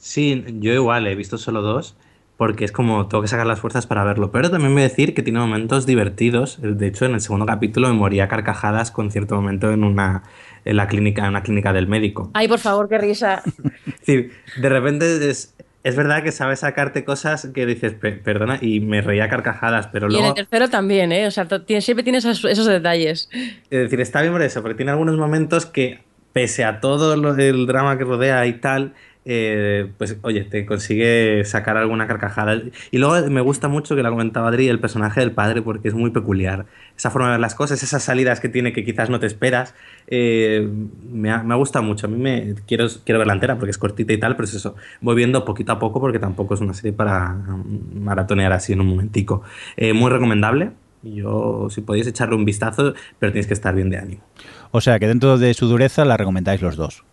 Sí, 0.03 0.45
yo 0.59 0.73
igual 0.73 1.07
he 1.07 1.15
visto 1.15 1.39
solo 1.39 1.63
dos 1.63 1.95
porque 2.37 2.65
es 2.65 2.73
como 2.73 3.07
tengo 3.07 3.23
que 3.23 3.29
sacar 3.29 3.47
las 3.47 3.61
fuerzas 3.61 3.87
para 3.87 4.03
verlo. 4.03 4.33
Pero 4.33 4.51
también 4.51 4.73
voy 4.73 4.83
a 4.83 4.89
decir 4.89 5.15
que 5.15 5.23
tiene 5.23 5.39
momentos 5.39 5.87
divertidos. 5.87 6.59
De 6.61 6.89
hecho, 6.89 7.05
en 7.05 7.15
el 7.15 7.21
segundo 7.21 7.47
capítulo 7.47 7.87
me 7.87 7.95
moría 7.95 8.25
a 8.25 8.29
carcajadas 8.29 8.91
con 8.91 9.13
cierto 9.13 9.37
momento 9.37 9.71
en 9.71 9.85
una 9.85 10.25
en 10.65 10.77
la 10.77 10.87
clínica, 10.89 11.23
en 11.23 11.29
una 11.31 11.43
clínica 11.43 11.73
del 11.73 11.87
médico. 11.87 12.31
Ay, 12.35 12.49
por 12.49 12.59
favor, 12.59 12.89
qué 12.89 12.99
risa. 12.99 13.43
Decir, 13.87 14.33
de 14.61 14.69
repente 14.69 15.29
es, 15.31 15.55
es 15.85 15.97
verdad 15.97 16.23
que 16.23 16.33
sabes 16.33 16.61
sacarte 16.61 17.05
cosas 17.05 17.49
que 17.55 17.67
dices, 17.67 17.95
"Pe- 17.95 18.13
perdona, 18.13 18.59
y 18.61 18.81
me 18.81 19.01
reía 19.01 19.29
carcajadas, 19.29 19.89
pero 19.89 20.07
Y 20.07 20.11
en 20.11 20.15
el 20.17 20.21
luego... 20.21 20.35
tercero 20.35 20.69
también, 20.71 21.11
¿eh? 21.13 21.27
O 21.27 21.31
sea, 21.31 21.47
tiene- 21.47 21.81
siempre 21.83 22.05
tienes 22.05 22.25
esos, 22.25 22.45
esos 22.51 22.67
detalles. 22.67 23.29
Es 23.33 23.81
decir, 23.81 24.01
está 24.01 24.21
bien 24.23 24.33
por 24.33 24.43
eso, 24.43 24.63
porque 24.63 24.77
tiene 24.77 24.93
algunos 24.93 25.17
momentos 25.17 25.67
que, 25.67 26.01
pese 26.33 26.65
a 26.65 26.81
todo 26.81 27.17
lo- 27.17 27.37
el 27.37 27.67
drama 27.67 27.99
que 27.99 28.05
rodea 28.05 28.47
y 28.47 28.55
tal, 28.55 28.95
eh, 29.25 29.93
pues 29.99 30.17
oye, 30.23 30.43
te 30.43 30.67
consigue 30.67 31.45
sacar 31.45 31.77
alguna 31.77 32.07
carcajada. 32.07 32.61
Y 32.91 32.99
luego 32.99 33.29
me 33.31 33.41
gusta 33.41 33.69
mucho 33.69 33.95
que 33.95 34.03
la 34.03 34.11
comentaba 34.11 34.49
Adri, 34.49 34.69
el 34.69 34.81
personaje 34.81 35.21
del 35.21 35.33
padre, 35.33 35.63
porque 35.63 35.89
es 35.89 35.95
muy 35.95 36.11
peculiar. 36.11 36.67
Esa 36.97 37.11
forma 37.11 37.29
de 37.29 37.33
ver 37.33 37.41
las 37.41 37.55
cosas, 37.55 37.83
esas 37.83 38.03
salidas 38.03 38.41
que 38.41 38.49
tiene 38.49 38.73
que 38.73 38.85
quizás 38.85 39.11
no 39.11 39.21
te 39.21 39.27
esperas, 39.27 39.75
eh, 40.09 40.69
me, 41.11 41.31
ha, 41.31 41.43
me 41.43 41.55
gusta 41.55 41.81
mucho. 41.81 42.07
A 42.07 42.11
mí 42.11 42.19
me 42.19 42.55
quiero, 42.67 42.87
quiero 43.05 43.19
verla 43.19 43.35
entera 43.35 43.57
porque 43.57 43.71
es 43.71 43.79
cortita 43.79 44.13
y 44.13 44.19
tal, 44.19 44.35
pero 44.35 44.45
es 44.45 44.55
eso. 44.55 44.75
Voy 45.01 45.15
viendo 45.15 45.45
poquito 45.45 45.73
a 45.73 45.79
poco 45.79 46.01
porque 46.01 46.19
tampoco 46.19 46.55
es 46.55 46.61
una 46.61 46.75
serie 46.75 46.93
para 46.93 47.29
mm, 47.31 48.03
maratonear 48.03 48.53
así 48.53 48.73
en 48.73 48.81
un 48.81 48.89
momentico. 48.89 49.43
Eh, 49.77 49.93
muy 49.93 50.11
recomendable. 50.11 50.73
Yo, 51.03 51.67
si 51.71 51.81
podéis 51.81 52.07
echarle 52.07 52.37
un 52.37 52.45
vistazo, 52.45 52.95
pero 53.19 53.33
tienes 53.33 53.49
que 53.49 53.55
estar 53.55 53.75
bien 53.75 53.91
de 53.91 53.99
ánimo. 53.99 54.23
o 54.71 54.81
sea 54.81 55.01
que 55.01 55.09
dentro 55.09 55.37
de 55.37 55.53
su 55.53 55.67
dureza 55.67 56.05
la 56.05 56.17
recomendáis 56.17 56.63
los 56.63 56.77
dos. 56.77 57.05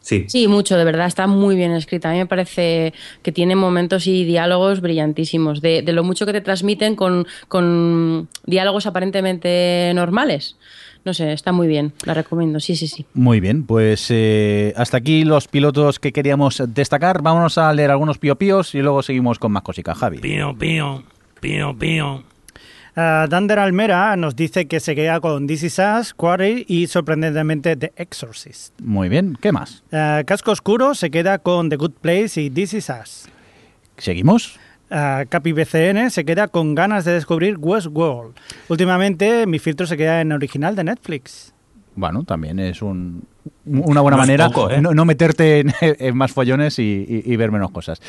Sí. 0.00 0.24
Sí, 0.28 0.48
mucho, 0.48 0.76
de 0.76 0.84
verdad, 0.84 1.06
está 1.06 1.26
muy 1.26 1.54
bien 1.56 1.72
escrita. 1.72 2.08
A 2.08 2.12
mí 2.12 2.18
me 2.18 2.26
parece 2.26 2.94
que 3.22 3.32
tiene 3.32 3.56
momentos 3.56 4.06
y 4.06 4.24
diálogos 4.24 4.80
brillantísimos, 4.80 5.60
de, 5.60 5.82
de 5.82 5.92
lo 5.92 6.02
mucho 6.04 6.24
que 6.24 6.32
te 6.32 6.40
transmiten 6.40 6.96
con, 6.96 7.26
con 7.48 8.28
diálogos 8.46 8.86
aparentemente 8.86 9.92
normales. 9.94 10.56
No 11.04 11.14
sé, 11.14 11.32
está 11.32 11.52
muy 11.52 11.68
bien, 11.68 11.92
la 12.04 12.12
recomiendo, 12.12 12.60
sí, 12.60 12.76
sí, 12.76 12.88
sí. 12.88 13.06
Muy 13.14 13.40
bien, 13.40 13.64
pues 13.64 14.06
eh, 14.10 14.74
hasta 14.76 14.96
aquí 14.98 15.24
los 15.24 15.46
pilotos 15.48 15.98
que 15.98 16.12
queríamos 16.12 16.62
destacar. 16.68 17.22
Vámonos 17.22 17.56
a 17.56 17.72
leer 17.72 17.90
algunos 17.90 18.18
pío-píos 18.18 18.74
y 18.74 18.80
luego 18.82 19.02
seguimos 19.02 19.38
con 19.38 19.52
más 19.52 19.62
cositas, 19.62 19.96
Javi. 19.96 20.18
Pío, 20.18 20.56
pío, 20.58 21.02
pío, 21.40 21.76
pío. 21.78 22.24
Ah, 23.00 23.28
Dander 23.30 23.60
Almera 23.60 24.16
nos 24.16 24.34
dice 24.34 24.66
que 24.66 24.80
se 24.80 24.96
queda 24.96 25.20
con 25.20 25.46
This 25.46 25.62
Is 25.62 25.78
Us, 25.78 26.14
Quarry 26.14 26.64
y 26.66 26.88
sorprendentemente 26.88 27.76
The 27.76 27.92
Exorcist. 27.94 28.74
Muy 28.80 29.08
bien, 29.08 29.38
¿qué 29.40 29.52
más? 29.52 29.84
Ah, 29.92 30.24
Casco 30.26 30.50
Oscuro 30.50 30.96
se 30.96 31.08
queda 31.08 31.38
con 31.38 31.68
The 31.68 31.76
Good 31.76 31.92
Place 32.00 32.42
y 32.42 32.50
This 32.50 32.74
Is 32.74 32.90
Us. 32.90 33.28
¿Seguimos? 33.98 34.58
Ah, 34.90 35.26
Capi 35.28 35.52
BCN 35.52 36.10
se 36.10 36.24
queda 36.24 36.48
con 36.48 36.74
ganas 36.74 37.04
de 37.04 37.12
descubrir 37.12 37.56
Westworld. 37.60 38.34
Últimamente 38.68 39.46
mi 39.46 39.60
filtro 39.60 39.86
se 39.86 39.96
queda 39.96 40.20
en 40.20 40.32
original 40.32 40.74
de 40.74 40.82
Netflix. 40.82 41.54
Bueno, 41.94 42.24
también 42.24 42.58
es 42.58 42.82
un, 42.82 43.28
una 43.66 44.00
buena 44.00 44.16
No 44.16 44.22
manera 44.22 44.48
poco, 44.48 44.70
¿eh? 44.70 44.80
no, 44.80 44.92
no 44.94 45.04
meterte 45.04 45.60
en, 45.60 45.72
en 45.80 46.16
más 46.16 46.32
follones 46.32 46.78
y, 46.78 46.82
y- 47.26 47.32
y 47.32 47.36
ver 47.36 47.50
menos 47.50 47.70
cosas. 47.70 48.00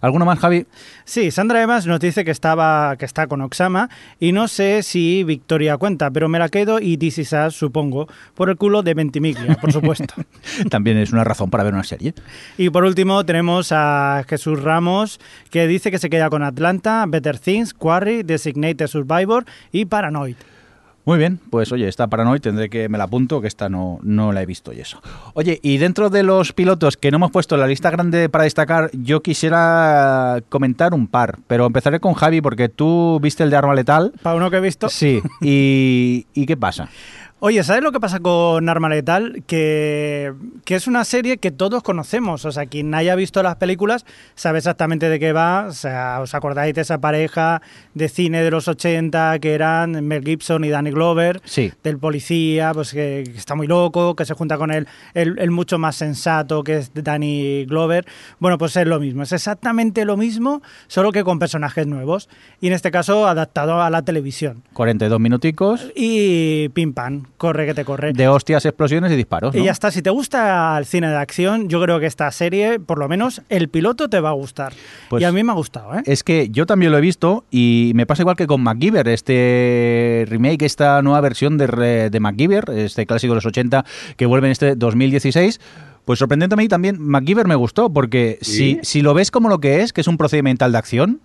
¿Alguno 0.00 0.24
más, 0.24 0.38
Javi? 0.38 0.66
Sí, 1.04 1.30
Sandra 1.30 1.62
Evans 1.62 1.86
nos 1.86 2.00
dice 2.00 2.24
que 2.24 2.30
estaba 2.30 2.96
que 2.96 3.04
está 3.04 3.26
con 3.26 3.40
Oxama 3.40 3.88
y 4.20 4.32
no 4.32 4.48
sé 4.48 4.82
si 4.82 5.24
Victoria 5.24 5.76
cuenta, 5.76 6.10
pero 6.10 6.28
me 6.28 6.38
la 6.38 6.48
quedo 6.48 6.78
y 6.80 6.96
This 6.96 7.18
Is 7.18 7.32
Us, 7.32 7.54
supongo, 7.54 8.08
por 8.34 8.50
el 8.50 8.56
culo 8.56 8.82
de 8.82 8.94
Ventimiglia, 8.94 9.56
por 9.60 9.72
supuesto. 9.72 10.14
También 10.70 10.98
es 10.98 11.12
una 11.12 11.24
razón 11.24 11.50
para 11.50 11.64
ver 11.64 11.74
una 11.74 11.84
serie. 11.84 12.14
y 12.56 12.70
por 12.70 12.84
último 12.84 13.24
tenemos 13.24 13.72
a 13.72 14.24
Jesús 14.28 14.62
Ramos 14.62 15.20
que 15.50 15.66
dice 15.66 15.90
que 15.90 15.98
se 15.98 16.10
queda 16.10 16.28
con 16.30 16.42
Atlanta, 16.42 17.04
Better 17.08 17.38
Things, 17.38 17.74
Quarry, 17.74 18.22
Designated 18.22 18.86
Survivor 18.86 19.44
y 19.72 19.84
Paranoid. 19.86 20.36
Muy 21.08 21.16
bien, 21.16 21.40
pues 21.48 21.72
oye, 21.72 21.88
esta 21.88 22.06
Paranoid 22.08 22.42
tendré 22.42 22.68
que 22.68 22.90
me 22.90 22.98
la 22.98 23.04
apunto, 23.04 23.40
que 23.40 23.48
esta 23.48 23.70
no, 23.70 23.98
no 24.02 24.30
la 24.30 24.42
he 24.42 24.44
visto 24.44 24.74
y 24.74 24.80
eso. 24.80 25.00
Oye, 25.32 25.58
y 25.62 25.78
dentro 25.78 26.10
de 26.10 26.22
los 26.22 26.52
pilotos 26.52 26.98
que 26.98 27.10
no 27.10 27.16
hemos 27.16 27.30
puesto 27.30 27.54
en 27.54 27.62
la 27.62 27.66
lista 27.66 27.90
grande 27.90 28.28
para 28.28 28.44
destacar, 28.44 28.90
yo 28.92 29.22
quisiera 29.22 30.42
comentar 30.50 30.92
un 30.92 31.06
par, 31.06 31.38
pero 31.46 31.64
empezaré 31.64 31.98
con 31.98 32.12
Javi 32.12 32.42
porque 32.42 32.68
tú 32.68 33.18
viste 33.22 33.42
el 33.42 33.48
de 33.48 33.56
Arma 33.56 33.74
Letal. 33.74 34.12
Para 34.22 34.36
uno 34.36 34.50
que 34.50 34.58
he 34.58 34.60
visto, 34.60 34.90
Sí, 34.90 35.22
y, 35.40 36.26
¿y 36.34 36.44
qué 36.44 36.58
pasa? 36.58 36.90
Oye, 37.40 37.62
¿sabes 37.62 37.84
lo 37.84 37.92
que 37.92 38.00
pasa 38.00 38.18
con 38.18 38.68
Arma 38.68 38.88
Letal? 38.88 39.44
Que, 39.46 40.32
que 40.64 40.74
es 40.74 40.88
una 40.88 41.04
serie 41.04 41.38
que 41.38 41.52
todos 41.52 41.84
conocemos. 41.84 42.44
O 42.44 42.50
sea, 42.50 42.66
quien 42.66 42.92
haya 42.94 43.14
visto 43.14 43.44
las 43.44 43.54
películas 43.54 44.04
sabe 44.34 44.58
exactamente 44.58 45.08
de 45.08 45.20
qué 45.20 45.32
va. 45.32 45.66
O 45.68 45.72
sea, 45.72 46.18
¿os 46.20 46.34
acordáis 46.34 46.74
de 46.74 46.80
esa 46.80 46.98
pareja 46.98 47.62
de 47.94 48.08
cine 48.08 48.42
de 48.42 48.50
los 48.50 48.66
80 48.66 49.38
que 49.38 49.54
eran 49.54 50.04
Mel 50.04 50.24
Gibson 50.24 50.64
y 50.64 50.70
Danny 50.70 50.90
Glover? 50.90 51.40
Sí. 51.44 51.72
Del 51.84 51.98
policía, 51.98 52.72
pues 52.74 52.90
que, 52.90 53.22
que 53.24 53.38
está 53.38 53.54
muy 53.54 53.68
loco, 53.68 54.16
que 54.16 54.24
se 54.24 54.34
junta 54.34 54.58
con 54.58 54.72
él, 54.72 54.88
el, 55.14 55.38
el 55.38 55.52
mucho 55.52 55.78
más 55.78 55.94
sensato 55.94 56.64
que 56.64 56.78
es 56.78 56.90
Danny 56.92 57.66
Glover. 57.66 58.04
Bueno, 58.40 58.58
pues 58.58 58.74
es 58.74 58.86
lo 58.88 58.98
mismo. 58.98 59.22
Es 59.22 59.30
exactamente 59.30 60.04
lo 60.04 60.16
mismo, 60.16 60.60
solo 60.88 61.12
que 61.12 61.22
con 61.22 61.38
personajes 61.38 61.86
nuevos. 61.86 62.28
Y 62.60 62.66
en 62.66 62.72
este 62.72 62.90
caso 62.90 63.28
adaptado 63.28 63.80
a 63.80 63.90
la 63.90 64.02
televisión. 64.02 64.64
42 64.72 65.20
minuticos 65.20 65.86
Y 65.94 66.68
pim 66.70 66.92
pam, 66.92 67.27
corre 67.36 67.66
que 67.66 67.74
te 67.74 67.84
corre. 67.84 68.12
de 68.12 68.28
hostias, 68.28 68.64
explosiones 68.64 69.12
y 69.12 69.16
disparos. 69.16 69.54
¿no? 69.54 69.60
Y 69.60 69.64
ya 69.64 69.70
está, 69.72 69.90
si 69.90 70.02
te 70.02 70.10
gusta 70.10 70.76
el 70.78 70.86
cine 70.86 71.08
de 71.08 71.16
acción, 71.16 71.68
yo 71.68 71.80
creo 71.82 72.00
que 72.00 72.06
esta 72.06 72.30
serie, 72.32 72.80
por 72.80 72.98
lo 72.98 73.08
menos 73.08 73.42
el 73.48 73.68
piloto 73.68 74.08
te 74.08 74.20
va 74.20 74.30
a 74.30 74.32
gustar. 74.32 74.72
Pues- 75.08 75.22
y 75.22 75.24
a 75.24 75.32
mí 75.32 75.44
me 75.44 75.52
ha 75.52 75.54
gustado, 75.54 75.94
¿eh? 75.98 76.02
Es 76.06 76.24
que 76.24 76.48
yo 76.50 76.66
también 76.66 76.90
lo 76.92 76.98
he 76.98 77.00
visto 77.00 77.44
y 77.50 77.92
me 77.94 78.06
pasa 78.06 78.22
igual 78.22 78.36
que 78.36 78.46
con 78.46 78.62
MacGyver, 78.62 79.06
este 79.08 80.24
remake, 80.28 80.62
esta 80.64 81.00
nueva 81.02 81.20
versión 81.20 81.58
de, 81.58 81.66
re- 81.66 82.10
de 82.10 82.20
MacGyver, 82.20 82.64
este 82.74 83.06
clásico 83.06 83.32
de 83.32 83.36
los 83.36 83.46
80 83.46 83.84
que 84.16 84.26
vuelve 84.26 84.48
en 84.48 84.52
este 84.52 84.74
2016. 84.76 85.60
Pues 86.04 86.18
sorprendentemente 86.20 86.70
también 86.70 86.96
MacGyver 87.00 87.46
me 87.46 87.54
gustó, 87.54 87.90
porque 87.90 88.38
si, 88.40 88.78
si 88.82 89.02
lo 89.02 89.12
ves 89.12 89.30
como 89.30 89.48
lo 89.50 89.58
que 89.60 89.82
es, 89.82 89.92
que 89.92 90.00
es 90.00 90.06
un 90.08 90.16
procedimental 90.16 90.72
de 90.72 90.78
acción, 90.78 91.20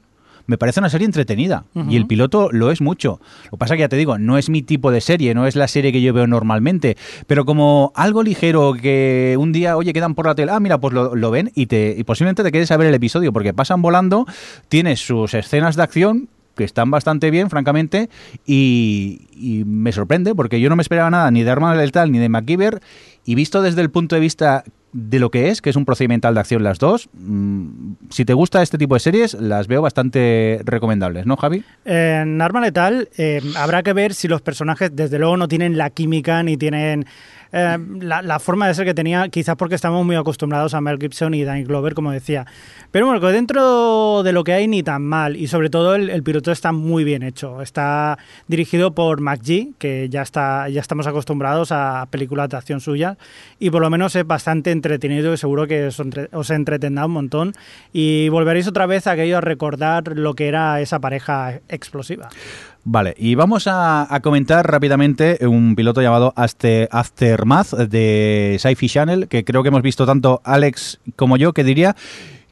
me 0.46 0.58
parece 0.58 0.80
una 0.80 0.90
serie 0.90 1.06
entretenida. 1.06 1.66
Y 1.90 1.96
el 1.96 2.06
piloto 2.06 2.50
lo 2.52 2.72
es 2.72 2.82
mucho. 2.82 3.20
Lo 3.46 3.52
que 3.52 3.58
pasa 3.58 3.76
que 3.76 3.82
ya 3.82 3.90
te 3.90 3.96
digo, 3.96 4.18
no 4.18 4.38
es 4.38 4.50
mi 4.50 4.62
tipo 4.62 4.92
de 4.92 5.02
serie, 5.02 5.34
no 5.34 5.48
es 5.48 5.56
la 5.56 5.68
serie 5.68 5.92
que 5.92 6.02
yo 6.02 6.14
veo 6.14 6.28
normalmente. 6.28 6.98
Pero 7.28 7.46
como 7.46 7.92
algo 7.96 8.24
ligero 8.24 8.74
que 8.74 9.36
un 9.40 9.52
día, 9.52 9.78
oye, 9.78 9.94
quedan 9.94 10.16
por 10.16 10.26
la 10.26 10.36
tele, 10.36 10.52
ah, 10.52 10.60
mira, 10.60 10.80
pues 10.80 10.94
lo, 10.94 11.16
lo 11.16 11.32
ven 11.32 11.52
y, 11.56 11.68
te, 11.68 11.96
y 11.98 12.04
posiblemente 12.04 12.44
te 12.44 12.52
quedes 12.52 12.72
a 12.72 12.78
ver 12.78 12.88
el 12.88 12.94
episodio, 12.94 13.32
porque 13.32 13.54
pasan 13.54 13.82
volando, 13.82 14.26
tienes 14.70 15.06
sus 15.06 15.34
escenas 15.34 15.76
de 15.76 15.84
acción 15.84 16.30
que 16.56 16.64
están 16.64 16.92
bastante 16.92 17.32
bien, 17.32 17.50
francamente, 17.50 18.10
y, 18.46 19.22
y 19.36 19.64
me 19.66 19.92
sorprende, 19.92 20.36
porque 20.36 20.60
yo 20.60 20.70
no 20.70 20.76
me 20.76 20.82
esperaba 20.82 21.10
nada 21.10 21.32
ni 21.32 21.44
de 21.44 21.50
Arma 21.50 21.74
Letal 21.74 22.12
ni 22.12 22.20
de 22.20 22.30
MacGyver, 22.30 22.80
y 23.26 23.36
visto 23.36 23.62
desde 23.62 23.82
el 23.82 23.90
punto 23.90 24.16
de 24.16 24.22
vista 24.22 24.64
de 24.94 25.20
lo 25.20 25.32
que 25.32 25.50
es, 25.50 25.62
que 25.62 25.70
es 25.70 25.76
un 25.76 25.86
procedimental 25.86 26.34
de 26.36 26.40
acción 26.40 26.64
las 26.64 26.80
dos, 26.80 27.10
mm, 27.14 27.94
si 28.10 28.26
te 28.26 28.34
gusta 28.34 28.62
este 28.62 28.78
tipo 28.78 28.94
de 28.94 29.00
series, 29.00 29.34
las 29.34 29.68
veo 29.68 29.82
bastante 29.82 30.62
recomendables, 30.64 31.26
¿no, 31.26 31.36
Javi? 31.36 31.64
En 31.84 32.42
Arma 32.42 32.62
Letal 32.62 33.10
eh, 33.18 33.42
habrá 33.58 33.84
que 33.84 33.94
ver 33.94 34.14
si 34.14 34.28
los 34.28 34.42
personajes, 34.42 34.96
desde 34.96 35.20
luego, 35.20 35.36
no 35.36 35.48
tienen 35.48 35.78
la 35.78 35.90
química 35.90 36.44
ni 36.44 36.58
tienen 36.58 37.06
eh, 37.54 37.78
la, 38.02 38.40
forma 38.40 38.68
de 38.68 38.74
ser 38.74 38.86
que 38.86 38.94
tenía, 38.94 39.30
quizás 39.30 39.56
porque 39.56 39.76
estamos 39.76 40.04
muy 40.06 40.16
acostumbrados 40.16 40.74
a 40.74 40.82
Mel 40.82 40.98
Gibson 41.00 41.34
y 41.36 41.44
Danny 41.44 41.64
Glover, 41.64 41.94
como 41.94 42.12
decía. 42.12 42.46
Pero 42.92 43.06
bueno, 43.06 43.20
dentro 43.32 44.24
de 44.24 44.34
lo 44.34 44.44
que 44.44 44.54
hay, 44.54 44.68
ni 44.68 44.84
tan 44.84 45.04
mal. 45.04 45.38
Y 45.38 45.48
sobre 45.48 45.70
todo, 45.70 45.96
el, 45.96 46.10
el 46.10 46.24
piloto 46.24 46.52
está 46.52 46.72
muy 46.72 47.04
bien 47.04 47.24
hecho. 47.24 47.62
Está 47.62 48.18
dirigido 48.48 48.94
por 48.94 49.22
McGee, 49.22 49.74
que 49.78 50.10
ya, 50.10 50.24
está, 50.24 50.68
ya 50.70 50.82
estamos 50.82 51.08
acostumbrados 51.08 51.72
a 51.72 52.08
películas 52.10 52.50
de 52.50 52.58
acción 52.58 52.82
suyas. 52.82 53.18
Y 53.60 53.70
por 53.70 53.82
lo 53.82 53.90
menos 53.90 54.16
es 54.16 54.26
bastante 54.26 54.72
entretenido 54.72 55.34
y 55.34 55.38
seguro 55.38 55.68
que 55.68 55.86
os, 55.88 56.00
entre- 56.00 56.30
os 56.34 56.50
entretendrá 56.50 57.06
un 57.06 57.12
montón. 57.12 57.54
Y 57.94 58.30
volveréis 58.30 58.68
otra 58.68 58.88
vez 58.88 59.06
a 59.08 59.12
aquello 59.12 59.38
a 59.38 59.42
recordar 59.42 60.18
lo 60.18 60.34
que 60.34 60.48
era 60.48 60.82
esa 60.82 61.00
pareja 61.00 61.60
explosiva. 61.70 62.30
Vale, 62.86 63.16
y 63.18 63.36
vamos 63.36 63.64
a, 63.68 64.20
comentar 64.22 64.70
rápidamente 64.70 65.38
un 65.48 65.74
piloto 65.76 66.02
llamado 66.02 66.34
After- 66.36 66.90
Aftermath 66.92 67.72
de 67.74 68.58
Sci-Fi 68.60 68.90
Channel, 68.90 69.28
que 69.30 69.46
creo 69.46 69.64
que 69.64 69.70
hemos 69.70 69.82
visto 69.82 70.06
tanto 70.06 70.42
Alex 70.44 71.00
como 71.16 71.38
yo, 71.38 71.54
que 71.54 71.64
diría 71.64 71.96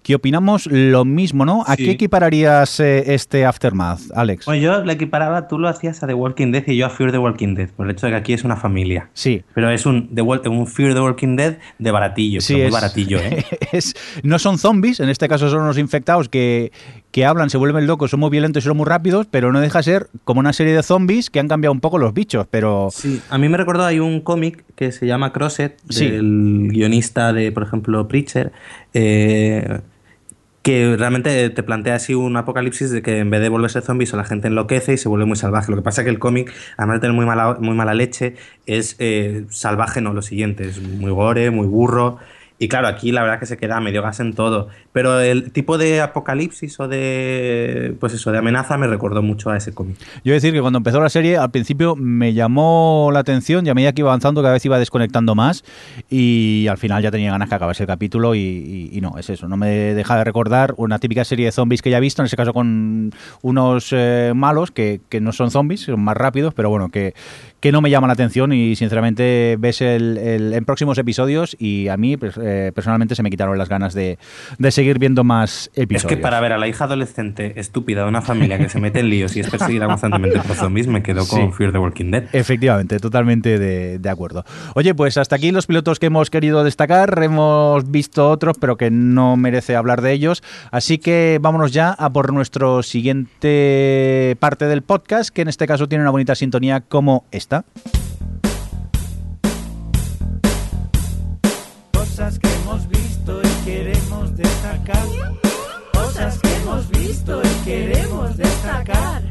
que 0.04 0.16
opinamos 0.16 0.66
lo 0.68 1.06
mismo, 1.06 1.45
¿no? 1.45 1.64
¿A 1.68 1.76
Sí. 1.76 1.86
qué 1.86 1.91
equipararías 1.91 2.80
eh, 2.80 3.14
este 3.14 3.45
Aftermath, 3.45 3.99
Alex? 4.16 4.45
Bueno, 4.45 4.62
yo 4.64 4.84
le 4.84 4.93
equiparaba, 4.93 5.47
tú 5.47 5.60
lo 5.60 5.68
hacías 5.68 6.02
a 6.04 6.08
The 6.08 6.14
Walking 6.16 6.52
Dead 6.52 6.64
y 6.68 6.78
yo 6.78 6.88
a 6.88 6.89
Fear 6.89 7.12
the 7.12 7.18
Walking 7.20 7.54
Dead, 7.56 7.70
por 7.70 7.86
el 7.86 7.91
hecho 7.93 8.08
de 8.08 8.14
que 8.14 8.18
aquí 8.18 8.34
es 8.34 8.43
una 8.43 8.56
familia. 8.56 9.10
Sí. 9.14 9.43
Pero 9.54 9.70
es 9.70 9.86
un, 9.86 10.14
The 10.16 10.22
un 10.22 10.68
Fear 10.68 10.93
the 10.95 11.02
Walking 11.02 11.36
Dead 11.36 11.58
de 11.78 11.91
baratillo, 11.91 12.41
Sí, 12.41 12.54
pero 12.54 12.60
muy 12.64 12.68
es- 12.68 12.74
baratillo, 12.74 13.20
¿eh? 13.20 13.45
es- 13.72 13.93
no 14.24 14.39
son 14.39 14.58
zombies, 14.58 14.99
en 14.99 15.10
este 15.10 15.28
caso 15.28 15.49
son 15.49 15.62
unos 15.62 15.78
infectados 15.78 16.30
que, 16.30 16.72
que 17.12 17.26
hablan, 17.26 17.49
se 17.49 17.58
vuelven 17.58 17.86
locos, 17.88 18.12
son 18.12 18.22
muy 18.22 18.30
violentos 18.30 18.64
y 18.64 18.68
son 18.68 18.78
muy 18.78 18.86
rápidos, 18.88 19.28
pero 19.30 19.52
no 19.52 19.60
deja 19.62 19.80
de 19.80 19.84
ser 19.84 20.08
como 20.24 20.39
una 20.39 20.54
serie 20.54 20.74
de 20.76 20.82
zombies 20.84 21.30
que 21.30 21.39
han 21.39 21.47
cambiado 21.47 21.74
un 21.74 21.80
poco 21.82 21.97
los 21.97 22.14
bichos, 22.14 22.47
pero... 22.49 22.89
Sí, 22.91 23.22
a 23.30 23.38
mí 23.38 23.49
me 23.49 23.58
recordó, 23.58 23.86
hay 23.86 23.99
un 23.99 24.22
cómic 24.22 24.64
que 24.76 24.91
se 24.91 25.06
llama 25.06 25.32
Crosset, 25.32 25.78
Sí. 25.89 26.10
del 26.10 26.70
guionista 26.72 27.34
de, 27.34 27.52
por 27.52 27.64
ejemplo, 27.64 28.08
Preacher, 28.08 28.52
eh, 28.94 29.82
que 30.62 30.96
realmente 30.98 31.50
te 31.50 31.64
plantea 31.64 31.96
así 31.96 32.14
un 32.14 32.38
apocalipsis 32.38 32.92
de 32.92 33.02
que 33.02 33.18
en 33.18 33.30
vez 33.32 33.42
de 33.42 33.50
volverse 33.50 33.82
zombies 33.82 34.14
o 34.14 34.18
la 34.18 34.26
gente 34.26 34.48
enloquece 34.48 34.94
y 34.94 34.98
se 34.98 35.10
vuelve 35.10 35.26
muy 35.26 35.36
salvaje. 35.36 35.72
Lo 35.72 35.78
que 35.78 35.84
pasa 35.84 36.02
es 36.02 36.06
que 36.06 36.12
el 36.12 36.20
cómic, 36.20 36.54
además 36.78 36.98
de 36.98 37.00
tener 37.02 37.16
muy 37.16 37.26
mala, 37.26 37.58
muy 37.60 37.76
mala 37.76 37.94
leche, 37.94 38.36
es 38.68 38.96
eh, 39.00 39.46
salvaje, 39.50 40.02
no 40.02 40.14
lo 40.14 40.22
siguiente, 40.22 40.68
es 40.68 40.82
muy 40.82 41.12
gore, 41.12 41.50
muy 41.50 41.68
burro. 41.68 42.20
Y 42.64 42.68
claro, 42.68 42.88
aquí 42.88 43.12
la 43.12 43.24
verdad 43.24 43.39
que 43.39 43.47
se 43.47 43.57
queda 43.57 43.80
medio 43.82 44.03
gas 44.03 44.20
en 44.20 44.34
todo. 44.34 44.68
Pero 44.93 45.20
el 45.20 45.51
tipo 45.51 45.80
de 45.80 45.99
apocalipsis 45.99 46.80
o 46.80 46.88
de, 46.88 47.95
pues 47.99 48.14
eso, 48.14 48.32
de 48.32 48.38
amenaza 48.38 48.78
me 48.78 48.86
recordó 48.86 49.24
mucho 49.24 49.49
a 49.49 49.57
ese 49.57 49.74
cómic. 49.74 49.97
Yo 50.24 50.34
decir 50.34 50.53
que 50.53 50.62
cuando 50.62 50.78
empezó 50.78 50.99
la 51.01 51.09
serie, 51.09 51.38
al 51.38 51.49
principio 51.49 51.95
me 51.95 52.34
llamó 52.34 53.09
la 53.12 53.20
atención 53.20 53.66
y 53.66 53.70
a 53.70 53.74
medida 53.74 53.93
que 53.93 54.01
iba 54.01 54.12
avanzando 54.12 54.41
cada 54.43 54.53
vez 54.53 54.64
iba 54.66 54.78
desconectando 54.78 55.34
más 55.34 55.64
y 56.09 56.68
al 56.70 56.78
final 56.78 57.01
ya 57.01 57.09
tenía 57.09 57.32
ganas 57.32 57.49
que 57.49 57.55
acabase 57.55 57.82
el 57.84 57.88
capítulo 57.88 58.36
y, 58.36 58.99
no, 59.01 59.18
es 59.18 59.32
eso, 59.32 59.47
no 59.47 59.57
me 59.57 59.68
deja 59.95 60.16
de 60.18 60.24
recordar 60.24 60.76
una 60.78 60.99
típica 60.99 61.24
serie 61.26 61.47
de 61.47 61.51
zombies 61.51 61.82
que 61.82 61.89
ya 61.89 61.97
he 61.97 62.01
visto, 62.01 62.22
en 62.22 62.28
ese 62.28 62.38
caso 62.38 62.53
con 62.53 63.12
unos 63.41 63.89
eh, 63.91 64.34
malos 64.36 64.70
que, 64.70 65.01
que 65.09 65.20
no 65.20 65.32
son 65.32 65.49
zombies, 65.49 65.82
son 65.82 65.99
más 66.03 66.16
rápidos, 66.16 66.53
pero 66.53 66.70
bueno, 66.70 66.89
que, 66.89 67.16
que 67.59 67.72
no 67.72 67.82
me 67.82 67.89
llaman 67.89 68.09
la 68.09 68.14
atención 68.14 68.53
y 68.53 68.76
sinceramente 68.76 69.55
ves 69.59 69.82
el, 69.82 70.18
el- 70.20 70.53
en 70.53 70.64
próximos 70.66 70.99
episodios 70.99 71.55
y 71.59 71.88
a 71.88 71.97
mí 71.97 72.18
pues, 72.18 72.38
eh, 72.38 72.51
personalmente 72.74 73.16
se 73.16 73.24
me 73.24 73.30
quitaron 73.30 73.58
las 73.58 73.70
ganas 73.70 73.93
de, 73.93 74.18
de 74.58 74.72
seguir 74.72 74.99
viendo 74.99 75.24
más 75.24 75.70
episodios. 75.76 76.12
Es 76.12 76.18
que 76.18 76.22
para 76.22 76.39
ver 76.39 76.54
a 76.54 76.58
la 76.58 76.68
hija 76.68 76.86
adolescente 76.86 77.60
estúpida 77.60 78.04
de 78.04 78.10
una 78.10 78.22
familia 78.22 78.58
que 78.58 78.70
se 78.70 78.80
mete 78.80 78.99
en 78.99 79.10
líos 79.10 79.36
y 79.36 79.39
es 79.41 79.49
perseguida 79.49 79.86
constantemente 79.88 80.39
por 80.39 80.56
zombies, 80.56 80.88
me 80.88 81.02
quedo 81.04 81.26
con 81.28 81.41
Sí. 81.52 81.58
Fear 81.58 81.72
the 81.72 81.78
Walking 81.80 82.12
Dead. 82.12 82.24
Efectivamente, 82.34 82.99
totalmente 82.99 83.58
de, 83.60 83.99
de 83.99 84.10
acuerdo. 84.10 84.43
Oye, 84.76 84.93
pues 84.95 85.18
hasta 85.18 85.36
aquí 85.36 85.52
los 85.52 85.68
pilotos 85.68 85.99
que 85.99 86.08
hemos 86.08 86.30
querido 86.30 86.64
destacar. 86.64 87.22
Hemos 87.24 87.89
visto 87.89 88.30
otros, 88.30 88.58
pero 88.60 88.78
que 88.78 88.91
no 88.91 89.38
merece 89.38 89.76
hablar 89.76 90.02
de 90.02 90.12
ellos. 90.14 90.43
Así 90.72 90.97
que 90.97 91.39
vámonos 91.41 91.72
ya 91.72 91.91
a 91.91 92.10
por 92.10 92.34
nuestro 92.34 92.84
siguiente 92.84 94.36
parte 94.39 94.66
del 94.66 94.82
podcast, 94.82 95.30
que 95.34 95.41
en 95.41 95.47
este 95.47 95.68
caso 95.68 95.88
tiene 95.88 96.04
una 96.04 96.12
bonita 96.12 96.36
sintonía 96.36 96.82
como 96.82 97.26
esta. 97.32 97.66
Cosas 102.22 102.38
que 102.38 102.53
hemos 102.53 102.88
visto 102.88 103.41
y 103.41 103.65
queremos 103.65 104.38
destacar. 104.38 105.07
Cosas 105.91 106.38
que 106.38 106.55
hemos 106.55 106.89
visto 106.91 107.41
y 107.41 107.65
queremos 107.65 108.38
destacar. 108.38 109.24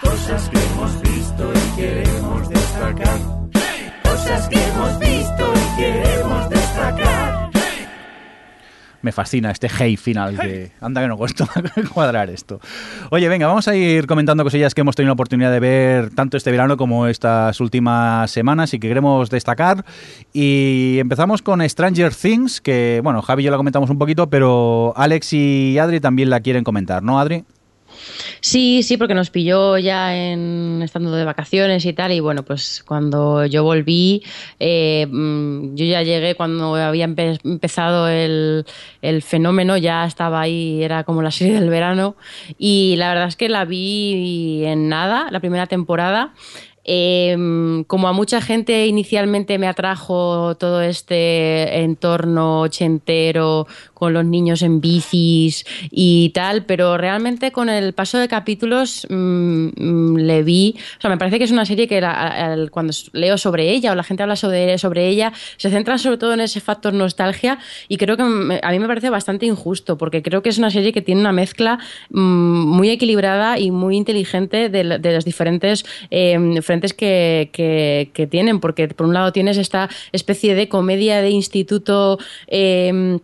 Cosas 0.00 0.48
que 0.48 0.58
hemos 0.58 1.02
visto 1.02 1.52
y 1.52 1.76
queremos 1.76 2.48
destacar. 2.48 3.18
Cosas 4.02 4.48
que 4.48 4.64
hemos 4.64 4.98
visto 4.98 5.52
y 5.54 5.76
queremos 5.76 6.48
destacar. 6.48 7.41
Me 9.02 9.12
fascina 9.12 9.50
este 9.50 9.68
hey 9.68 9.96
final 9.96 10.38
que 10.38 10.72
anda 10.80 11.00
que 11.00 11.08
no 11.08 11.16
cuesta 11.16 11.48
cuadrar 11.92 12.30
esto. 12.30 12.60
Oye, 13.10 13.28
venga, 13.28 13.46
vamos 13.46 13.68
a 13.68 13.74
ir 13.74 14.06
comentando 14.06 14.44
cosillas 14.44 14.74
que 14.74 14.80
hemos 14.80 14.96
tenido 14.96 15.08
la 15.08 15.14
oportunidad 15.14 15.50
de 15.50 15.60
ver 15.60 16.10
tanto 16.10 16.36
este 16.36 16.50
verano 16.50 16.76
como 16.76 17.06
estas 17.06 17.60
últimas 17.60 18.30
semanas 18.30 18.72
y 18.74 18.78
que 18.78 18.88
queremos 18.88 19.28
destacar. 19.30 19.84
Y 20.32 20.96
empezamos 20.98 21.42
con 21.42 21.68
Stranger 21.68 22.14
Things, 22.14 22.60
que 22.60 23.00
bueno, 23.02 23.22
Javi 23.22 23.42
y 23.42 23.44
yo 23.46 23.50
la 23.50 23.56
comentamos 23.56 23.90
un 23.90 23.98
poquito, 23.98 24.30
pero 24.30 24.92
Alex 24.96 25.32
y 25.32 25.78
Adri 25.78 26.00
también 26.00 26.30
la 26.30 26.40
quieren 26.40 26.64
comentar, 26.64 27.02
¿no, 27.02 27.18
Adri? 27.18 27.44
Sí, 28.40 28.82
sí, 28.82 28.96
porque 28.96 29.14
nos 29.14 29.30
pilló 29.30 29.78
ya 29.78 30.16
en 30.16 30.80
estando 30.82 31.12
de 31.12 31.24
vacaciones 31.24 31.84
y 31.86 31.92
tal, 31.92 32.12
y 32.12 32.20
bueno, 32.20 32.42
pues 32.44 32.82
cuando 32.86 33.46
yo 33.46 33.62
volví, 33.64 34.22
eh, 34.58 35.06
mm, 35.10 35.74
yo 35.74 35.84
ya 35.84 36.02
llegué 36.02 36.34
cuando 36.34 36.74
había 36.74 37.06
empe- 37.06 37.38
empezado 37.44 38.08
el, 38.08 38.64
fenómeno, 39.22 39.76
ya 39.76 40.04
estaba 40.04 40.40
ahí, 40.40 40.82
era 40.82 41.04
como 41.04 41.22
la 41.22 41.30
serie 41.30 41.54
del 41.54 41.70
verano, 41.70 42.16
y 42.58 42.94
la 42.96 43.08
verdad 43.08 43.28
es 43.28 43.36
que 43.36 43.48
la 43.48 43.64
vi 43.64 44.64
en 44.64 44.88
nada, 44.88 45.28
la 45.30 45.40
primera 45.40 45.66
temporada. 45.66 46.34
Eh, 46.84 47.36
como 47.86 48.08
a 48.08 48.12
mucha 48.12 48.40
gente 48.40 48.86
inicialmente 48.88 49.56
me 49.56 49.68
atrajo 49.68 50.56
todo 50.56 50.82
este 50.82 51.82
entorno 51.82 52.62
ochentero 52.62 53.68
con 54.02 54.14
los 54.14 54.24
niños 54.24 54.62
en 54.62 54.80
bicis 54.80 55.64
y 55.92 56.30
tal, 56.30 56.64
pero 56.64 56.98
realmente 56.98 57.52
con 57.52 57.68
el 57.68 57.92
paso 57.92 58.18
de 58.18 58.26
capítulos 58.26 59.06
mm, 59.08 59.68
mm, 59.76 60.16
le 60.16 60.42
vi, 60.42 60.74
o 60.98 61.00
sea, 61.00 61.08
me 61.08 61.18
parece 61.18 61.38
que 61.38 61.44
es 61.44 61.52
una 61.52 61.64
serie 61.64 61.86
que 61.86 62.00
cuando 62.72 62.92
leo 63.12 63.38
sobre 63.38 63.70
ella 63.70 63.92
o 63.92 63.94
la 63.94 64.02
gente 64.02 64.24
habla 64.24 64.34
sobre, 64.34 64.76
sobre 64.78 65.06
ella, 65.06 65.32
se 65.56 65.70
centra 65.70 65.98
sobre 65.98 66.16
todo 66.18 66.34
en 66.34 66.40
ese 66.40 66.58
factor 66.60 66.92
nostalgia 66.92 67.60
y 67.86 67.96
creo 67.96 68.16
que 68.16 68.24
a 68.24 68.70
mí 68.72 68.78
me 68.80 68.88
parece 68.88 69.08
bastante 69.08 69.46
injusto, 69.46 69.96
porque 69.96 70.20
creo 70.20 70.42
que 70.42 70.48
es 70.48 70.58
una 70.58 70.72
serie 70.72 70.92
que 70.92 71.00
tiene 71.00 71.20
una 71.20 71.30
mezcla 71.30 71.78
mm, 72.10 72.18
muy 72.18 72.90
equilibrada 72.90 73.60
y 73.60 73.70
muy 73.70 73.96
inteligente 73.96 74.68
de, 74.68 74.82
los 74.82 75.24
diferentes 75.24 75.84
eh, 76.10 76.60
frentes 76.62 76.92
que, 76.92 77.50
que- 77.52 78.26
tienen, 78.26 78.58
porque 78.58 78.88
por 78.88 79.06
un 79.06 79.14
lado 79.14 79.30
tienes 79.32 79.58
esta 79.58 79.88
especie 80.10 80.56
de 80.56 80.68
comedia 80.68 81.22
de 81.22 81.30
instituto. 81.30 82.18
eh, 82.48 83.20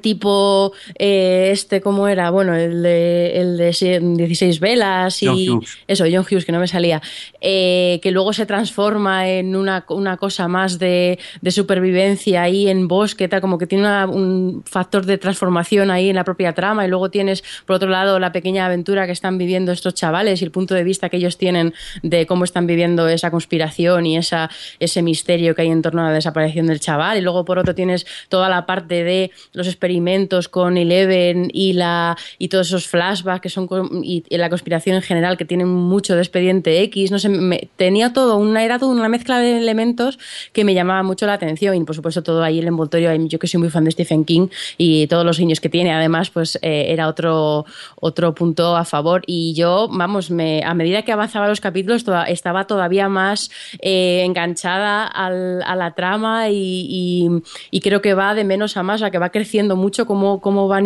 tipo 0.00 0.72
eh, 0.98 1.50
este 1.52 1.80
cómo 1.80 2.08
era 2.08 2.30
bueno 2.30 2.54
el 2.54 2.82
de, 2.82 3.40
el 3.40 3.56
de 3.56 3.72
si- 3.72 3.98
16 3.98 4.60
velas 4.60 5.22
y 5.22 5.26
John 5.26 5.58
Hughes. 5.58 5.78
eso 5.86 6.04
John 6.10 6.24
Hughes 6.30 6.44
que 6.44 6.52
no 6.52 6.58
me 6.60 6.68
salía. 6.68 7.02
Eh, 7.40 8.00
que 8.02 8.10
luego 8.10 8.32
se 8.32 8.46
transforma 8.46 9.28
en 9.28 9.56
una, 9.56 9.84
una 9.90 10.16
cosa 10.16 10.48
más 10.48 10.78
de, 10.78 11.18
de 11.40 11.50
supervivencia 11.50 12.42
ahí 12.42 12.68
en 12.68 12.88
bosque 12.88 13.28
tal, 13.28 13.40
como 13.40 13.58
que 13.58 13.66
tiene 13.66 13.84
una- 13.84 14.06
un 14.06 14.62
factor 14.66 15.04
de 15.04 15.18
transformación 15.18 15.90
ahí 15.90 16.08
en 16.08 16.16
la 16.16 16.24
propia 16.24 16.52
trama. 16.54 16.84
Y 16.84 16.88
luego 16.88 17.10
tienes 17.10 17.42
por 17.66 17.76
otro 17.76 17.88
lado 17.90 18.18
la 18.18 18.32
pequeña 18.32 18.66
aventura 18.66 19.06
que 19.06 19.12
están 19.12 19.38
viviendo 19.38 19.72
estos 19.72 19.94
chavales 19.94 20.40
y 20.40 20.44
el 20.44 20.50
punto 20.50 20.74
de 20.74 20.84
vista 20.84 21.08
que 21.08 21.18
ellos 21.18 21.36
tienen 21.36 21.74
de 22.02 22.26
cómo 22.26 22.44
están 22.44 22.66
viviendo 22.66 23.08
esa 23.08 23.30
conspiración 23.30 24.06
y 24.06 24.16
esa, 24.16 24.50
ese 24.80 25.02
misterio 25.02 25.54
que 25.54 25.62
hay 25.62 25.68
en 25.68 25.82
torno 25.82 26.02
a 26.02 26.08
la 26.08 26.12
desaparición 26.14 26.66
del 26.66 26.80
chaval. 26.80 27.18
Y 27.18 27.20
luego 27.20 27.44
por 27.44 27.58
otro 27.58 27.74
tienes 27.74 28.06
toda 28.28 28.48
la 28.48 28.66
parte 28.66 29.04
de 29.04 29.30
los 29.52 29.66
experimentos 29.74 30.48
con 30.48 30.76
Eleven 30.76 31.50
y 31.52 31.72
la 31.74 32.16
y 32.38 32.48
todos 32.48 32.68
esos 32.68 32.86
flashbacks 32.88 33.40
que 33.42 33.48
son 33.48 33.68
y, 34.02 34.24
la 34.36 34.48
conspiración 34.48 34.96
en 34.96 35.02
general 35.02 35.36
que 35.36 35.44
tienen 35.44 35.68
mucho 35.68 36.14
de 36.14 36.20
expediente 36.22 36.80
X 36.82 37.10
no 37.10 37.18
sé 37.18 37.28
me- 37.28 37.68
tenía 37.76 38.12
todo 38.12 38.36
una 38.36 38.64
era 38.64 38.78
una 38.84 39.08
mezcla 39.08 39.38
de 39.38 39.56
elementos 39.58 40.18
que 40.52 40.64
me 40.64 40.74
llamaba 40.74 41.02
mucho 41.02 41.26
la 41.26 41.34
atención. 41.34 41.74
Y 41.74 41.84
por 41.84 41.94
supuesto 41.96 42.22
todo 42.22 42.42
ahí 42.42 42.58
el 42.58 42.66
envoltorio 42.66 43.14
yo 43.26 43.38
que 43.38 43.46
soy 43.46 43.60
muy 43.60 43.70
fan 43.70 43.84
de 43.84 43.90
Stephen 43.90 44.24
King 44.24 44.48
y 44.78 45.06
todos 45.06 45.24
los 45.24 45.38
niños 45.40 45.60
que 45.60 45.68
tiene. 45.68 45.92
Además 45.92 46.30
pues 46.30 46.58
eh, 46.62 46.86
era 46.88 47.08
otro 47.08 47.64
otro 48.00 48.34
punto 48.34 48.76
a 48.76 48.84
favor. 48.84 49.22
Y 49.26 49.54
yo 49.54 49.88
vamos 49.90 50.30
a 50.30 50.74
medida 50.74 51.02
que 51.02 51.12
avanzaba 51.12 51.48
los 51.48 51.60
capítulos 51.60 52.04
estaba 52.28 52.66
todavía 52.66 53.08
más 53.08 53.50
eh, 53.80 54.22
enganchada 54.24 55.06
a 55.06 55.76
la 55.76 55.94
trama 55.94 56.50
y- 56.50 57.28
y 57.70 57.80
creo 57.80 58.02
que 58.02 58.12
va 58.14 58.34
de 58.34 58.44
menos 58.44 58.76
a 58.76 58.82
más, 58.82 58.96
o 58.96 58.98
sea, 59.04 59.10
que 59.10 59.18
va 59.18 59.30
creciendo 59.30 59.63
mucho 59.72 60.06
cómo, 60.06 60.40
cómo 60.40 60.68
van 60.68 60.84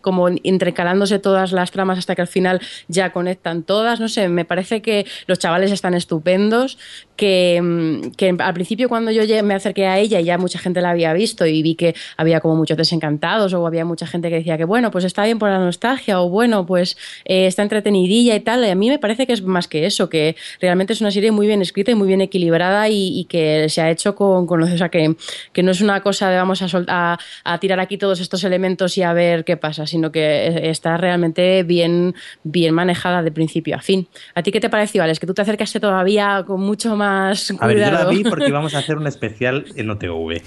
como 0.00 0.28
intercalándose 0.42 1.18
todas 1.18 1.52
las 1.52 1.70
tramas 1.70 1.98
hasta 1.98 2.14
que 2.14 2.22
al 2.22 2.28
final 2.28 2.60
ya 2.88 3.12
conectan 3.12 3.62
todas. 3.62 4.00
No 4.00 4.08
sé, 4.08 4.28
me 4.28 4.44
parece 4.44 4.82
que 4.82 5.06
los 5.26 5.38
chavales 5.38 5.72
están 5.72 5.94
estupendos, 5.94 6.78
que, 7.16 7.60
mm, 7.62 8.10
que 8.16 8.36
al 8.38 8.54
principio 8.54 8.88
cuando 8.88 9.10
yo 9.10 9.22
me 9.42 9.54
acerqué 9.54 9.86
a 9.86 9.98
ella 9.98 10.20
ya 10.20 10.38
mucha 10.38 10.58
gente 10.58 10.80
la 10.80 10.90
había 10.90 11.12
visto 11.12 11.46
y 11.46 11.62
vi 11.62 11.74
que 11.74 11.94
había 12.16 12.40
como 12.40 12.56
muchos 12.56 12.76
desencantados 12.76 13.54
o 13.54 13.66
había 13.66 13.84
mucha 13.84 14.06
gente 14.06 14.28
que 14.28 14.36
decía 14.36 14.58
que 14.58 14.64
bueno, 14.64 14.90
pues 14.90 15.04
está 15.04 15.24
bien 15.24 15.38
por 15.38 15.48
la 15.48 15.58
nostalgia 15.58 16.20
o 16.20 16.28
bueno, 16.28 16.66
pues 16.66 16.96
eh, 17.24 17.46
está 17.46 17.62
entretenidilla 17.62 18.34
y 18.34 18.40
tal. 18.40 18.64
Y 18.64 18.70
a 18.70 18.74
mí 18.74 18.88
me 18.88 18.98
parece 18.98 19.26
que 19.26 19.32
es 19.32 19.42
más 19.42 19.68
que 19.68 19.86
eso, 19.86 20.08
que 20.08 20.36
realmente 20.60 20.92
es 20.92 21.00
una 21.00 21.10
serie 21.10 21.30
muy 21.30 21.46
bien 21.46 21.62
escrita 21.62 21.90
y 21.90 21.94
muy 21.94 22.08
bien 22.08 22.20
equilibrada 22.20 22.88
y, 22.88 23.20
y 23.20 23.24
que 23.24 23.68
se 23.68 23.80
ha 23.80 23.90
hecho 23.90 24.14
con, 24.14 24.46
con 24.46 24.62
o 24.62 24.76
sea, 24.76 24.88
que, 24.88 25.16
que 25.52 25.62
no 25.62 25.70
es 25.70 25.80
una 25.80 26.02
cosa 26.02 26.28
de 26.30 26.36
vamos 26.36 26.62
a 26.94 27.18
tirar 27.60 27.80
aquí 27.80 27.93
todos 27.98 28.20
estos 28.20 28.44
elementos 28.44 28.96
y 28.98 29.02
a 29.02 29.12
ver 29.12 29.44
qué 29.44 29.56
pasa, 29.56 29.86
sino 29.86 30.12
que 30.12 30.68
está 30.70 30.96
realmente 30.96 31.62
bien, 31.62 32.14
bien 32.42 32.74
manejada 32.74 33.22
de 33.22 33.30
principio 33.32 33.76
a 33.76 33.80
fin. 33.80 34.08
¿A 34.34 34.42
ti 34.42 34.52
qué 34.52 34.60
te 34.60 34.70
pareció, 34.70 35.02
Alex? 35.02 35.18
Que 35.20 35.26
tú 35.26 35.34
te 35.34 35.42
acercaste 35.42 35.80
todavía 35.80 36.44
con 36.46 36.60
mucho 36.60 36.96
más 36.96 37.52
A 37.58 37.66
ver, 37.66 37.76
yo 37.78 37.82
la 37.84 37.88
cuidado. 37.90 38.10
vi 38.10 38.24
porque 38.24 38.48
íbamos 38.48 38.74
a 38.74 38.78
hacer 38.78 38.96
un 38.96 39.06
especial 39.06 39.64
en 39.76 39.90
OTV. 39.90 40.42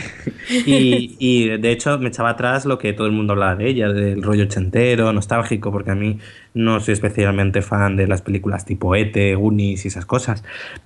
y, 0.66 1.16
y, 1.18 1.48
de 1.58 1.70
hecho 1.70 1.98
me 1.98 2.08
echaba 2.08 2.30
atrás 2.30 2.64
lo 2.64 2.78
que 2.78 2.92
todo 2.92 3.06
el 3.06 3.12
mundo 3.12 3.32
hablaba 3.32 3.56
de 3.56 3.68
ella, 3.68 3.88
del 3.88 4.22
rollo 4.22 4.44
ochentero, 4.44 5.12
nostálgico, 5.12 5.72
porque 5.72 5.90
a 5.90 5.94
mí 5.94 6.18
no 6.54 6.80
soy 6.80 6.94
especialmente 6.94 7.62
fan 7.62 7.96
de 7.96 8.06
las 8.06 8.22
películas 8.22 8.64
tipo 8.64 8.94
Ete, 8.96 9.36
Unis 9.36 9.84
y 9.84 9.88
esas 9.88 10.06
cosas. 10.06 10.44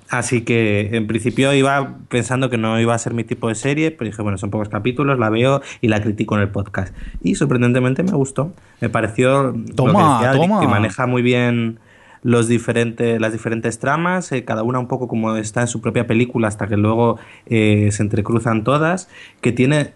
Así 0.09 0.43
que 0.43 0.91
en 0.93 1.07
principio 1.07 1.53
iba 1.55 1.97
pensando 2.09 2.51
que 2.51 2.59
no 2.59 2.79
iba 2.81 2.95
a 2.95 2.99
ser 2.99 3.15
mi 3.15 3.25
tipo 3.25 3.49
de 3.49 3.55
serie, 3.55 3.91
pero 3.91 4.11
dije, 4.11 4.23
bueno, 4.23 4.39
son 4.39 4.51
pocos 4.51 4.69
capítulos, 4.69 5.19
la 5.19 5.31
veo 5.31 5.63
y 5.81 5.89
la 5.89 6.03
critico 6.03 6.35
en 6.37 6.43
el 6.43 6.49
podcast. 6.49 6.95
Y 7.23 7.37
sorprendentemente 7.37 8.03
me 8.03 8.13
gustó. 8.13 8.53
Me 8.81 8.89
pareció 8.89 9.45
lo 9.45 9.53
que 9.53 9.73
Toma, 9.73 10.21
decía 10.21 10.33
toma. 10.41 10.61
que 10.61 10.67
maneja 10.67 11.07
muy 11.07 11.23
bien 11.23 11.79
los 12.23 12.49
diferentes, 12.49 13.21
las 13.21 13.33
diferentes 13.33 13.79
tramas, 13.79 14.31
eh, 14.33 14.45
cada 14.45 14.63
una 14.63 14.79
un 14.79 14.89
poco 14.89 15.09
como 15.09 15.37
está 15.37 15.63
en 15.63 15.69
su 15.69 15.81
propia 15.81 16.07
película 16.07 16.49
hasta 16.49 16.69
que 16.69 16.77
luego 16.77 17.19
eh, 17.47 17.89
se 17.91 18.03
entrecruzan 18.03 18.65
todas, 18.65 19.09
que 19.41 19.53
tiene 19.53 19.95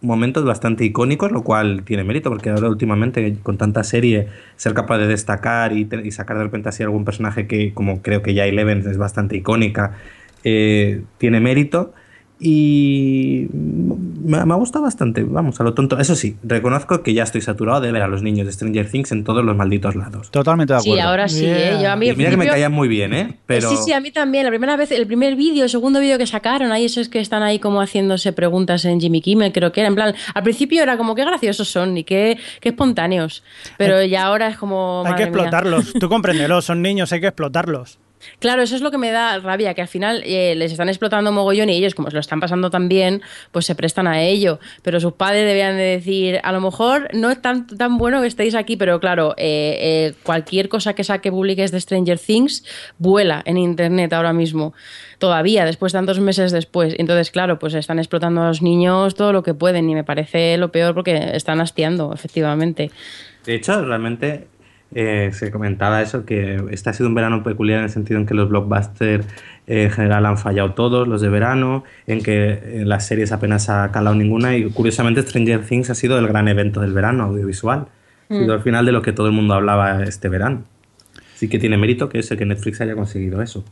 momentos 0.00 0.44
bastante 0.44 0.84
icónicos, 0.84 1.32
lo 1.32 1.42
cual 1.42 1.82
tiene 1.84 2.04
mérito, 2.04 2.30
porque 2.30 2.50
ahora 2.50 2.68
últimamente 2.68 3.36
con 3.42 3.58
tanta 3.58 3.82
serie 3.84 4.28
ser 4.56 4.74
capaz 4.74 4.98
de 4.98 5.08
destacar 5.08 5.72
y, 5.72 5.88
sacar 6.10 6.38
de 6.38 6.44
repente 6.44 6.68
así 6.68 6.82
algún 6.82 7.04
personaje 7.04 7.46
que 7.46 7.72
como 7.74 8.02
creo 8.02 8.22
que 8.22 8.34
ya 8.34 8.46
Eleven 8.46 8.86
es 8.88 8.98
bastante 8.98 9.36
icónica, 9.36 9.96
eh, 10.44 11.02
tiene 11.18 11.40
mérito. 11.40 11.94
Y 12.40 13.48
me, 13.52 14.44
me 14.44 14.52
ha 14.54 14.56
gustado 14.56 14.84
bastante, 14.84 15.24
vamos, 15.24 15.60
a 15.60 15.64
lo 15.64 15.74
tonto. 15.74 15.98
Eso 15.98 16.14
sí, 16.14 16.36
reconozco 16.44 17.02
que 17.02 17.12
ya 17.12 17.24
estoy 17.24 17.40
saturado 17.40 17.80
de 17.80 17.90
ver 17.90 18.02
a 18.02 18.08
los 18.08 18.22
niños 18.22 18.46
de 18.46 18.52
Stranger 18.52 18.88
Things 18.88 19.10
en 19.10 19.24
todos 19.24 19.44
los 19.44 19.56
malditos 19.56 19.96
lados. 19.96 20.30
Totalmente 20.30 20.72
de 20.72 20.78
acuerdo. 20.78 20.94
Sí, 20.94 21.00
ahora 21.00 21.28
sí, 21.28 21.38
Yeah. 21.48 21.78
¿eh? 21.78 21.82
Yo 21.82 21.90
a 21.90 21.96
mí 21.96 22.08
Y 22.08 22.14
mira 22.14 22.30
que 22.30 22.36
me 22.36 22.46
caían 22.46 22.72
muy 22.72 22.88
bien, 22.88 23.14
¿eh? 23.14 23.38
Pero... 23.46 23.70
Sí, 23.70 23.76
sí, 23.76 23.92
a 23.92 24.00
mí 24.00 24.10
también. 24.10 24.44
La 24.44 24.50
primera 24.50 24.76
vez, 24.76 24.92
el 24.92 25.06
primer 25.06 25.34
vídeo, 25.34 25.64
el 25.64 25.70
segundo 25.70 25.98
vídeo 25.98 26.18
que 26.18 26.26
sacaron, 26.26 26.70
ahí 26.72 26.84
esos 26.84 27.08
que 27.08 27.20
están 27.20 27.42
ahí 27.42 27.58
como 27.58 27.80
haciéndose 27.80 28.32
preguntas 28.32 28.84
en 28.84 29.00
Jimmy 29.00 29.20
Kimmel, 29.20 29.52
creo 29.52 29.72
que 29.72 29.80
era. 29.80 29.88
En 29.88 29.94
plan, 29.94 30.14
al 30.34 30.42
principio 30.42 30.82
era 30.82 30.96
como 30.96 31.14
qué 31.14 31.24
graciosos 31.24 31.68
son 31.68 31.96
y 31.96 32.04
qué, 32.04 32.38
qué 32.60 32.68
espontáneos. 32.70 33.42
Pero 33.78 34.02
ya 34.04 34.24
ahora 34.24 34.48
es 34.48 34.58
como. 34.58 35.02
Hay 35.06 35.14
que 35.14 35.26
madre 35.26 35.30
mía. 35.30 35.42
explotarlos. 35.42 35.92
Tú 35.94 36.08
compréndelo, 36.08 36.60
son 36.62 36.82
niños, 36.82 37.12
hay 37.12 37.20
que 37.20 37.28
explotarlos. 37.28 37.98
Claro, 38.38 38.62
eso 38.62 38.76
es 38.76 38.82
lo 38.82 38.90
que 38.90 38.98
me 38.98 39.10
da 39.10 39.38
rabia, 39.38 39.74
que 39.74 39.82
al 39.82 39.88
final 39.88 40.22
eh, 40.24 40.54
les 40.54 40.72
están 40.72 40.88
explotando 40.88 41.32
mogollón 41.32 41.70
y 41.70 41.76
ellos, 41.76 41.94
como 41.94 42.10
se 42.10 42.14
lo 42.14 42.20
están 42.20 42.40
pasando 42.40 42.70
tan 42.70 42.88
bien, 42.88 43.22
pues 43.52 43.66
se 43.66 43.74
prestan 43.74 44.06
a 44.06 44.22
ello. 44.22 44.58
Pero 44.82 45.00
sus 45.00 45.12
padres 45.12 45.46
debían 45.46 45.76
de 45.76 45.82
decir, 45.82 46.40
a 46.42 46.52
lo 46.52 46.60
mejor 46.60 47.08
no 47.14 47.30
es 47.30 47.40
tan, 47.40 47.66
tan 47.66 47.98
bueno 47.98 48.20
que 48.20 48.26
estéis 48.26 48.54
aquí, 48.54 48.76
pero 48.76 49.00
claro, 49.00 49.34
eh, 49.36 49.78
eh, 49.80 50.14
cualquier 50.22 50.68
cosa 50.68 50.94
que 50.94 51.04
saque 51.04 51.30
publiques 51.30 51.70
de 51.70 51.80
Stranger 51.80 52.18
Things 52.18 52.64
vuela 52.98 53.42
en 53.44 53.58
Internet 53.58 54.12
ahora 54.12 54.32
mismo. 54.32 54.74
Todavía, 55.18 55.64
después, 55.64 55.92
tantos 55.92 56.20
meses 56.20 56.52
después. 56.52 56.94
Entonces, 56.98 57.30
claro, 57.30 57.58
pues 57.58 57.74
están 57.74 57.98
explotando 57.98 58.42
a 58.42 58.48
los 58.48 58.62
niños 58.62 59.14
todo 59.14 59.32
lo 59.32 59.42
que 59.42 59.54
pueden 59.54 59.90
y 59.90 59.94
me 59.94 60.04
parece 60.04 60.56
lo 60.56 60.70
peor 60.70 60.94
porque 60.94 61.32
están 61.34 61.60
hastiando, 61.60 62.12
efectivamente. 62.12 62.90
De 63.44 63.54
hecho, 63.54 63.84
realmente 63.84 64.46
eh, 64.94 65.30
se 65.32 65.50
comentaba 65.50 66.00
eso, 66.00 66.24
que 66.24 66.62
este 66.70 66.90
ha 66.90 66.92
sido 66.92 67.08
un 67.08 67.14
verano 67.14 67.42
peculiar 67.42 67.78
en 67.78 67.84
el 67.84 67.90
sentido 67.90 68.18
en 68.18 68.26
que 68.26 68.34
los 68.34 68.48
blockbusters 68.48 69.26
eh, 69.66 69.84
en 69.84 69.90
general 69.90 70.24
han 70.26 70.38
fallado 70.38 70.72
todos, 70.72 71.06
los 71.06 71.20
de 71.20 71.28
verano, 71.28 71.84
en 72.06 72.22
que 72.22 72.80
en 72.80 72.88
las 72.88 73.06
series 73.06 73.32
apenas 73.32 73.68
ha 73.68 73.90
calado 73.92 74.16
ninguna 74.16 74.56
y 74.56 74.70
curiosamente 74.70 75.22
Stranger 75.22 75.64
Things 75.64 75.90
ha 75.90 75.94
sido 75.94 76.18
el 76.18 76.26
gran 76.26 76.48
evento 76.48 76.80
del 76.80 76.92
verano 76.92 77.24
audiovisual. 77.24 77.86
Ha 78.30 78.34
sido 78.34 78.52
al 78.52 78.60
final 78.60 78.84
de 78.84 78.92
lo 78.92 79.00
que 79.00 79.12
todo 79.12 79.26
el 79.26 79.32
mundo 79.32 79.54
hablaba 79.54 80.02
este 80.02 80.28
verano. 80.28 80.64
Así 81.34 81.48
que 81.48 81.58
tiene 81.58 81.78
mérito 81.78 82.08
que, 82.10 82.18
ese, 82.18 82.36
que 82.36 82.44
Netflix 82.44 82.80
haya 82.82 82.94
conseguido 82.94 83.40
eso. 83.40 83.64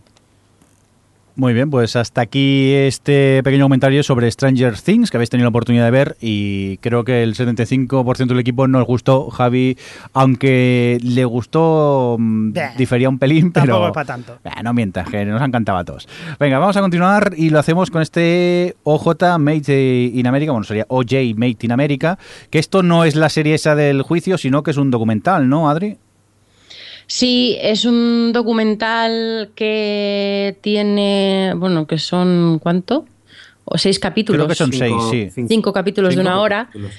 Muy 1.38 1.52
bien, 1.52 1.68
pues 1.68 1.96
hasta 1.96 2.22
aquí 2.22 2.72
este 2.72 3.42
pequeño 3.42 3.66
comentario 3.66 4.02
sobre 4.02 4.30
Stranger 4.30 4.80
Things 4.80 5.10
que 5.10 5.18
habéis 5.18 5.28
tenido 5.28 5.44
la 5.44 5.50
oportunidad 5.50 5.84
de 5.84 5.90
ver 5.90 6.16
y 6.18 6.78
creo 6.78 7.04
que 7.04 7.22
el 7.22 7.34
75% 7.34 8.26
del 8.26 8.38
equipo 8.38 8.66
nos 8.66 8.86
gustó, 8.86 9.28
Javi, 9.28 9.76
aunque 10.14 10.98
le 11.02 11.26
gustó, 11.26 12.16
mm, 12.18 12.52
difería 12.78 13.10
un 13.10 13.18
pelín, 13.18 13.52
pero... 13.52 13.66
tampoco 13.66 13.86
es 13.88 13.92
pa' 13.92 14.04
tanto. 14.06 14.38
No 14.64 14.72
mientas, 14.72 15.10
que 15.10 15.26
nos 15.26 15.42
encantaba 15.42 15.80
a 15.80 15.84
todos. 15.84 16.08
Venga, 16.40 16.58
vamos 16.58 16.78
a 16.78 16.80
continuar 16.80 17.34
y 17.36 17.50
lo 17.50 17.58
hacemos 17.58 17.90
con 17.90 18.00
este 18.00 18.74
OJ 18.84 19.38
Made 19.38 20.10
in 20.14 20.26
America, 20.26 20.52
bueno, 20.52 20.64
sería 20.64 20.86
OJ 20.88 21.36
Made 21.36 21.58
in 21.60 21.72
America, 21.72 22.18
que 22.48 22.58
esto 22.58 22.82
no 22.82 23.04
es 23.04 23.14
la 23.14 23.28
serie 23.28 23.56
esa 23.56 23.74
del 23.74 24.00
juicio, 24.00 24.38
sino 24.38 24.62
que 24.62 24.70
es 24.70 24.78
un 24.78 24.90
documental, 24.90 25.50
¿no, 25.50 25.68
Adri? 25.68 25.98
Sí, 27.06 27.56
es 27.60 27.84
un 27.84 28.32
documental 28.32 29.50
que 29.54 30.58
tiene, 30.60 31.52
bueno, 31.56 31.86
que 31.86 31.98
son, 31.98 32.58
¿cuánto? 32.60 33.06
O 33.64 33.78
seis 33.78 33.98
capítulos. 33.98 34.38
Creo 34.38 34.48
que 34.48 34.54
son 34.54 34.72
seis, 34.72 35.32
sí. 35.32 35.46
Cinco 35.48 35.72
capítulos 35.72 36.14
de 36.14 36.20
una 36.20 36.40
hora. 36.40 36.66
capítulos. 36.66 36.92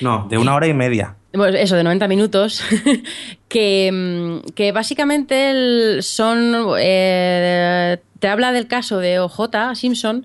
No, 0.00 0.26
de 0.28 0.38
una 0.38 0.54
hora 0.54 0.66
y 0.66 0.74
media. 0.74 1.16
Pues 1.32 1.54
eso, 1.54 1.76
de 1.76 1.84
90 1.84 2.08
minutos, 2.08 2.62
que, 3.48 3.90
mm, 3.92 4.50
que 4.54 4.72
básicamente 4.72 6.02
son... 6.02 6.54
eh, 6.78 7.98
te 8.18 8.28
habla 8.28 8.52
del 8.52 8.66
caso 8.68 8.98
de 8.98 9.18
OJ 9.18 9.74
Simpson, 9.74 10.24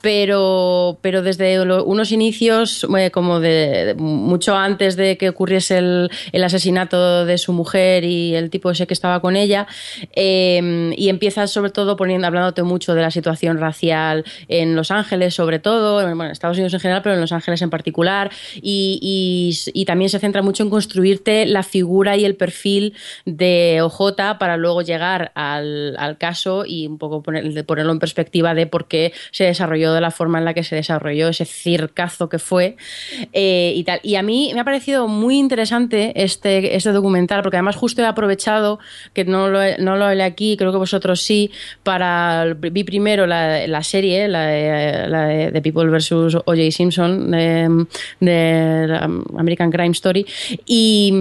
pero, 0.00 0.98
pero 1.00 1.22
desde 1.22 1.64
lo- 1.64 1.84
unos 1.84 2.12
inicios, 2.12 2.86
eh, 2.98 3.10
como 3.10 3.40
de, 3.40 3.84
de 3.86 3.94
mucho 3.94 4.54
antes 4.56 4.96
de 4.96 5.16
que 5.16 5.28
ocurriese 5.30 5.78
el, 5.78 6.10
el 6.32 6.44
asesinato 6.44 7.24
de 7.24 7.38
su 7.38 7.52
mujer 7.52 8.04
y 8.04 8.34
el 8.34 8.50
tipo 8.50 8.70
ese 8.70 8.86
que 8.86 8.94
estaba 8.94 9.20
con 9.20 9.36
ella, 9.36 9.66
eh, 10.14 10.92
y 10.96 11.08
empieza 11.08 11.46
sobre 11.46 11.70
todo 11.70 11.96
poniendo, 11.96 12.26
hablándote 12.26 12.62
mucho 12.62 12.94
de 12.94 13.02
la 13.02 13.10
situación 13.10 13.58
racial 13.58 14.24
en 14.48 14.76
Los 14.76 14.90
Ángeles, 14.90 15.34
sobre 15.34 15.58
todo, 15.58 15.94
bueno, 16.06 16.24
en 16.24 16.30
Estados 16.30 16.56
Unidos 16.56 16.74
en 16.74 16.80
general, 16.80 17.02
pero 17.02 17.14
en 17.14 17.20
Los 17.20 17.32
Ángeles 17.32 17.62
en 17.62 17.70
particular, 17.70 18.30
y, 18.56 18.98
y- 19.02 19.80
y 19.80 19.84
también 19.84 20.08
se 20.08 20.18
centra 20.18 20.42
mucho 20.42 20.62
en 20.62 20.70
construirte 20.70 21.46
la 21.46 21.62
figura 21.62 22.16
y 22.16 22.24
el 22.24 22.36
perfil 22.36 22.94
de 23.24 23.80
OJ 23.82 24.14
para 24.38 24.56
luego 24.56 24.82
llegar 24.82 25.32
al, 25.34 25.96
al 25.98 26.18
caso 26.18 26.64
y 26.66 26.86
un 26.86 26.98
poco 26.98 27.22
poner- 27.22 27.64
ponerlo 27.64 27.92
en 27.92 27.98
perspectiva 27.98 28.54
de 28.54 28.66
por 28.66 28.88
qué 28.88 29.12
se 29.30 29.44
desarrolló 29.44 29.85
de 29.94 30.00
la 30.00 30.10
forma 30.10 30.38
en 30.38 30.44
la 30.44 30.54
que 30.54 30.64
se 30.64 30.76
desarrolló 30.76 31.28
ese 31.28 31.44
circazo 31.44 32.28
que 32.28 32.38
fue 32.38 32.76
eh, 33.32 33.72
y 33.74 33.84
tal. 33.84 34.00
Y 34.02 34.16
a 34.16 34.22
mí 34.22 34.50
me 34.54 34.60
ha 34.60 34.64
parecido 34.64 35.08
muy 35.08 35.38
interesante 35.38 36.12
este, 36.22 36.76
este 36.76 36.92
documental, 36.92 37.42
porque 37.42 37.56
además 37.56 37.76
justo 37.76 38.02
he 38.02 38.06
aprovechado, 38.06 38.78
que 39.12 39.24
no 39.24 39.48
lo, 39.48 39.60
no 39.78 39.96
lo 39.96 40.04
hablé 40.06 40.22
aquí, 40.24 40.56
creo 40.56 40.72
que 40.72 40.78
vosotros 40.78 41.20
sí, 41.22 41.50
para 41.82 42.54
vi 42.54 42.84
primero 42.84 43.26
la, 43.26 43.82
serie, 43.82 44.28
la, 44.28 44.46
de- 44.46 45.62
People 45.62 45.90
vs. 45.90 46.12
O.J. 46.12 46.70
Simpson, 46.70 47.30
de, 47.30 47.86
de 48.20 49.00
American 49.36 49.70
Crime 49.70 49.92
Story, 49.92 50.26
y... 50.66 51.12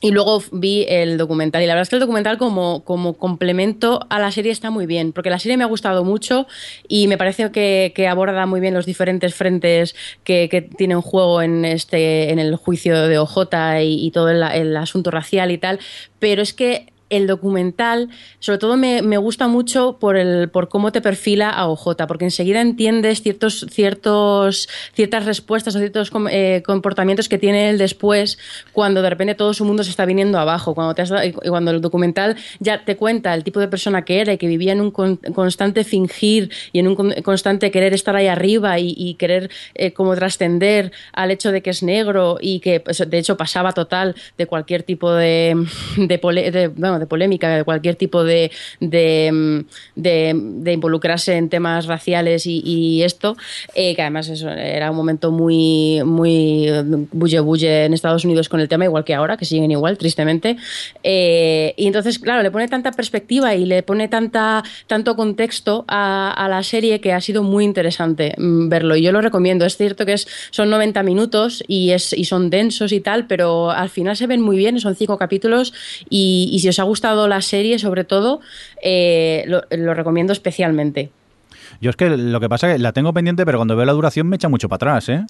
Y 0.00 0.10
luego 0.10 0.42
vi 0.52 0.84
el 0.88 1.16
documental. 1.16 1.62
Y 1.62 1.66
la 1.66 1.74
verdad 1.74 1.82
es 1.82 1.88
que 1.88 1.96
el 1.96 2.00
documental 2.00 2.36
como, 2.36 2.84
como 2.84 3.14
complemento 3.14 4.00
a 4.10 4.18
la 4.18 4.30
serie 4.30 4.52
está 4.52 4.70
muy 4.70 4.86
bien, 4.86 5.12
porque 5.12 5.30
la 5.30 5.38
serie 5.38 5.56
me 5.56 5.64
ha 5.64 5.68
gustado 5.68 6.04
mucho 6.04 6.46
y 6.86 7.08
me 7.08 7.16
parece 7.16 7.50
que, 7.50 7.92
que 7.94 8.06
aborda 8.06 8.44
muy 8.46 8.60
bien 8.60 8.74
los 8.74 8.84
diferentes 8.84 9.34
frentes 9.34 9.94
que, 10.22 10.48
que 10.50 10.60
tiene 10.62 10.94
en 10.94 11.00
juego 11.00 11.40
en, 11.40 11.64
este, 11.64 12.30
en 12.30 12.38
el 12.38 12.56
juicio 12.56 13.08
de 13.08 13.18
OJ 13.18 13.36
y, 13.82 14.10
todo 14.10 14.30
el 14.30 14.76
asunto 14.76 15.10
racial 15.10 15.50
y 15.50 15.58
tal. 15.58 15.78
Pero 16.18 16.42
es 16.42 16.52
que 16.52 16.86
el 17.10 17.26
documental, 17.26 18.08
sobre 18.40 18.58
todo 18.58 18.76
me, 18.76 19.02
me 19.02 19.16
gusta 19.18 19.48
mucho 19.48 19.98
por, 19.98 20.16
el, 20.16 20.48
por 20.48 20.68
cómo 20.68 20.92
te 20.92 21.00
perfila 21.00 21.50
a 21.50 21.68
OJ, 21.68 22.06
porque 22.08 22.24
enseguida 22.24 22.60
entiendes 22.60 23.22
ciertos, 23.22 23.66
ciertos, 23.70 24.68
ciertas 24.94 25.24
respuestas 25.24 25.76
o 25.76 25.78
ciertos 25.78 26.10
eh, 26.30 26.62
comportamientos 26.64 27.28
que 27.28 27.38
tiene 27.38 27.70
él 27.70 27.78
después, 27.78 28.38
cuando 28.72 29.02
de 29.02 29.10
repente 29.10 29.34
todo 29.34 29.54
su 29.54 29.64
mundo 29.64 29.84
se 29.84 29.90
está 29.90 30.04
viniendo 30.04 30.38
abajo, 30.38 30.74
cuando, 30.74 30.94
te 30.94 31.02
has 31.02 31.12
cuando 31.48 31.70
el 31.70 31.80
documental 31.80 32.36
ya 32.58 32.84
te 32.84 32.96
cuenta 32.96 33.34
el 33.34 33.44
tipo 33.44 33.60
de 33.60 33.68
persona 33.68 34.02
que 34.04 34.20
era 34.20 34.32
y 34.32 34.38
que 34.38 34.46
vivía 34.46 34.72
en 34.72 34.80
un 34.80 34.90
con- 34.90 35.16
constante 35.16 35.84
fingir 35.84 36.50
y 36.72 36.80
en 36.80 36.88
un 36.88 36.94
con- 36.96 37.12
constante 37.22 37.70
querer 37.70 37.94
estar 37.94 38.16
ahí 38.16 38.26
arriba 38.26 38.78
y, 38.78 39.14
querer 39.14 39.50
eh, 39.74 39.92
como 39.92 40.14
trascender 40.14 40.92
al 41.12 41.30
hecho 41.30 41.52
de 41.52 41.62
que 41.62 41.70
es 41.70 41.82
negro 41.82 42.38
y 42.40 42.60
que 42.60 42.80
pues, 42.80 43.02
de 43.08 43.18
hecho 43.18 43.36
pasaba 43.36 43.72
total 43.72 44.14
de 44.36 44.46
cualquier 44.46 44.82
tipo 44.82 45.12
de, 45.12 45.66
de, 45.96 46.18
de 46.98 47.06
polémica, 47.06 47.56
de 47.56 47.64
cualquier 47.64 47.96
tipo 47.96 48.24
de, 48.24 48.50
de, 48.80 49.30
mm, 49.32 50.00
de- 50.00 50.72
involucrarse 50.72 51.36
en 51.36 51.48
temas 51.48 51.86
raciales 51.86 52.46
y, 52.46 53.02
esto, 53.02 53.36
eh, 53.74 53.94
que 53.94 54.02
además 54.02 54.28
eso 54.28 54.50
era 54.50 54.90
un 54.90 54.96
momento 54.96 55.30
muy, 55.30 56.02
muy 56.04 56.68
bulle 57.12 57.40
bulle 57.40 57.84
en 57.84 57.94
Estados 57.94 58.24
Unidos 58.24 58.48
con 58.48 58.60
el 58.60 58.68
tema, 58.68 58.84
igual 58.84 59.04
que 59.04 59.14
ahora, 59.14 59.36
que 59.36 59.44
siguen 59.44 59.70
igual, 59.70 59.96
tristemente. 59.96 60.56
Eh, 61.02 61.74
y 61.76 61.86
entonces, 61.86 62.18
claro, 62.18 62.42
le 62.42 62.50
pone 62.50 62.68
tanta 62.68 62.92
perspectiva 62.92 63.54
y 63.54 63.64
le 63.64 63.82
pone 63.82 64.08
tanta, 64.08 64.62
tanto 64.86 65.16
contexto 65.16 65.84
a, 65.88 66.46
la 66.48 66.62
serie 66.62 67.00
que 67.00 67.12
ha 67.12 67.20
sido 67.20 67.42
muy 67.42 67.64
interesante 67.64 68.34
mm, 68.36 68.68
verlo. 68.68 68.96
Y 68.96 69.02
yo 69.02 69.12
lo 69.12 69.20
recomiendo. 69.20 69.64
Es 69.64 69.76
cierto 69.76 70.06
que 70.06 70.14
es, 70.14 70.26
son 70.50 70.70
90 70.70 71.02
minutos 71.02 71.64
y, 71.66 71.90
es, 71.90 72.12
y 72.12 72.24
son 72.24 72.50
densos 72.50 72.92
y 72.92 73.00
tal, 73.00 73.26
pero 73.26 73.70
al 73.70 73.88
final 73.88 74.16
se 74.16 74.26
ven 74.26 74.40
muy 74.40 74.56
bien, 74.56 74.78
son 74.80 74.94
cinco 74.94 75.18
capítulos. 75.18 75.72
Y, 76.08 76.48
y 76.52 76.60
si 76.60 76.68
os 76.68 76.78
ha 76.78 76.84
gustado 76.86 77.28
la 77.28 77.40
serie, 77.40 77.78
sobre 77.78 78.04
todo, 78.04 78.40
eh, 78.82 79.44
lo, 79.46 79.62
lo 79.70 79.94
recomiendo 79.94 80.32
especialmente. 80.32 81.10
Yo 81.80 81.90
es 81.90 81.96
que 81.96 82.08
lo 82.08 82.40
que 82.40 82.48
pasa 82.48 82.68
es 82.68 82.76
que 82.76 82.78
la 82.78 82.92
tengo 82.92 83.12
pendiente, 83.12 83.44
pero 83.44 83.58
cuando 83.58 83.76
veo 83.76 83.84
la 83.84 83.92
duración 83.92 84.28
me 84.28 84.36
echa 84.36 84.48
mucho 84.48 84.68
para 84.68 84.92
atrás, 84.92 85.08
¿eh? 85.08 85.26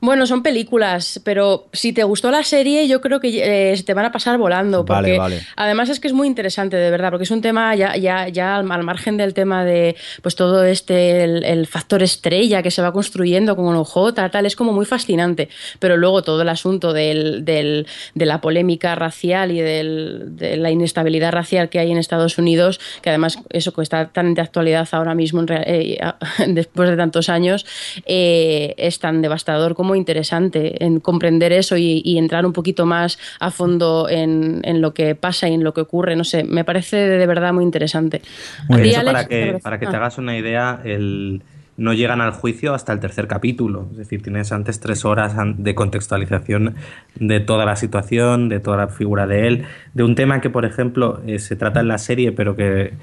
Bueno, 0.00 0.26
son 0.28 0.44
películas, 0.44 1.20
pero 1.24 1.66
si 1.72 1.92
te 1.92 2.04
gustó 2.04 2.30
la 2.30 2.44
serie, 2.44 2.86
yo 2.86 3.00
creo 3.00 3.18
que 3.18 3.72
eh, 3.72 3.76
se 3.76 3.82
te 3.82 3.94
van 3.94 4.04
a 4.04 4.12
pasar 4.12 4.38
volando. 4.38 4.84
Vale, 4.84 5.08
Porque 5.08 5.18
vale. 5.18 5.40
además 5.56 5.88
es 5.88 5.98
que 5.98 6.06
es 6.06 6.14
muy 6.14 6.28
interesante, 6.28 6.76
de 6.76 6.88
verdad, 6.90 7.10
porque 7.10 7.24
es 7.24 7.30
un 7.32 7.40
tema 7.42 7.74
ya, 7.74 7.96
ya, 7.96 8.28
ya 8.28 8.56
al, 8.56 8.70
al 8.70 8.84
margen 8.84 9.16
del 9.16 9.34
tema 9.34 9.64
de 9.64 9.96
pues 10.22 10.36
todo 10.36 10.62
este, 10.64 11.24
el, 11.24 11.42
el 11.44 11.66
factor 11.66 12.02
estrella 12.04 12.62
que 12.62 12.70
se 12.70 12.80
va 12.80 12.92
construyendo 12.92 13.56
con 13.56 13.74
OJ, 13.74 14.12
tal, 14.30 14.46
es 14.46 14.54
como 14.54 14.72
muy 14.72 14.86
fascinante. 14.86 15.48
Pero 15.80 15.96
luego 15.96 16.22
todo 16.22 16.42
el 16.42 16.48
asunto 16.48 16.92
del, 16.92 17.44
del- 17.44 17.86
de 18.14 18.26
la 18.26 18.40
polémica 18.40 18.94
racial 18.94 19.50
y 19.50 19.60
del- 19.60 20.36
de 20.36 20.56
la 20.58 20.70
inestabilidad 20.70 21.32
racial 21.32 21.70
que 21.70 21.80
hay 21.80 21.90
en 21.90 21.98
Estados 21.98 22.38
Unidos, 22.38 22.78
que 23.02 23.08
además 23.10 23.40
eso 23.50 23.72
que 23.72 23.82
está 23.82 24.08
tan 24.10 24.34
de 24.34 24.42
actualidad 24.42 24.86
ahora 24.92 25.16
mismo, 25.16 25.40
en 25.40 25.48
rea- 25.48 25.64
eh, 25.66 25.98
después 26.46 26.88
de 26.88 26.96
tantos 26.96 27.28
años, 27.28 27.66
eh, 28.06 28.74
es 28.78 29.00
tan 29.00 29.22
devastador 29.22 29.74
como 29.74 29.87
interesante 29.96 30.84
en 30.84 31.00
comprender 31.00 31.52
eso 31.52 31.78
y, 31.78 32.02
y 32.04 32.18
entrar 32.18 32.44
un 32.44 32.52
poquito 32.52 32.84
más 32.84 33.18
a 33.40 33.50
fondo 33.50 34.08
en, 34.10 34.60
en 34.64 34.82
lo 34.82 34.92
que 34.92 35.14
pasa 35.14 35.48
y 35.48 35.54
en 35.54 35.64
lo 35.64 35.72
que 35.72 35.80
ocurre. 35.80 36.16
No 36.16 36.24
sé, 36.24 36.44
me 36.44 36.64
parece 36.64 36.96
de 36.96 37.26
verdad 37.26 37.54
muy 37.54 37.64
interesante. 37.64 38.20
Muy 38.68 38.80
¿A 38.80 38.82
ti, 38.82 38.88
bien. 38.90 39.00
Eso 39.00 39.10
Alex, 39.10 39.14
para 39.14 39.28
que, 39.28 39.58
para 39.62 39.78
que 39.78 39.86
te 39.86 39.94
Ah. 39.96 39.98
hagas 39.98 40.18
una 40.18 40.36
idea, 40.36 40.80
el, 40.84 41.42
no 41.76 41.92
llegan 41.92 42.20
al 42.20 42.32
juicio 42.32 42.74
hasta 42.74 42.92
el 42.92 42.98
tercer 43.00 43.28
capítulo. 43.28 43.86
Es 43.92 43.98
decir, 43.98 44.20
tienes 44.22 44.50
antes 44.52 44.80
tres 44.80 45.04
horas 45.04 45.34
de 45.56 45.74
contextualización 45.74 46.74
de 47.14 47.40
toda 47.40 47.64
la 47.64 47.76
situación, 47.76 48.48
de 48.48 48.58
toda 48.60 48.76
la 48.76 48.88
figura 48.88 49.26
de 49.28 49.46
él, 49.46 49.64
de 49.94 50.02
un 50.02 50.14
tema 50.16 50.40
que, 50.40 50.50
por 50.50 50.64
ejemplo, 50.64 51.20
eh, 51.26 51.38
se 51.38 51.54
trata 51.56 51.80
en 51.80 51.88
la 51.88 51.98
serie, 51.98 52.32
pero 52.32 52.56
que 52.56 52.94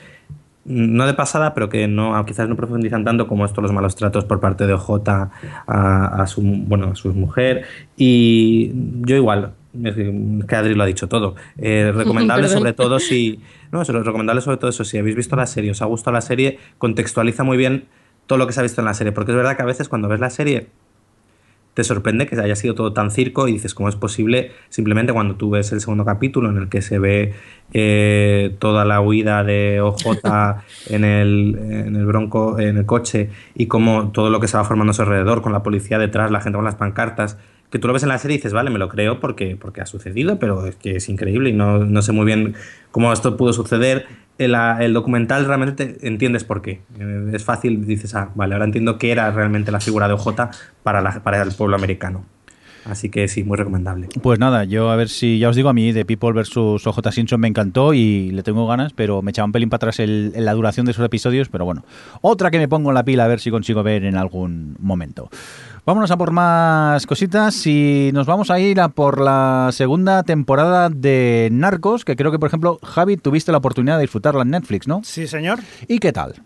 no 0.66 1.06
de 1.06 1.14
pasada, 1.14 1.54
pero 1.54 1.70
que 1.70 1.88
no 1.88 2.24
quizás 2.26 2.50
no 2.50 2.56
profundizan 2.56 3.04
tanto 3.06 3.28
como 3.28 3.46
esto 3.46 3.62
los 3.62 3.72
malos 3.72 3.96
tratos 3.96 4.26
por 4.26 4.40
parte 4.40 4.68
de 4.68 4.74
OJ 4.74 5.08
a, 5.08 5.32
a 5.68 6.28
su 6.28 6.42
bueno 6.42 6.92
a 6.92 6.96
su 6.96 7.14
mujer. 7.14 7.66
Y 7.96 8.72
yo 9.02 9.16
igual 9.16 9.54
es 9.84 9.96
que 9.96 10.56
Adri 10.56 10.76
lo 10.76 10.84
ha 10.84 10.86
dicho 10.86 11.08
todo. 11.08 11.36
Eh, 11.58 11.92
recomendable 11.94 12.48
sobre 12.50 12.74
todo 12.74 13.00
si 13.00 13.40
no 13.72 13.82
eso, 13.82 13.94
recomendable 13.94 14.42
sobre 14.42 14.58
todo 14.58 14.70
eso 14.70 14.84
si 14.84 14.98
habéis 14.98 15.16
visto 15.16 15.36
la 15.36 15.48
serie 15.48 15.72
os 15.72 15.82
ha 15.82 15.86
gustado 15.86 16.14
la 16.14 16.22
serie 16.22 16.60
contextualiza 16.78 17.44
muy 17.44 17.58
bien 17.58 17.86
todo 18.26 18.40
lo 18.40 18.48
que 18.48 18.54
se 18.54 18.60
ha 18.60 18.64
visto 18.64 18.82
en 18.82 18.86
la 18.86 18.94
serie 18.94 19.12
porque 19.12 19.32
es 19.32 19.38
verdad 19.38 19.56
que 19.56 19.64
a 19.64 19.66
veces 19.66 19.90
cuando 19.90 20.08
ves 20.08 20.20
la 20.20 20.30
serie 20.30 20.68
te 21.76 21.84
sorprende 21.84 22.26
que 22.26 22.40
haya 22.40 22.56
sido 22.56 22.74
todo 22.74 22.94
tan 22.94 23.12
circo 23.12 23.48
y 23.48 23.52
dices 23.52 23.76
cómo 23.76 23.90
es 23.90 23.96
posible 23.96 24.52
simplemente 24.70 25.14
cuando 25.14 25.36
tú 25.36 25.52
ves 25.52 25.72
el 25.74 25.82
segundo 25.82 26.06
capítulo 26.06 26.50
en 26.50 26.58
el 26.58 26.70
que 26.70 26.82
se 26.82 26.98
ve 26.98 27.34
eh, 27.74 28.56
toda 28.60 28.86
la 28.86 29.02
huida 29.02 29.44
de 29.44 29.82
OJ 29.82 30.06
en 30.90 31.04
el, 31.04 31.58
en 31.60 31.96
el 31.96 32.06
bronco 32.06 32.60
en 32.60 32.78
el 32.78 32.86
coche 32.86 33.30
y 33.54 33.68
cómo 33.68 34.12
todo 34.12 34.30
lo 34.30 34.40
que 34.40 34.48
se 34.48 34.58
va 34.58 34.64
formando 34.64 34.92
a 34.92 34.94
su 34.94 35.02
alrededor 35.02 35.42
con 35.42 35.52
la 35.52 35.62
policía 35.64 36.00
detrás 36.00 36.32
la 36.32 36.40
gente 36.40 36.56
con 36.56 36.66
las 36.66 36.76
pancartas 36.76 37.38
que 37.70 37.78
tú 37.78 37.88
lo 37.88 37.94
ves 37.94 38.04
en 38.04 38.10
la 38.10 38.20
serie 38.20 38.36
y 38.36 38.38
dices 38.38 38.54
vale 38.54 38.70
me 38.70 38.80
lo 38.80 38.88
creo 38.88 39.20
porque 39.20 39.58
porque 39.60 39.82
ha 39.82 39.86
sucedido 39.86 40.40
pero 40.40 40.66
es 40.66 40.78
que 40.78 40.96
es 40.96 41.10
increíble 41.10 41.50
y 41.50 41.54
no, 41.54 41.80
no 41.80 42.02
sé 42.02 42.14
muy 42.14 42.26
bien 42.26 42.56
cómo 42.92 43.12
esto 43.12 43.36
pudo 43.36 43.52
suceder 43.52 44.08
el, 44.38 44.56
el 44.80 44.94
documental 44.94 45.46
realmente 45.46 45.86
te- 45.86 46.08
entiendes 46.08 46.44
por 46.44 46.62
qué. 46.62 46.82
Es 47.34 47.44
fácil, 47.44 47.86
dices, 47.86 48.14
ah, 48.16 48.30
vale, 48.36 48.54
ahora 48.56 48.66
entiendo 48.66 48.98
qué 48.98 49.12
era 49.12 49.32
realmente 49.32 49.72
la 49.72 49.80
figura 49.80 50.08
de 50.08 50.14
OJ 50.14 50.50
para, 50.84 51.02
la- 51.02 51.24
para 51.24 51.42
el 51.42 51.52
pueblo 51.54 51.76
americano. 51.76 52.26
Así 52.86 53.10
que 53.10 53.28
sí, 53.28 53.44
muy 53.44 53.58
recomendable. 53.58 54.10
Pues 54.22 54.38
nada, 54.38 54.64
yo 54.64 54.92
a 54.92 54.96
ver 54.96 55.10
si, 55.10 55.40
ya 55.40 55.50
os 55.50 55.56
digo, 55.56 55.70
a 55.70 55.74
mí 55.74 55.92
de 55.92 56.06
People 56.06 56.34
vs. 56.34 56.56
OJ 56.86 57.00
Simpson 57.12 57.40
me 57.40 57.48
encantó 57.48 57.96
y 57.96 58.30
le 58.30 58.44
tengo 58.44 58.68
ganas, 58.68 58.94
pero 58.94 59.24
me 59.24 59.32
echaba 59.32 59.48
un 59.48 59.52
pelín 59.54 59.70
para 59.72 59.78
atrás 59.78 60.00
el- 60.00 60.34
la 60.38 60.54
duración 60.54 60.86
de 60.86 60.92
esos 60.92 61.04
episodios, 61.04 61.50
pero 61.50 61.66
bueno, 61.66 61.84
otra 62.22 62.52
que 62.52 62.60
me 62.60 62.68
pongo 62.68 62.92
en 62.92 62.94
la 62.94 63.04
pila 63.04 63.26
a 63.26 63.28
ver 63.28 63.40
si 63.40 63.50
consigo 63.50 63.82
ver 63.82 64.04
en 64.06 64.16
algún 64.18 64.76
momento. 64.80 65.30
Vámonos 65.86 66.10
a 66.10 66.18
por 66.18 66.32
más 66.32 67.06
cositas 67.06 67.68
y 67.68 68.10
nos 68.12 68.26
vamos 68.26 68.50
a 68.50 68.60
ir 68.60 68.82
a 68.82 68.90
por 68.90 69.22
la 69.22 69.70
segunda 69.72 70.24
temporada 70.24 70.90
de 70.90 71.50
Narcos, 71.52 72.04
que 72.04 72.16
creo 72.16 72.32
que, 72.32 72.40
por 72.40 72.48
ejemplo, 72.48 72.80
Javi, 72.82 73.18
tuviste 73.18 73.52
la 73.52 73.60
oportunidad 73.60 73.98
de 73.98 74.02
disfrutarla 74.02 74.42
en 74.42 74.50
Netflix, 74.50 74.88
¿no? 74.88 75.02
Sí, 75.04 75.28
señor. 75.28 75.60
¿Y 75.88 76.00
qué 76.00 76.12
tal? 76.12 76.42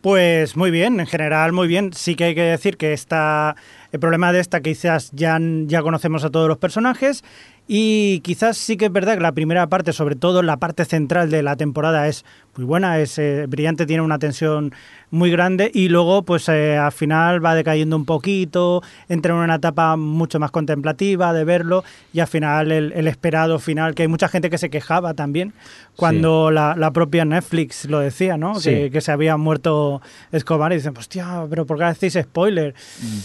Pues 0.00 0.56
muy 0.56 0.72
bien, 0.72 0.98
en 0.98 1.06
general 1.06 1.52
muy 1.52 1.68
bien. 1.68 1.92
Sí 1.92 2.16
que 2.16 2.24
hay 2.24 2.34
que 2.34 2.42
decir 2.42 2.78
que 2.78 2.92
esta, 2.92 3.54
el 3.92 4.00
problema 4.00 4.32
de 4.32 4.40
esta 4.40 4.60
quizás 4.60 5.12
ya, 5.12 5.38
ya 5.66 5.82
conocemos 5.82 6.24
a 6.24 6.30
todos 6.30 6.48
los 6.48 6.58
personajes 6.58 7.22
Y 7.68 8.18
quizás 8.22 8.56
sí 8.56 8.76
que 8.76 8.86
es 8.86 8.92
verdad 8.92 9.14
que 9.14 9.20
la 9.20 9.30
primera 9.30 9.68
parte, 9.68 9.92
sobre 9.92 10.16
todo 10.16 10.42
la 10.42 10.56
parte 10.56 10.84
central 10.84 11.30
de 11.30 11.44
la 11.44 11.54
temporada, 11.54 12.08
es 12.08 12.24
muy 12.56 12.64
buena, 12.66 12.98
es 12.98 13.18
eh, 13.18 13.46
brillante, 13.48 13.86
tiene 13.86 14.02
una 14.02 14.18
tensión 14.18 14.72
muy 15.12 15.30
grande 15.30 15.70
y 15.74 15.88
luego 15.88 16.22
pues 16.22 16.48
eh, 16.48 16.76
al 16.76 16.92
final 16.92 17.44
va 17.44 17.54
decayendo 17.56 17.96
un 17.96 18.04
poquito, 18.04 18.80
entra 19.08 19.34
en 19.34 19.40
una 19.40 19.56
etapa 19.56 19.96
mucho 19.96 20.38
más 20.38 20.50
contemplativa 20.52 21.32
de 21.32 21.42
verlo 21.44 21.82
y 22.12 22.20
al 22.20 22.28
final 22.28 22.70
el, 22.70 22.92
el 22.92 23.08
esperado 23.08 23.58
final, 23.58 23.94
que 23.96 24.02
hay 24.02 24.08
mucha 24.08 24.28
gente 24.28 24.50
que 24.50 24.58
se 24.58 24.70
quejaba 24.70 25.14
también 25.14 25.52
cuando 25.96 26.50
la, 26.50 26.76
la 26.76 26.92
propia 26.92 27.24
Netflix 27.24 27.84
lo 27.86 27.98
decía, 28.00 28.36
¿no? 28.36 28.54
Sí. 28.60 28.70
Que, 28.70 28.90
que 28.90 29.00
se 29.00 29.10
había 29.12 29.36
muerto 29.36 30.00
Escobar 30.32 30.72
y 30.72 30.76
dicen, 30.76 30.94
hostia, 30.96 31.44
pero 31.50 31.66
¿por 31.66 31.76
qué 31.78 31.84
decís 31.84 32.16
spoiler? 32.22 32.74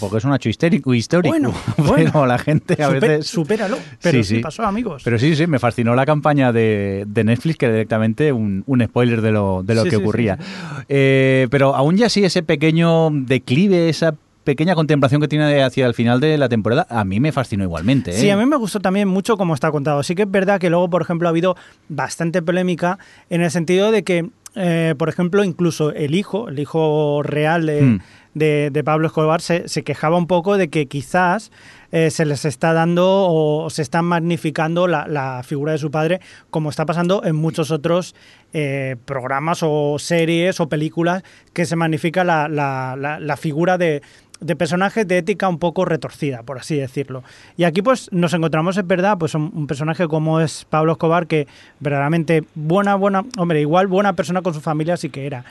Porque 0.00 0.18
es 0.18 0.24
un 0.24 0.34
hecho 0.34 0.48
histérico, 0.48 0.92
histórico. 0.92 1.30
Bueno, 1.32 1.54
pero 1.76 1.88
bueno. 1.88 2.26
la 2.26 2.38
gente 2.38 2.74
a 2.82 2.88
Supe- 2.88 3.00
veces... 3.00 3.26
supéralo, 3.28 3.78
pero 4.02 4.22
Sí, 4.22 4.36
sí, 4.36 4.40
pasó, 4.40 4.64
amigos. 4.64 5.02
Pero 5.04 5.18
sí, 5.18 5.34
sí, 5.36 5.46
me 5.46 5.58
fascinó 5.58 5.94
la 5.94 6.04
campaña 6.04 6.52
de, 6.52 7.04
de 7.06 7.24
Netflix, 7.24 7.56
que 7.58 7.66
era 7.66 7.74
directamente 7.76 8.32
un, 8.32 8.64
un 8.66 8.84
spoiler 8.84 9.15
de 9.22 9.32
lo, 9.32 9.62
de 9.62 9.74
lo 9.74 9.82
Sí, 9.82 9.90
que 9.90 9.96
sí, 9.96 10.02
ocurría. 10.02 10.36
sí, 10.40 10.44
Eh, 10.88 11.48
pero 11.50 11.74
aún 11.74 11.96
ya 11.96 12.08
sí, 12.08 12.24
ese 12.24 12.42
pequeño 12.42 13.10
declive, 13.10 13.88
esa 13.88 14.14
pequeña 14.44 14.74
contemplación 14.76 15.20
que 15.20 15.26
tiene 15.28 15.62
hacia 15.62 15.86
el 15.86 15.94
final 15.94 16.20
de 16.20 16.38
la 16.38 16.48
temporada, 16.48 16.86
a 16.88 17.04
mí 17.04 17.18
me 17.18 17.32
fascinó 17.32 17.64
igualmente. 17.64 18.12
¿eh? 18.12 18.14
Sí, 18.14 18.30
a 18.30 18.36
mí 18.36 18.46
me 18.46 18.56
gustó 18.56 18.78
también 18.78 19.08
mucho 19.08 19.36
cómo 19.36 19.54
está 19.54 19.72
contado. 19.72 20.02
Sí 20.04 20.14
que 20.14 20.22
es 20.22 20.30
verdad 20.30 20.60
que 20.60 20.70
luego, 20.70 20.88
por 20.88 21.02
ejemplo, 21.02 21.26
ha 21.28 21.30
habido 21.30 21.56
bastante 21.88 22.42
polémica 22.42 22.98
en 23.28 23.40
el 23.42 23.50
sentido 23.50 23.90
de 23.90 24.04
que, 24.04 24.28
eh, 24.54 24.94
por 24.96 25.08
ejemplo, 25.08 25.42
incluso 25.42 25.90
el 25.92 26.14
hijo, 26.14 26.48
el 26.48 26.60
hijo 26.60 27.22
real 27.24 27.66
de, 27.66 27.82
Mm. 27.82 27.98
de- 28.34 28.70
de 28.72 28.84
Pablo 28.84 29.08
Escobar, 29.08 29.40
se, 29.40 29.68
se 29.68 29.82
quejaba 29.82 30.16
un 30.16 30.28
poco 30.28 30.56
de 30.56 30.68
que 30.68 30.86
quizás 30.86 31.50
eh, 31.92 32.10
se 32.10 32.24
les 32.24 32.44
está 32.44 32.72
dando 32.72 33.04
o 33.06 33.68
se 33.70 33.82
está 33.82 34.02
magnificando 34.02 34.86
la, 34.86 35.06
la 35.06 35.42
figura 35.44 35.72
de 35.72 35.78
su 35.78 35.90
padre, 35.90 36.20
como 36.50 36.70
está 36.70 36.86
pasando 36.86 37.22
en 37.24 37.36
muchos 37.36 37.70
otros 37.70 38.14
eh, 38.52 38.96
programas 39.04 39.60
o 39.62 39.98
series 39.98 40.60
o 40.60 40.68
películas 40.68 41.22
que 41.52 41.66
se 41.66 41.76
magnifica 41.76 42.24
la, 42.24 42.48
la- 42.48 42.96
la- 42.98 43.20
la 43.20 43.36
figura 43.36 43.76
de, 43.78 44.02
de 44.40 44.56
personajes 44.56 45.06
de 45.08 45.18
ética 45.18 45.48
un 45.48 45.58
poco 45.58 45.84
retorcida, 45.84 46.42
por 46.42 46.58
así 46.58 46.76
decirlo. 46.76 47.22
Y 47.56 47.64
aquí 47.64 47.82
pues 47.82 48.08
nos 48.12 48.34
encontramos, 48.34 48.76
es 48.76 48.86
verdad, 48.86 49.16
pues 49.18 49.34
un, 49.34 49.50
un 49.54 49.66
personaje 49.66 50.06
como 50.08 50.40
es 50.40 50.66
Pablo 50.68 50.92
Escobar, 50.92 51.26
que 51.26 51.46
verdaderamente 51.80 52.44
buena, 52.54 52.94
buena, 52.96 53.24
hombre, 53.38 53.60
igual 53.60 53.86
buena 53.86 54.12
persona 54.14 54.42
con 54.42 54.52
su 54.54 54.60
familia 54.60 54.96
sí 54.96 55.08
que 55.10 55.26
era, 55.26 55.44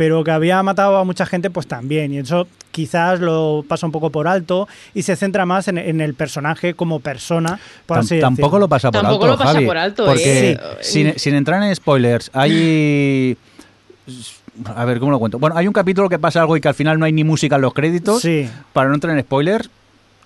pero 0.00 0.24
que 0.24 0.30
había 0.30 0.62
matado 0.62 0.96
a 0.96 1.04
mucha 1.04 1.26
gente 1.26 1.50
pues 1.50 1.66
también, 1.66 2.10
y 2.14 2.18
eso 2.20 2.48
quizás 2.72 3.20
lo 3.20 3.62
pasa 3.68 3.84
un 3.84 3.92
poco 3.92 4.08
por 4.08 4.26
alto 4.26 4.66
y 4.94 5.02
se 5.02 5.14
centra 5.14 5.44
más 5.44 5.68
en, 5.68 5.76
en 5.76 6.00
el 6.00 6.14
personaje 6.14 6.72
como 6.72 7.00
persona, 7.00 7.60
por 7.84 7.98
Tam- 7.98 8.00
así 8.00 8.18
tampoco 8.18 8.58
lo 8.58 8.66
pasa 8.66 8.90
por 8.90 9.02
Tampoco 9.02 9.24
alto, 9.26 9.32
lo 9.34 9.38
pasa 9.38 9.52
Javi, 9.52 9.66
por 9.66 9.76
alto, 9.76 10.06
Porque 10.06 10.52
¿eh? 10.52 10.58
sin, 10.80 11.18
sin 11.18 11.34
entrar 11.34 11.62
en 11.62 11.76
spoilers, 11.76 12.30
hay... 12.32 13.36
A 14.74 14.86
ver, 14.86 15.00
¿cómo 15.00 15.12
lo 15.12 15.18
cuento? 15.18 15.38
Bueno, 15.38 15.54
hay 15.58 15.66
un 15.66 15.74
capítulo 15.74 16.08
que 16.08 16.18
pasa 16.18 16.40
algo 16.40 16.56
y 16.56 16.62
que 16.62 16.68
al 16.68 16.74
final 16.74 16.98
no 16.98 17.04
hay 17.04 17.12
ni 17.12 17.22
música 17.22 17.56
en 17.56 17.60
los 17.62 17.74
créditos, 17.74 18.22
Sí. 18.22 18.48
para 18.72 18.88
no 18.88 18.94
entrar 18.94 19.14
en 19.14 19.22
spoilers, 19.22 19.68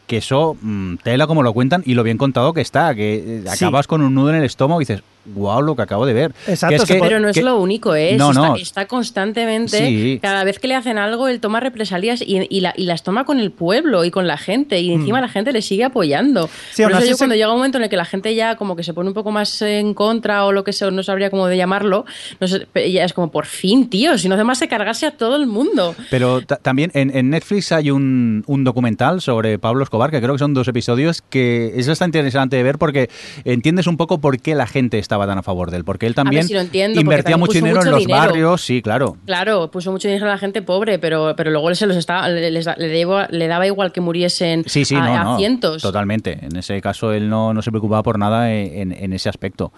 que 0.06 0.18
eso, 0.18 0.56
mm, 0.62 0.98
tela 1.02 1.26
como 1.26 1.42
lo 1.42 1.52
cuentan 1.52 1.82
y 1.84 1.94
lo 1.94 2.05
bien 2.05 2.16
contado 2.16 2.52
que 2.55 2.60
está, 2.60 2.94
que 2.94 3.38
eh, 3.38 3.42
Sí. 3.56 3.64
acabas 3.64 3.88
con 3.88 4.02
un 4.02 4.14
nudo 4.14 4.30
en 4.30 4.36
el 4.36 4.44
estómago 4.44 4.80
y 4.80 4.84
dices, 4.84 5.02
wow, 5.26 5.62
lo 5.62 5.74
que 5.76 5.82
acabo 5.82 6.06
de 6.06 6.12
ver. 6.12 6.34
Exacto, 6.46 6.70
Que 6.70 6.74
es 6.76 6.82
se 6.82 6.92
que- 6.94 6.98
puede- 6.98 7.10
Pero 7.10 7.20
no 7.20 7.28
es 7.28 7.34
que- 7.36 7.42
lo 7.42 7.59
único, 7.59 7.94
¿eh? 7.94 8.16
No, 8.16 8.32
no. 8.32 8.56
Está, 8.56 8.62
está 8.62 8.86
constantemente, 8.86 9.78
Sí. 9.78 10.18
cada 10.20 10.44
vez 10.44 10.59
que 10.59 10.68
le 10.68 10.74
hacen 10.74 10.98
algo, 10.98 11.28
él 11.28 11.40
toma 11.40 11.60
represalias 11.60 12.20
y, 12.20 12.46
y 12.51 12.60
la- 12.60 12.74
y 12.76 12.84
las 12.84 13.02
toma 13.02 13.24
con 13.24 13.38
el 13.40 13.51
pueblo 13.52 14.05
y 14.05 14.10
con 14.10 14.26
la 14.26 14.36
gente, 14.36 14.80
y 14.80 14.92
encima 14.92 15.20
la 15.20 15.28
gente 15.28 15.52
le 15.52 15.62
sigue 15.62 15.84
apoyando. 15.84 16.46
Mm. 16.46 16.51
Sí, 16.72 16.82
Por 16.82 16.92
eso 16.92 17.01
yo 17.02 17.06
se- 17.09 17.16
cuando 17.18 17.34
llega 17.36 17.48
un 17.51 17.56
momento 17.56 17.78
en 17.78 17.84
el 17.84 17.90
que 17.90 17.96
la 17.96 18.05
gente 18.05 18.34
ya 18.34 18.56
como 18.56 18.76
que 18.76 18.82
se 18.82 18.92
pone 18.92 19.09
un 19.09 19.14
poco 19.14 19.30
más 19.30 19.62
en 19.62 19.94
contra 19.94 20.44
o 20.44 20.52
lo 20.52 20.64
que 20.64 20.72
sea, 20.72 20.90
no 20.90 21.02
sabría 21.02 21.30
cómo 21.30 21.46
de 21.46 21.56
llamarlo, 21.56 22.05
no 22.40 22.46
sé, 22.48 22.66
ya 22.92 23.05
es 23.05 23.12
como, 23.12 23.30
por 23.30 23.46
fin, 23.46 23.88
tío, 23.88 24.18
si 24.18 24.28
no 24.28 24.34
hace 24.34 24.44
más 24.44 24.60
de 24.60 24.68
cargarse 24.68 25.06
a 25.06 25.12
todo 25.12 25.36
el 25.36 25.46
mundo. 25.46 25.94
Pero 26.10 26.42
ta- 26.42 26.56
también 26.56 26.90
en, 26.94 27.16
en 27.16 27.30
Netflix 27.30 27.72
hay 27.72 27.90
un, 27.90 28.44
un 28.46 28.64
documental 28.64 29.20
sobre 29.20 29.59
Pablo 29.59 29.84
Escobar, 29.84 30.10
que 30.10 30.20
creo 30.20 30.32
que 30.34 30.38
son 30.38 30.55
dos 30.55 30.68
episodios, 30.68 31.22
que 31.30 31.72
es 31.76 31.88
bastante 31.88 32.18
interesante 32.18 32.56
de 32.56 32.62
ver 32.62 32.78
porque 32.78 33.09
entiendes 33.44 33.86
un 33.86 33.96
poco 33.96 34.20
por 34.20 34.40
qué 34.40 34.55
la 34.55 34.66
gente 34.66 34.98
estaba 35.15 35.27
tan 35.27 35.39
a 35.39 35.43
favor 35.43 35.70
de 35.70 35.77
él. 35.78 35.85
Porque 35.85 36.07
él 36.07 36.15
también 36.15 36.47
si 36.47 36.57
entiendo, 36.57 37.01
invertía 37.01 37.32
también 37.32 37.41
mucho 37.41 37.53
dinero 37.53 37.82
en 37.82 37.91
los 37.91 38.01
dinero. 38.01 38.19
barrios, 38.20 38.61
sí, 38.62 38.82
claro. 38.82 39.16
Claro, 39.27 39.70
puso 39.70 39.91
mucho 39.93 40.09
dinero 40.09 40.27
a 40.27 40.31
la 40.31 40.39
gente 40.39 40.61
pobre, 40.62 40.99
pero, 40.99 41.35
pero 41.36 41.51
luego 41.51 41.74
se 41.74 41.86
los 41.86 41.97
estaba, 41.97 42.28
le, 42.28 42.51
les 42.51 42.65
da- 42.65 42.74
le 42.78 43.01
daba, 43.05 43.28
le 43.31 43.47
daba 43.47 43.66
igual 43.66 43.93
que 43.93 44.01
muriesen 44.01 44.65
Sí, 44.66 44.85
sí, 44.85 44.95
a, 44.97 45.01
no, 45.01 45.15
a 45.15 45.24
no. 45.24 45.39
cientos. 45.39 45.82
Totalmente. 45.82 46.39
En 46.43 46.57
ese 46.57 46.81
caso 46.81 47.12
él 47.12 47.28
no, 47.28 47.55
no 47.55 47.62
se 47.62 47.70
preocupaba 47.70 48.03
por 48.03 48.19
nada 48.19 48.53
en, 48.53 48.93
en 48.93 49.12
ese 49.12 49.28
aspecto. 49.28 49.73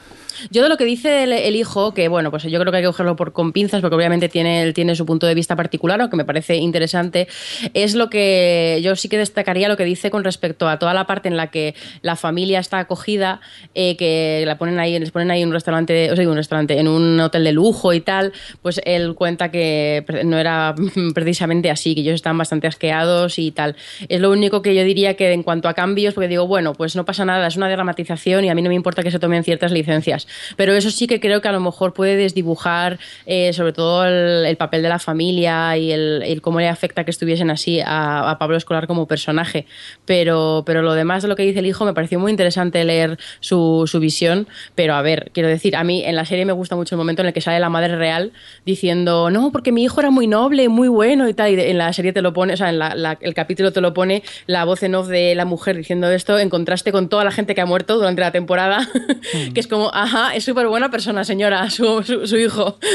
Yo 0.51 0.63
de 0.63 0.69
lo 0.69 0.77
que 0.77 0.85
dice 0.85 1.25
el, 1.25 1.33
el 1.33 1.57
hijo, 1.57 1.93
que 1.95 2.09
bueno, 2.09 2.31
pues 2.31 2.45
yo 2.45 2.59
creo 2.61 2.71
que 2.73 2.79
hay 2.79 2.83
que 2.83 2.89
cogerlo 2.89 3.17
por, 3.17 3.33
con 3.33 3.53
pinzas, 3.53 3.81
porque 3.81 3.97
obviamente 3.97 4.29
tiene, 4.29 4.63
él 4.63 4.75
tiene 4.75 4.95
su 4.97 5.05
punto 5.07 5.27
de 5.27 5.35
vista 5.35 5.57
particular, 5.57 6.01
aunque 6.01 6.17
me 6.17 6.25
parece 6.25 6.57
interesante, 6.57 7.29
es 7.75 7.95
lo 7.95 8.09
que 8.11 8.81
yo 8.83 8.97
sí 8.97 9.09
que 9.09 9.19
destacaría 9.19 9.69
lo 9.69 9.77
que 9.77 9.85
dice 9.85 10.11
con 10.11 10.25
respecto 10.25 10.69
a 10.69 10.79
toda 10.79 10.95
la 10.95 11.07
parte 11.07 11.29
en 11.29 11.37
la 11.37 11.51
que 11.51 11.75
la 12.03 12.17
familia 12.17 12.59
está 12.61 12.79
acogida, 12.79 13.41
eh, 13.75 13.97
que 13.97 14.43
la 14.47 14.59
ponen 14.59 14.79
ahí, 14.79 14.99
les 14.99 15.11
ponen 15.11 15.26
ahí 15.31 15.43
en 15.43 15.48
un 15.48 15.55
restaurante, 15.55 16.11
o 16.11 16.16
sea, 16.16 16.28
un 16.28 16.36
restaurante, 16.36 16.78
en 16.78 16.89
un 16.89 17.20
hotel 17.20 17.44
de 17.44 17.53
lujo 17.53 17.93
y 17.93 18.01
tal, 18.01 18.32
pues 18.62 18.81
él 18.85 19.15
cuenta 19.15 19.51
que 19.51 20.05
no 20.24 20.39
era 20.39 20.74
precisamente 21.15 21.70
así, 21.70 21.94
que 21.94 22.01
ellos 22.01 22.15
están 22.15 22.36
bastante 22.39 22.66
asqueados 22.66 23.39
y 23.39 23.51
tal. 23.51 23.77
Es 24.09 24.20
lo 24.20 24.31
único 24.31 24.62
que 24.62 24.74
yo 24.74 24.85
diría 24.85 25.15
que 25.15 25.32
en 25.32 25.43
cuanto 25.43 25.69
a 25.69 25.74
cambios, 25.74 26.15
porque 26.15 26.28
digo, 26.28 26.47
bueno, 26.47 26.74
pues 26.74 26.97
no 26.97 27.05
pasa 27.05 27.24
nada, 27.24 27.47
es 27.47 27.57
una 27.57 27.69
dramatización 27.69 28.44
y 28.44 28.51
a 28.51 28.55
mí 28.55 28.62
no 28.62 28.69
me 28.69 28.74
importa 28.74 29.03
que 29.03 29.11
se 29.11 29.19
tomen 29.19 29.44
ciertas 29.44 29.73
licencias. 29.73 30.27
Pero 30.57 30.74
eso 30.74 30.90
sí 30.90 31.07
que 31.07 31.20
creo 31.20 31.40
que 31.40 31.48
a 31.48 31.53
lo 31.53 31.61
mejor 31.61 31.93
puede 31.93 32.16
desdibujar 32.16 32.98
eh, 33.27 33.53
sobre 33.53 33.73
todo 33.73 34.05
el, 34.05 34.47
el 34.47 34.57
papel 34.57 34.82
de 34.82 34.89
la 34.89 34.98
familia 34.98 35.77
y 35.77 35.93
el, 35.93 36.40
cómo 36.43 36.61
le 36.61 36.69
afecta 36.69 37.05
que 37.05 37.11
estuviesen 37.11 37.51
así 37.51 37.81
a, 37.81 38.31
a 38.31 38.39
Pablo 38.39 38.57
Escolar 38.57 38.86
como 38.86 39.07
personaje. 39.07 39.66
Pero, 40.05 40.62
pero 40.66 40.82
lo 40.82 40.94
demás 40.94 41.23
de 41.23 41.28
lo 41.28 41.36
que 41.36 41.43
dice 41.43 41.61
el 41.61 41.66
hijo 41.66 41.85
me 41.85 41.94
pareció 41.94 42.19
muy 42.19 42.31
interesante 42.31 42.85
leer 42.85 43.19
su, 43.40 43.85
su 43.86 44.01
visión. 44.01 44.47
Pero 44.74 44.94
a 44.94 45.03
ver, 45.03 45.16
quiero 45.33 45.49
decir, 45.49 45.77
a 45.77 45.85
mí 45.85 46.05
en 46.05 46.17
la 46.17 46.25
serie 46.25 46.45
me 46.45 46.53
gusta 46.53 46.77
mucho 46.77 46.95
el 46.95 46.99
momento 46.99 47.23
en 47.23 47.29
el 47.29 47.35
que 47.35 47.41
sale 47.41 47.59
la 47.61 47.69
madre 47.69 47.97
real 47.97 48.33
diciendo, 48.65 49.31
no, 49.31 49.53
porque 49.53 49.73
mi 49.73 49.85
hijo 49.85 50.01
era 50.01 50.11
muy 50.11 50.27
noble, 50.27 50.69
muy 50.69 50.89
bueno 50.89 51.29
y 51.29 51.35
tal. 51.35 51.51
Y 51.53 51.61
en 51.61 51.79
la 51.79 51.93
serie 51.93 52.13
te 52.13 52.23
lo 52.23 52.33
pone, 52.33 52.55
o 52.55 52.57
sea, 52.57 52.69
en 52.71 52.79
la- 52.79 52.95
la- 52.95 53.19
el 53.21 53.35
capítulo 53.35 53.73
te 53.73 53.81
lo 53.81 53.95
pone 53.95 54.23
la 54.47 54.65
voz 54.65 54.83
en 54.83 54.95
off 54.95 55.09
de 55.09 55.35
la 55.35 55.45
mujer 55.45 55.77
diciendo 55.77 56.11
esto 56.11 56.39
en 56.39 56.51
contraste 56.51 56.93
con 56.93 57.09
toda 57.09 57.25
la 57.25 57.31
gente 57.31 57.55
que 57.55 57.61
ha 57.61 57.67
muerto 57.67 57.97
durante 57.97 58.21
la 58.21 58.33
temporada, 58.33 58.79
que 59.55 59.61
es 59.61 59.67
como, 59.67 59.91
ajá, 59.95 60.35
es 60.35 60.45
súper 60.45 60.67
buena 60.69 60.91
persona, 60.91 61.25
señora, 61.25 61.71
su, 61.71 62.03
su- 62.03 62.27
su 62.27 62.37
hijo. 62.37 62.79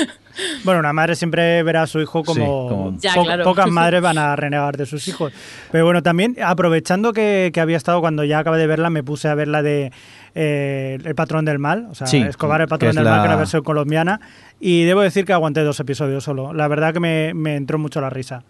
Bueno, 0.63 0.79
una 0.79 0.93
madre 0.93 1.15
siempre 1.15 1.61
verá 1.61 1.81
a 1.81 1.87
su 1.87 1.99
hijo 1.99 2.23
como, 2.23 2.33
Sí, 2.33 2.39
como- 2.69 2.97
Ya, 3.01 3.13
po- 3.15 3.25
claro. 3.25 3.43
pocas 3.43 3.69
madres 3.69 4.01
van 4.01 4.17
a 4.17 4.33
renegar 4.37 4.77
de 4.77 4.85
sus 4.85 5.05
hijos. 5.09 5.33
Pero 5.73 5.83
bueno, 5.83 6.01
también 6.03 6.37
aprovechando 6.41 7.11
que, 7.11 7.51
que 7.53 7.59
había 7.59 7.75
estado 7.75 7.99
cuando 7.99 8.23
ya 8.23 8.39
acabé 8.39 8.57
de 8.57 8.65
verla, 8.65 8.89
me 8.89 9.03
puse 9.03 9.27
a 9.27 9.35
ver 9.35 9.49
la 9.49 9.61
de 9.61 9.91
eh, 10.35 10.97
El 11.03 11.15
patrón 11.15 11.45
del 11.45 11.59
mal, 11.59 11.87
o 11.91 11.95
sea, 11.95 12.07
Sí, 12.07 12.17
Escobar 12.21 12.61
el 12.61 12.67
patrón 12.67 12.89
es 12.91 12.95
del 12.95 13.05
mal, 13.05 13.13
que 13.13 13.17
la- 13.19 13.23
era 13.25 13.33
la 13.33 13.39
versión 13.39 13.63
colombiana, 13.63 14.19
y 14.59 14.83
debo 14.83 15.01
decir 15.01 15.25
que 15.25 15.33
aguanté 15.33 15.61
dos 15.61 15.79
episodios 15.79 16.23
solo. 16.23 16.53
La 16.53 16.67
verdad 16.67 16.93
que 16.93 16.99
me, 16.99 17.33
me 17.33 17.55
entró 17.55 17.77
mucho 17.77 17.99
la 18.01 18.09
risa. 18.09 18.43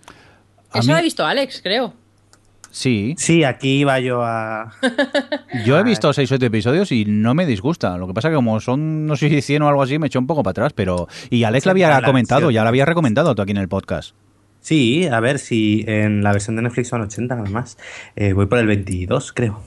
A 0.72 0.80
Eso 0.80 0.88
mí- 0.88 0.94
lo 0.94 1.00
ha 1.00 1.02
visto 1.02 1.26
Alex, 1.26 1.62
creo. 1.62 1.94
Sí, 2.74 3.16
Sí, 3.18 3.44
aquí 3.44 3.80
iba 3.82 4.00
yo 4.00 4.24
a... 4.24 4.72
yo 5.66 5.78
he 5.78 5.84
visto 5.84 6.14
6 6.14 6.26
o 6.32 6.36
7 6.36 6.46
episodios 6.46 6.92
y 6.94 7.04
no 7.04 7.34
me 7.34 7.46
disgusta. 7.46 7.98
Lo 7.98 8.08
que 8.08 8.14
pasa 8.14 8.30
que 8.30 8.36
como 8.36 8.62
son, 8.62 9.06
no 9.08 9.18
sé 9.18 9.28
si 9.28 9.42
100 9.42 9.62
o 9.64 9.68
algo 9.68 9.84
así, 9.84 10.00
me 10.00 10.08
echó 10.08 10.20
un 10.20 10.28
poco 10.28 10.42
para 10.42 10.52
atrás. 10.52 10.72
Pero 10.74 11.10
Y 11.30 11.44
Alex 11.44 11.64
Sí, 11.64 11.68
la 11.68 11.72
había 11.72 11.90
la 12.00 12.08
comentado, 12.08 12.50
ya 12.50 12.64
la 12.64 12.70
había 12.70 12.86
recomendado 12.86 13.36
tú 13.36 13.42
aquí 13.42 13.52
en 13.52 13.58
el 13.58 13.68
podcast. 13.68 14.16
Sí, 14.62 15.06
a 15.08 15.20
ver 15.20 15.40
si 15.40 15.84
en 15.86 16.24
la 16.24 16.32
versión 16.32 16.56
de 16.56 16.62
Netflix 16.62 16.88
son 16.88 17.02
80 17.02 17.36
nada 17.36 17.50
más. 17.50 17.78
Eh, 18.16 18.32
voy 18.32 18.46
por 18.46 18.60
el 18.60 18.68
22, 18.68 19.34
creo. 19.34 19.62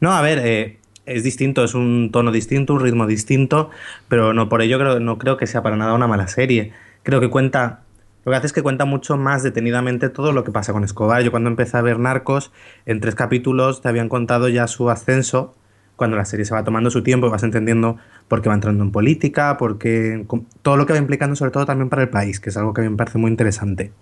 No, 0.00 0.12
a 0.12 0.20
ver, 0.20 0.40
eh, 0.42 0.78
es 1.06 1.22
distinto, 1.22 1.64
es 1.64 1.74
un 1.74 2.10
tono 2.12 2.32
distinto, 2.32 2.74
un 2.74 2.80
ritmo 2.80 3.06
distinto, 3.06 3.70
pero 4.08 4.32
no 4.32 4.48
por 4.48 4.62
ello 4.62 4.78
creo, 4.78 5.00
no 5.00 5.18
creo 5.18 5.36
que 5.36 5.46
sea 5.46 5.62
para 5.62 5.76
nada 5.76 5.94
una 5.94 6.06
mala 6.06 6.28
serie. 6.28 6.72
Creo 7.02 7.20
que 7.20 7.28
cuenta, 7.30 7.82
lo 8.24 8.32
que 8.32 8.36
hace 8.36 8.46
es 8.46 8.52
que 8.52 8.62
cuenta 8.62 8.84
mucho 8.84 9.16
más 9.16 9.42
detenidamente 9.42 10.08
todo 10.08 10.32
lo 10.32 10.44
que 10.44 10.52
pasa 10.52 10.72
con 10.72 10.84
Escobar. 10.84 11.22
Yo 11.22 11.30
cuando 11.30 11.50
empecé 11.50 11.76
a 11.76 11.82
ver 11.82 11.98
Narcos, 11.98 12.52
en 12.86 13.00
tres 13.00 13.14
capítulos 13.14 13.82
te 13.82 13.88
habían 13.88 14.08
contado 14.08 14.48
ya 14.48 14.66
su 14.66 14.90
ascenso, 14.90 15.54
cuando 15.96 16.16
la 16.16 16.24
serie 16.24 16.44
se 16.44 16.54
va 16.54 16.64
tomando 16.64 16.90
su 16.90 17.02
tiempo 17.04 17.30
vas 17.30 17.44
entendiendo 17.44 17.98
por 18.26 18.42
qué 18.42 18.48
va 18.48 18.54
entrando 18.56 18.82
en 18.82 18.90
política, 18.90 19.56
porque 19.58 20.26
todo 20.62 20.76
lo 20.76 20.86
que 20.86 20.92
va 20.92 20.98
implicando 20.98 21.36
sobre 21.36 21.52
todo 21.52 21.66
también 21.66 21.88
para 21.88 22.02
el 22.02 22.08
país, 22.08 22.40
que 22.40 22.50
es 22.50 22.56
algo 22.56 22.72
que 22.74 22.80
a 22.80 22.84
mí 22.84 22.90
me 22.90 22.96
parece 22.96 23.18
muy 23.18 23.30
interesante. 23.30 23.92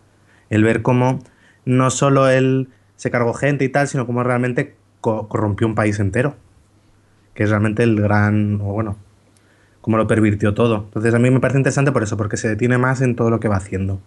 El 0.50 0.64
ver 0.64 0.82
cómo 0.82 1.20
no 1.64 1.90
solo 1.90 2.28
él 2.28 2.68
se 2.96 3.10
cargó 3.10 3.34
gente 3.34 3.64
y 3.64 3.68
tal, 3.68 3.88
sino 3.88 4.06
cómo 4.06 4.22
realmente 4.22 4.76
co- 5.00 5.28
corrompió 5.28 5.66
un 5.66 5.74
país 5.74 5.98
entero. 6.00 6.36
Que 7.34 7.44
es 7.44 7.50
realmente 7.50 7.82
el 7.82 8.00
gran, 8.00 8.60
o 8.60 8.72
bueno, 8.72 8.96
cómo 9.80 9.96
lo 9.96 10.06
pervirtió 10.06 10.54
todo. 10.54 10.84
Entonces 10.84 11.14
a 11.14 11.18
mí 11.18 11.30
me 11.30 11.40
parece 11.40 11.58
interesante 11.58 11.92
por 11.92 12.02
eso, 12.02 12.16
porque 12.16 12.36
se 12.36 12.48
detiene 12.48 12.78
más 12.78 13.00
en 13.00 13.16
todo 13.16 13.30
lo 13.30 13.40
que 13.40 13.48
va 13.48 13.56
haciendo. 13.56 14.00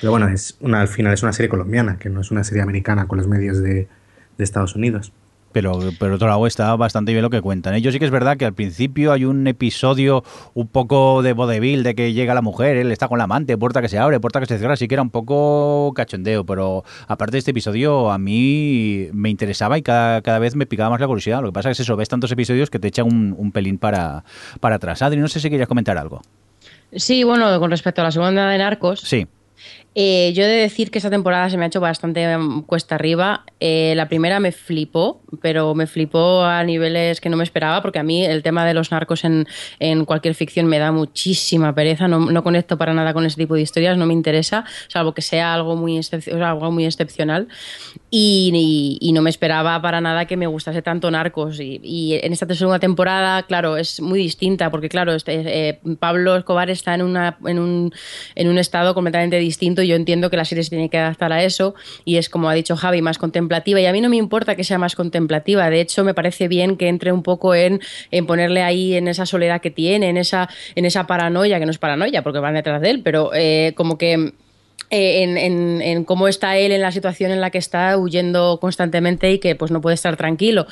Pero 0.00 0.10
bueno, 0.10 0.28
es 0.28 0.56
una, 0.60 0.80
al 0.80 0.88
final 0.88 1.14
es 1.14 1.22
una 1.22 1.32
serie 1.32 1.48
colombiana, 1.48 1.98
que 1.98 2.10
no 2.10 2.20
es 2.20 2.30
una 2.30 2.44
serie 2.44 2.62
americana 2.62 3.06
con 3.06 3.18
los 3.18 3.26
medios 3.26 3.62
de, 3.62 3.88
de 4.36 4.44
Estados 4.44 4.76
Unidos. 4.76 5.12
Pero 5.56 5.80
por 5.98 6.12
otro 6.12 6.28
lado 6.28 6.46
está 6.46 6.76
bastante 6.76 7.12
bien 7.12 7.22
lo 7.22 7.30
que 7.30 7.40
cuentan. 7.40 7.72
¿eh? 7.72 7.80
Yo 7.80 7.90
sí 7.90 7.98
que 7.98 8.04
es 8.04 8.10
verdad 8.10 8.36
que 8.36 8.44
al 8.44 8.52
principio 8.52 9.10
hay 9.10 9.24
un 9.24 9.46
episodio 9.46 10.22
un 10.52 10.68
poco 10.68 11.22
de 11.22 11.32
vodevil, 11.32 11.82
de 11.82 11.94
que 11.94 12.12
llega 12.12 12.34
la 12.34 12.42
mujer, 12.42 12.76
él 12.76 12.92
está 12.92 13.08
con 13.08 13.16
la 13.16 13.24
amante, 13.24 13.56
puerta 13.56 13.80
que 13.80 13.88
se 13.88 13.96
abre, 13.96 14.20
puerta 14.20 14.38
que 14.38 14.44
se 14.44 14.58
cierra, 14.58 14.74
así 14.74 14.86
que 14.86 14.96
era 14.96 15.00
un 15.00 15.08
poco 15.08 15.94
cachondeo. 15.96 16.44
Pero 16.44 16.84
aparte 17.08 17.32
de 17.32 17.38
este 17.38 17.52
episodio, 17.52 18.10
a 18.10 18.18
mí 18.18 19.08
me 19.14 19.30
interesaba 19.30 19.78
y 19.78 19.82
cada, 19.82 20.20
cada 20.20 20.38
vez 20.40 20.54
me 20.56 20.66
picaba 20.66 20.90
más 20.90 21.00
la 21.00 21.06
curiosidad. 21.06 21.40
Lo 21.40 21.48
que 21.48 21.54
pasa 21.54 21.70
es 21.70 21.78
que 21.78 21.84
eso, 21.84 21.96
ves 21.96 22.10
tantos 22.10 22.30
episodios 22.30 22.68
que 22.68 22.78
te 22.78 22.88
echan 22.88 23.06
un, 23.06 23.34
un 23.38 23.50
pelín 23.50 23.78
para, 23.78 24.24
para 24.60 24.74
atrás. 24.74 25.00
Adri, 25.00 25.18
no 25.18 25.28
sé 25.28 25.40
si 25.40 25.48
querías 25.48 25.68
comentar 25.68 25.96
algo. 25.96 26.20
Sí, 26.92 27.24
bueno, 27.24 27.58
con 27.60 27.70
respecto 27.70 28.02
a 28.02 28.04
la 28.04 28.10
segunda 28.10 28.50
de 28.50 28.58
Narcos, 28.58 29.00
Sí. 29.00 29.26
Eh, 29.98 30.34
yo 30.34 30.44
he 30.44 30.46
de 30.46 30.56
decir 30.56 30.90
que 30.90 30.98
esta 30.98 31.08
temporada 31.08 31.48
se 31.48 31.56
me 31.56 31.64
ha 31.64 31.68
hecho 31.68 31.80
bastante 31.80 32.36
mm, 32.36 32.64
cuesta 32.64 32.96
arriba. 32.96 33.46
Eh, 33.60 33.94
la 33.96 34.08
primera 34.10 34.40
me 34.40 34.52
flipó, 34.52 35.22
pero 35.40 35.74
me 35.74 35.86
flipó 35.86 36.44
a 36.44 36.62
niveles 36.64 37.22
que 37.22 37.30
no 37.30 37.38
me 37.38 37.44
esperaba, 37.44 37.80
porque 37.80 37.98
a 37.98 38.02
mí 38.02 38.22
el 38.22 38.42
tema 38.42 38.66
de 38.66 38.74
los 38.74 38.90
narcos 38.90 39.24
en, 39.24 39.46
en 39.78 40.04
cualquier 40.04 40.34
ficción 40.34 40.66
me 40.66 40.78
da 40.78 40.92
muchísima 40.92 41.74
pereza. 41.74 42.08
No, 42.08 42.18
no 42.30 42.42
conecto 42.44 42.76
para 42.76 42.92
nada 42.92 43.14
con 43.14 43.24
ese 43.24 43.38
tipo 43.38 43.54
de 43.54 43.62
historias, 43.62 43.96
no 43.96 44.04
me 44.04 44.12
interesa, 44.12 44.66
salvo 44.88 45.14
que 45.14 45.22
sea 45.22 45.54
algo 45.54 45.76
muy, 45.76 45.98
algo 46.42 46.70
muy 46.70 46.84
excepcional. 46.84 47.48
Y, 48.10 48.98
y- 49.00 49.12
no 49.16 49.22
me 49.22 49.30
esperaba 49.30 49.80
para 49.80 50.02
nada 50.02 50.26
que 50.26 50.36
me 50.36 50.46
gustase 50.46 50.82
tanto 50.82 51.10
narcos. 51.10 51.58
Y, 51.58 51.80
y 51.82 52.20
en 52.22 52.34
esta 52.34 52.46
segunda 52.54 52.78
temporada, 52.78 53.42
claro, 53.44 53.78
es 53.78 54.02
muy 54.02 54.18
distinta, 54.18 54.70
porque 54.70 54.90
claro, 54.90 55.14
este, 55.14 55.68
eh, 55.70 55.80
Pablo 55.98 56.36
Escobar 56.36 56.68
está 56.68 56.94
en, 56.94 57.00
una, 57.00 57.38
en, 57.46 57.58
un, 57.58 57.94
en 58.34 58.48
un 58.48 58.58
estado 58.58 58.92
completamente 58.92 59.38
distinto 59.38 59.85
yo 59.86 59.96
entiendo 59.96 60.30
que 60.30 60.36
la 60.36 60.44
serie 60.44 60.64
se 60.64 60.70
tiene 60.70 60.88
que 60.88 60.98
adaptar 60.98 61.32
a 61.32 61.42
eso 61.42 61.74
y 62.04 62.16
es 62.16 62.28
como 62.28 62.48
ha 62.48 62.54
dicho 62.54 62.76
Javi, 62.76 63.02
más 63.02 63.18
contemplativa 63.18 63.80
y 63.80 63.86
a 63.86 63.92
mí 63.92 64.00
no 64.00 64.08
me 64.08 64.16
importa 64.16 64.56
que 64.56 64.64
sea 64.64 64.78
más 64.78 64.94
contemplativa, 64.94 65.68
de 65.70 65.80
hecho 65.80 66.04
me 66.04 66.14
parece 66.14 66.48
bien 66.48 66.76
que 66.76 66.88
entre 66.88 67.12
un 67.12 67.22
poco 67.22 67.54
en, 67.54 67.80
en 68.10 68.26
ponerle 68.26 68.62
ahí 68.62 68.94
en 68.94 69.08
esa 69.08 69.26
soledad 69.26 69.60
que 69.60 69.70
tiene, 69.70 70.08
en 70.08 70.16
esa, 70.16 70.48
en 70.74 70.84
esa 70.84 71.06
paranoia, 71.06 71.58
que 71.58 71.66
no 71.66 71.70
es 71.70 71.78
paranoia 71.78 72.22
porque 72.22 72.38
van 72.38 72.54
detrás 72.54 72.80
de 72.80 72.90
él, 72.90 73.02
pero 73.02 73.30
eh, 73.34 73.72
como 73.76 73.98
que 73.98 74.32
en, 74.90 75.36
en- 75.36 75.82
en 75.82 76.04
cómo 76.04 76.28
está 76.28 76.56
él 76.56 76.72
en 76.72 76.80
la 76.82 76.92
situación 76.92 77.30
en 77.32 77.40
la 77.40 77.50
que 77.50 77.58
está 77.58 77.96
huyendo 77.98 78.58
constantemente 78.60 79.32
y 79.32 79.38
que 79.38 79.54
pues 79.54 79.70
no 79.70 79.80
puede 79.80 79.94
estar 79.94 80.16
tranquilo. 80.16 80.66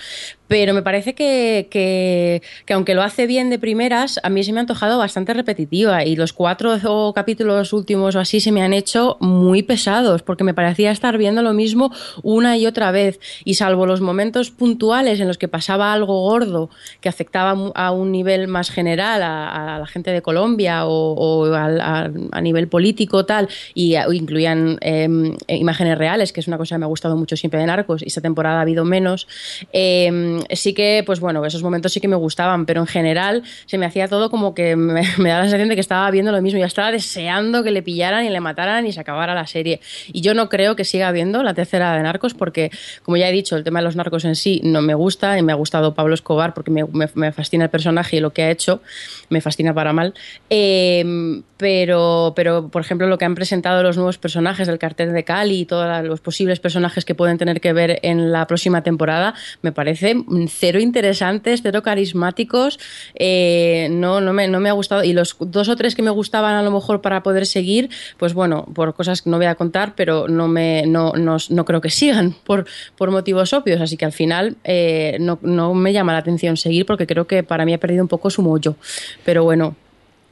Pero 0.47 0.75
me 0.75 0.83
parece 0.83 1.15
que, 1.15 1.69
que- 1.71 2.43
que 2.67 2.73
aunque 2.75 2.95
lo 2.95 3.03
hace 3.03 3.27
bien 3.27 3.51
de 3.51 3.59
primeras, 3.59 4.21
a 4.23 4.29
mí 4.29 4.45
se 4.45 4.53
me 4.53 4.59
ha 4.59 4.63
antojado 4.63 4.99
bastante 4.99 5.33
repetitiva 5.35 6.05
y 6.05 6.17
los 6.17 6.33
cuatro 6.33 6.79
capítulos 7.15 7.73
últimos 7.73 8.15
o 8.15 8.21
así 8.21 8.41
se 8.41 8.53
me 8.53 8.63
han 8.63 8.73
hecho 8.73 9.17
muy 9.21 9.63
pesados 9.63 10.23
porque 10.23 10.45
me 10.45 10.55
parecía 10.55 10.91
estar 10.91 11.17
viendo 11.19 11.43
lo 11.43 11.53
mismo 11.55 11.91
una 12.23 12.57
y 12.59 12.67
otra 12.67 12.91
vez 12.91 13.19
y 13.45 13.55
salvo 13.55 13.87
los 13.87 14.01
momentos 14.01 14.51
puntuales 14.51 15.19
en 15.21 15.29
los 15.29 15.39
que 15.39 15.49
pasaba 15.49 15.93
algo 15.93 16.21
gordo 16.23 16.71
que 17.01 17.09
afectaba 17.09 17.73
a 17.75 17.91
un 17.91 18.13
nivel 18.13 18.47
más 18.49 18.71
general 18.71 19.23
a, 19.23 19.79
la 19.81 19.87
gente 19.87 20.11
de 20.13 20.23
Colombia 20.23 20.87
o, 20.87 21.53
a, 21.55 22.11
a 22.33 22.41
nivel 22.41 22.69
político 22.69 23.25
tal 23.27 23.49
y 23.75 23.97
incluían 24.13 24.79
eh, 24.81 25.09
imágenes 25.49 25.99
reales 25.99 26.33
que 26.33 26.41
es 26.41 26.49
una 26.49 26.59
cosa 26.59 26.75
que 26.75 26.79
me 26.81 26.85
ha 26.85 26.89
gustado 26.89 27.17
mucho 27.17 27.37
siempre 27.37 27.61
de 27.61 27.67
Narcos 27.67 28.03
y 28.03 28.07
esta 28.07 28.21
temporada 28.21 28.59
ha 28.59 28.63
habido 28.63 28.85
menos 28.85 29.27
eh, 29.73 30.41
sí 30.51 30.75
que 30.75 31.03
pues 31.07 31.21
bueno 31.21 31.45
esos 31.45 31.63
momentos 31.63 31.93
sí 31.93 32.01
que 32.01 32.09
me 32.09 32.17
gustaban 32.17 32.67
pero 32.67 32.81
en 32.81 32.87
general 32.87 33.43
se 33.67 33.79
me 33.79 33.87
hacía 33.87 34.09
todo 34.09 34.31
como 34.31 34.55
que 34.55 34.77
me, 34.77 35.03
me 35.19 35.29
da 35.31 35.37
la 35.39 35.43
sensación 35.45 35.69
de 35.69 35.75
que 35.75 35.81
estaba 35.81 36.11
viendo 36.11 36.33
lo 36.33 36.41
mismo 36.43 36.59
ya 36.59 36.67
estaba 36.67 36.91
deseando 36.93 37.63
que 37.63 37.71
le 37.71 37.83
pillaran 37.83 38.25
y 38.25 38.31
le 38.31 38.41
mataran 38.41 38.87
y 38.87 38.93
se 38.93 39.01
acabara 39.01 39.35
la 39.35 39.47
serie. 39.47 39.81
Y 40.13 40.21
yo 40.21 40.35
no 40.35 40.49
creo 40.49 40.77
que 40.77 40.85
siga 40.85 41.11
viendo 41.13 41.43
la 41.43 41.55
tercera 41.55 41.95
de 41.97 42.03
Narcos 42.03 42.35
porque 42.35 42.71
como 43.03 43.17
ya 43.17 43.29
he 43.29 43.33
dicho 43.33 43.57
el 43.57 43.65
tema 43.65 43.81
de 43.81 43.85
los 43.85 43.97
narcos 43.97 44.25
en 44.25 44.37
sí 44.37 44.61
no 44.65 44.83
me 44.83 44.95
gusta 44.95 45.39
y 45.39 45.43
me 45.43 45.53
ha 45.53 45.55
gustado 45.57 45.95
Pablo 45.95 46.15
Escobar 46.15 46.55
porque 46.55 46.71
me, 46.71 46.85
me- 47.15 47.33
fascina 47.33 47.65
el 47.65 47.71
personaje 47.71 48.17
y 48.17 48.21
lo 48.21 48.33
que 48.33 48.43
ha 48.43 48.51
hecho 48.51 48.81
me 49.29 49.41
fascina 49.41 49.75
para 49.75 49.93
mal. 49.93 50.15
Eh, 50.51 51.43
pero 51.57 52.33
pero 52.37 52.69
por 52.69 52.83
ejemplo 52.83 53.07
lo 53.07 53.17
que 53.19 53.25
han 53.25 53.35
presentado 53.35 53.83
los 53.83 53.94
nuevos 53.97 54.19
personajes 54.19 54.67
del 54.67 54.79
cartel 54.79 55.13
de 55.13 55.25
Cali 55.25 55.61
y 55.61 55.67
todos 55.67 56.05
los 56.05 56.21
posibles 56.21 56.61
personajes 56.61 57.05
que 57.05 57.15
pueden 57.15 57.39
tener 57.39 57.61
que 57.61 57.73
ver 57.73 57.99
en 58.03 58.33
la 58.33 58.47
próxima 58.47 58.83
temporada 58.83 59.35
me 59.63 59.73
parece 59.73 60.15
mm, 60.15 60.47
cero 60.49 60.81
interesantes 60.81 61.61
cero 61.63 61.83
carismáticos 61.83 62.79
eh, 63.15 63.89
no 63.91 64.21
no 64.21 64.33
me, 64.33 64.49
no 64.49 64.61
me 64.61 64.69
ha 64.69 64.73
gustado. 64.73 65.05
Y 65.05 65.13
los 65.13 65.37
dos 65.39 65.69
o 65.69 65.77
tres 65.77 65.95
que 65.95 66.03
me 66.03 66.11
gustaban 66.11 66.55
a 66.55 66.63
lo 66.63 66.71
mejor 66.71 67.01
para 67.01 67.23
poder 67.23 67.47
seguir 67.47 67.91
pues 68.19 68.35
bueno 68.35 68.67
por 68.75 68.95
cosas 68.95 69.23
que 69.23 69.31
no 69.31 69.37
voy 69.37 69.47
a 69.47 69.55
contar 69.55 69.95
pero 69.95 70.29
no 70.29 70.49
me 70.49 70.85
no, 70.87 71.13
no, 71.13 71.37
no 71.49 71.65
creo 71.65 71.81
que 71.81 71.91
sigan 71.91 72.35
por, 72.45 72.67
por 72.97 73.11
motivos 73.11 73.53
obvios. 73.53 73.81
Así 73.81 73.97
que 73.97 74.05
al 74.05 74.13
final 74.13 74.57
eh, 74.65 75.17
no, 75.21 75.39
no 75.43 75.75
me 75.75 75.93
llama 75.93 76.13
la 76.13 76.19
atención 76.19 76.57
seguir 76.57 76.87
porque 76.87 77.07
creo 77.07 77.27
que 77.27 77.43
para 77.43 77.65
mí 77.65 77.73
ha 77.73 77.79
perdido 77.79 78.03
un 78.03 78.09
poco 78.09 78.31
su 78.31 78.43
mollo. 78.43 78.77
Pero 79.25 79.45
bueno 79.45 79.77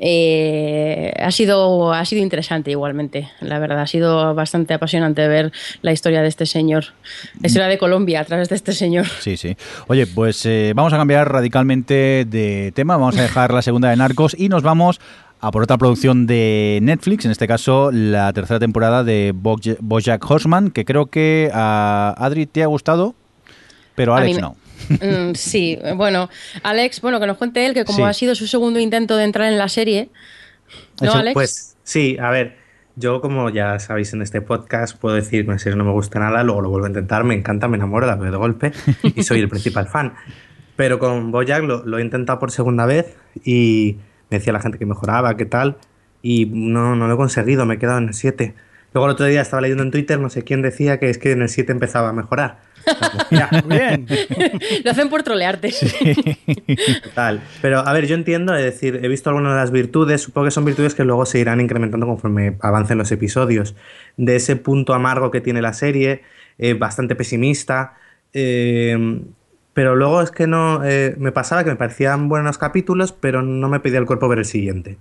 eh, 0.05 1.13
ha 1.17 1.31
sido 1.31 1.93
ha 1.93 2.05
sido 2.05 2.23
interesante 2.23 2.73
igualmente 2.73 3.29
la 3.41 3.61
verdad 3.61 3.81
ha 3.83 3.87
sido 3.87 4.35
bastante 4.35 4.75
apasionante 4.75 5.27
ver 5.29 5.53
la 5.83 5.93
historia 5.93 6.23
de 6.23 6.29
este 6.29 6.45
señor 6.45 6.87
la 7.41 7.47
historia 7.47 7.69
de 7.69 7.79
Colombia 7.79 8.21
a 8.21 8.25
través 8.25 8.49
de 8.49 8.57
este 8.57 8.73
señor 8.73 9.07
Sí, 9.21 9.37
sí. 9.37 9.57
Oye, 9.87 10.07
pues 10.09 10.45
eh, 10.45 10.73
vamos 10.75 10.93
a 10.93 10.97
cambiar 10.97 11.31
radicalmente 11.31 12.27
de 12.29 12.73
tema, 12.75 12.97
vamos 12.97 13.17
a 13.17 13.23
dejar 13.23 13.55
la 13.55 13.63
segunda 13.63 13.91
de 13.91 13.97
Narcos 13.97 14.35
y 14.37 14.49
nos 14.49 14.63
vamos 14.65 15.01
a 15.41 15.51
por 15.53 15.63
otra 15.63 15.79
producción 15.79 16.27
de 16.27 16.81
Netflix, 16.83 17.25
en 17.25 17.31
este 17.31 17.47
caso 17.47 17.91
la 17.93 18.33
tercera 18.33 18.59
temporada 18.61 19.05
de 19.05 19.33
Boja- 19.35 19.77
Bojack 19.81 20.29
Horseman, 20.29 20.71
que 20.71 20.85
creo 20.85 21.07
que 21.07 21.51
a 21.53 22.15
Adri 22.19 22.47
te 22.47 22.63
ha 22.63 22.67
gustado, 22.67 23.15
pero 23.95 24.15
a 24.15 24.19
A 24.19 24.21
Alex 24.21 24.31
mí 24.31 24.35
me- 24.37 24.43
no. 24.43 24.57
Mm, 24.89 25.35
sí, 25.35 25.79
bueno, 25.97 26.29
Alex, 26.63 27.01
bueno, 27.01 27.21
que 27.21 27.27
nos 27.27 27.37
cuente 27.37 27.67
él 27.67 27.75
que 27.75 27.85
como 27.85 27.99
Sí. 27.99 28.05
ha 28.05 28.13
sido 28.13 28.35
su 28.35 28.47
segundo 28.47 28.79
intento 28.81 29.17
de 29.17 29.25
entrar 29.25 29.51
en 29.51 29.59
la 29.59 29.69
serie, 29.69 30.11
¿no, 31.01 31.09
Eso, 31.09 31.19
Alex? 31.19 31.35
Pues 31.35 31.77
sí, 31.83 32.17
a 32.21 32.31
ver, 32.31 32.57
yo 32.97 33.21
como 33.21 33.51
ya 33.51 33.79
sabéis 33.79 34.13
en 34.13 34.23
este 34.23 34.41
podcast 34.41 34.97
puedo 34.99 35.15
decir 35.15 35.45
que 35.47 35.53
en 35.53 35.59
serio 35.59 35.77
no 35.77 35.85
me 35.85 35.93
gusta 35.93 36.19
nada, 36.19 36.43
luego 36.43 36.61
lo 36.63 36.71
vuelvo 36.71 36.87
a 36.87 36.91
intentar, 36.91 37.25
me 37.25 37.35
encanta, 37.35 37.69
me 37.69 37.77
enamoro, 37.77 38.07
la 38.07 38.17
veo 38.17 38.31
de 38.31 38.37
golpe 38.37 38.73
y 39.15 39.23
soy 39.23 39.41
el 39.41 39.49
principal 39.49 39.87
fan. 39.89 40.15
Pero 40.77 40.99
con 40.99 41.31
Bojack 41.33 41.63
lo, 41.65 41.85
lo 41.85 41.99
he 41.99 42.03
intentado 42.03 42.39
por 42.39 42.51
segunda 42.51 42.87
vez 42.87 43.15
y 43.45 43.97
me 44.31 44.39
decía 44.39 44.53
la 44.53 44.61
gente 44.61 44.79
que 44.79 44.87
mejoraba, 44.87 45.37
qué 45.37 45.45
tal, 45.45 45.77
y 46.23 46.47
no, 46.47 46.97
no 46.97 47.09
lo 47.09 47.15
he 47.15 47.17
conseguido, 47.17 47.67
me 47.67 47.75
he 47.75 47.79
quedado 47.79 47.99
en 47.99 48.09
el 48.09 48.15
7. 48.15 48.55
Luego 48.95 49.07
el 49.07 49.13
otro 49.13 49.27
día 49.27 49.41
estaba 49.41 49.61
leyendo 49.63 49.83
en 49.83 49.91
Twitter, 49.91 50.19
no 50.21 50.29
sé 50.31 50.43
quién 50.45 50.61
decía 50.63 50.99
que 50.99 51.09
es 51.11 51.19
que 51.19 51.33
en 51.33 51.43
el 51.43 51.49
7 51.49 51.73
empezaba 51.73 52.11
a 52.11 52.13
mejorar. 52.13 52.59
Bien. 53.67 54.07
Lo 54.85 54.91
hacen 54.91 55.09
por 55.09 55.23
trolearte. 55.23 55.73
Total. 57.05 57.41
Pero 57.61 57.81
a 57.81 57.93
ver, 57.93 58.07
yo 58.07 58.15
entiendo, 58.15 58.55
es 58.55 58.65
decir, 58.65 59.01
he 59.03 59.09
visto 59.09 59.31
algunas 59.31 59.53
de 59.53 59.59
las 59.59 59.71
virtudes, 59.71 60.21
supongo 60.23 60.47
que 60.47 60.51
son 60.51 60.65
virtudes 60.65 60.95
que 60.95 61.05
luego 61.05 61.27
se 61.27 61.39
irán 61.39 61.61
incrementando 61.61 62.07
conforme 62.07 62.57
avancen 62.61 62.99
los 62.99 63.11
episodios. 63.13 63.75
De 64.17 64.37
ese 64.37 64.57
punto 64.57 64.95
amargo 64.95 65.31
que 65.31 65.41
tiene 65.41 65.63
la 65.63 65.73
serie, 65.73 66.23
eh, 66.59 66.75
bastante 66.75 67.15
pesimista. 67.17 67.95
eh, 68.33 69.23
pero 69.75 69.97
luego 69.97 70.21
es 70.21 70.31
que 70.31 70.47
no. 70.47 70.85
eh, 70.85 71.15
me 71.19 71.33
pasaba 71.33 71.65
que 71.65 71.71
me 71.71 71.77
parecían 71.77 72.29
buenos 72.29 72.59
capítulos, 72.59 73.13
pero 73.13 73.41
no 73.43 73.69
me 73.71 73.81
pedía 73.81 73.99
el 73.99 74.07
cuerpo 74.07 74.29
ver 74.29 74.41
el 74.41 74.45
siguiente. 74.45 74.99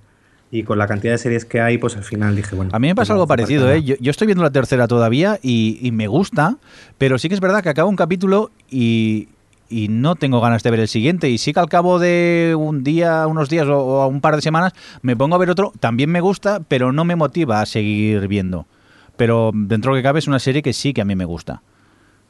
Y 0.52 0.64
con 0.64 0.78
la 0.78 0.86
cantidad 0.86 1.14
de 1.14 1.18
series 1.18 1.45
que 1.45 1.61
hay, 1.61 1.78
pues 1.78 1.95
al 1.95 2.03
final 2.03 2.36
dije, 2.36 2.56
bueno. 2.56 2.72
A 2.73 2.80
mí 2.80 2.88
me 2.88 2.95
pues 2.95 3.07
pasa 3.07 3.14
algo 3.14 3.26
parecido, 3.26 3.68
falta 3.68 3.78
¿eh? 3.78 3.84
Yo, 3.84 3.95
yo 4.02 4.11
estoy 4.11 4.28
viendo 4.28 4.44
la 4.44 4.52
tercera 4.52 4.88
todavía 4.88 5.40
y, 5.41 5.80
y 5.82 5.91
me 5.91 6.07
gusta, 6.07 6.57
pero 6.98 7.18
sí 7.18 7.30
que 7.30 7.36
es 7.36 7.41
verdad 7.41 7.64
que 7.64 7.69
acaba 7.69 7.88
un 7.88 7.95
capítulo 7.95 8.52
y, 8.69 9.30
y 9.69 9.88
no 9.88 10.15
tengo 10.15 10.41
ganas 10.41 10.61
de 10.61 10.72
ver 10.72 10.82
el 10.82 10.90
siguiente. 10.90 11.30
Y 11.30 11.38
sí 11.38 11.53
que 11.53 11.61
al 11.61 11.69
cabo 11.69 11.99
de 11.99 12.53
un 12.57 12.84
día, 12.84 13.26
unos 13.28 13.48
días 13.48 13.65
o, 13.68 13.78
o 13.78 14.07
un 14.07 14.19
par 14.19 14.36
de 14.36 14.41
semanas 14.41 14.73
me 15.02 15.15
pongo 15.15 15.36
a 15.36 15.40
ver 15.40 15.49
otro. 15.49 15.72
También 15.80 16.10
me 16.11 16.19
gusta, 16.19 16.60
pero 16.68 16.91
no 16.91 17.06
me 17.06 17.15
motiva 17.15 17.61
a 17.61 17.65
seguir 17.65 18.28
viendo. 18.28 18.68
Pero 19.15 19.52
dentro 19.53 19.94
que 19.94 20.03
cabe 20.03 20.19
es 20.19 20.28
una 20.28 20.40
serie 20.40 20.61
que 20.61 20.73
sí 20.73 20.94
que 20.94 21.02
a 21.02 21.06
mí 21.06 21.15
me 21.15 21.26
gusta. 21.26 21.61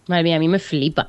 Madre 0.08 0.24
mía, 0.24 0.36
a 0.38 0.40
mí 0.40 0.48
me 0.48 0.60
flipa. 0.60 1.08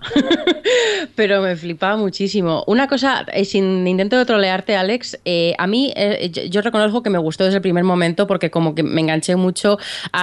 Pero 1.17 1.41
me 1.41 1.57
flipaba 1.57 1.97
muchísimo. 1.97 2.63
Una 2.67 2.87
cosa, 2.87 3.27
eh, 3.33 3.45
sin 3.45 3.87
intento 3.87 4.19
de 4.19 4.25
trolearte, 4.27 4.77
Alex, 4.77 5.19
eh, 5.25 5.55
a 5.59 5.67
mí 5.67 5.93
eh, 5.97 6.31
yo, 6.51 6.61
reconozco 6.61 7.03
que 7.03 7.11
me 7.11 7.19
gustó 7.19 7.45
desde 7.45 7.57
el 7.57 7.63
primer 7.63 7.85
momento 7.85 8.27
porque 8.27 8.51
como 8.51 8.75
que 8.75 8.83
me 8.83 9.01
enganché 9.01 9.37
mucho 9.37 9.79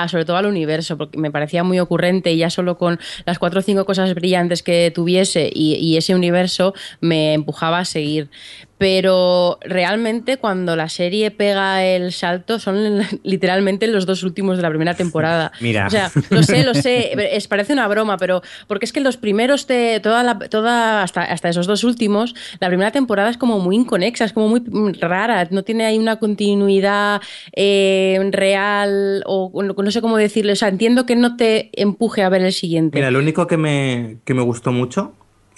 sobre 0.07 0.25
todo 0.25 0.37
al 0.37 0.45
universo, 0.45 0.97
porque 0.97 1.17
me 1.17 1.31
parecía 1.31 1.63
muy 1.63 1.79
ocurrente 1.79 2.31
y 2.31 2.37
ya 2.37 2.49
solo 2.49 2.77
con 2.77 2.99
las 3.25 3.39
cuatro 3.39 3.59
o 3.59 3.63
cinco 3.63 3.85
cosas 3.85 4.13
brillantes 4.13 4.63
que 4.63 4.91
tuviese 4.93 5.49
y 5.53 5.97
ese 5.97 6.15
universo 6.15 6.73
me 7.01 7.33
empujaba 7.33 7.79
a 7.79 7.85
seguir. 7.85 8.29
Pero 8.79 9.59
realmente 9.61 10.37
cuando 10.37 10.77
la 10.77 10.87
serie 10.87 11.31
pega 11.31 11.85
el 11.85 12.13
salto 12.13 12.59
son 12.59 13.01
literalmente 13.23 13.87
los 13.87 14.05
dos 14.05 14.23
últimos 14.23 14.55
de 14.55 14.63
la 14.63 14.69
primera 14.69 14.93
temporada. 14.95 15.51
Mira. 15.59 15.87
O 15.87 15.89
sea, 15.89 16.09
lo 16.29 16.41
sé, 16.43 16.63
lo 16.63 16.73
sé, 16.73 17.11
es, 17.35 17.47
parece 17.49 17.73
una 17.73 17.87
broma, 17.89 18.17
pero 18.17 18.41
porque 18.67 18.85
es 18.85 18.93
que 18.93 19.01
los 19.01 19.17
primeros, 19.17 19.67
de 19.67 19.99
toda 20.01 20.23
la, 20.23 20.39
toda, 20.39 21.03
hasta, 21.03 21.23
hasta 21.23 21.49
esos 21.49 21.67
dos 21.67 21.83
últimos, 21.83 22.33
la 22.61 22.69
primera 22.69 22.91
temporada 22.91 23.29
es 23.29 23.37
como 23.37 23.59
muy 23.59 23.75
inconexa, 23.75 24.23
es 24.23 24.31
como 24.33 24.47
muy 24.47 24.93
rara, 24.93 25.45
no 25.51 25.63
tiene 25.63 25.85
ahí 25.85 25.99
una 25.99 26.15
continuidad 26.15 27.21
eh, 27.53 28.17
real 28.31 29.23
o 29.25 29.51
no, 29.61 29.73
no 29.73 29.91
sé 29.91 29.99
cómo 29.99 30.15
decirlo, 30.15 30.53
o 30.53 30.55
sea, 30.55 30.69
entiendo 30.69 31.05
que 31.05 31.17
no 31.17 31.35
te 31.35 31.69
empuje 31.73 32.23
a 32.23 32.29
ver 32.29 32.43
el 32.43 32.53
siguiente. 32.53 32.97
Mira, 32.97 33.11
lo 33.11 33.19
único 33.19 33.45
que 33.45 33.57
me, 33.57 34.19
que 34.23 34.33
me 34.33 34.41
gustó 34.41 34.71
mucho 34.71 35.15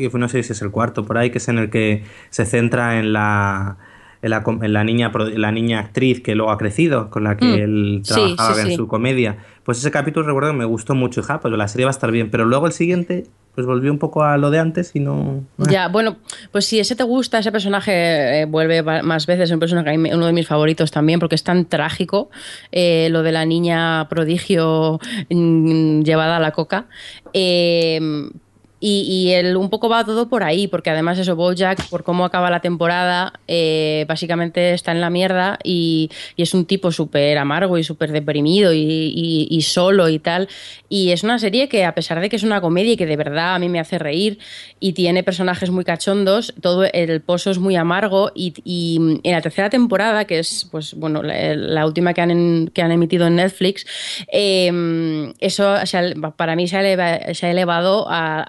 que 0.10 0.18
no 0.18 0.28
sé 0.30 0.42
si 0.44 0.54
es 0.54 0.62
el 0.62 0.72
cuarto 0.72 1.06
por 1.06 1.18
ahí, 1.18 1.30
que 1.30 1.38
es 1.38 1.48
en 1.50 1.58
el 1.58 1.70
que 1.70 2.04
se 2.30 2.46
centra 2.46 2.98
en 3.00 3.14
la, 3.14 3.78
en 4.22 4.30
la, 4.32 4.44
com- 4.44 4.64
en 4.64 4.74
la 4.74 4.84
niña, 4.84 5.12
la 5.36 5.52
niña 5.52 5.80
actriz 5.80 6.22
que 6.22 6.36
luego 6.36 6.52
ha 6.52 6.58
crecido, 6.58 7.10
con 7.10 7.24
la 7.24 7.38
que 7.38 7.46
Mm. 7.46 7.54
él 7.62 8.02
trabajaba 8.08 8.56
sí, 8.56 8.62
en 8.62 8.68
sí. 8.68 8.76
su 8.76 8.88
comedia. 8.88 9.38
Pues 9.64 9.78
ese 9.80 9.92
capítulo 9.92 10.26
recuerdo 10.26 10.52
que 10.52 10.58
me 10.58 10.66
gustó 10.66 10.96
mucho, 10.96 11.20
y, 11.22 11.24
ja, 11.24 11.40
pues 11.40 11.54
la 11.56 11.68
serie 11.68 11.86
va 11.86 11.90
a 11.90 11.98
estar 11.98 12.12
bien, 12.12 12.30
pero 12.32 12.46
luego 12.46 12.66
el 12.68 12.72
siguiente 12.74 13.26
pues 13.54 13.68
volvió 13.68 13.92
un 13.92 14.00
poco 14.00 14.24
a 14.24 14.38
lo 14.38 14.50
de 14.50 14.60
antes 14.60 14.92
y 14.96 15.02
no... 15.02 15.44
Ya, 15.58 15.90
bueno, 15.90 16.16
pues 16.54 16.64
si 16.66 16.80
ese 16.80 16.96
te 16.96 17.04
gusta, 17.04 17.40
ese 17.40 17.52
personaje 17.52 18.44
eh, 18.44 18.46
vuelve 18.46 18.82
más 18.82 19.26
veces, 19.28 19.50
es 19.50 19.54
un 19.54 19.60
personaje, 19.60 19.98
uno 19.98 20.26
de 20.26 20.32
mis 20.32 20.48
favoritos 20.48 20.90
también, 20.90 21.20
porque 21.20 21.36
es 21.36 21.44
tan 21.44 21.66
trágico, 21.66 22.30
eh, 22.72 23.10
lo 23.12 23.24
de 23.24 23.34
la 23.34 23.44
niña 23.46 24.08
prodigio 24.08 25.02
mm, 25.30 26.04
llevada 26.04 26.38
a 26.38 26.40
la 26.40 26.52
coca. 26.52 26.86
Eh, 27.34 28.00
y, 28.82 29.04
y 29.04 29.32
el, 29.32 29.56
un 29.56 29.70
poco 29.70 29.88
va 29.88 30.04
todo 30.04 30.28
por 30.28 30.44
ahí, 30.44 30.68
porque 30.68 30.90
además 30.90 31.18
eso, 31.20 31.38
Bojack, 31.38 31.88
por 31.88 32.04
cómo 32.04 32.26
acaba 32.26 32.50
la 32.50 32.60
temporada, 32.60 33.32
eh, 33.48 34.04
básicamente 34.10 34.74
está 34.74 34.92
en 34.92 35.00
la 35.00 35.10
mierda 35.10 35.60
y, 35.64 36.10
y 36.36 36.42
es 36.42 36.54
un 36.54 36.66
tipo 36.66 36.92
súper 36.92 37.38
amargo 37.38 37.78
y 37.78 37.84
súper 37.86 38.12
deprimido 38.12 38.74
y, 38.74 38.80
y- 39.50 39.62
solo 39.62 40.10
y 40.10 40.18
tal. 40.18 40.50
Y 40.90 41.12
es 41.12 41.24
una 41.24 41.38
serie 41.38 41.70
que, 41.70 41.86
a 41.86 41.94
pesar 41.94 42.20
de 42.20 42.28
que 42.30 42.36
es 42.36 42.44
una 42.44 42.60
comedia 42.60 42.94
y 42.94 42.98
que 42.98 43.06
de 43.06 43.16
verdad 43.16 43.54
a 43.56 43.60
mí 43.60 43.70
me 43.70 43.80
hace 43.80 44.00
reír 44.00 44.40
y 44.80 44.94
tiene 44.94 45.22
personajes 45.24 45.70
muy 45.70 45.84
cachondos, 45.86 46.54
todo 46.60 46.84
el 46.92 47.22
pozo 47.22 47.52
es 47.52 47.60
muy 47.60 47.76
amargo 47.76 48.32
y, 48.34 48.54
en 49.24 49.32
la 49.32 49.42
tercera 49.42 49.70
temporada, 49.70 50.26
que 50.26 50.40
es 50.40 50.68
pues 50.72 50.96
bueno 50.96 51.22
la, 51.22 51.54
la 51.56 51.86
última 51.86 52.16
que 52.16 52.22
han, 52.22 52.32
en- 52.32 52.72
que 52.74 52.82
han 52.82 52.92
emitido 52.92 53.28
en 53.28 53.36
Netflix, 53.36 53.86
eh, 54.32 55.32
eso 55.40 55.86
se 55.86 55.98
ha- 55.98 56.32
para 56.36 56.56
mí 56.56 56.68
se 56.68 56.78
ha, 56.78 56.82
eleva- 56.82 57.34
se 57.36 57.46
ha 57.46 57.52
elevado 57.52 58.08
a- 58.10 58.42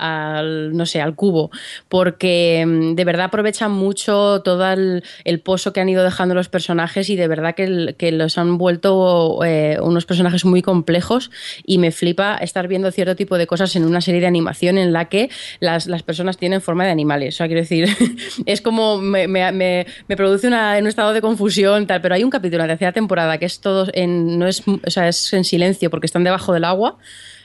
no 0.73 0.87
sé, 0.87 1.01
al 1.01 1.15
cubo, 1.15 1.51
porque 1.89 2.65
mm, 2.67 2.95
de 2.95 3.05
verdad 3.05 3.27
aprovechan 3.27 3.73
mucho 3.73 4.43
todo 4.43 4.67
el, 4.71 5.03
pozo 5.45 5.73
que 5.73 5.81
han 5.81 5.89
ido 5.89 6.05
dejando 6.05 6.35
los 6.35 6.49
personajes 6.49 7.09
y 7.11 7.17
de 7.17 7.29
verdad 7.29 7.55
que, 7.55 8.13
los 8.13 8.39
han 8.39 8.59
vuelto 8.59 9.41
eh, 9.45 9.79
unos 9.81 10.05
personajes 10.07 10.45
muy 10.45 10.63
complejos 10.63 11.31
y 11.65 11.79
me 11.79 11.91
flipa 11.91 12.37
estar 12.37 12.69
viendo 12.69 12.91
cierto 12.93 13.17
tipo 13.17 13.39
de 13.39 13.47
cosas 13.47 13.75
en 13.77 13.85
una 13.85 14.01
serie 14.01 14.21
de 14.21 14.27
animación 14.27 14.79
en 14.79 14.93
la 14.93 15.09
que 15.09 15.31
las, 15.61 15.87
las 15.87 16.03
personas 16.03 16.37
tienen 16.37 16.61
forma 16.61 16.85
de 16.85 16.91
animales. 16.91 17.35
O 17.35 17.37
sea, 17.39 17.47
quiero 17.47 17.63
decir, 17.63 17.89
es 18.47 18.61
como 18.61 18.99
me, 18.99 19.27
me- 19.29 19.53
me- 19.53 20.17
produce 20.17 20.47
una- 20.47 20.77
un 20.79 20.87
estado 20.87 21.13
de 21.13 21.21
confusión, 21.21 21.87
tal, 21.87 22.01
pero 22.01 22.15
hay 22.15 22.23
un 22.25 22.31
capítulo 22.31 22.63
en 22.65 22.69
la 22.69 22.93
temporada 22.93 23.39
que 23.39 23.47
es 23.47 23.61
todo 23.61 23.87
en, 23.93 24.39
no 24.39 24.47
es, 24.47 24.63
o 24.67 24.91
sea, 24.91 25.09
es 25.09 25.33
en 25.33 25.45
silencio 25.45 25.91
porque 25.91 26.07
están 26.07 26.25
debajo 26.25 26.53
del 26.53 26.65
agua. 26.65 26.99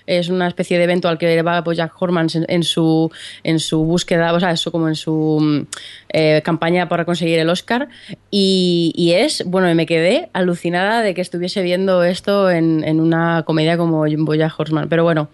Es 0.07 0.29
una 0.29 0.47
especie 0.47 0.77
de 0.77 0.85
evento 0.85 1.09
al 1.09 1.17
que 1.17 1.41
va 1.43 1.63
pues, 1.63 1.77
Jack 1.77 1.93
en, 2.01 2.45
en 2.47 2.63
su, 2.63 3.11
en 3.43 3.59
su 3.59 3.83
búsqueda, 3.83 4.33
o 4.33 4.39
sea, 4.39 4.51
eso 4.51 4.71
como 4.71 4.87
en 4.87 4.95
su 4.95 5.37
mm, 5.39 5.67
eh, 6.09 6.41
campaña 6.43 6.89
para 6.89 7.05
conseguir 7.05 7.37
el 7.39 7.49
Oscar. 7.49 7.89
Y, 8.31 9.11
es, 9.13 9.43
bueno, 9.45 9.73
me 9.75 9.85
quedé 9.85 10.29
alucinada 10.33 11.01
de 11.01 11.13
que 11.13 11.21
estuviese 11.21 11.61
viendo 11.61 12.03
esto 12.03 12.49
en, 12.49 12.99
una 12.99 13.43
comedia 13.45 13.77
como 13.77 13.99
Bojack 13.99 14.59
Horseman. 14.59 14.89
Pero 14.89 15.03
bueno, 15.03 15.29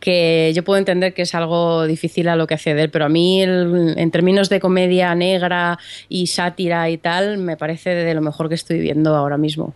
que 0.00 0.52
yo 0.54 0.64
puedo 0.64 0.78
entender 0.78 1.14
que 1.14 1.22
es 1.22 1.34
algo 1.34 1.86
difícil 1.86 2.28
a 2.28 2.36
lo 2.36 2.46
que 2.46 2.54
acceder, 2.54 2.90
pero 2.90 3.06
a 3.06 3.08
mí 3.08 3.42
en 3.42 4.10
términos 4.10 4.48
de 4.48 4.60
comedia 4.60 5.14
negra 5.14 5.78
y 6.08 6.26
sátira 6.26 6.90
y 6.90 6.98
tal, 6.98 7.38
me 7.38 7.56
parece 7.56 7.90
de 7.90 8.14
lo 8.14 8.20
mejor 8.20 8.48
que 8.48 8.54
estoy 8.54 8.80
viendo 8.80 9.14
ahora 9.14 9.38
mismo. 9.38 9.74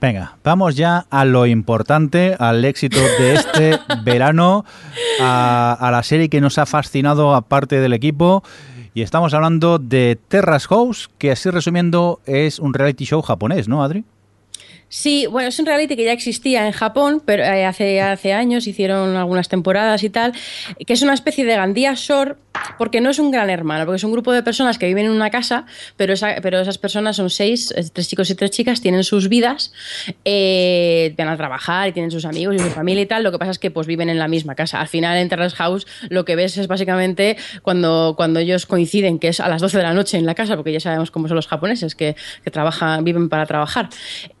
Venga, 0.00 0.36
vamos 0.44 0.76
ya 0.76 1.06
a 1.10 1.24
lo 1.24 1.44
importante, 1.46 2.36
al 2.38 2.64
éxito 2.64 3.00
de 3.18 3.34
este 3.34 3.78
verano, 4.04 4.64
a, 5.20 5.76
a 5.78 5.90
la 5.90 6.04
serie 6.04 6.28
que 6.28 6.40
nos 6.40 6.56
ha 6.58 6.66
fascinado 6.66 7.34
aparte 7.34 7.80
del 7.80 7.92
equipo. 7.92 8.44
Y 8.94 9.02
estamos 9.02 9.34
hablando 9.34 9.78
de 9.78 10.18
Terrace 10.28 10.68
House, 10.68 11.10
que 11.18 11.32
así 11.32 11.50
resumiendo 11.50 12.20
es 12.26 12.58
un 12.58 12.74
reality 12.74 13.04
show 13.04 13.22
japonés, 13.22 13.68
¿no, 13.68 13.82
Adri? 13.82 14.04
Sí, 14.88 15.26
bueno, 15.26 15.50
es 15.50 15.58
un 15.58 15.66
reality 15.66 15.96
que 15.96 16.04
ya 16.04 16.12
existía 16.12 16.66
en 16.66 16.72
Japón, 16.72 17.22
pero 17.24 17.42
eh, 17.44 17.66
hace, 17.66 18.00
hace 18.00 18.32
años 18.32 18.66
hicieron 18.66 19.16
algunas 19.16 19.48
temporadas 19.48 20.02
y 20.02 20.08
tal, 20.08 20.32
que 20.86 20.94
es 20.94 21.02
una 21.02 21.12
especie 21.12 21.44
de 21.44 21.56
Gandía 21.56 21.92
Shore, 21.94 22.36
porque 22.78 23.00
no 23.00 23.10
es 23.10 23.18
un 23.18 23.30
gran 23.30 23.50
hermano, 23.50 23.84
porque 23.86 23.96
es 23.96 24.04
un 24.04 24.12
grupo 24.12 24.32
de 24.32 24.42
personas 24.42 24.78
que 24.78 24.86
viven 24.86 25.06
en 25.06 25.12
una 25.12 25.30
casa, 25.30 25.66
pero, 25.96 26.12
esa- 26.12 26.36
pero 26.42 26.60
esas 26.60 26.78
personas 26.78 27.16
son 27.16 27.30
seis, 27.30 27.74
tres 27.92 28.08
chicos 28.08 28.30
y 28.30 28.34
tres 28.34 28.50
chicas, 28.50 28.80
tienen 28.80 29.04
sus 29.04 29.28
vidas, 29.28 29.72
eh, 30.24 31.14
van 31.18 31.28
a 31.28 31.36
trabajar 31.36 31.88
y 31.88 31.92
tienen 31.92 32.10
sus 32.10 32.24
amigos 32.24 32.54
y 32.56 32.58
su 32.58 32.70
familia 32.70 33.02
y 33.02 33.06
tal, 33.06 33.22
lo 33.22 33.32
que 33.32 33.38
pasa 33.38 33.50
es 33.52 33.58
que 33.58 33.70
pues 33.70 33.86
viven 33.86 34.08
en 34.08 34.18
la 34.18 34.28
misma 34.28 34.54
casa. 34.54 34.80
Al 34.80 34.88
final 34.88 35.16
en 35.16 35.28
Terrace 35.28 35.56
House 35.56 35.86
lo 36.08 36.24
que 36.24 36.36
ves 36.36 36.56
es 36.58 36.66
básicamente 36.68 37.36
cuando, 37.62 38.14
ellos 38.38 38.66
coinciden, 38.66 39.18
que 39.18 39.28
es 39.28 39.40
a 39.40 39.48
las 39.48 39.60
12 39.60 39.78
de 39.78 39.82
la 39.82 39.94
noche 39.94 40.16
en 40.18 40.26
la 40.26 40.34
casa, 40.34 40.56
porque 40.56 40.72
ya 40.72 40.80
sabemos 40.80 41.10
cómo 41.10 41.28
son 41.28 41.36
los 41.36 41.46
japoneses, 41.48 41.94
que, 41.94 42.16
que 42.44 42.50
trabajan, 42.50 43.04
viven 43.04 43.28
para 43.28 43.46
trabajar. 43.46 43.88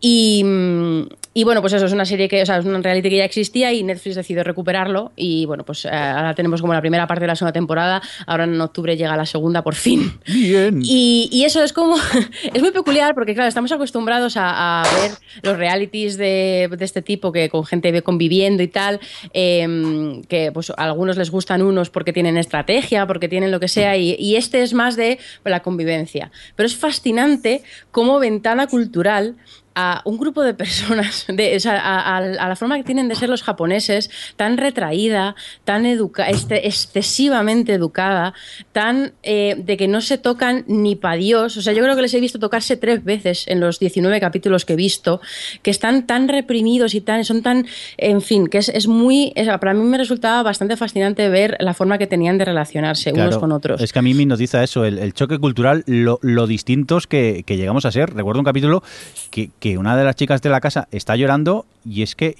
Y, 0.00 0.42
mm, 0.44 1.02
y 1.38 1.44
bueno, 1.44 1.60
pues 1.60 1.72
eso 1.72 1.86
es 1.86 1.92
una 1.92 2.04
serie 2.04 2.26
que, 2.26 2.42
o 2.42 2.46
sea, 2.46 2.58
es 2.58 2.64
un 2.64 2.82
reality 2.82 3.10
que 3.10 3.16
ya 3.18 3.24
existía 3.24 3.72
y 3.72 3.84
Netflix 3.84 4.16
decidió 4.16 4.42
recuperarlo. 4.42 5.12
Y 5.14 5.46
bueno, 5.46 5.64
pues 5.64 5.84
eh, 5.84 5.88
ahora 5.88 6.34
tenemos 6.34 6.60
como 6.60 6.74
la 6.74 6.80
primera 6.80 7.06
parte 7.06 7.20
de 7.20 7.28
la 7.28 7.36
segunda 7.36 7.52
temporada. 7.52 8.02
Ahora 8.26 8.42
en 8.42 8.60
octubre 8.60 8.96
llega 8.96 9.16
la 9.16 9.24
segunda 9.24 9.62
por 9.62 9.76
fin. 9.76 10.18
Bien. 10.26 10.82
Y, 10.90 11.28
y 11.30 11.44
eso 11.44 11.62
es 11.62 11.72
como. 11.72 11.94
es 12.52 12.60
muy 12.60 12.72
peculiar 12.72 13.14
porque, 13.14 13.34
claro, 13.34 13.46
estamos 13.46 13.70
acostumbrados 13.70 14.36
a, 14.36 14.82
a 14.82 15.00
ver 15.00 15.12
los 15.42 15.56
realities 15.56 16.16
de, 16.16 16.68
de 16.76 16.84
este 16.84 17.02
tipo 17.02 17.30
que 17.30 17.48
con 17.48 17.64
gente 17.64 18.02
conviviendo 18.02 18.64
y 18.64 18.68
tal. 18.68 18.98
eh, 19.32 20.20
que 20.28 20.50
pues 20.50 20.70
a 20.70 20.74
algunos 20.82 21.16
les 21.16 21.30
gustan 21.30 21.62
unos 21.62 21.88
porque 21.88 22.12
tienen 22.12 22.36
estrategia, 22.36 23.06
porque 23.06 23.28
tienen 23.28 23.52
lo 23.52 23.60
que 23.60 23.68
sea. 23.68 23.96
Y, 23.96 24.16
y 24.18 24.34
este 24.34 24.62
es 24.62 24.74
más 24.74 24.96
de 24.96 25.20
la 25.44 25.60
convivencia. 25.60 26.32
Pero 26.56 26.66
es 26.66 26.74
fascinante 26.74 27.62
como 27.92 28.18
ventana 28.18 28.66
cultural 28.66 29.36
a 29.74 30.02
un 30.04 30.18
grupo 30.18 30.42
de 30.42 30.54
personas, 30.54 31.24
de, 31.28 31.56
o 31.56 31.60
sea, 31.60 31.78
a, 31.80 32.16
a- 32.16 32.18
a 32.18 32.48
la 32.48 32.56
forma 32.56 32.76
que 32.76 32.84
tienen 32.84 33.08
de 33.08 33.14
ser 33.14 33.28
los 33.28 33.42
japoneses, 33.42 34.10
tan 34.36 34.56
retraída, 34.56 35.34
tan 35.64 35.86
educa 35.86 36.28
este, 36.28 36.66
excesivamente 36.66 37.72
educada, 37.74 38.34
tan 38.72 39.12
eh, 39.22 39.54
de 39.58 39.76
que 39.76 39.86
no 39.88 40.00
se 40.00 40.18
tocan 40.18 40.64
ni 40.66 40.96
pa' 40.96 41.14
Dios. 41.16 41.56
O 41.56 41.62
sea, 41.62 41.72
yo 41.72 41.82
creo 41.82 41.94
que 41.96 42.02
les 42.02 42.14
he 42.14 42.20
visto 42.20 42.38
tocarse 42.38 42.76
tres 42.76 43.04
veces 43.04 43.44
en 43.46 43.60
los 43.60 43.78
19 43.78 44.18
capítulos 44.20 44.64
que 44.64 44.72
he 44.72 44.76
visto, 44.76 45.20
que 45.62 45.70
están 45.70 46.06
tan 46.06 46.28
reprimidos 46.28 46.94
y 46.94 47.00
tan, 47.00 47.24
son 47.24 47.42
tan, 47.42 47.66
en 47.96 48.20
fin, 48.20 48.46
que 48.48 48.58
es, 48.58 48.68
es 48.68 48.86
muy, 48.88 49.32
es- 49.36 49.48
para 49.58 49.74
mí 49.74 49.82
me 49.84 49.98
resultaba 49.98 50.42
bastante 50.42 50.76
fascinante 50.76 51.28
ver 51.28 51.56
la 51.60 51.74
forma 51.74 51.98
que 51.98 52.06
tenían 52.06 52.38
de 52.38 52.44
relacionarse 52.46 53.12
unos 53.12 53.38
con 53.38 53.52
otros. 53.52 53.80
Es 53.80 53.92
que 53.92 53.98
a 53.98 54.02
mí 54.02 54.14
me 54.14 54.22
hipnotiza 54.22 54.62
eso, 54.64 54.84
el, 54.84 54.98
el 54.98 55.14
choque 55.14 55.38
cultural, 55.38 55.84
lo, 55.86 56.18
lo 56.22 56.46
distintos 56.46 57.06
que, 57.06 57.44
que 57.46 57.56
llegamos 57.56 57.84
a 57.84 57.92
ser. 57.92 58.12
Recuerdo 58.14 58.40
un 58.40 58.44
capítulo 58.44 58.82
que, 59.30 59.50
que 59.60 59.67
una 59.76 59.96
de 59.96 60.04
las 60.04 60.16
chicas 60.16 60.40
de 60.40 60.48
la 60.50 60.60
casa 60.60 60.88
está 60.90 61.16
llorando 61.16 61.66
y 61.84 62.02
es 62.02 62.14
que 62.14 62.34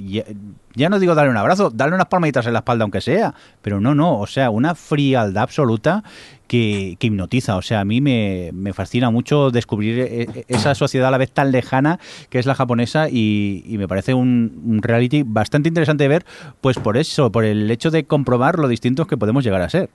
ya, 0.74 0.88
no 0.88 0.98
digo 0.98 1.14
darle 1.14 1.30
un 1.30 1.36
abrazo, 1.36 1.70
darle 1.70 1.94
unas 1.94 2.06
palmaditas 2.06 2.46
en 2.46 2.52
la 2.52 2.60
espalda 2.60 2.84
aunque 2.84 3.00
sea, 3.00 3.34
pero 3.62 3.80
no, 3.80 3.94
no, 3.94 4.18
o 4.18 4.26
sea, 4.26 4.50
una 4.50 4.74
frialdad 4.74 5.42
absoluta 5.42 6.02
que, 6.46 6.96
hipnotiza. 7.00 7.56
O 7.56 7.62
sea, 7.62 7.80
a 7.80 7.84
mí 7.84 8.00
me, 8.00 8.52
fascina 8.72 9.10
mucho 9.10 9.50
descubrir 9.50 9.98
e- 9.98 10.22
e- 10.22 10.44
esa 10.48 10.74
sociedad 10.74 11.08
a 11.08 11.10
la 11.10 11.18
vez 11.18 11.30
tan 11.30 11.52
lejana 11.52 11.98
que 12.30 12.38
es 12.38 12.46
la 12.46 12.54
japonesa 12.54 13.08
y, 13.08 13.64
y 13.66 13.78
me 13.78 13.88
parece 13.88 14.14
un, 14.14 14.62
un 14.64 14.82
reality 14.82 15.22
bastante 15.24 15.68
interesante 15.68 16.04
de 16.04 16.08
ver, 16.08 16.26
pues 16.60 16.78
por 16.78 16.96
eso, 16.96 17.32
por 17.32 17.44
el 17.44 17.70
hecho 17.70 17.90
de 17.90 18.04
comprobar 18.04 18.58
lo 18.58 18.68
distintos 18.68 19.06
que 19.06 19.16
podemos 19.16 19.44
llegar 19.44 19.62
a 19.62 19.68
ser. 19.68 19.90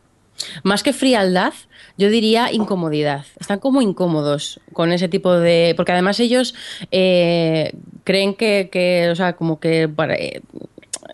Más 0.63 0.83
que 0.83 0.93
frialdad, 0.93 1.53
yo 1.97 2.09
diría 2.09 2.51
incomodidad. 2.51 3.25
Están 3.39 3.59
como 3.59 3.81
incómodos 3.81 4.59
con 4.73 4.91
ese 4.91 5.07
tipo 5.07 5.33
de. 5.33 5.73
Porque 5.75 5.91
además 5.91 6.19
ellos 6.19 6.53
eh, 6.91 7.73
creen 8.03 8.33
que, 8.35 9.09
o 9.11 9.15
sea, 9.15 9.33
como 9.33 9.59
que 9.59 9.87
para. 9.87 10.15
eh, 10.15 10.41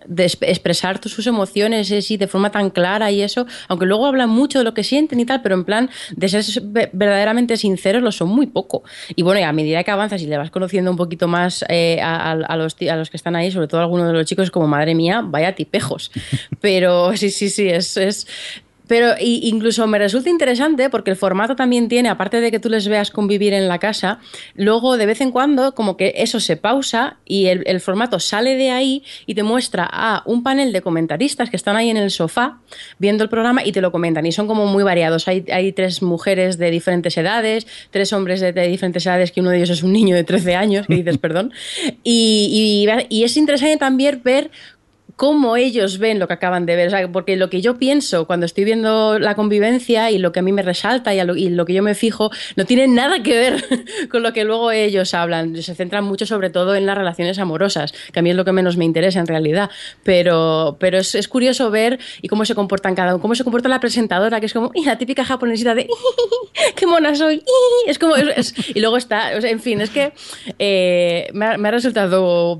de 0.06 0.24
exp- 0.24 0.48
expresar 0.48 1.00
sus 1.08 1.26
emociones 1.26 1.90
así 1.92 2.16
de 2.16 2.26
forma 2.26 2.50
tan 2.50 2.70
clara 2.70 3.10
y 3.12 3.22
eso, 3.22 3.46
aunque 3.68 3.86
luego 3.86 4.06
hablan 4.06 4.28
mucho 4.30 4.58
de 4.58 4.64
lo 4.64 4.72
que 4.74 4.82
sienten 4.82 5.20
y 5.20 5.24
tal, 5.24 5.40
pero 5.42 5.54
en 5.54 5.64
plan 5.64 5.90
de 6.16 6.28
ser 6.28 6.44
ve- 6.62 6.90
verdaderamente 6.92 7.56
sinceros 7.56 8.02
lo 8.02 8.10
son 8.10 8.28
muy 8.28 8.46
poco. 8.46 8.82
Y 9.14 9.22
bueno, 9.22 9.40
y 9.40 9.44
a 9.44 9.52
medida 9.52 9.84
que 9.84 9.90
avanzas 9.90 10.20
y 10.22 10.26
le 10.26 10.36
vas 10.38 10.50
conociendo 10.50 10.90
un 10.90 10.96
poquito 10.96 11.28
más 11.28 11.64
eh, 11.68 12.00
a, 12.02 12.34
los, 12.56 12.76
a 12.88 12.96
los 12.96 13.10
que 13.10 13.16
están 13.16 13.36
ahí, 13.36 13.50
sobre 13.52 13.68
todo 13.68 13.80
a 13.80 13.84
algunos 13.84 14.06
de 14.08 14.12
los 14.12 14.26
chicos, 14.26 14.44
es 14.44 14.50
como 14.50 14.66
madre 14.66 14.94
mía, 14.94 15.22
vaya 15.24 15.54
tipejos. 15.54 16.10
Pero 16.60 17.16
sí, 17.16 17.30
sí, 17.30 17.48
sí, 17.50 17.68
es, 17.68 17.96
es 17.96 18.26
pero 18.90 19.12
y- 19.20 19.48
incluso 19.48 19.86
me 19.86 20.00
resulta 20.00 20.30
interesante 20.30 20.90
porque 20.90 21.12
el 21.12 21.16
formato 21.16 21.54
también 21.54 21.86
tiene, 21.88 22.08
aparte 22.08 22.40
de 22.40 22.50
que 22.50 22.58
tú 22.58 22.68
les 22.68 22.88
veas 22.88 23.12
convivir 23.12 23.52
en 23.52 23.68
la 23.68 23.78
casa, 23.78 24.18
luego 24.56 24.96
de 24.96 25.06
vez 25.06 25.20
en 25.20 25.30
cuando 25.30 25.76
como 25.76 25.96
que 25.96 26.12
eso 26.16 26.40
se 26.40 26.56
pausa 26.56 27.18
y 27.24 27.46
el, 27.46 27.62
el 27.66 27.80
formato 27.80 28.18
sale 28.18 28.56
de 28.56 28.72
ahí 28.72 29.04
y 29.26 29.36
te 29.36 29.44
muestra 29.44 29.88
a 29.90 30.24
un 30.26 30.42
panel 30.42 30.72
de 30.72 30.82
comentaristas 30.82 31.50
que 31.50 31.56
están 31.56 31.76
ahí 31.76 31.88
en 31.88 31.96
el 31.98 32.10
sofá 32.10 32.58
viendo 32.98 33.22
el 33.22 33.30
programa 33.30 33.64
y 33.64 33.70
te 33.70 33.80
lo 33.80 33.92
comentan 33.92 34.26
y 34.26 34.32
son 34.32 34.48
como 34.48 34.66
muy 34.66 34.82
variados. 34.82 35.28
Hay, 35.28 35.44
hay 35.52 35.70
tres 35.72 36.02
mujeres 36.02 36.58
de 36.58 36.72
diferentes 36.72 37.16
edades, 37.16 37.68
tres 37.92 38.12
hombres 38.12 38.40
de, 38.40 38.52
de 38.52 38.66
diferentes 38.66 39.06
edades, 39.06 39.30
que 39.30 39.40
uno 39.40 39.50
de 39.50 39.58
ellos 39.58 39.70
es 39.70 39.84
un 39.84 39.92
niño 39.92 40.16
de 40.16 40.24
13 40.24 40.56
años, 40.56 40.88
que 40.88 40.96
dices, 40.96 41.16
perdón. 41.26 41.52
Y, 42.02 42.84
y- 43.08 43.18
y 43.20 43.22
es 43.22 43.36
interesante 43.36 43.76
también 43.76 44.20
ver 44.24 44.50
cómo 45.20 45.58
ellos 45.58 45.98
ven 45.98 46.18
lo 46.18 46.26
que 46.28 46.32
acaban 46.32 46.64
de 46.64 46.76
ver. 46.76 46.86
O 46.86 46.90
sea, 46.90 47.12
porque 47.12 47.36
lo 47.36 47.50
que 47.50 47.60
yo 47.60 47.76
pienso 47.76 48.26
cuando 48.26 48.46
estoy 48.46 48.64
viendo 48.64 49.18
la 49.18 49.34
convivencia 49.34 50.10
y 50.10 50.16
lo 50.16 50.32
que 50.32 50.40
a 50.40 50.42
mí 50.42 50.50
me 50.50 50.62
resalta 50.62 51.14
y, 51.14 51.22
lo, 51.22 51.36
y 51.36 51.50
lo 51.50 51.66
que 51.66 51.74
yo 51.74 51.82
me 51.82 51.94
fijo, 51.94 52.30
no 52.56 52.64
tiene 52.64 52.88
nada 52.88 53.22
que 53.22 53.36
ver 53.36 53.64
con 54.10 54.22
lo 54.22 54.32
que 54.32 54.44
luego 54.44 54.70
ellos 54.70 55.12
hablan. 55.12 55.62
Se 55.62 55.74
centran 55.74 56.04
mucho 56.04 56.24
sobre 56.24 56.48
todo 56.48 56.74
en 56.74 56.86
las 56.86 56.96
relaciones 56.96 57.38
amorosas, 57.38 57.92
que 58.14 58.20
a 58.20 58.22
mí 58.22 58.30
es 58.30 58.36
lo 58.36 58.46
que 58.46 58.52
menos 58.52 58.78
me 58.78 58.86
interesa 58.86 59.20
en 59.20 59.26
realidad. 59.26 59.68
Pero, 60.04 60.78
pero 60.80 60.96
es, 60.96 61.14
es 61.14 61.28
curioso 61.28 61.70
ver 61.70 61.98
y 62.22 62.28
cómo 62.28 62.46
se 62.46 62.54
comportan 62.54 62.94
cada 62.94 63.12
uno, 63.12 63.20
cómo 63.20 63.34
se 63.34 63.44
comporta 63.44 63.68
la 63.68 63.78
presentadora, 63.78 64.40
que 64.40 64.46
es 64.46 64.54
como 64.54 64.72
la 64.86 64.96
típica 64.96 65.22
japonesita 65.22 65.74
de 65.74 65.86
qué 66.76 66.86
mona 66.86 67.14
soy. 67.14 67.42
Es 67.86 67.98
como, 67.98 68.16
es, 68.16 68.54
es, 68.56 68.74
y 68.74 68.80
luego 68.80 68.96
está, 68.96 69.32
o 69.36 69.40
sea, 69.42 69.50
en 69.50 69.60
fin, 69.60 69.82
es 69.82 69.90
que 69.90 70.14
eh, 70.58 71.28
me, 71.34 71.44
ha, 71.44 71.58
me, 71.58 71.68
ha, 71.68 71.72
resultado, 71.72 72.56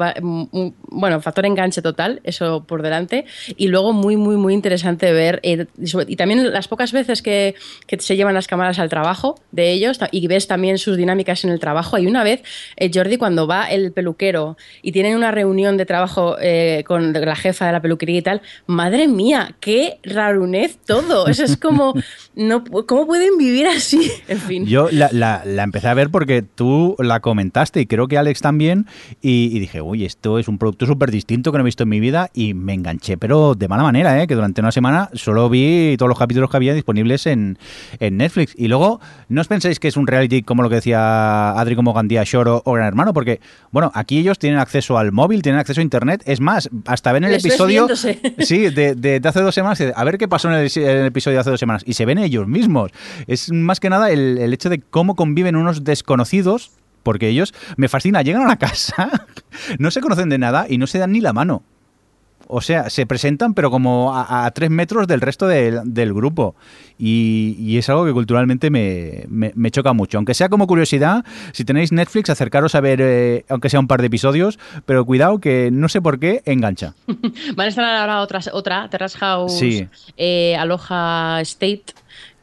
bueno, 0.91 1.23
factor 1.23 1.47
enganche 1.47 1.81
total, 1.81 2.21
eso 2.23 2.50
por 2.67 2.83
delante, 2.83 3.25
y 3.57 3.69
luego 3.69 3.93
muy, 3.93 4.17
muy, 4.17 4.37
muy 4.37 4.55
interesante 4.55 5.13
ver, 5.13 5.41
eh, 5.43 5.67
y 6.07 6.17
también 6.17 6.53
las 6.53 6.69
pocas 6.69 6.93
veces 6.93 7.23
que, 7.23 7.55
que, 7.87 7.99
se 8.01 8.17
llevan 8.17 8.35
las 8.35 8.47
cámaras 8.47 8.79
al 8.79 8.89
trabajo 8.89 9.37
de 9.53 9.73
ellos, 9.73 9.99
y 10.11 10.27
ves 10.27 10.47
también 10.47 10.79
sus 10.79 10.97
dinámicas 10.97 11.45
en 11.45 11.51
el 11.51 11.61
trabajo. 11.61 11.97
Hay 11.97 12.07
una 12.07 12.25
vez, 12.25 12.43
eh, 12.77 12.91
Jordi, 12.93 13.17
cuando 13.17 13.47
va 13.47 13.67
el 13.67 13.93
peluquero 13.93 14.57
y 14.83 14.93
tienen 14.93 15.17
una 15.17 15.31
reunión 15.31 15.77
de 15.77 15.87
trabajo 15.87 16.37
eh, 16.41 16.85
con 16.87 17.13
la 17.13 17.37
jefa 17.37 17.67
de 17.67 17.73
la 17.73 17.81
peluquería 17.81 18.19
y 18.19 18.23
tal, 18.23 18.43
madre 18.67 19.09
mía, 19.09 19.55
qué 19.61 19.99
rarunez 20.03 20.79
todo. 20.87 21.27
Eso 21.27 21.45
es 21.45 21.57
como, 21.57 21.95
no, 22.35 22.65
¿cómo 22.87 23.07
pueden 23.07 23.39
vivir 23.39 23.67
así? 23.67 24.11
En 24.29 24.39
fin. 24.39 24.67
Yo 24.67 24.89
la, 24.93 25.09
la, 25.13 25.43
la 25.45 25.63
empecé 25.65 25.89
a 25.89 25.95
ver 25.95 26.11
porque 26.11 26.43
tú 26.43 26.95
la 26.99 27.21
comentaste 27.21 27.81
y 27.81 27.87
creo 27.87 28.07
que 28.07 28.17
Alex 28.17 28.41
también, 28.41 28.87
y, 29.21 29.51
y 29.55 29.59
dije, 29.59 29.81
uy, 29.81 30.05
esto 30.05 30.39
es 30.39 30.47
un 30.47 30.59
producto 30.59 30.87
súper 30.87 31.11
distinto 31.11 31.51
que 31.51 31.59
no 31.59 31.63
he 31.63 31.65
visto 31.65 31.83
en 31.83 31.89
mi 31.89 32.01
vida 32.01 32.31
y 32.41 32.55
me 32.55 32.73
enganché, 32.73 33.19
pero 33.19 33.55
de 33.55 33.69
mala 33.69 33.83
manera, 33.83 34.19
¿eh? 34.23 34.27
que 34.27 34.35
durante 34.35 34.63
una 34.63 34.73
semana 34.73 35.11
solo 35.13 35.51
vi 35.51 35.95
todos 35.99 36.09
los 36.09 36.19
capítulos 36.19 36.49
que 36.49 36.57
había 36.57 36.73
disponibles 36.73 37.27
en, 37.27 37.59
en 37.99 38.17
Netflix. 38.17 38.55
Y 38.57 38.69
luego, 38.69 38.99
no 39.29 39.43
os 39.43 39.47
penséis 39.47 39.79
que 39.79 39.89
es 39.89 39.99
un 39.99 40.07
reality 40.07 40.43
como 40.43 40.63
lo 40.63 40.71
que 40.71 40.77
decía 40.77 41.51
Adri 41.51 41.77
como 41.77 41.93
Gandía 41.93 42.23
Shoro 42.25 42.63
o 42.65 42.73
Gran 42.73 42.87
Hermano, 42.87 43.13
porque, 43.13 43.41
bueno, 43.73 43.93
aquí 43.95 44.17
ellos 44.17 44.39
tienen 44.39 44.59
acceso 44.59 44.97
al 44.97 45.13
móvil, 45.13 45.43
tienen 45.43 45.59
acceso 45.59 45.83
a 45.83 45.85
internet, 45.85 46.23
es 46.25 46.41
más, 46.41 46.71
hasta 46.87 47.13
ven 47.13 47.25
el 47.25 47.33
Les 47.33 47.45
episodio 47.45 47.87
sí, 48.39 48.71
de, 48.71 48.95
de, 48.95 49.21
de, 49.21 49.29
hace 49.29 49.43
dos 49.43 49.55
semanas, 49.55 49.83
a 49.95 50.05
ver 50.05 50.17
qué 50.17 50.27
pasó 50.27 50.49
en 50.49 50.55
el, 50.55 50.71
en 50.75 50.97
el, 50.97 51.07
episodio 51.07 51.37
de 51.37 51.41
hace 51.41 51.51
dos 51.51 51.61
semanas, 51.61 51.83
y 51.85 51.93
se 51.93 52.07
ven 52.07 52.17
ellos 52.17 52.49
mismos. 52.49 52.91
Es 53.27 53.53
más 53.53 53.81
que 53.81 53.91
nada 53.91 54.11
el, 54.11 54.39
el 54.39 54.55
hecho 54.55 54.71
de 54.71 54.81
cómo 54.81 55.15
conviven 55.15 55.57
unos 55.57 55.85
desconocidos 55.85 56.73
porque 57.03 57.29
ellos 57.29 57.53
me 57.77 57.89
fascina, 57.89 58.23
llegan 58.23 58.43
a 58.43 58.49
la 58.49 58.57
casa, 58.59 59.27
no 59.79 59.91
se 59.91 60.01
conocen 60.01 60.31
de 60.31 60.39
nada 60.39 60.65
y 60.69 60.79
no 60.79 60.87
se 60.87 60.99
dan 60.99 61.13
ni 61.13 61.21
la 61.21 61.35
mano. 61.35 61.63
O 62.51 62.61
sea, 62.61 62.91
se 62.91 63.07
presentan, 63.07 63.55
pero 63.55 63.71
como 63.71 64.15
a, 64.15 64.45
a 64.45 64.51
tres 64.51 64.71
metros 64.71 65.07
del 65.07 65.21
resto 65.21 65.47
de, 65.47 65.81
del 65.85 66.13
grupo. 66.13 66.55
Y, 66.99 67.57
y, 67.59 67.79
es 67.79 67.89
algo 67.89 68.05
que 68.05 68.13
culturalmente 68.13 68.69
me, 68.69 69.25
me, 69.29 69.53
me, 69.55 69.71
choca 69.71 69.93
mucho. 69.93 70.19
Aunque 70.19 70.35
sea 70.35 70.49
como 70.51 70.67
curiosidad, 70.67 71.25
si 71.53 71.65
tenéis 71.65 71.93
Netflix, 71.93 72.29
acercaros 72.29 72.75
a 72.75 72.81
ver, 72.81 73.01
eh, 73.01 73.45
aunque 73.49 73.71
sea 73.71 73.81
un 73.81 73.87
par 73.87 74.01
de 74.01 74.09
episodios, 74.09 74.59
pero 74.85 75.07
cuidado 75.07 75.39
que 75.39 75.71
no 75.73 75.89
sé 75.89 76.03
por 76.03 76.19
qué 76.19 76.43
engancha. 76.45 76.95
Van 77.57 77.67
a 77.67 77.69
estar 77.69 77.85
ahora 77.85 78.21
otra, 78.21 78.41
otra 78.53 78.89
Terrace 78.91 79.17
House, 79.19 79.59
sí. 79.59 79.89
eh, 80.19 80.57
Aloha 80.57 81.41
State 81.41 81.95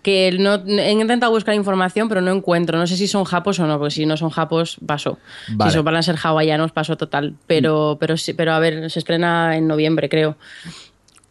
que 0.07 0.31
no, 0.39 0.55
he 0.65 0.91
intentado 0.93 1.33
buscar 1.33 1.53
información, 1.53 2.07
pero 2.07 2.21
no 2.21 2.31
encuentro. 2.31 2.79
No 2.79 2.87
sé 2.87 2.95
si 2.95 3.09
son 3.09 3.25
japos 3.25 3.59
o 3.59 3.67
no, 3.67 3.77
porque 3.77 3.93
si 3.93 4.05
no 4.05 4.15
son 4.15 4.29
japos, 4.29 4.77
paso. 4.85 5.19
Vale. 5.49 5.69
Si 5.69 5.75
son, 5.75 5.83
van 5.83 5.97
a 5.97 6.01
ser 6.01 6.15
hawaianos, 6.15 6.71
paso 6.71 6.95
total. 6.95 7.35
Pero, 7.45 7.97
pero, 7.99 8.15
sí, 8.15 8.31
pero 8.31 8.53
a 8.53 8.59
ver, 8.59 8.89
se 8.89 8.99
estrena 8.99 9.57
en 9.57 9.67
noviembre, 9.67 10.07
creo. 10.07 10.37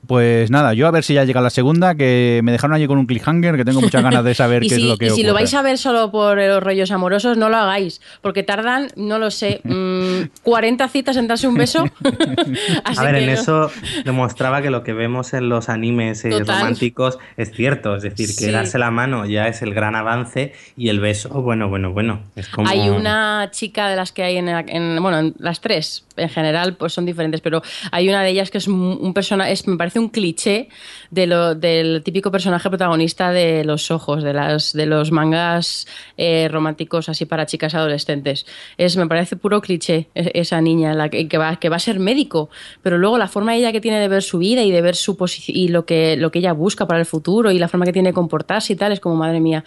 Pues 0.07 0.51
nada, 0.51 0.75
yo 0.75 0.87
a 0.87 0.91
ver 0.91 1.05
si 1.05 1.15
ya 1.15 1.25
llega 1.25 1.41
la 1.41 1.51
segunda, 1.51 1.95
que 1.95 2.41
me 2.45 2.53
dejaron 2.53 2.75
allí 2.75 2.87
con 2.87 2.99
un 2.99 3.07
cliffhanger, 3.07 3.57
que 3.57 3.65
tengo 3.65 3.81
muchas 3.81 4.03
ganas 4.03 4.25
de 4.25 4.35
saber 4.37 4.63
qué 4.63 4.71
si, 4.71 4.75
es 4.77 4.83
lo 4.83 4.97
que 4.97 5.07
Y 5.07 5.09
ocurre. 5.09 5.23
si 5.23 5.27
lo 5.27 5.35
vais 5.35 5.53
a 5.55 5.63
ver 5.63 5.79
solo 5.79 6.11
por 6.11 6.39
los 6.39 6.63
rollos 6.63 6.91
amorosos, 6.91 7.37
no 7.37 7.49
lo 7.49 7.57
hagáis, 7.57 8.01
porque 8.23 8.43
tardan, 8.43 8.89
no 8.97 9.19
lo 9.19 9.31
sé, 9.31 9.61
mmm, 9.65 10.29
40 10.43 10.89
citas 10.89 11.17
en 11.17 11.27
darse 11.27 11.49
un 11.49 11.55
beso. 11.55 11.85
a 12.85 13.03
ver, 13.03 13.17
en 13.17 13.27
no... 13.27 13.33
eso 13.33 13.71
demostraba 14.05 14.63
que 14.63 14.71
lo 14.71 14.83
que 14.83 14.93
vemos 14.93 15.35
en 15.35 15.49
los 15.49 15.69
animes 15.69 16.25
eh, 16.25 16.31
románticos 16.39 17.19
es 17.37 17.53
cierto, 17.53 17.97
es 17.97 18.03
decir, 18.03 18.29
que 18.29 18.47
sí. 18.47 18.51
darse 18.51 18.79
la 18.79 18.91
mano 18.91 19.27
ya 19.27 19.49
es 19.49 19.63
el 19.63 19.75
gran 19.75 19.95
avance 19.95 20.53
y 20.77 20.89
el 20.89 21.01
beso, 21.01 21.29
bueno, 21.43 21.69
bueno, 21.69 21.93
bueno. 21.93 22.21
Es 22.37 22.49
como... 22.49 22.69
Hay 22.69 22.89
una 22.89 23.51
chica 23.51 23.89
de 23.89 23.97
las 23.97 24.13
que 24.13 24.23
hay 24.23 24.37
en, 24.37 24.49
en 24.49 25.03
bueno, 25.03 25.19
en 25.19 25.35
las 25.39 25.61
tres 25.61 26.06
en 26.17 26.29
general 26.29 26.77
pues 26.77 26.93
son 26.93 27.07
diferentes, 27.07 27.41
pero 27.41 27.63
hay 27.91 28.09
una 28.09 28.23
de 28.23 28.31
ellas 28.31 28.51
que 28.51 28.59
es 28.59 28.69
un 28.69 29.13
personaje, 29.15 29.53
es, 29.53 29.67
me 29.67 29.77
parece 29.77 29.99
un 29.99 30.09
cliché 30.09 30.69
de 31.11 31.27
lo, 31.27 31.55
del 31.55 32.03
típico 32.03 32.31
personaje 32.31 32.69
protagonista 32.69 33.31
de 33.31 33.65
los 33.65 33.91
ojos, 33.91 34.23
de, 34.23 34.33
las, 34.33 34.73
de 34.73 34.87
los 34.87 35.13
mangas 35.13 35.87
eh, 36.17 36.49
románticos 36.51 37.09
así 37.09 37.27
para 37.27 37.47
chicas 37.47 37.75
adolescentes. 37.75 38.47
Es, 38.77 38.97
me 38.97 39.07
parece 39.07 39.37
puro 39.37 39.61
cliché 39.61 40.09
esa 40.15 40.61
niña, 40.61 40.95
la 40.95 41.09
que, 41.09 41.29
que, 41.29 41.39
va, 41.39 41.57
que 41.57 41.69
va 41.69 41.77
a 41.77 41.81
ser 41.81 41.99
médico, 41.99 42.51
pero 42.83 42.99
luego 42.99 43.19
la 43.19 43.29
forma 43.29 43.55
ella 43.55 43.73
que 43.73 43.81
tiene 43.81 44.01
de 44.01 44.09
ver 44.09 44.23
su 44.23 44.39
vida 44.39 44.63
y 44.63 44.71
de 44.71 44.83
ver 44.83 44.97
su 44.97 45.17
posición 45.17 45.57
y 45.57 45.69
lo 45.69 45.87
que, 45.87 46.17
lo 46.17 46.31
que 46.31 46.39
ella 46.41 46.53
busca 46.53 46.87
para 46.87 47.01
el 47.01 47.07
futuro 47.07 47.51
y 47.51 47.59
la 47.59 47.69
forma 47.69 47.87
que 47.87 47.93
tiene 47.93 48.11
de 48.11 48.15
comportarse 48.15 48.73
y 48.73 48.77
tal, 48.77 48.93
es 48.93 49.01
como, 49.01 49.17
madre 49.17 49.41
mía, 49.41 49.65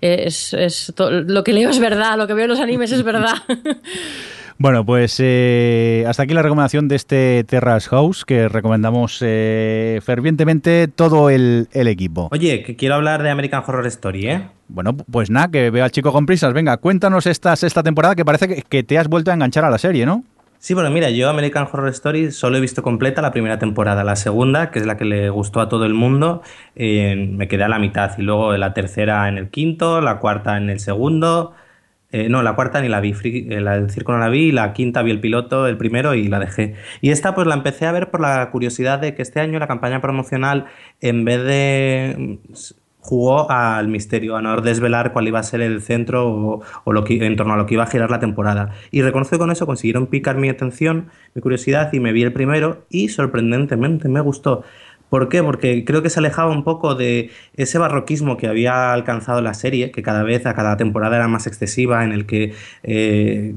es, 0.00 0.54
es 0.54 0.92
lo 0.98 1.44
que 1.44 1.52
leo 1.52 1.70
es 1.70 1.78
verdad, 1.78 2.16
lo 2.16 2.26
que 2.26 2.34
veo 2.34 2.44
en 2.44 2.50
los 2.50 2.60
animes 2.60 2.92
es 2.92 3.02
verdad. 3.02 3.34
Bueno, 4.60 4.84
pues 4.84 5.16
eh, 5.20 6.04
hasta 6.06 6.24
aquí 6.24 6.34
la 6.34 6.42
recomendación 6.42 6.86
de 6.86 6.94
este 6.94 7.44
Terrace 7.44 7.88
House 7.88 8.26
que 8.26 8.46
recomendamos 8.46 9.18
eh, 9.22 10.00
fervientemente 10.04 10.86
todo 10.86 11.30
el, 11.30 11.68
el, 11.72 11.88
equipo. 11.88 12.28
Oye, 12.30 12.62
que 12.62 12.76
quiero 12.76 12.96
hablar 12.96 13.22
de 13.22 13.30
American 13.30 13.62
Horror 13.66 13.86
Story, 13.86 14.26
¿eh? 14.26 14.48
Bueno, 14.68 14.94
pues 14.94 15.30
nada, 15.30 15.48
que 15.48 15.70
veo 15.70 15.82
al 15.82 15.90
chico 15.92 16.12
con 16.12 16.26
prisas. 16.26 16.52
Venga, 16.52 16.76
cuéntanos 16.76 17.26
esta 17.26 17.56
sexta 17.56 17.82
temporada 17.82 18.14
que 18.14 18.26
parece 18.26 18.48
que, 18.48 18.60
que 18.60 18.82
te 18.82 18.98
has 18.98 19.08
vuelto 19.08 19.30
a 19.30 19.34
enganchar 19.34 19.64
a 19.64 19.70
la 19.70 19.78
serie, 19.78 20.04
¿no? 20.04 20.24
Sí, 20.58 20.74
bueno, 20.74 20.90
mira, 20.90 21.08
yo 21.08 21.30
American 21.30 21.66
Horror 21.72 21.88
Story 21.88 22.30
solo 22.30 22.58
he 22.58 22.60
visto 22.60 22.82
completa 22.82 23.22
la 23.22 23.32
primera 23.32 23.58
temporada. 23.58 24.04
La 24.04 24.14
segunda, 24.14 24.70
que 24.70 24.80
es 24.80 24.84
la 24.84 24.98
que 24.98 25.06
le 25.06 25.30
gustó 25.30 25.62
a 25.62 25.70
todo 25.70 25.86
el 25.86 25.94
mundo, 25.94 26.42
eh, 26.76 27.16
me 27.16 27.48
quedé 27.48 27.64
a 27.64 27.68
la 27.68 27.78
mitad. 27.78 28.10
Y 28.18 28.22
luego 28.24 28.54
la 28.58 28.74
tercera 28.74 29.26
en 29.30 29.38
el 29.38 29.48
quinto, 29.48 30.02
la 30.02 30.18
cuarta 30.18 30.58
en 30.58 30.68
el 30.68 30.80
segundo. 30.80 31.54
Eh, 32.12 32.28
no, 32.28 32.42
la 32.42 32.54
cuarta 32.54 32.80
ni 32.80 32.88
la 32.88 33.00
vi, 33.00 33.14
eh, 33.24 33.60
la 33.60 33.88
circo 33.88 34.12
no 34.12 34.18
la 34.18 34.28
vi, 34.28 34.50
la 34.50 34.72
quinta 34.72 35.02
vi 35.02 35.12
el 35.12 35.20
piloto, 35.20 35.66
el 35.66 35.76
primero 35.76 36.14
y 36.14 36.26
la 36.28 36.40
dejé. 36.40 36.74
Y 37.00 37.10
esta 37.10 37.34
pues 37.34 37.46
la 37.46 37.54
empecé 37.54 37.86
a 37.86 37.92
ver 37.92 38.10
por 38.10 38.20
la 38.20 38.50
curiosidad 38.50 38.98
de 38.98 39.14
que 39.14 39.22
este 39.22 39.40
año 39.40 39.58
la 39.58 39.68
campaña 39.68 40.00
promocional, 40.00 40.66
en 41.00 41.24
vez 41.24 41.44
de 41.44 42.38
jugó 43.00 43.50
al 43.50 43.88
misterio, 43.88 44.36
a 44.36 44.42
no 44.42 44.60
desvelar 44.60 45.12
cuál 45.12 45.26
iba 45.28 45.38
a 45.38 45.42
ser 45.42 45.60
el 45.62 45.80
centro 45.80 46.28
o, 46.28 46.62
o, 46.84 46.92
lo 46.92 47.04
que, 47.04 47.24
en 47.24 47.36
torno 47.36 47.54
a 47.54 47.56
lo 47.56 47.66
que 47.66 47.74
iba 47.74 47.84
a 47.84 47.86
girar 47.86 48.10
la 48.10 48.20
temporada. 48.20 48.70
Y 48.90 49.02
reconozco 49.02 49.36
que 49.36 49.38
con 49.38 49.50
eso 49.50 49.66
consiguieron 49.66 50.06
picar 50.06 50.36
mi 50.36 50.48
atención, 50.48 51.08
mi 51.34 51.42
curiosidad 51.42 51.92
y 51.92 52.00
me 52.00 52.12
vi 52.12 52.22
el 52.22 52.32
primero 52.32 52.84
y 52.90 53.08
sorprendentemente 53.08 54.08
me 54.08 54.20
gustó. 54.20 54.64
¿Por 55.10 55.28
qué? 55.28 55.42
Porque 55.42 55.84
creo 55.84 56.02
que 56.02 56.08
se 56.08 56.20
alejaba 56.20 56.52
un 56.52 56.62
poco 56.62 56.94
de 56.94 57.30
ese 57.54 57.78
barroquismo 57.78 58.36
que 58.36 58.46
había 58.46 58.92
alcanzado 58.92 59.42
la 59.42 59.54
serie, 59.54 59.90
que 59.90 60.02
cada 60.02 60.22
vez, 60.22 60.46
a 60.46 60.54
cada 60.54 60.76
temporada 60.76 61.16
era 61.16 61.26
más 61.26 61.48
excesiva, 61.48 62.04
en 62.04 62.12
el 62.12 62.26
que 62.26 62.54
eh, 62.84 63.54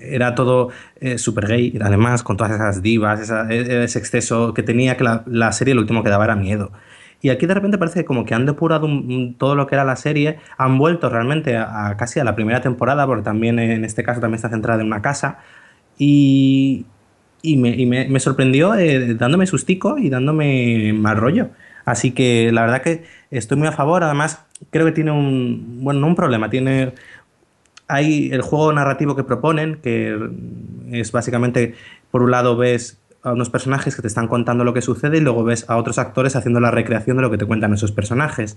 era 0.00 0.34
todo 0.34 0.70
eh, 1.00 1.18
super 1.18 1.46
gay, 1.46 1.78
además, 1.82 2.22
con 2.22 2.38
todas 2.38 2.52
esas 2.54 2.80
divas, 2.82 3.20
esa, 3.20 3.48
ese 3.52 3.98
exceso 3.98 4.54
que 4.54 4.62
tenía, 4.62 4.96
que 4.96 5.04
la, 5.04 5.52
serie 5.52 5.74
lo 5.74 5.82
último 5.82 6.02
que 6.02 6.08
daba 6.08 6.24
era 6.24 6.34
miedo. 6.34 6.72
Y 7.20 7.28
aquí 7.28 7.46
de 7.46 7.54
repente 7.54 7.78
parece 7.78 8.06
como 8.06 8.24
que 8.24 8.34
han 8.34 8.46
depurado 8.46 8.88
todo 9.38 9.54
lo 9.56 9.66
que 9.66 9.74
era 9.74 9.84
la 9.84 9.96
serie, 9.96 10.38
han 10.56 10.78
vuelto 10.78 11.10
realmente 11.10 11.56
a, 11.56 11.88
a, 11.88 11.96
casi 11.98 12.20
a 12.20 12.24
la 12.24 12.34
primera 12.34 12.62
temporada, 12.62 13.06
porque 13.06 13.22
también 13.22 13.58
en 13.58 13.84
este 13.84 14.02
caso 14.02 14.20
también 14.20 14.36
está 14.36 14.48
centrada 14.48 14.80
en 14.80 14.86
una 14.86 15.02
casa, 15.02 15.38
y, 15.98 16.86
y 17.44 17.56
me, 17.56 18.08
me 18.08 18.20
sorprendió 18.20 18.74
eh, 18.74 19.14
dándome 19.14 19.46
sustico 19.46 19.98
y 19.98 20.08
dándome 20.08 20.92
mal 20.94 21.18
rollo. 21.18 21.50
Así 21.84 22.12
que 22.12 22.50
la 22.52 22.62
verdad 22.62 22.82
que 22.82 23.04
estoy 23.30 23.58
muy 23.58 23.68
a 23.68 23.72
favor. 23.72 24.02
Además, 24.02 24.40
creo 24.70 24.86
que 24.86 24.92
tiene 24.92 25.10
un. 25.10 25.80
Bueno, 25.82 26.00
no 26.00 26.06
un 26.06 26.16
problema, 26.16 26.50
tiene. 26.50 26.92
Hay 27.86 28.30
el 28.32 28.40
juego 28.40 28.72
narrativo 28.72 29.14
que 29.14 29.24
proponen, 29.24 29.76
que 29.82 30.18
es 30.90 31.12
básicamente, 31.12 31.74
por 32.10 32.22
un 32.22 32.30
lado, 32.30 32.56
ves 32.56 32.98
a 33.22 33.32
unos 33.32 33.50
personajes 33.50 33.94
que 33.94 34.02
te 34.02 34.08
están 34.08 34.26
contando 34.26 34.64
lo 34.64 34.72
que 34.72 34.80
sucede 34.80 35.18
y 35.18 35.20
luego 35.20 35.44
ves 35.44 35.68
a 35.68 35.76
otros 35.76 35.98
actores 35.98 36.36
haciendo 36.36 36.60
la 36.60 36.70
recreación 36.70 37.18
de 37.18 37.22
lo 37.22 37.30
que 37.30 37.38
te 37.38 37.44
cuentan 37.44 37.74
esos 37.74 37.92
personajes. 37.92 38.56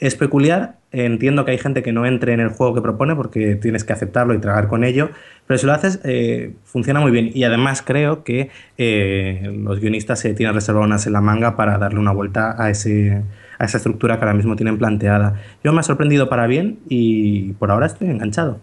Es 0.00 0.14
peculiar, 0.16 0.76
entiendo 0.92 1.44
que 1.44 1.50
hay 1.50 1.58
gente 1.58 1.82
que 1.82 1.92
no 1.92 2.06
entre 2.06 2.32
en 2.32 2.40
el 2.40 2.48
juego 2.48 2.74
que 2.74 2.80
propone 2.80 3.14
porque 3.14 3.54
tienes 3.54 3.84
que 3.84 3.92
aceptarlo 3.92 4.32
y 4.32 4.38
tragar 4.38 4.66
con 4.66 4.82
ello, 4.82 5.10
pero 5.46 5.58
si 5.58 5.66
lo 5.66 5.74
haces 5.74 6.00
eh, 6.04 6.54
funciona 6.64 7.00
muy 7.00 7.10
bien 7.10 7.30
y 7.34 7.44
además 7.44 7.82
creo 7.82 8.24
que 8.24 8.48
eh, 8.78 9.52
los 9.62 9.78
guionistas 9.78 10.18
se 10.18 10.32
tienen 10.32 10.54
reservadas 10.54 11.06
en 11.06 11.12
la 11.12 11.20
manga 11.20 11.54
para 11.54 11.76
darle 11.76 12.00
una 12.00 12.12
vuelta 12.12 12.56
a, 12.56 12.70
ese, 12.70 13.22
a 13.58 13.64
esa 13.66 13.76
estructura 13.76 14.16
que 14.16 14.24
ahora 14.24 14.34
mismo 14.34 14.56
tienen 14.56 14.78
planteada. 14.78 15.34
Yo 15.62 15.74
me 15.74 15.80
ha 15.80 15.82
sorprendido 15.82 16.30
para 16.30 16.46
bien 16.46 16.78
y 16.88 17.52
por 17.54 17.70
ahora 17.70 17.84
estoy 17.84 18.08
enganchado. 18.08 18.58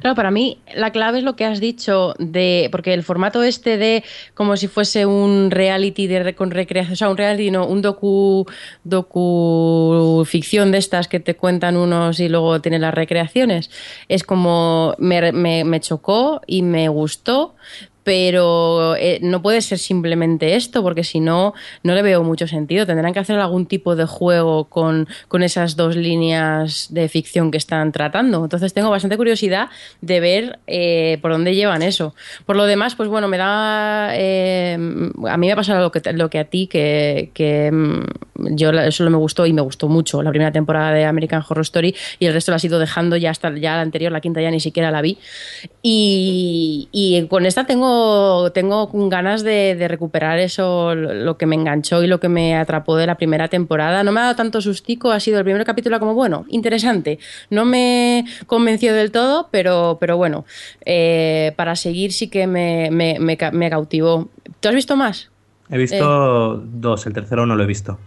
Claro, 0.00 0.14
para 0.14 0.30
mí 0.30 0.58
la 0.74 0.90
clave 0.90 1.18
es 1.18 1.24
lo 1.24 1.36
que 1.36 1.44
has 1.44 1.60
dicho 1.60 2.14
de 2.18 2.68
porque 2.72 2.94
el 2.94 3.02
formato 3.02 3.42
este 3.42 3.76
de 3.76 4.04
como 4.34 4.56
si 4.56 4.68
fuese 4.68 5.06
un 5.06 5.50
reality 5.50 6.06
de 6.06 6.34
con 6.34 6.50
recreación, 6.50 6.92
o 6.92 6.96
sea, 6.96 7.10
un 7.10 7.16
reality 7.16 7.50
no, 7.50 7.66
un 7.66 7.82
docu 7.82 8.46
docu 8.84 10.24
ficción 10.26 10.72
de 10.72 10.78
estas 10.78 11.08
que 11.08 11.20
te 11.20 11.36
cuentan 11.36 11.76
unos 11.76 12.20
y 12.20 12.28
luego 12.28 12.60
tienen 12.60 12.82
las 12.82 12.94
recreaciones, 12.94 13.70
es 14.08 14.24
como 14.24 14.94
me, 14.98 15.32
me, 15.32 15.64
me 15.64 15.80
chocó 15.80 16.40
y 16.46 16.62
me 16.62 16.88
gustó, 16.88 17.54
pero 18.08 18.96
eh, 18.96 19.18
no 19.20 19.42
puede 19.42 19.60
ser 19.60 19.78
simplemente 19.78 20.54
esto, 20.54 20.82
porque 20.82 21.04
si 21.04 21.20
no, 21.20 21.52
no 21.82 21.94
le 21.94 22.00
veo 22.00 22.22
mucho 22.22 22.46
sentido. 22.46 22.86
Tendrán 22.86 23.12
que 23.12 23.18
hacer 23.18 23.38
algún 23.38 23.66
tipo 23.66 23.96
de 23.96 24.06
juego 24.06 24.64
con, 24.64 25.06
con 25.28 25.42
esas 25.42 25.76
dos 25.76 25.94
líneas 25.94 26.86
de 26.88 27.10
ficción 27.10 27.50
que 27.50 27.58
están 27.58 27.92
tratando. 27.92 28.42
Entonces 28.42 28.72
tengo 28.72 28.88
bastante 28.88 29.18
curiosidad 29.18 29.68
de 30.00 30.20
ver 30.20 30.58
eh, 30.66 31.18
por 31.20 31.32
dónde 31.32 31.54
llevan 31.54 31.82
eso. 31.82 32.14
Por 32.46 32.56
lo 32.56 32.64
demás, 32.64 32.94
pues 32.94 33.10
bueno, 33.10 33.28
me 33.28 33.36
da... 33.36 34.12
Eh, 34.14 34.72
a 35.28 35.36
mí 35.36 35.46
me 35.46 35.52
ha 35.52 35.56
pasado 35.56 35.82
lo 35.82 35.92
que, 35.92 36.10
lo 36.14 36.30
que 36.30 36.38
a 36.38 36.44
ti, 36.44 36.66
que, 36.66 37.70
mm, 37.70 38.27
yo 38.38 38.70
solo 38.92 39.10
me 39.10 39.16
gustó 39.16 39.46
y 39.46 39.52
me 39.52 39.60
gustó 39.62 39.88
mucho 39.88 40.22
la 40.22 40.30
primera 40.30 40.52
temporada 40.52 40.92
de 40.92 41.04
American 41.04 41.42
Horror 41.48 41.62
Story 41.62 41.94
y 42.18 42.26
el 42.26 42.32
resto 42.32 42.52
la 42.52 42.56
has 42.56 42.64
ido 42.64 42.78
dejando 42.78 43.16
ya 43.16 43.30
hasta 43.30 43.52
ya 43.56 43.74
la 43.76 43.82
anterior, 43.82 44.12
la 44.12 44.20
quinta 44.20 44.40
ya 44.40 44.50
ni 44.50 44.60
siquiera 44.60 44.90
la 44.90 45.02
vi. 45.02 45.18
Y, 45.82 46.88
y 46.92 47.26
con 47.28 47.46
esta 47.46 47.64
tengo, 47.64 48.50
tengo 48.52 48.88
ganas 49.08 49.42
de, 49.42 49.74
de 49.74 49.88
recuperar 49.88 50.38
eso, 50.38 50.94
lo 50.94 51.36
que 51.38 51.46
me 51.46 51.54
enganchó 51.54 52.02
y 52.02 52.06
lo 52.06 52.20
que 52.20 52.28
me 52.28 52.56
atrapó 52.56 52.96
de 52.96 53.06
la 53.06 53.14
primera 53.16 53.48
temporada. 53.48 54.02
No 54.04 54.12
me 54.12 54.20
ha 54.20 54.24
dado 54.24 54.36
tanto 54.36 54.60
sustico, 54.60 55.10
ha 55.12 55.20
sido 55.20 55.38
el 55.38 55.44
primer 55.44 55.64
capítulo 55.64 55.98
como, 55.98 56.14
bueno, 56.14 56.44
interesante. 56.48 57.18
No 57.50 57.64
me 57.64 58.24
convenció 58.46 58.92
del 58.94 59.10
todo, 59.12 59.48
pero, 59.50 59.98
pero 60.00 60.16
bueno, 60.16 60.44
eh, 60.84 61.52
para 61.56 61.74
seguir 61.76 62.12
sí 62.12 62.28
que 62.28 62.46
me, 62.46 62.90
me, 62.90 63.18
me 63.18 63.36
ca- 63.36 63.50
me 63.50 63.70
cautivó. 63.70 64.28
¿Tú 64.60 64.68
has 64.68 64.74
visto 64.74 64.96
más? 64.96 65.30
He 65.70 65.78
visto 65.78 66.56
dos, 66.64 67.06
el 67.06 67.12
tercero 67.12 67.46
no 67.46 67.54
lo 67.56 67.62
he 67.62 67.66
visto. 67.66 67.98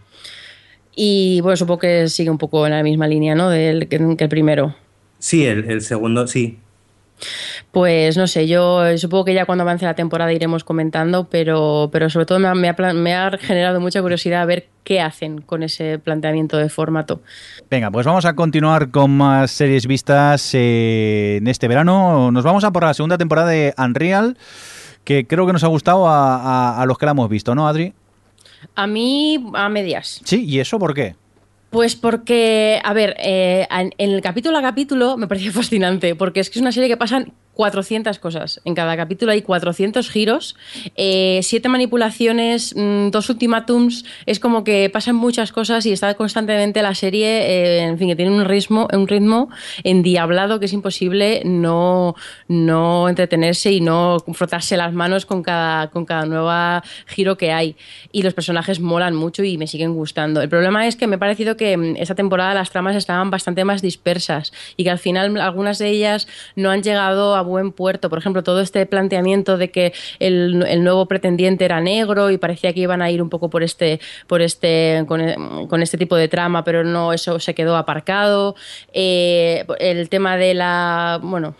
Y 0.95 1.39
bueno, 1.41 1.55
supongo 1.57 1.80
que 1.80 2.07
sigue 2.09 2.30
un 2.30 2.38
poco 2.38 2.65
en 2.65 2.73
la 2.73 2.84
misma 2.84 3.07
línea, 3.07 3.34
¿no? 3.35 3.49
Del, 3.49 3.88
que, 3.88 3.97
que 4.18 4.23
el 4.23 4.30
primero. 4.30 4.76
Sí, 5.19 5.45
el, 5.45 5.69
el 5.69 5.81
segundo, 5.81 6.27
sí. 6.27 6.57
Pues 7.72 8.18
no 8.18 8.26
sé, 8.27 8.47
yo 8.47 8.97
supongo 8.97 9.26
que 9.26 9.34
ya 9.35 9.45
cuando 9.45 9.61
avance 9.61 9.85
la 9.85 9.93
temporada 9.93 10.34
iremos 10.34 10.63
comentando, 10.63 11.26
pero, 11.30 11.89
pero 11.91 12.09
sobre 12.09 12.26
todo 12.26 12.39
me 12.39 12.47
ha, 12.47 12.55
me 12.55 12.68
ha 12.68 12.76
plan- 12.76 13.01
me 13.01 13.13
ha 13.13 13.30
generado 13.38 13.80
mucha 13.80 14.01
curiosidad 14.01 14.41
a 14.41 14.45
ver 14.45 14.68
qué 14.84 14.99
hacen 14.99 15.39
con 15.41 15.61
ese 15.63 15.99
planteamiento 15.99 16.57
de 16.57 16.68
formato. 16.69 17.22
Venga, 17.69 17.91
pues 17.91 18.05
vamos 18.07 18.26
a 18.26 18.34
continuar 18.34 18.89
con 18.89 19.11
más 19.11 19.51
series 19.51 19.85
vistas 19.85 20.49
eh, 20.53 21.38
en 21.39 21.47
este 21.47 21.68
verano. 21.68 22.31
Nos 22.31 22.43
vamos 22.43 22.63
a 22.63 22.72
por 22.72 22.84
la 22.84 22.93
segunda 22.95 23.19
temporada 23.19 23.49
de 23.49 23.73
Unreal, 23.77 24.35
que 25.03 25.27
creo 25.27 25.45
que 25.45 25.53
nos 25.53 25.63
ha 25.63 25.68
gustado 25.68 26.07
a, 26.07 26.35
a- 26.38 26.81
a 26.81 26.85
los 26.88 26.97
que 26.97 27.05
la 27.05 27.11
hemos 27.11 27.30
visto, 27.30 27.53
¿no, 27.53 27.68
Adri? 27.68 27.93
A 28.75 28.88
mí, 28.88 29.43
a 29.53 29.69
medias. 29.69 30.21
Sí, 30.23 30.45
¿y 30.45 30.59
eso 30.59 30.79
por 30.79 30.93
qué? 30.93 31.15
Pues 31.71 31.95
porque, 31.95 32.81
a 32.83 32.93
ver, 32.93 33.15
eh, 33.17 33.65
en, 33.69 33.93
el 33.97 34.21
capítulo 34.21 34.57
a 34.57 34.61
capítulo 34.61 35.17
me 35.17 35.27
parecía 35.27 35.51
fascinante, 35.53 36.15
porque 36.15 36.41
es 36.41 36.49
que 36.49 36.59
es 36.59 36.61
una 36.61 36.71
serie 36.71 36.89
que 36.89 36.97
pasan 36.97 37.33
400 37.61 38.17
cosas. 38.17 38.59
En 38.65 38.73
cada 38.73 38.97
capítulo 38.97 39.33
hay 39.33 39.43
400 39.43 40.09
giros, 40.09 40.55
eh, 40.95 41.41
siete 41.43 41.69
manipulaciones, 41.69 42.73
mm, 42.75 43.11
dos 43.11 43.29
ultimátums. 43.29 44.03
Es 44.25 44.39
como 44.39 44.63
que 44.63 44.89
pasan 44.89 45.15
muchas 45.15 45.51
cosas 45.51 45.85
y 45.85 45.91
está 45.91 46.15
constantemente 46.15 46.81
la 46.81 46.95
serie, 46.95 47.27
eh, 47.27 47.83
en 47.83 47.99
fin, 47.99 48.07
que 48.07 48.15
tiene 48.15 48.31
un 48.31 48.45
ritmo, 48.45 48.88
un 48.91 49.07
ritmo 49.07 49.49
endiablado 49.83 50.59
que 50.59 50.65
es 50.65 50.73
imposible 50.73 51.43
no, 51.45 52.15
no 52.47 53.07
entretenerse 53.07 53.71
y 53.71 53.79
no 53.79 54.17
frotarse 54.33 54.75
las 54.75 54.91
manos 54.91 55.27
con 55.27 55.43
cada, 55.43 55.91
con 55.91 56.03
cada 56.05 56.25
nueva 56.25 56.83
giro 57.05 57.38
que 57.38 57.51
hay. 57.51 57.75
Y 58.11 58.23
los 58.23 58.33
personajes 58.33 58.79
molan 58.79 59.13
mucho 59.13 59.43
y 59.43 59.59
me 59.59 59.67
siguen 59.67 59.93
gustando. 59.93 60.41
El 60.41 60.49
problema 60.49 60.88
es 60.88 60.95
que 60.95 61.05
me 61.05 61.17
ha 61.17 61.19
parecido 61.19 61.57
que 61.57 61.77
mm, 61.77 61.97
esta 61.97 62.15
temporada 62.15 62.55
las 62.55 62.71
tramas 62.71 62.95
estaban 62.95 63.29
bastante 63.29 63.65
más 63.65 63.83
dispersas 63.83 64.51
y 64.77 64.83
que 64.83 64.89
al 64.89 64.97
final 64.97 65.39
algunas 65.39 65.77
de 65.77 65.89
ellas 65.89 66.27
no 66.55 66.71
han 66.71 66.81
llegado 66.81 67.35
a 67.35 67.51
buen 67.52 67.72
puerto. 67.72 68.10
Por 68.10 68.18
ejemplo, 68.18 68.41
todo 68.44 68.61
este 68.61 68.86
planteamiento 68.88 69.57
de 69.57 69.69
que 69.69 69.94
el, 70.18 70.84
nuevo 70.84 71.06
pretendiente 71.06 71.65
era 71.65 71.80
negro 71.80 72.32
y 72.32 72.38
parecía 72.40 72.73
que 72.73 72.80
iban 72.80 73.02
a 73.03 73.11
ir 73.11 73.22
un 73.22 73.30
poco 73.30 73.49
por 73.49 73.61
este, 73.61 73.99
por 74.26 74.41
este, 74.41 75.06
con, 75.07 75.68
con 75.68 75.84
este 75.84 75.98
tipo 75.98 76.15
de 76.15 76.28
trama, 76.28 76.64
pero 76.64 76.84
no, 76.84 77.14
eso 77.14 77.40
se 77.40 77.53
quedó 77.53 77.76
aparcado. 77.78 78.56
Eh, 78.94 79.65
el 79.80 80.10
tema 80.10 80.38
de 80.38 80.56
la, 80.56 81.19
bueno, 81.22 81.53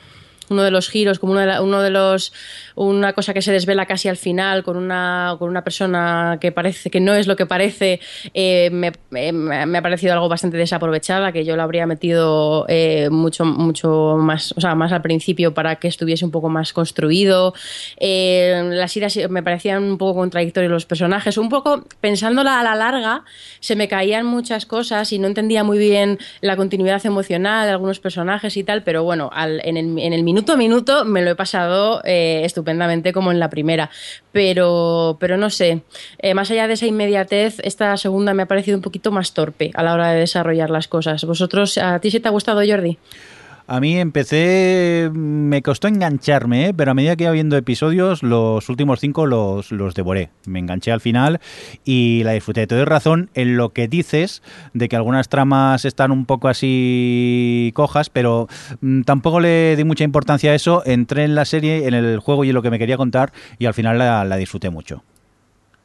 uno 0.52 0.64
de 0.64 0.72
los 0.72 0.90
giros, 0.90 1.18
como 1.20 1.32
uno 1.32 1.42
de, 1.42 1.48
la- 1.48 1.62
uno 1.62 1.82
de 1.82 1.90
los 1.90 2.34
una 2.76 3.14
cosa 3.14 3.34
que 3.34 3.42
se 3.42 3.52
desvela 3.52 3.86
casi 3.86 4.08
al 4.08 4.18
final 4.18 4.64
con 4.64 4.78
una 4.78 5.36
con 5.40 5.50
una 5.50 5.64
persona 5.64 6.38
que 6.42 6.52
parece 6.52 6.90
que 6.90 7.00
no 7.00 7.14
es 7.14 7.28
lo 7.28 7.36
que 7.36 7.46
parece, 7.46 8.00
eh, 8.34 8.70
me, 8.72 8.92
me- 9.10 9.32
me 9.66 9.78
ha 9.78 9.82
parecido 9.82 10.14
algo 10.14 10.30
bastante 10.30 10.58
desaprovechada, 10.58 11.32
que 11.32 11.46
yo 11.46 11.56
lo 11.56 11.64
habría 11.64 11.86
metido 11.86 12.66
eh, 12.70 13.10
mucho 13.12 13.46
mucho 13.46 14.16
más, 14.20 14.54
o 14.58 14.62
sea, 14.62 14.76
más 14.76 14.92
al 14.92 15.02
principio 15.02 15.54
para 15.54 15.76
que 15.78 15.88
estuviese 15.88 16.26
un 16.26 16.32
poco 16.32 16.50
más 16.50 16.74
construido. 16.74 17.54
Eh, 17.98 18.62
las 18.72 18.96
idas 18.98 19.18
me 19.30 19.44
parecían 19.44 19.84
un 19.84 19.98
poco 19.98 20.16
contradictorios 20.20 20.72
los 20.72 20.86
personajes, 20.86 21.38
un 21.38 21.50
poco 21.50 21.84
pensándola 22.00 22.60
a 22.60 22.64
la 22.64 22.76
larga, 22.76 23.24
se 23.60 23.76
me 23.76 23.88
caían 23.88 24.26
muchas 24.26 24.66
cosas 24.66 25.12
y 25.12 25.20
no 25.20 25.28
entendía 25.28 25.64
muy 25.64 25.78
bien 25.78 26.18
la 26.42 26.56
continuidad 26.56 27.06
emocional 27.06 27.66
de 27.66 27.72
algunos 27.72 28.00
personajes 28.00 28.56
y 28.58 28.64
tal, 28.64 28.84
pero 28.84 29.04
bueno, 29.04 29.30
al- 29.34 29.62
en, 29.64 29.78
el, 29.78 29.98
en 30.00 30.14
el 30.14 30.24
minuto 30.24 30.54
a 30.54 30.58
minuto 30.58 31.06
me 31.06 31.22
lo 31.22 31.32
he 31.32 31.36
pasado 31.36 32.02
eh, 32.06 32.42
estupendamente 32.62 33.12
como 33.12 33.32
en 33.32 33.40
la 33.40 33.50
primera. 33.50 33.90
Pero, 34.32 35.18
pero 35.20 35.38
no 35.38 35.50
sé, 35.50 35.82
eh, 36.20 36.34
más 36.34 36.50
allá 36.52 36.68
de 36.68 36.74
esa 36.74 36.86
inmediatez, 36.86 37.60
esta 37.64 37.98
segunda 37.98 38.34
me 38.34 38.44
ha 38.44 38.46
parecido 38.46 38.78
un 38.78 38.84
poquito 38.84 39.12
más 39.12 39.34
torpe 39.34 39.72
a 39.74 39.84
la 39.84 39.94
hora 39.94 40.12
de 40.12 40.20
desarrollar 40.20 40.70
las 40.70 40.88
cosas. 40.88 41.26
¿Vosotros, 41.26 41.78
a 41.78 42.00
ti 42.00 42.12
sí 42.12 42.20
te 42.20 42.28
ha 42.28 42.32
gustado, 42.32 42.62
Jordi? 42.66 42.98
A 43.74 43.80
mí 43.80 43.98
empecé, 43.98 45.10
me 45.14 45.62
costó 45.62 45.88
engancharme, 45.88 46.68
¿eh? 46.68 46.74
pero 46.74 46.92
a 46.92 46.94
medida 46.94 47.16
que 47.16 47.24
iba 47.24 47.32
viendo 47.32 47.56
episodios, 47.56 48.22
los 48.22 48.68
últimos 48.68 49.00
cinco 49.00 49.28
los, 49.28 49.72
los 49.72 49.96
devoré. 49.96 50.30
Me 50.46 50.60
enganché 50.60 50.92
al 50.92 51.00
final 51.00 51.40
y 51.86 52.22
la 52.26 52.34
disfruté. 52.34 52.68
Te 52.68 52.76
doy 52.76 52.84
razón 52.84 53.30
en 53.34 53.56
lo 53.56 53.70
que 53.70 53.88
dices 53.88 54.44
de 54.74 54.90
que 54.90 54.98
algunas 54.98 55.30
tramas 55.30 55.86
están 55.86 56.12
un 56.12 56.26
poco 56.26 56.50
así 56.50 57.72
cojas, 57.74 58.10
pero 58.10 58.50
mm, 58.82 59.04
tampoco 59.04 59.40
le 59.40 59.78
di 59.78 59.86
mucha 59.86 60.04
importancia 60.04 60.52
a 60.52 60.56
eso. 60.56 60.84
Entré 60.86 61.24
en 61.24 61.34
la 61.34 61.46
serie, 61.46 61.88
en 61.88 61.94
el 61.94 62.20
juego 62.20 62.44
y 62.44 62.50
en 62.50 62.56
lo 62.56 62.62
que 62.62 62.72
me 62.72 62.78
quería 62.78 62.98
contar 62.98 63.32
y 63.58 63.68
al 63.68 63.74
final 63.74 63.98
la, 63.98 64.26
la 64.26 64.36
disfruté 64.36 64.70
mucho. 64.70 65.02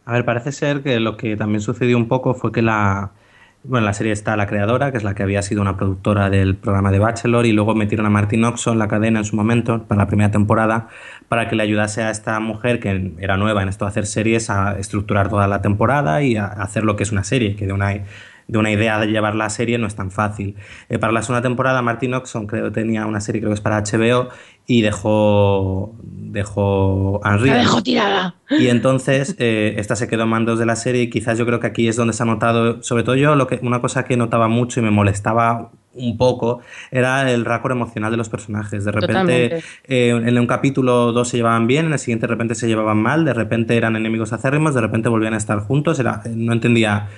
A 0.07 0.15
ver, 0.15 0.25
parece 0.25 0.51
ser 0.51 0.83
que 0.83 0.99
lo 0.99 1.17
que 1.17 1.37
también 1.37 1.61
sucedió 1.61 1.97
un 1.97 2.09
poco 2.09 2.35
fue 2.35 2.51
que 2.51 2.63
la, 2.63 3.13
bueno, 3.69 3.79
en 3.79 3.85
la 3.87 3.93
serie 3.93 4.13
está 4.13 4.37
la 4.37 4.47
creadora, 4.47 4.91
que 4.93 4.99
es 4.99 5.05
la 5.05 5.15
que 5.15 5.23
había 5.23 5.43
sido 5.43 5.63
una 5.63 5.77
productora 5.77 6.31
del 6.31 6.57
programa 6.57 6.91
de 6.91 6.99
Bachelor, 6.99 7.47
y 7.47 7.53
luego 7.53 7.75
metieron 7.75 8.07
a 8.07 8.11
Martin 8.11 8.45
Oxon 8.45 8.75
en 8.75 8.79
la 8.79 8.89
cadena 8.89 9.19
en 9.19 9.25
su 9.25 9.37
momento, 9.37 9.85
para 9.85 10.03
la 10.03 10.07
primera 10.07 10.31
temporada, 10.31 10.89
para 11.29 11.49
que 11.49 11.57
le 11.57 11.63
ayudase 11.63 12.03
a 12.03 12.11
esta 12.11 12.39
mujer, 12.41 12.81
que 12.81 13.15
era 13.19 13.37
nueva 13.37 13.63
en 13.63 13.69
esto 13.69 13.85
de 13.85 13.91
hacer 13.91 14.07
series, 14.07 14.51
a 14.51 14.79
estructurar 14.79 15.29
toda 15.29 15.49
la 15.49 15.63
temporada 15.63 16.23
y 16.23 16.37
a 16.37 16.47
hacer 16.47 16.85
lo 16.85 16.97
que 16.97 17.03
es 17.03 17.13
una 17.13 17.25
serie, 17.25 17.57
que 17.57 17.67
de 17.67 17.73
una, 17.73 17.93
de 18.49 18.59
una 18.59 18.71
idea 18.71 18.99
de 19.01 19.07
llevar 19.07 19.35
la 19.35 19.51
serie 19.51 19.79
no 19.79 19.87
es 19.87 19.95
tan 19.95 20.11
fácil. 20.11 20.57
Eh, 20.89 20.99
para 20.99 21.13
la 21.13 21.23
segunda 21.23 21.43
temporada, 21.43 21.83
Martin 21.83 22.15
Oxon 22.15 22.47
creo 22.47 22.67
que 22.67 22.71
tenía 22.71 23.07
una 23.07 23.21
serie, 23.21 23.41
creo 23.41 23.51
que 23.51 23.55
es 23.55 23.61
para 23.61 23.83
HBO, 23.83 24.29
y 24.67 24.83
dejó, 24.83 25.95
dejó 26.03 27.21
Unreal. 27.21 27.83
tirada. 27.83 28.35
Y 28.51 28.69
entonces 28.69 29.37
eh, 29.39 29.75
esta 29.79 29.97
se 29.97 30.09
quedó 30.09 30.25
en 30.25 30.29
mandos 30.29 30.59
de 30.59 30.67
la 30.67 30.77
serie 30.77 31.03
y 31.03 31.11
quizás 31.11 31.39
yo 31.39 31.47
creo 31.47 31.61
que 31.61 31.69
aquí 31.69 31.89
es 31.89 31.97
donde 31.97 32.13
se 32.13 32.23
ha 32.23 32.27
notado, 32.27 32.83
sobre 32.83 33.03
todo 33.03 33.17
yo, 33.17 33.37
lo 33.37 33.47
que, 33.47 33.61
una 33.63 33.81
cosa 33.81 34.05
que 34.05 34.17
notaba 34.17 34.49
mucho 34.49 34.81
y 34.81 34.83
me 34.83 34.91
molestaba 34.91 35.71
un 35.95 36.19
poco 36.19 36.61
era 36.91 37.31
el 37.31 37.45
racor 37.45 37.73
emocional 37.73 38.11
de 38.11 38.17
los 38.17 38.29
personajes. 38.29 38.85
De 38.85 38.93
repente 38.93 39.63
eh, 39.85 40.11
en 40.11 40.39
un 40.39 40.47
capítulo 40.47 41.13
dos 41.13 41.29
se 41.29 41.39
llevaban 41.39 41.67
bien, 41.67 41.87
en 41.87 41.93
el 41.93 41.99
siguiente 41.99 42.27
de 42.27 42.33
repente 42.33 42.55
se 42.55 42.69
llevaban 42.69 42.99
mal, 42.99 43.25
de 43.25 43.35
repente 43.35 43.77
eran 43.77 43.97
enemigos 43.97 44.33
acérrimos, 44.33 44.75
de 44.75 44.81
repente 44.81 45.09
volvían 45.09 45.35
a 45.35 45.39
estar 45.39 45.61
juntos, 45.61 45.99
era, 45.99 46.23
no 46.35 46.53
entendía 46.53 47.09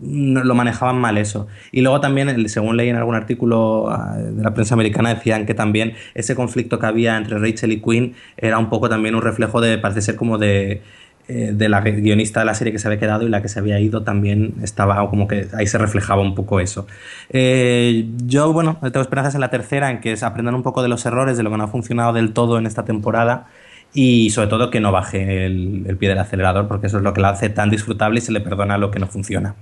lo 0.00 0.54
manejaban 0.54 0.98
mal 0.98 1.18
eso. 1.18 1.46
Y 1.72 1.80
luego 1.80 2.00
también, 2.00 2.48
según 2.48 2.76
leí 2.76 2.88
en 2.88 2.96
algún 2.96 3.14
artículo 3.14 3.88
ah, 3.90 4.16
de 4.16 4.42
la 4.42 4.54
prensa 4.54 4.74
americana, 4.74 5.14
decían 5.14 5.46
que 5.46 5.54
también 5.54 5.94
ese 6.14 6.34
conflicto 6.34 6.78
que 6.78 6.86
había 6.86 7.16
entre 7.16 7.38
Rachel 7.38 7.72
y 7.72 7.80
Quinn 7.80 8.14
era 8.36 8.58
un 8.58 8.68
poco 8.68 8.88
también 8.88 9.14
un 9.14 9.22
reflejo 9.22 9.60
de, 9.60 9.78
parece 9.78 10.02
ser 10.02 10.16
como 10.16 10.38
de, 10.38 10.82
eh, 11.26 11.52
de 11.54 11.70
la 11.70 11.80
guionista 11.80 12.40
de 12.40 12.46
la 12.46 12.54
serie 12.54 12.70
que 12.70 12.78
se 12.78 12.86
había 12.86 13.00
quedado 13.00 13.26
y 13.26 13.30
la 13.30 13.40
que 13.40 13.48
se 13.48 13.58
había 13.58 13.80
ido 13.80 14.02
también 14.02 14.56
estaba 14.62 15.08
como 15.08 15.26
que 15.26 15.48
ahí 15.54 15.66
se 15.66 15.78
reflejaba 15.78 16.20
un 16.20 16.34
poco 16.34 16.60
eso. 16.60 16.86
Eh, 17.30 18.06
yo, 18.26 18.52
bueno, 18.52 18.78
tengo 18.82 19.00
esperanzas 19.00 19.34
en 19.34 19.40
la 19.40 19.48
tercera, 19.48 19.90
en 19.90 20.00
que 20.00 20.14
aprendan 20.20 20.54
un 20.54 20.62
poco 20.62 20.82
de 20.82 20.88
los 20.88 21.06
errores, 21.06 21.38
de 21.38 21.42
lo 21.42 21.50
que 21.50 21.56
no 21.56 21.64
ha 21.64 21.68
funcionado 21.68 22.12
del 22.12 22.34
todo 22.34 22.58
en 22.58 22.66
esta 22.66 22.84
temporada 22.84 23.46
y 23.94 24.28
sobre 24.30 24.48
todo 24.48 24.70
que 24.70 24.80
no 24.80 24.92
baje 24.92 25.46
el, 25.46 25.84
el 25.88 25.96
pie 25.96 26.10
del 26.10 26.18
acelerador 26.18 26.68
porque 26.68 26.88
eso 26.88 26.98
es 26.98 27.02
lo 27.02 27.14
que 27.14 27.22
la 27.22 27.30
hace 27.30 27.48
tan 27.48 27.70
disfrutable 27.70 28.18
y 28.18 28.20
se 28.20 28.32
le 28.32 28.40
perdona 28.40 28.76
lo 28.76 28.90
que 28.90 28.98
no 28.98 29.06
funciona. 29.06 29.54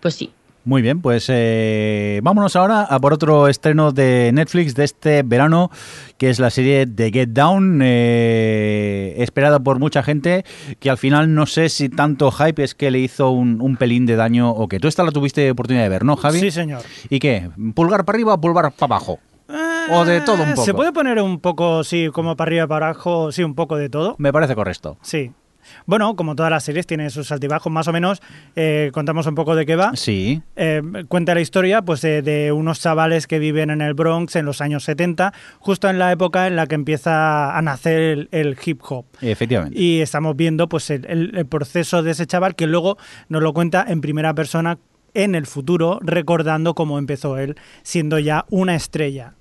Pues 0.00 0.14
sí. 0.14 0.30
Muy 0.64 0.82
bien, 0.82 1.00
pues 1.00 1.26
eh, 1.28 2.18
vámonos 2.24 2.56
ahora 2.56 2.82
a 2.82 2.98
por 2.98 3.12
otro 3.12 3.46
estreno 3.46 3.92
de 3.92 4.32
Netflix 4.34 4.74
de 4.74 4.82
este 4.82 5.22
verano, 5.22 5.70
que 6.18 6.28
es 6.28 6.40
la 6.40 6.50
serie 6.50 6.86
de 6.86 7.12
Get 7.12 7.28
Down, 7.28 7.80
eh, 7.84 9.14
esperada 9.18 9.60
por 9.60 9.78
mucha 9.78 10.02
gente, 10.02 10.44
que 10.80 10.90
al 10.90 10.98
final 10.98 11.32
no 11.34 11.46
sé 11.46 11.68
si 11.68 11.88
tanto 11.88 12.32
hype 12.32 12.64
es 12.64 12.74
que 12.74 12.90
le 12.90 12.98
hizo 12.98 13.30
un, 13.30 13.60
un 13.60 13.76
pelín 13.76 14.06
de 14.06 14.16
daño 14.16 14.50
o 14.50 14.66
que 14.66 14.80
tú 14.80 14.88
esta 14.88 15.04
la 15.04 15.12
tuviste 15.12 15.48
oportunidad 15.52 15.84
de 15.84 15.88
ver, 15.88 16.04
¿no, 16.04 16.16
Javi? 16.16 16.40
Sí, 16.40 16.50
señor. 16.50 16.82
¿Y 17.10 17.20
qué? 17.20 17.48
¿Pulgar 17.74 18.04
para 18.04 18.16
arriba 18.16 18.34
o 18.34 18.40
pulgar 18.40 18.72
para 18.72 18.94
abajo? 18.96 19.20
O 19.92 20.04
de 20.04 20.20
todo 20.22 20.42
un 20.42 20.48
Eh, 20.48 20.52
poco. 20.56 20.64
Se 20.64 20.74
puede 20.74 20.92
poner 20.92 21.20
un 21.20 21.38
poco, 21.38 21.84
sí, 21.84 22.08
como 22.12 22.34
para 22.34 22.48
arriba 22.48 22.64
y 22.64 22.66
para 22.66 22.86
abajo, 22.90 23.30
sí, 23.30 23.44
un 23.44 23.54
poco 23.54 23.76
de 23.76 23.88
todo. 23.88 24.16
Me 24.18 24.32
parece 24.32 24.56
correcto. 24.56 24.98
Sí. 25.02 25.30
Bueno, 25.86 26.16
como 26.16 26.34
todas 26.36 26.50
las 26.50 26.64
series, 26.64 26.86
tiene 26.86 27.10
sus 27.10 27.30
altibajos, 27.32 27.72
más 27.72 27.88
o 27.88 27.92
menos. 27.92 28.20
eh, 28.54 28.90
contamos 28.92 29.26
un 29.26 29.34
poco 29.34 29.54
de 29.54 29.66
qué 29.66 29.76
va. 29.76 29.92
Sí. 29.94 30.42
Eh, 30.56 30.82
cuenta 31.08 31.34
la 31.34 31.40
historia 31.40 31.82
pues, 31.82 32.00
de, 32.02 32.22
de 32.22 32.52
unos 32.52 32.80
chavales 32.80 33.26
que 33.26 33.38
viven 33.38 33.70
en 33.70 33.80
el 33.80 33.94
Bronx 33.94 34.36
en 34.36 34.44
los 34.46 34.60
años 34.60 34.84
70, 34.84 35.32
justo 35.58 35.88
en 35.88 35.98
la 35.98 36.12
época 36.12 36.46
en 36.46 36.56
la 36.56 36.66
que 36.66 36.74
empieza 36.74 37.56
a 37.56 37.62
nacer 37.62 38.00
el, 38.00 38.28
el 38.32 38.56
hip 38.64 38.80
hop. 38.88 39.04
Efectivamente. 39.20 39.78
Y 39.80 40.00
estamos 40.00 40.36
viendo 40.36 40.68
pues, 40.68 40.90
el, 40.90 41.04
el- 41.06 41.36
el 41.36 41.46
proceso 41.46 42.02
de 42.02 42.12
ese 42.12 42.26
chaval 42.26 42.54
que 42.54 42.66
luego 42.66 42.96
nos 43.28 43.42
lo 43.42 43.52
cuenta 43.52 43.84
en 43.88 44.00
primera 44.00 44.34
persona 44.34 44.78
en 45.14 45.34
el 45.34 45.46
futuro, 45.46 45.98
recordando 46.02 46.74
cómo 46.74 46.98
empezó 46.98 47.38
él, 47.38 47.56
siendo 47.82 48.18
ya 48.18 48.44
una 48.50 48.74
estrella. 48.74 49.32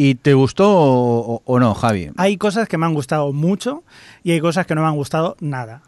¿Y 0.00 0.14
te 0.14 0.32
gustó 0.32 0.64
o, 0.70 1.42
o 1.44 1.58
no, 1.58 1.74
Javi? 1.74 2.12
Hay 2.18 2.36
cosas 2.36 2.68
que 2.68 2.78
me 2.78 2.86
han 2.86 2.94
gustado 2.94 3.32
mucho 3.32 3.82
y 4.22 4.30
hay 4.30 4.38
cosas 4.38 4.64
que 4.64 4.76
no 4.76 4.82
me 4.82 4.86
han 4.86 4.94
gustado 4.94 5.36
nada. 5.40 5.82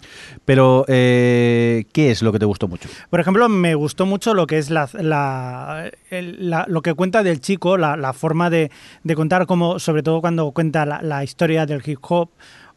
Pero, 0.45 0.85
eh, 0.89 1.85
¿qué 1.93 2.11
es 2.11 2.21
lo 2.21 2.33
que 2.33 2.41
te 2.41 2.45
gustó 2.45 2.67
mucho? 2.67 2.89
Por 3.09 3.21
ejemplo, 3.21 3.49
me 3.49 3.77
gustó 3.77 4.07
mucho 4.07 4.35
lo 4.35 4.49
que 4.49 4.59
es 4.59 4.69
la, 4.69 4.89
la- 4.95 5.93
el- 6.11 6.51
la- 6.51 6.65
lo 6.69 6.83
que 6.83 6.95
cuenta 6.95 7.23
del 7.23 7.41
chico, 7.41 7.77
la, 7.77 7.97
la 7.97 8.13
forma 8.13 8.51
de, 8.51 8.73
de 9.05 9.15
contar, 9.15 9.47
como, 9.47 9.79
sobre 9.79 10.03
todo 10.03 10.21
cuando 10.21 10.51
cuenta 10.51 10.85
la, 10.87 11.01
la 11.03 11.23
historia 11.23 11.65
del 11.65 11.81
hip 11.87 12.01
hop, 12.09 12.31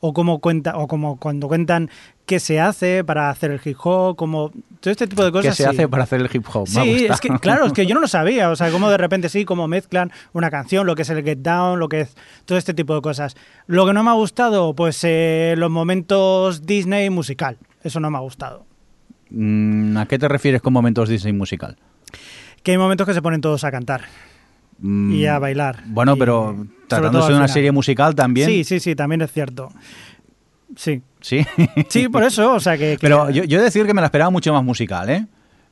o 0.06 0.14
cómo 0.14 0.40
cuenta, 0.40 0.78
o 0.78 0.88
como 0.88 1.18
cuando 1.18 1.48
cuentan 1.48 1.90
qué 2.26 2.40
se 2.40 2.60
hace 2.60 3.04
para 3.04 3.30
hacer 3.30 3.52
el 3.52 3.62
hip 3.64 3.78
hop, 3.84 4.16
como 4.16 4.52
todo 4.80 4.92
este 4.92 5.08
tipo 5.08 5.24
de 5.24 5.32
cosas. 5.32 5.52
¿Qué 5.52 5.64
se 5.64 5.64
sí. 5.64 5.70
hace 5.70 5.88
para 5.88 6.04
hacer 6.04 6.22
el 6.22 6.30
hip 6.32 6.46
hop? 6.54 6.68
Me 6.76 6.84
Sí, 6.84 7.06
es 7.06 7.20
que, 7.20 7.30
claro, 7.40 7.66
es 7.66 7.74
que 7.74 7.86
yo 7.86 7.96
no 7.96 8.02
lo 8.02 8.08
sabía. 8.10 8.50
O 8.50 8.56
sea, 8.56 8.72
como 8.72 8.90
de 8.90 8.98
repente 8.98 9.30
sí, 9.30 9.46
como 9.46 9.68
mezclan 9.68 10.12
una 10.34 10.50
canción, 10.50 10.86
lo 10.88 10.96
que 10.96 11.04
es 11.04 11.10
el 11.10 11.24
Get 11.24 11.40
Down, 11.40 11.80
lo 11.80 11.90
que 11.90 12.02
es 12.02 12.16
todo 12.46 12.58
este 12.58 12.74
tipo 12.74 12.96
de 12.96 13.02
cosas. 13.02 13.36
Lo 13.68 13.86
que 13.86 13.94
no 13.94 14.04
me 14.04 14.10
ha 14.10 14.14
gustado, 14.14 14.74
pues 14.74 15.00
eh, 15.04 15.56
los 15.58 15.70
momentos 15.70 16.66
Disney 16.66 17.10
musical. 17.10 17.58
Eso 17.84 18.00
no 18.00 18.10
me 18.10 18.18
ha 18.18 18.22
gustado. 18.22 18.66
Mm, 19.30 19.98
¿A 19.98 20.06
qué 20.08 20.20
te 20.20 20.28
refieres 20.28 20.62
con 20.62 20.74
momentos 20.74 21.10
Disney 21.10 21.34
musical? 21.34 21.78
Que 22.62 22.72
hay 22.72 22.78
momentos 22.78 23.06
que 23.06 23.14
se 23.14 23.22
ponen 23.22 23.42
todos 23.42 23.64
a 23.64 23.72
cantar 23.72 24.04
Mm, 24.80 25.14
y 25.14 25.26
a 25.26 25.40
bailar. 25.40 25.84
Bueno, 25.86 26.16
Y 26.16 26.20
pero 26.20 26.68
tratándose 26.88 27.32
de 27.32 27.38
una 27.38 27.48
serie 27.48 27.72
musical 27.72 28.16
también. 28.16 28.50
Sí, 28.50 28.64
sí, 28.64 28.80
sí, 28.80 28.96
también 28.96 29.22
es 29.22 29.32
cierto. 29.32 29.72
Sí. 30.76 31.02
Sí. 31.24 31.44
Sí, 31.90 32.10
por 32.10 32.24
eso, 32.24 32.54
o 32.54 32.60
sea 32.60 32.74
que... 32.78 32.92
que- 32.92 32.98
Pero 33.02 33.30
yo, 33.32 33.44
yo 33.46 33.62
decir 33.62 33.86
que 33.88 33.94
me 33.94 34.02
la 34.02 34.08
esperaba 34.08 34.30
mucho 34.30 34.54
más 34.54 34.64
musical, 34.64 35.10
¿eh? 35.10 35.26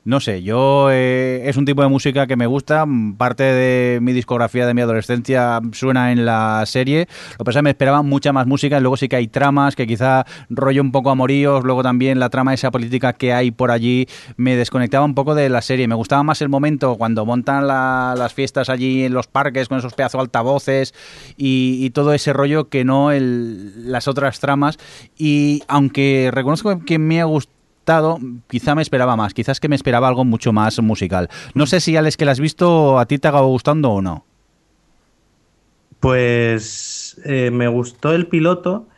No 0.04 0.18
sé, 0.18 0.42
yo 0.42 0.88
eh, 0.90 1.42
es 1.48 1.56
un 1.56 1.64
tipo 1.64 1.80
de 1.80 1.86
música 1.88 2.26
que 2.26 2.34
me 2.34 2.48
gusta, 2.48 2.84
mm, 2.86 3.14
parte 3.14 3.44
de 3.44 4.00
mi 4.00 4.12
discografía 4.12 4.66
de 4.66 4.74
mi 4.74 4.80
adolescencia 4.80 5.60
suena 5.70 6.10
en 6.10 6.24
la 6.26 6.64
serie, 6.66 7.06
lo 7.32 7.38
que 7.38 7.44
pasa 7.44 7.50
es 7.50 7.56
que 7.58 7.62
me 7.62 7.70
esperaba 7.70 8.02
mucha 8.02 8.32
más 8.32 8.48
música, 8.48 8.80
luego 8.80 8.96
sí 8.96 9.08
que 9.08 9.14
hay 9.14 9.28
tramas 9.28 9.76
que 9.76 9.86
quizá 9.86 10.26
rollo 10.50 10.82
un 10.82 10.90
poco 10.90 11.10
amoríos, 11.10 11.62
luego 11.62 11.84
también 11.84 12.18
la 12.18 12.30
trama 12.30 12.52
esa 12.52 12.72
política 12.72 13.12
que 13.12 13.32
hay 13.32 13.52
por 13.52 13.70
allí 13.70 14.08
me 14.36 14.56
desconectaba 14.56 15.04
un 15.04 15.14
poco 15.14 15.36
de 15.36 15.48
la 15.48 15.62
serie, 15.62 15.86
me 15.86 15.94
gustaba 15.94 16.24
más 16.24 16.42
el 16.42 16.48
momento 16.48 16.96
cuando 16.96 17.24
montan 17.24 17.68
la- 17.68 18.16
las 18.18 18.34
fiestas 18.34 18.70
allí 18.70 19.04
en 19.04 19.14
los 19.14 19.28
parques 19.28 19.68
con 19.68 19.78
esos 19.78 19.94
pedazos 19.94 20.20
altavoces 20.20 20.94
y, 21.36 21.90
todo 21.90 22.12
ese 22.14 22.32
rollo 22.32 22.68
que 22.70 22.84
no 22.84 23.10
las 23.12 24.08
otras 24.08 24.40
tramas. 24.40 24.78
Y 25.18 25.62
aunque 25.68 26.30
reconozco 26.32 26.80
que 26.84 26.98
me 26.98 27.20
ha 27.20 27.24
gustado 27.24 27.61
quizá 28.48 28.74
me 28.74 28.82
esperaba 28.82 29.16
más, 29.16 29.34
quizás 29.34 29.60
que 29.60 29.68
me 29.68 29.76
esperaba 29.76 30.08
algo 30.08 30.24
mucho 30.24 30.52
más 30.52 30.80
musical. 30.80 31.28
No 31.54 31.66
sé 31.66 31.80
si 31.80 31.96
Alex 31.96 32.16
que 32.16 32.24
la 32.24 32.32
has 32.32 32.40
visto 32.40 32.98
a 32.98 33.06
ti 33.06 33.18
te 33.18 33.28
acabó 33.28 33.48
gustando 33.48 33.90
o 33.90 34.02
no. 34.02 34.24
Pues 36.00 37.20
eh, 37.24 37.50
me 37.50 37.68
gustó 37.68 38.12
el 38.12 38.26
piloto, 38.26 38.88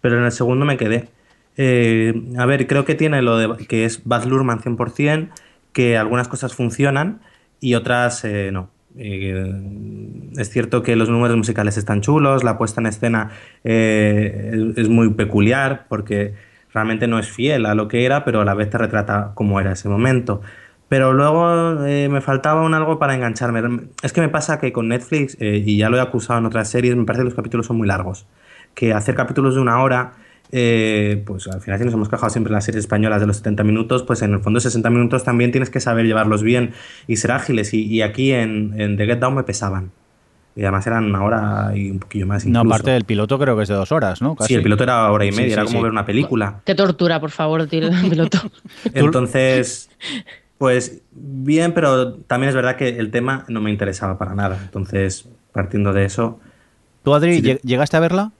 pero 0.00 0.18
en 0.18 0.24
el 0.24 0.32
segundo 0.32 0.64
me 0.64 0.76
quedé. 0.76 1.08
Eh, 1.56 2.14
a 2.38 2.46
ver, 2.46 2.66
creo 2.66 2.84
que 2.84 2.94
tiene 2.94 3.20
lo 3.22 3.36
de 3.36 3.66
que 3.66 3.84
es 3.84 4.02
Baz 4.04 4.26
Luhrmann 4.26 4.60
100%, 4.60 5.30
que 5.72 5.96
algunas 5.96 6.28
cosas 6.28 6.54
funcionan 6.54 7.20
y 7.60 7.74
otras 7.74 8.24
eh, 8.24 8.50
no. 8.52 8.70
Eh, 8.96 10.30
es 10.36 10.50
cierto 10.50 10.82
que 10.82 10.96
los 10.96 11.08
números 11.08 11.36
musicales 11.36 11.78
están 11.78 12.02
chulos, 12.02 12.44
la 12.44 12.58
puesta 12.58 12.80
en 12.80 12.86
escena 12.86 13.30
es, 13.64 14.76
es 14.76 14.88
muy 14.90 15.14
peculiar 15.14 15.86
porque 15.88 16.34
realmente 16.74 17.06
no 17.06 17.18
es 17.18 17.30
fiel 17.30 17.66
a 17.66 17.74
lo 17.74 17.88
que 17.88 18.04
era, 18.04 18.24
pero 18.24 18.40
a 18.40 18.44
la 18.44 18.54
vez 18.54 18.70
te 18.70 18.78
retrata 18.78 19.32
cómo 19.34 19.60
era 19.60 19.72
ese 19.72 19.88
momento. 19.88 20.42
Pero 20.88 21.14
luego 21.14 21.86
eh, 21.86 22.08
me 22.10 22.20
faltaba 22.20 22.62
un 22.62 22.74
algo 22.74 22.98
para 22.98 23.14
engancharme. 23.14 23.62
Es 24.02 24.12
que 24.12 24.20
me 24.20 24.28
pasa 24.28 24.58
que 24.58 24.72
con 24.72 24.88
Netflix, 24.88 25.36
eh, 25.40 25.62
y 25.64 25.78
ya 25.78 25.88
lo 25.88 25.96
he 25.96 26.00
acusado 26.00 26.38
en 26.38 26.46
otras 26.46 26.68
series, 26.68 26.94
me 26.96 27.04
parece 27.04 27.22
que 27.22 27.26
los 27.30 27.34
capítulos 27.34 27.66
son 27.66 27.78
muy 27.78 27.88
largos. 27.88 28.26
Que 28.74 28.92
hacer 28.92 29.14
capítulos 29.14 29.54
de 29.54 29.62
una 29.62 29.82
hora, 29.82 30.12
eh, 30.50 31.22
pues 31.24 31.48
al 31.48 31.62
final 31.62 31.78
si 31.78 31.86
nos 31.86 31.94
hemos 31.94 32.08
quejado 32.10 32.28
siempre 32.28 32.50
en 32.50 32.56
las 32.56 32.66
series 32.66 32.84
españolas 32.84 33.20
de 33.20 33.26
los 33.26 33.38
70 33.38 33.64
minutos, 33.64 34.02
pues 34.02 34.20
en 34.20 34.34
el 34.34 34.40
fondo 34.40 34.60
60 34.60 34.90
minutos 34.90 35.24
también 35.24 35.50
tienes 35.50 35.70
que 35.70 35.80
saber 35.80 36.04
llevarlos 36.04 36.42
bien 36.42 36.72
y 37.06 37.16
ser 37.16 37.32
ágiles. 37.32 37.72
Y, 37.72 38.02
aquí 38.02 38.32
en 38.32 38.96
The 38.98 39.06
Get 39.06 39.18
Down 39.18 39.34
me 39.34 39.44
pesaban. 39.44 39.92
Y 40.54 40.62
además 40.62 40.86
eran 40.86 41.04
una 41.06 41.22
hora 41.24 41.72
y 41.74 41.90
un 41.90 41.98
poquillo 41.98 42.26
más. 42.26 42.44
No, 42.44 42.60
incluso. 42.60 42.74
aparte 42.74 42.90
del 42.90 43.04
piloto 43.04 43.38
creo 43.38 43.56
que 43.56 43.62
es 43.62 43.68
de 43.70 43.74
dos 43.74 43.90
horas, 43.90 44.20
¿no? 44.20 44.34
Casi. 44.36 44.48
Sí, 44.48 44.54
el 44.54 44.62
piloto 44.62 44.82
era 44.84 45.10
hora 45.10 45.24
y 45.24 45.30
media, 45.30 45.46
sí, 45.46 45.52
era 45.54 45.64
como 45.64 45.78
sí. 45.78 45.82
ver 45.82 45.92
una 45.92 46.04
película. 46.04 46.60
Qué 46.66 46.74
tortura, 46.74 47.20
por 47.20 47.30
favor, 47.30 47.66
tío, 47.66 47.86
el 47.88 48.10
piloto. 48.10 48.38
Entonces, 48.92 49.88
pues 50.58 51.00
bien, 51.12 51.72
pero 51.72 52.14
también 52.14 52.50
es 52.50 52.54
verdad 52.54 52.76
que 52.76 52.88
el 52.88 53.10
tema 53.10 53.44
no 53.48 53.60
me 53.60 53.70
interesaba 53.70 54.18
para 54.18 54.34
nada. 54.34 54.58
Entonces, 54.62 55.26
partiendo 55.52 55.92
de 55.92 56.04
eso, 56.04 56.38
¿Tú, 57.02 57.14
Adri, 57.14 57.40
llegaste 57.64 57.96
a 57.96 58.00
verla? 58.00 58.30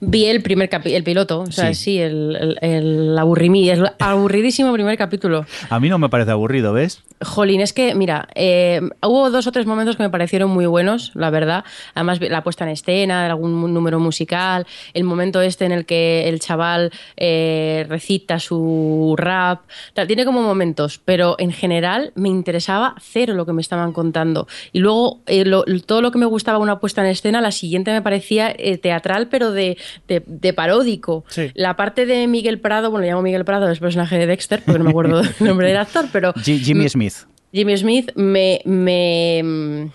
Vi 0.00 0.26
el 0.26 0.42
primer 0.42 0.68
capi- 0.70 0.92
el 0.94 1.02
piloto, 1.04 1.40
o 1.40 1.50
sea, 1.52 1.72
Sí. 1.74 1.82
sí, 1.84 1.98
el, 1.98 2.36
el, 2.36 2.58
el 2.62 3.18
aburrimi- 3.18 3.70
el 3.70 3.88
aburridísimo 3.98 4.72
primer 4.72 4.96
capítulo. 4.98 5.46
A 5.70 5.80
mí 5.80 5.88
no 5.88 5.98
me 5.98 6.08
parece 6.08 6.30
aburrido, 6.32 6.72
¿ves? 6.72 7.02
Jolín, 7.22 7.60
es 7.60 7.72
que, 7.72 7.94
mira, 7.94 8.28
eh, 8.34 8.80
hubo 9.02 9.30
dos 9.30 9.46
o 9.46 9.52
tres 9.52 9.66
momentos 9.66 9.96
que 9.96 10.02
me 10.02 10.10
parecieron 10.10 10.50
muy 10.50 10.66
buenos, 10.66 11.10
la 11.14 11.30
verdad. 11.30 11.64
Además, 11.94 12.20
la 12.20 12.42
puesta 12.44 12.64
en 12.64 12.70
escena 12.70 13.26
algún 13.26 13.72
número 13.74 13.98
musical, 13.98 14.66
el 14.94 15.04
momento 15.04 15.40
este 15.40 15.64
en 15.64 15.72
el 15.72 15.84
que 15.86 16.28
el 16.28 16.40
chaval 16.40 16.92
eh, 17.16 17.86
recita 17.88 18.38
su 18.38 19.14
rap, 19.18 19.62
tal, 19.94 20.06
tiene 20.06 20.24
como 20.24 20.42
momentos, 20.42 21.00
pero 21.04 21.36
en 21.38 21.52
general 21.52 22.12
me 22.14 22.28
interesaba 22.28 22.94
cero 23.00 23.34
lo 23.34 23.44
que 23.46 23.52
me 23.52 23.60
estaban 23.62 23.92
contando. 23.92 24.46
Y 24.72 24.78
luego, 24.78 25.20
eh, 25.26 25.44
lo- 25.44 25.64
todo 25.86 26.02
lo 26.02 26.10
que 26.12 26.18
me 26.18 26.26
gustaba 26.26 26.58
una 26.58 26.78
puesta 26.78 27.02
en 27.02 27.08
escena, 27.08 27.40
la 27.40 27.52
siguiente 27.52 27.90
me 27.92 28.02
parecía 28.02 28.54
teatral, 28.80 29.28
pero 29.28 29.50
de, 29.52 29.76
de- 30.06 30.22
de 30.26 30.52
paródico. 30.52 31.24
Sí. 31.28 31.50
La 31.54 31.74
parte 31.76 32.06
de 32.06 32.26
Miguel 32.26 32.60
Prado, 32.60 32.90
bueno, 32.90 33.02
le 33.04 33.10
llamo 33.10 33.22
Miguel 33.22 33.44
Prado, 33.44 33.66
es 33.66 33.72
el 33.72 33.80
personaje 33.80 34.18
de 34.18 34.26
Dexter, 34.26 34.62
porque 34.64 34.78
no 34.78 34.84
me 34.84 34.90
acuerdo 34.90 35.22
del 35.22 35.34
nombre 35.40 35.68
del 35.68 35.76
actor, 35.78 36.06
pero... 36.12 36.32
Jimmy 36.44 36.88
Smith. 36.88 37.07
Jimmy 37.52 37.76
Smith 37.76 38.10
me, 38.14 38.60
me, 38.64 39.90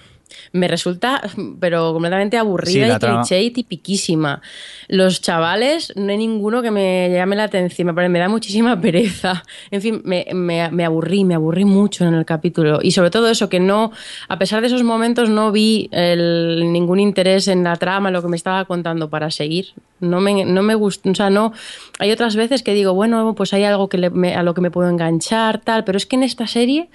me 0.51 0.67
resulta, 0.67 1.21
pero 1.59 1.93
completamente 1.93 2.37
aburrida 2.37 2.87
y 2.87 2.99
cliché 3.17 3.43
y 3.43 3.51
tipiquísima. 3.51 4.41
Los 4.87 5.21
chavales, 5.21 5.93
no 5.95 6.11
hay 6.11 6.17
ninguno 6.17 6.61
que 6.61 6.71
me 6.71 7.09
llame 7.13 7.35
la 7.35 7.43
atención, 7.45 7.93
me, 7.93 8.09
me 8.09 8.19
da 8.19 8.29
muchísima 8.29 8.79
pereza. 8.81 9.43
En 9.71 9.81
fin, 9.81 10.01
me, 10.03 10.25
me- 10.33 10.69
me 10.71 10.85
aburrí, 10.85 11.23
me 11.23 11.35
aburrí 11.35 11.65
mucho 11.65 12.05
en 12.05 12.13
el 12.15 12.25
capítulo. 12.25 12.79
Y 12.81 12.91
sobre 12.91 13.11
todo 13.11 13.29
eso, 13.29 13.49
que 13.49 13.59
no, 13.59 13.91
a 14.27 14.37
pesar 14.39 14.61
de 14.61 14.67
esos 14.67 14.83
momentos, 14.83 15.29
no 15.29 15.51
vi 15.51 15.89
el- 15.91 16.71
ningún 16.71 16.99
interés 16.99 17.47
en 17.47 17.63
la 17.63 17.75
trama, 17.75 18.09
lo 18.11 18.21
que 18.21 18.27
me 18.27 18.35
estaba 18.35 18.65
contando 18.65 19.09
para 19.09 19.29
seguir. 19.31 19.73
No 20.03 20.21
me, 20.21 20.45
no 20.45 20.63
me 20.63 20.75
gusta, 20.75 21.09
o 21.09 21.15
sea, 21.15 21.29
no. 21.29 21.53
Hay 21.99 22.11
otras 22.11 22.35
veces 22.35 22.63
que 22.63 22.73
digo, 22.73 22.93
bueno, 22.93 23.33
pues 23.35 23.53
hay 23.53 23.63
algo 23.63 23.89
que 23.89 23.97
a 24.35 24.43
lo 24.43 24.53
que 24.53 24.61
me 24.61 24.71
puedo 24.71 24.89
enganchar, 24.89 25.59
tal, 25.61 25.83
pero 25.83 25.97
es 25.97 26.05
que 26.05 26.15
en 26.15 26.23
esta 26.23 26.47
serie 26.47 26.89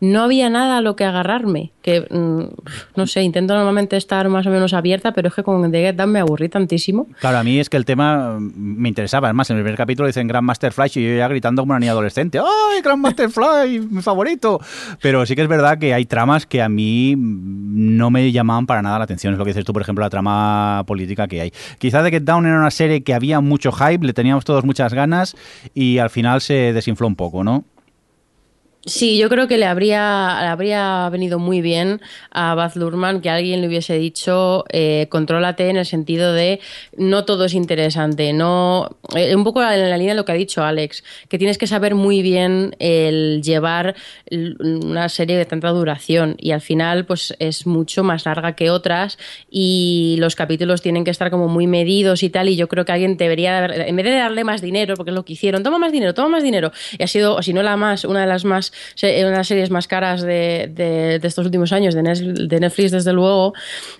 no 0.00 0.22
había 0.22 0.50
nada 0.50 0.78
a 0.78 0.80
lo 0.80 0.96
que 0.96 1.04
agarrarme. 1.04 1.72
Que 1.82 2.06
mm, 2.10 2.96
no 2.96 3.06
sé, 3.06 3.22
intento 3.22 3.54
normalmente 3.54 3.96
estar 3.96 4.28
más 4.28 4.46
o 4.46 4.50
menos 4.50 4.72
abierta, 4.72 5.12
pero 5.12 5.28
es 5.28 5.34
que 5.34 5.42
con 5.42 5.70
The 5.70 5.78
Get 5.78 5.96
Down 5.96 6.12
me 6.12 6.20
aburrí 6.20 6.48
tantísimo. 6.48 7.08
Claro, 7.20 7.38
a 7.38 7.44
mí 7.44 7.58
es 7.58 7.68
que 7.68 7.76
el 7.76 7.84
tema 7.84 8.38
mm, 8.38 8.52
me 8.54 8.88
interesaba. 8.88 9.28
Además, 9.28 9.50
en 9.50 9.56
el 9.56 9.62
primer 9.62 9.76
capítulo 9.76 10.06
dicen 10.06 10.28
Grandmaster 10.28 10.72
Flash 10.72 10.98
y 10.98 11.08
yo 11.08 11.16
ya 11.16 11.28
gritando 11.28 11.62
como 11.62 11.72
una 11.72 11.80
niña 11.80 11.92
adolescente. 11.92 12.38
¡Ay, 12.38 12.80
Grandmaster 12.82 13.30
Flash, 13.30 13.80
mi 13.90 14.02
favorito! 14.02 14.60
Pero 15.00 15.24
sí 15.26 15.34
que 15.34 15.42
es 15.42 15.48
verdad 15.48 15.78
que 15.78 15.94
hay 15.94 16.04
tramas 16.04 16.46
que 16.46 16.62
a 16.62 16.68
mí 16.68 17.14
mm, 17.16 17.96
no 17.96 18.10
me 18.10 18.30
llamaban 18.30 18.66
para 18.66 18.82
nada 18.82 18.98
la 18.98 19.04
atención. 19.04 19.32
Es 19.32 19.38
lo 19.38 19.44
que 19.44 19.50
dices 19.50 19.64
tú, 19.64 19.72
por 19.72 19.82
ejemplo, 19.82 20.04
la 20.04 20.10
trama 20.10 20.84
política 20.86 21.26
que 21.26 21.40
hay. 21.40 21.52
Quizá 21.78 22.02
The 22.02 22.10
Get 22.10 22.22
Down 22.22 22.46
era 22.54 22.62
una 22.62 22.70
serie 22.70 23.02
que 23.02 23.14
había 23.14 23.40
mucho 23.40 23.72
hype, 23.72 24.04
le 24.06 24.12
teníamos 24.12 24.44
todos 24.44 24.64
muchas 24.64 24.94
ganas 24.94 25.36
y 25.74 25.98
al 25.98 26.10
final 26.10 26.40
se 26.40 26.72
desinfló 26.72 27.06
un 27.06 27.16
poco, 27.16 27.44
¿no? 27.44 27.64
Sí, 28.86 29.16
yo 29.16 29.30
creo 29.30 29.48
que 29.48 29.56
le 29.56 29.64
habría, 29.64 30.36
le 30.42 30.46
habría 30.48 31.08
venido 31.08 31.38
muy 31.38 31.62
bien 31.62 32.02
a 32.30 32.54
Baz 32.54 32.76
Luhrmann 32.76 33.22
que 33.22 33.30
alguien 33.30 33.62
le 33.62 33.68
hubiese 33.68 33.96
dicho 33.96 34.66
eh, 34.68 35.06
contrólate 35.08 35.70
en 35.70 35.78
el 35.78 35.86
sentido 35.86 36.34
de 36.34 36.60
no 36.94 37.24
todo 37.24 37.46
es 37.46 37.54
interesante, 37.54 38.34
no 38.34 38.90
eh, 39.16 39.34
un 39.34 39.42
poco 39.42 39.62
en 39.62 39.88
la 39.88 39.96
línea 39.96 40.12
de 40.12 40.18
lo 40.18 40.26
que 40.26 40.32
ha 40.32 40.34
dicho 40.34 40.62
Alex, 40.62 41.02
que 41.30 41.38
tienes 41.38 41.56
que 41.56 41.66
saber 41.66 41.94
muy 41.94 42.20
bien 42.20 42.76
el 42.78 43.40
llevar 43.42 43.94
una 44.30 45.08
serie 45.08 45.38
de 45.38 45.46
tanta 45.46 45.70
duración 45.70 46.36
y 46.38 46.50
al 46.50 46.60
final 46.60 47.06
pues 47.06 47.34
es 47.38 47.66
mucho 47.66 48.04
más 48.04 48.26
larga 48.26 48.54
que 48.54 48.68
otras 48.68 49.16
y 49.50 50.16
los 50.18 50.36
capítulos 50.36 50.82
tienen 50.82 51.04
que 51.04 51.10
estar 51.10 51.30
como 51.30 51.48
muy 51.48 51.66
medidos 51.66 52.22
y 52.22 52.28
tal 52.28 52.50
y 52.50 52.56
yo 52.56 52.68
creo 52.68 52.84
que 52.84 52.92
alguien 52.92 53.16
debería, 53.16 53.64
en 53.64 53.96
vez 53.96 54.04
de 54.04 54.12
darle 54.12 54.44
más 54.44 54.60
dinero, 54.60 54.94
porque 54.94 55.10
es 55.10 55.14
lo 55.14 55.24
que 55.24 55.32
hicieron, 55.32 55.62
toma 55.62 55.78
más 55.78 55.90
dinero, 55.90 56.12
toma 56.12 56.28
más 56.28 56.42
dinero, 56.42 56.70
y 56.98 57.02
ha 57.02 57.06
sido, 57.06 57.36
o 57.36 57.40
si 57.40 57.54
no 57.54 57.62
la 57.62 57.78
más, 57.78 58.04
una 58.04 58.20
de 58.20 58.26
las 58.26 58.44
más, 58.44 58.73
una 59.02 59.30
de 59.30 59.36
las 59.36 59.48
series 59.48 59.70
más 59.70 59.88
caras 59.88 60.22
de, 60.22 60.70
de- 60.72 61.20
estos 61.22 61.44
últimos 61.44 61.72
años, 61.72 61.94
de 61.94 62.60
Netflix 62.60 62.90
desde 62.90 63.12
luego, 63.12 63.54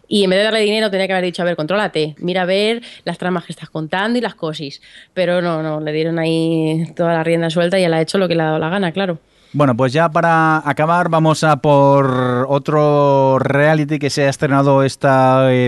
y 0.08 0.24
en 0.24 0.30
vez 0.30 0.38
de 0.40 0.44
darle 0.44 0.60
dinero 0.60 0.90
tenía 0.90 1.06
que 1.06 1.12
haber 1.12 1.24
dicho, 1.24 1.42
a 1.42 1.44
ver, 1.44 1.56
contrólate, 1.56 2.14
mira 2.18 2.42
a 2.42 2.46
ver 2.46 2.82
las 3.04 3.18
tramas 3.18 3.44
que 3.44 3.52
estás 3.52 3.70
contando 3.70 4.18
y 4.18 4.22
las 4.22 4.34
cosis, 4.34 4.82
pero 5.12 5.40
no, 5.42 5.62
no, 5.62 5.80
le 5.80 5.92
dieron 5.92 6.18
ahí 6.18 6.92
toda 6.96 7.14
la 7.14 7.24
rienda 7.24 7.50
suelta 7.50 7.78
y 7.78 7.84
él 7.84 7.94
ha 7.94 8.00
hecho 8.00 8.18
lo 8.18 8.28
que 8.28 8.34
le 8.34 8.42
ha 8.42 8.46
dado 8.46 8.58
la 8.58 8.68
gana, 8.68 8.92
claro. 8.92 9.18
Bueno, 9.56 9.76
pues 9.76 9.92
ya 9.92 10.08
para 10.08 10.68
acabar 10.68 11.08
vamos 11.08 11.44
a 11.44 11.58
por 11.58 12.44
otro 12.48 13.38
reality 13.38 14.00
que 14.00 14.10
se 14.10 14.26
ha 14.26 14.28
estrenado 14.28 14.82
este 14.82 15.06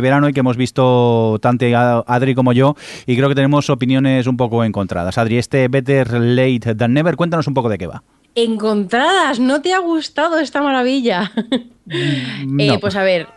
verano 0.01 0.29
y 0.29 0.33
que 0.33 0.41
hemos 0.41 0.57
visto 0.57 1.39
tanto 1.41 1.65
Adri 2.05 2.35
como 2.35 2.53
yo 2.53 2.75
y 3.07 3.17
creo 3.17 3.29
que 3.29 3.37
tenemos 3.37 3.71
opiniones 3.71 4.27
un 4.27 4.37
poco 4.37 4.65
encontradas. 4.65 5.19
Adri, 5.19 5.39
este 5.39 5.69
Better 5.69 6.15
Late 6.15 6.75
Than 6.75 6.95
Never, 6.95 7.15
cuéntanos 7.15 7.47
un 7.47 7.55
poco 7.55 7.69
de 7.69 7.79
qué 7.79 7.87
va. 7.87 8.03
Encontradas, 8.37 9.41
¿no 9.41 9.63
te 9.63 9.73
ha 9.73 9.79
gustado 9.79 10.39
esta 10.39 10.63
maravilla? 10.63 11.33
Eh, 11.89 12.43
No. 12.45 12.81
pues 12.81 12.97
a 12.97 13.05
ver, 13.05 13.29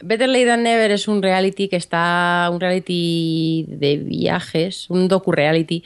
Better 0.00 0.28
Late 0.28 0.46
Than 0.46 0.62
Never 0.62 0.92
es 0.92 1.08
un 1.08 1.20
reality 1.22 1.66
que 1.66 1.74
está, 1.74 2.48
un 2.52 2.60
reality 2.60 3.64
de 3.66 3.96
viajes, 3.96 4.88
un 4.90 5.08
docu-reality 5.08 5.82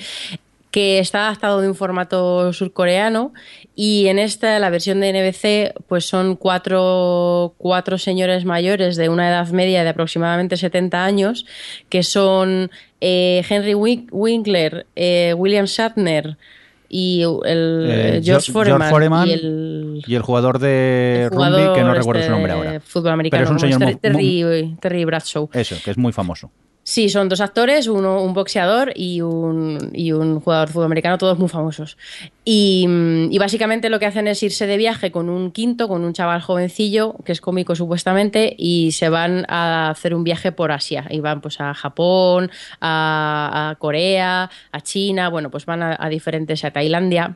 que 0.70 0.98
está 0.98 1.28
adaptado 1.28 1.62
de 1.62 1.68
un 1.68 1.74
formato 1.74 2.52
surcoreano 2.52 3.32
y 3.74 4.08
en 4.08 4.18
esta, 4.18 4.58
la 4.58 4.68
versión 4.68 5.00
de 5.00 5.12
NBC, 5.14 5.72
pues 5.88 6.04
son 6.04 6.36
cuatro, 6.36 7.54
cuatro 7.56 7.96
señores 7.96 8.44
mayores 8.44 8.96
de 8.96 9.08
una 9.08 9.30
edad 9.30 9.48
media 9.48 9.82
de 9.82 9.88
aproximadamente 9.88 10.58
70 10.58 11.04
años, 11.06 11.46
que 11.88 12.02
son 12.02 12.70
eh, 13.00 13.42
Henry 13.48 13.72
Wink- 13.72 14.08
Winkler, 14.12 14.84
eh, 14.94 15.32
William 15.38 15.64
Shatner 15.64 16.36
y 16.88 17.22
el 17.22 17.86
Eh, 17.88 18.20
George, 18.24 18.52
Foreman, 18.52 18.78
George 18.80 18.90
Foreman 18.92 19.28
y 19.28 19.32
el 19.32 20.02
Y 20.06 20.14
el 20.14 20.22
jugador 20.22 20.58
de 20.58 21.22
el 21.24 21.28
jugador, 21.30 21.60
rugby, 21.68 21.74
que 21.78 21.84
no 21.84 21.94
recuerdo 21.94 22.20
su 22.20 22.24
este, 22.26 22.32
nombre 22.32 22.52
ahora. 22.52 22.80
Fútbol 22.80 23.12
americano. 23.12 23.40
Pero 23.44 23.44
es 23.56 23.62
un 23.62 23.70
señor 23.70 23.78
Terry, 24.00 24.44
mu- 24.44 24.48
Terry, 24.50 24.76
Terry 24.80 25.04
Bradshaw. 25.04 25.48
Eso, 25.52 25.76
que 25.84 25.90
es 25.90 25.98
muy 25.98 26.12
famoso. 26.12 26.50
Sí, 26.86 27.08
son 27.08 27.30
dos 27.30 27.40
actores, 27.40 27.88
uno 27.88 28.22
un 28.22 28.34
boxeador 28.34 28.92
y 28.94 29.22
un, 29.22 29.90
y 29.94 30.12
un 30.12 30.38
jugador 30.40 30.68
fútbol 30.68 30.84
americano, 30.84 31.16
todos 31.16 31.38
muy 31.38 31.48
famosos. 31.48 31.96
Y, 32.44 32.84
mm, 32.86 33.32
y 33.32 33.38
básicamente 33.38 33.88
lo 33.88 33.98
que 33.98 34.04
hacen 34.04 34.28
es 34.28 34.42
irse 34.42 34.66
de 34.66 34.76
viaje 34.76 35.10
con 35.10 35.30
un 35.30 35.50
quinto, 35.50 35.88
con 35.88 36.04
un 36.04 36.12
chaval 36.12 36.42
jovencillo, 36.42 37.16
que 37.24 37.32
es 37.32 37.40
cómico 37.40 37.74
supuestamente, 37.74 38.54
y 38.58 38.92
se 38.92 39.08
van 39.08 39.46
a 39.48 39.88
hacer 39.88 40.14
un 40.14 40.24
viaje 40.24 40.52
por 40.52 40.72
Asia. 40.72 41.06
Y 41.08 41.20
van 41.20 41.40
pues 41.40 41.58
a 41.58 41.72
Japón, 41.72 42.50
a, 42.82 43.70
a 43.70 43.76
Corea, 43.76 44.50
a 44.70 44.80
China, 44.82 45.30
bueno, 45.30 45.50
pues 45.50 45.64
van 45.64 45.82
a, 45.82 45.96
a 45.98 46.10
diferentes, 46.10 46.64
a 46.66 46.70
Tailandia. 46.70 47.34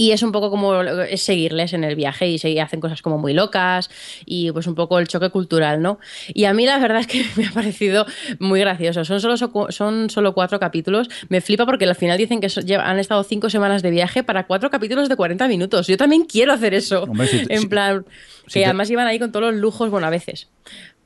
Y 0.00 0.12
es 0.12 0.22
un 0.22 0.32
poco 0.32 0.48
como 0.50 0.80
es 0.80 1.20
seguirles 1.20 1.74
en 1.74 1.84
el 1.84 1.94
viaje 1.94 2.26
y 2.26 2.38
se 2.38 2.58
hacen 2.58 2.80
cosas 2.80 3.02
como 3.02 3.18
muy 3.18 3.34
locas 3.34 3.90
y 4.24 4.50
pues 4.50 4.66
un 4.66 4.74
poco 4.74 4.98
el 4.98 5.06
choque 5.08 5.28
cultural, 5.28 5.82
¿no? 5.82 5.98
Y 6.32 6.44
a 6.46 6.54
mí 6.54 6.64
la 6.64 6.78
verdad 6.78 7.00
es 7.00 7.06
que 7.06 7.22
me 7.36 7.46
ha 7.46 7.50
parecido 7.52 8.06
muy 8.38 8.60
gracioso. 8.60 9.04
Son 9.04 9.20
solo, 9.20 9.36
son 9.70 10.08
solo 10.08 10.32
cuatro 10.32 10.58
capítulos. 10.58 11.10
Me 11.28 11.42
flipa 11.42 11.66
porque 11.66 11.84
al 11.84 11.94
final 11.96 12.16
dicen 12.16 12.40
que 12.40 12.48
so- 12.48 12.62
han 12.82 12.98
estado 12.98 13.22
cinco 13.24 13.50
semanas 13.50 13.82
de 13.82 13.90
viaje 13.90 14.22
para 14.22 14.46
cuatro 14.46 14.70
capítulos 14.70 15.10
de 15.10 15.16
40 15.16 15.46
minutos. 15.48 15.86
Yo 15.86 15.98
también 15.98 16.24
quiero 16.24 16.54
hacer 16.54 16.72
eso. 16.72 17.02
Hombre, 17.02 17.26
si- 17.26 17.44
en 17.50 17.68
plan, 17.68 18.06
si 18.46 18.60
que 18.60 18.64
además 18.64 18.88
iban 18.88 19.06
ahí 19.06 19.18
con 19.18 19.32
todos 19.32 19.52
los 19.52 19.60
lujos, 19.60 19.90
bueno, 19.90 20.06
a 20.06 20.10
veces 20.10 20.48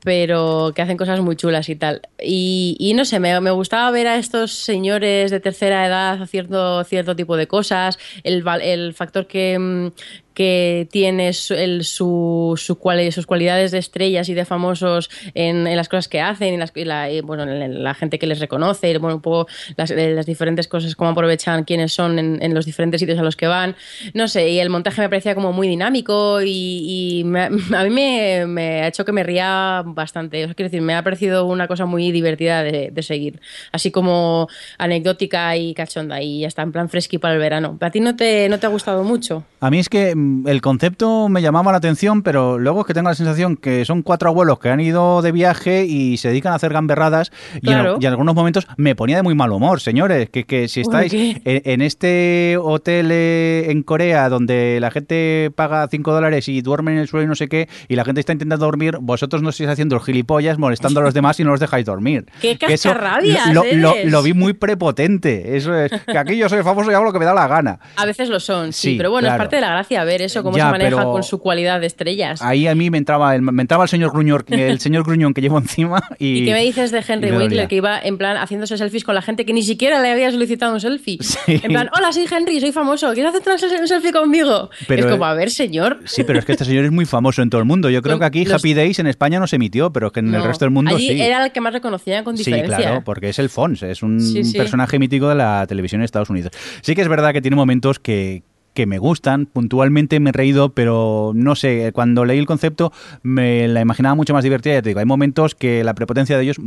pero 0.05 0.73
que 0.75 0.83
hacen 0.83 0.99
cosas 0.99 1.21
muy 1.21 1.35
chulas 1.35 1.69
y 1.69 1.77
tal. 1.77 2.03
Y, 2.23 2.77
y 2.79 2.93
no 2.95 3.05
sé, 3.05 3.19
me, 3.19 3.41
me 3.41 3.51
gustaba 3.51 3.91
ver 3.91 4.07
a 4.07 4.17
estos 4.17 4.53
señores 4.53 5.31
de 5.31 5.41
tercera 5.41 5.87
edad 5.87 6.23
haciendo 6.23 6.85
cierto 6.85 7.17
tipo 7.17 7.37
de 7.37 7.49
cosas, 7.49 7.99
el, 8.23 8.45
el 8.63 8.95
factor 8.95 9.27
que, 9.27 9.59
mm, 9.59 9.87
que 10.35 10.89
tiene 10.91 11.33
su, 11.33 11.55
el, 11.55 11.85
su, 11.85 12.55
su 12.57 12.75
sus 13.11 13.27
cualidades 13.27 13.71
de 13.71 13.79
estrellas 13.79 14.29
y 14.29 14.35
de 14.35 14.45
famosos 14.45 15.11
en, 15.35 15.67
en 15.67 15.77
las 15.77 15.89
cosas 15.89 16.09
que 16.09 16.21
hacen, 16.21 16.55
y 16.55 16.57
las, 16.57 16.73
la, 16.75 17.09
bueno, 17.23 17.45
en 17.45 17.83
la 17.83 17.95
gente 17.95 18.19
que 18.19 18.27
les 18.27 18.41
reconoce, 18.41 18.91
y, 18.91 18.97
bueno, 18.99 19.17
un 19.17 19.23
poco 19.23 19.47
las, 19.77 19.91
eh, 19.91 20.21
diferentes 20.27 20.69
cosas, 20.69 20.95
cómo 20.97 21.11
aprovechan 21.11 21.65
quiénes 21.65 21.93
son 21.93 22.19
en, 22.19 22.43
en 22.43 22.55
los 22.55 22.67
diferentes 22.67 23.01
sitios 23.01 23.19
a 23.19 23.23
los 23.23 23.37
que 23.37 23.47
van. 23.47 23.77
No 24.13 24.29
sé, 24.29 24.51
y 24.51 24.59
el 24.59 24.71
montaje 24.71 25.01
me 25.01 25.09
parecía 25.09 25.35
como 25.35 25.53
muy 25.53 25.69
dinámico 25.69 26.43
y, 26.43 27.21
y 27.21 27.25
me- 27.25 27.45
a 27.77 27.85
mí 27.85 27.91
me, 27.91 28.45
ha 28.83 28.89
hecho 28.89 29.05
que 29.05 29.13
me 29.13 29.23
ría 29.23 29.83
bastante. 29.87 30.43
Quiero 30.55 30.69
decir, 30.71 30.83
me 30.83 30.95
ha 30.95 31.03
parecido 31.03 31.47
una 31.47 31.69
cosa 31.69 31.87
muy 31.87 32.11
divertida 32.13 32.63
de, 32.63 32.93
seguir. 33.03 33.41
Así 33.71 33.91
como 33.91 34.49
anecdótica 34.79 35.57
y 35.57 35.75
cachonda 35.75 36.23
y 36.23 36.41
ya 36.41 36.49
está, 36.49 36.63
en 36.63 36.73
plan 36.73 36.89
fresqui 36.89 37.19
para 37.19 37.35
el 37.35 37.41
verano. 37.41 37.77
¿A 37.81 37.91
ti 37.91 38.01
no 38.01 38.17
te, 38.17 38.49
no 38.49 38.59
te 38.59 38.67
ha 38.67 38.71
gustado 38.71 39.05
mucho? 39.05 39.45
A 39.61 39.71
mí 39.71 39.79
es 39.79 39.89
que 39.89 40.15
el 40.47 40.61
concepto 40.61 41.29
me 41.29 41.43
llamaba 41.43 41.73
la 41.73 41.79
atención, 41.79 42.23
pero 42.23 42.59
luego 42.59 42.81
es 42.81 42.87
que 42.87 42.95
tengo 42.95 43.09
la 43.09 43.15
sensación 43.15 43.57
que 43.57 43.85
son 43.85 44.03
cuatro 44.03 44.29
abuelos 44.29 44.59
que 44.59 44.69
han 44.71 44.81
ido 44.81 45.23
de 45.23 45.33
viaje 45.33 45.85
y 45.85 46.17
se 46.17 46.29
dedican 46.29 46.53
a 46.53 46.57
hacer 46.57 46.73
gamberradas 46.73 47.31
y, 47.55 47.69
en- 47.69 47.75
Claro. 47.75 47.97
y 48.01 48.05
en, 48.07 48.11
algunos 48.11 48.35
momentos 48.35 48.67
me 48.77 48.95
ponía 48.95 49.17
de 49.17 49.23
muy 49.23 49.35
mal 49.35 49.51
humor, 49.53 49.81
señores, 49.81 50.31
que, 50.31 50.45
que 50.45 50.69
si 50.69 50.83
¿Por 50.83 51.03
estáis 51.03 51.13
en, 51.45 51.63
en 51.65 51.83
este 51.83 52.57
hotel 52.61 53.09
eh, 53.13 53.67
en 53.71 53.83
Corea 53.83 54.29
donde 54.29 54.79
la 54.81 54.91
gente 54.91 55.51
paga 55.55 55.87
5 55.91 56.13
dólares 56.13 56.49
y 56.49 56.61
duerme 56.63 56.93
en 56.93 56.99
el 56.99 57.09
suelo 57.09 57.25
y 57.25 57.29
no 57.29 57.35
sé 57.35 57.49
qué, 57.49 57.69
y 57.89 57.97
la 57.97 58.05
gente 58.05 58.21
está 58.21 58.33
intentando 58.33 58.65
dormir, 58.67 58.99
vosotros 59.01 59.43
no 59.43 59.51
estáis 59.51 59.71
haciendo 59.71 59.99
gilipollas 60.01 60.59
molestando 60.59 61.01
a 61.01 61.03
los 61.03 61.15
demás 61.15 61.39
y 61.41 61.45
no 61.45 61.51
los 61.51 61.61
dejáis 61.61 61.85
dormir. 61.87 62.27
¡Qué 62.41 62.57
cascarrabias 62.59 63.49
lo, 63.53 63.65
lo- 63.75 63.95
eres! 63.95 64.11
lo 64.13 64.23
vi 64.23 64.33
muy 64.33 64.53
prepotente. 64.53 65.57
Eso 65.57 65.75
es, 65.75 65.91
que 66.07 66.19
aquí 66.19 66.37
yo 66.37 66.49
soy 66.49 66.63
famoso 66.63 66.91
y 66.91 66.95
hago 66.95 67.05
lo 67.05 67.13
que 67.13 67.19
me 67.19 67.25
da 67.25 67.35
la 67.35 67.47
gana. 67.49 67.79
A 67.97 68.07
veces 68.07 68.29
lo 68.29 68.41
son, 68.41 68.73
sí, 68.73 68.85
Sí, 68.93 68.97
pero 68.99 69.11
bueno, 69.11 69.27
claro. 69.27 69.37
es 69.37 69.47
parte 69.47 69.57
de 69.57 69.63
la 69.63 69.71
gracia 69.71 70.05
ver 70.15 70.23
eso, 70.23 70.43
cómo 70.43 70.57
Ya, 70.57 70.67
se 70.67 70.71
maneja 70.73 71.03
con 71.05 71.23
su 71.23 71.39
cualidad 71.39 71.81
de 71.81 71.87
estrellas. 71.87 72.41
Ahí 72.43 72.67
a 72.67 72.75
mí 72.75 72.89
me 72.91 72.99
entraba 72.99 73.35
el, 73.35 73.43
me 73.43 73.63
entraba 73.63 73.85
el 73.85 73.89
señor 73.91 74.13
Gruñón, 74.13 74.45
el 74.49 74.79
señor 74.81 75.05
Gruñón 75.05 75.35
que 75.35 75.41
llevo 75.41 75.59
encima 75.59 76.03
y... 76.19 76.39
¿Y 76.39 76.45
qué 76.47 76.53
me 76.53 76.63
dices 76.63 76.91
de 76.91 77.03
Henry 77.07 77.33
Winkler 77.33 77.69
que 77.69 77.77
iba 77.77 77.99
en 78.01 78.17
plan 78.19 78.37
haciéndose 78.37 78.77
selfies 78.79 79.05
con 79.05 79.15
la 79.15 79.23
gente 79.23 79.45
que 79.45 79.53
ni 79.53 79.63
siquiera 79.63 80.01
le 80.01 80.11
había 80.11 80.31
solicitado 80.31 80.73
un 80.75 80.81
selfie? 80.81 81.19
Sí. 81.21 81.61
En 81.63 81.73
plan, 81.73 81.91
hola, 81.97 82.13
soy 82.13 82.27
Henry, 82.31 82.61
soy 82.61 82.73
famoso, 82.73 83.13
¿quieres 83.13 83.35
hacer 83.35 83.53
un 83.53 83.59
sel- 83.59 83.81
un 83.81 83.89
selfie 83.89 84.13
conmigo? 84.13 84.71
Pero, 84.89 85.07
es 85.07 85.13
como, 85.13 85.25
eh, 85.25 85.29
a 85.29 85.35
ver, 85.35 85.51
señor. 85.51 86.01
Sí, 86.05 86.23
pero 86.25 86.39
es 86.39 86.45
que 86.45 86.53
este 86.53 86.65
señor 86.65 86.85
es 86.85 86.93
muy 86.93 87.05
famoso 87.07 87.43
en 87.43 87.51
todo 87.51 87.61
el 87.61 87.67
mundo. 87.67 87.91
Yo 87.91 88.03
creo 88.03 88.19
que 88.21 88.25
aquí 88.25 88.45
los- 88.45 88.55
Happy 88.61 88.75
Days 88.75 88.99
en 88.99 89.07
España 89.07 89.41
no 89.41 89.47
se 89.47 89.57
emitió, 89.57 89.93
pero 89.93 90.13
que 90.13 90.21
en 90.21 90.35
el 90.35 90.43
resto 90.43 90.65
del 90.65 90.71
mundo 90.73 90.95
Allí 90.95 91.09
sí. 91.09 91.21
era 91.21 91.45
el 91.45 91.53
que 91.53 91.61
más 91.61 91.73
reconocían 91.73 92.25
con 92.25 92.37
Sí, 92.37 92.45
diferencia. 92.45 92.77
claro, 92.77 93.03
porque 93.05 93.29
es 93.31 93.39
el 93.39 93.49
Fons, 93.49 93.83
es 93.83 94.03
un 94.03 94.21
Sí, 94.21 94.45
sí. 94.45 94.57
personaje 94.57 94.99
mítico 94.99 95.29
de 95.29 95.35
la 95.35 95.67
televisión 95.67 96.01
de 96.01 96.05
Estados 96.05 96.31
Unidos. 96.31 96.53
Sí 96.83 96.95
que 96.95 97.03
es 97.03 97.09
verdad 97.09 97.33
que 97.33 97.41
tiene 97.43 97.57
momentos 97.57 97.99
que, 97.99 98.43
que 98.75 98.87
me 98.87 98.99
gustan, 98.99 99.47
puntualmente 99.47 100.21
me 100.21 100.31
he 100.31 100.33
reído, 100.33 100.71
pero 100.71 101.33
no 101.35 101.55
sé, 101.55 101.93
cuando 101.95 102.25
leí 102.25 102.39
el 102.39 102.47
concepto 102.47 102.93
me 103.23 103.69
la 103.69 103.81
imaginaba 103.81 104.15
mucho 104.17 104.35
más 104.35 104.45
divertida, 104.45 104.75
ya 104.75 104.83
te 104.83 104.91
digo, 104.91 105.01
hay 105.01 105.07
momentos 105.07 105.55
que 105.55 105.83
la 105.85 105.95
prepotencia 105.95 106.37
de 106.37 106.43
ellos 106.43 106.59
mm, 106.59 106.63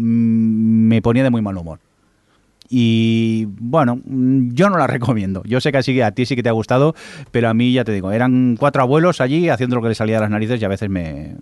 me 0.87 1.01
ponía 1.01 1.23
de 1.23 1.29
muy 1.29 1.41
mal 1.41 1.57
humor. 1.57 1.79
Y 2.69 3.45
bueno, 3.59 4.01
yo 4.05 4.69
no 4.69 4.77
la 4.77 4.87
recomiendo. 4.87 5.41
Yo 5.45 5.61
sé 5.61 5.71
que 5.71 5.77
así 5.77 6.01
a 6.01 6.11
ti 6.11 6.25
sí 6.25 6.35
que 6.35 6.43
te 6.43 6.49
ha 6.49 6.53
gustado, 6.53 6.95
pero 7.31 7.49
a 7.49 7.53
mí 7.53 7.71
ya 7.73 7.83
te 7.83 7.91
digo, 7.93 8.11
eran 8.11 8.55
cuatro 8.59 8.81
abuelos 8.81 9.21
allí 9.21 9.49
haciendo 9.49 9.75
lo 9.77 9.81
que 9.81 9.89
les 9.89 9.97
salía 9.97 10.15
de 10.15 10.21
las 10.21 10.29
narices 10.29 10.61
y 10.61 10.65
a 10.65 10.69
veces 10.69 10.89
me, 10.89 11.35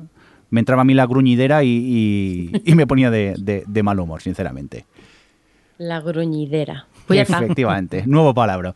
me 0.50 0.60
entraba 0.60 0.84
a 0.84 0.86
mí 0.86 0.94
la 0.94 1.06
gruñidera 1.08 1.64
y, 1.64 1.68
y- 1.70 2.62
y 2.66 2.76
me 2.76 2.86
ponía 2.88 3.10
de, 3.10 3.34
de- 3.40 3.64
de 3.68 3.84
mal 3.84 4.00
humor, 4.00 4.22
sinceramente. 4.22 4.86
La 5.78 6.00
gruñidera. 6.00 6.86
Pues. 7.08 7.20
Efectivamente, 7.30 8.04
nuevo 8.08 8.34
palabra. 8.34 8.74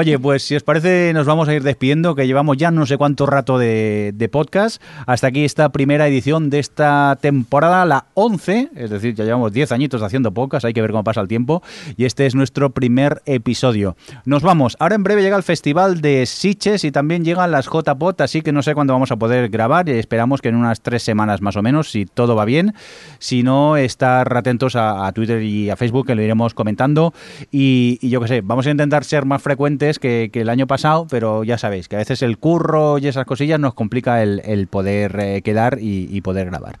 Oye, 0.00 0.16
pues 0.16 0.44
si 0.44 0.54
os 0.54 0.62
parece, 0.62 1.10
nos 1.12 1.26
vamos 1.26 1.48
a 1.48 1.54
ir 1.54 1.64
despidiendo, 1.64 2.14
que 2.14 2.24
llevamos 2.24 2.56
ya 2.56 2.70
no 2.70 2.86
sé 2.86 2.96
cuánto 2.96 3.26
rato 3.26 3.58
de, 3.58 4.28
podcast. 4.30 4.80
Hasta 5.06 5.26
aquí 5.26 5.44
esta 5.44 5.70
primera 5.70 6.06
edición 6.06 6.50
de 6.50 6.60
esta 6.60 7.18
temporada, 7.20 7.84
la 7.84 8.04
11, 8.14 8.70
es 8.76 8.90
decir, 8.90 9.16
ya 9.16 9.24
llevamos 9.24 9.52
10 9.52 9.72
añitos 9.72 10.00
haciendo 10.04 10.30
podcast, 10.30 10.64
hay 10.66 10.72
que 10.72 10.82
ver 10.82 10.92
cómo 10.92 11.02
pasa 11.02 11.20
el 11.20 11.26
tiempo. 11.26 11.64
Y 11.96 12.04
este 12.04 12.26
es 12.26 12.36
nuestro 12.36 12.70
primer 12.70 13.22
episodio. 13.26 13.96
Nos 14.24 14.44
vamos. 14.44 14.76
Ahora 14.78 14.94
en 14.94 15.02
breve 15.02 15.20
llega 15.20 15.36
el 15.36 15.42
Festival 15.42 16.00
de 16.00 16.26
Siches 16.26 16.84
y 16.84 16.92
también 16.92 17.24
llegan 17.24 17.50
las 17.50 17.66
JPOT, 17.66 18.20
así 18.20 18.42
que 18.42 18.52
no 18.52 18.62
sé 18.62 18.76
cuándo 18.76 18.92
vamos 18.92 19.10
a 19.10 19.16
poder 19.16 19.48
grabar. 19.48 19.88
Esperamos 19.88 20.40
que 20.40 20.50
en 20.50 20.54
unas 20.54 20.80
tres 20.80 21.02
semanas 21.02 21.42
más 21.42 21.56
o 21.56 21.62
menos, 21.62 21.90
si 21.90 22.06
todo 22.06 22.36
va 22.36 22.44
bien. 22.44 22.72
Si 23.18 23.42
no, 23.42 23.76
estar 23.76 24.36
atentos 24.36 24.76
a, 24.76 25.10
Twitter 25.12 25.42
y 25.42 25.70
a 25.70 25.76
Facebook, 25.76 26.06
que 26.06 26.14
lo 26.14 26.22
iremos 26.22 26.28
iremos 26.28 26.54
comentando. 26.54 27.12
Y, 27.50 27.98
y 28.00 28.10
yo 28.10 28.20
qué 28.20 28.28
sé, 28.28 28.40
vamos 28.42 28.64
a 28.68 28.70
intentar 28.70 29.02
ser 29.02 29.24
más 29.24 29.42
frecuentes 29.42 29.87
que, 29.98 30.28
que 30.32 30.42
el 30.42 30.50
año 30.50 30.66
pasado, 30.66 31.06
pero 31.08 31.44
ya 31.44 31.56
sabéis 31.56 31.88
que 31.88 31.96
a 31.96 32.00
veces 32.00 32.20
el 32.22 32.36
curro 32.36 32.98
y 32.98 33.06
esas 33.06 33.24
cosillas 33.24 33.58
nos 33.58 33.72
complica 33.72 34.22
el, 34.22 34.42
el 34.44 34.66
poder 34.66 35.18
eh, 35.20 35.42
quedar 35.42 35.78
y, 35.80 36.08
y 36.14 36.20
poder 36.20 36.46
grabar. 36.50 36.78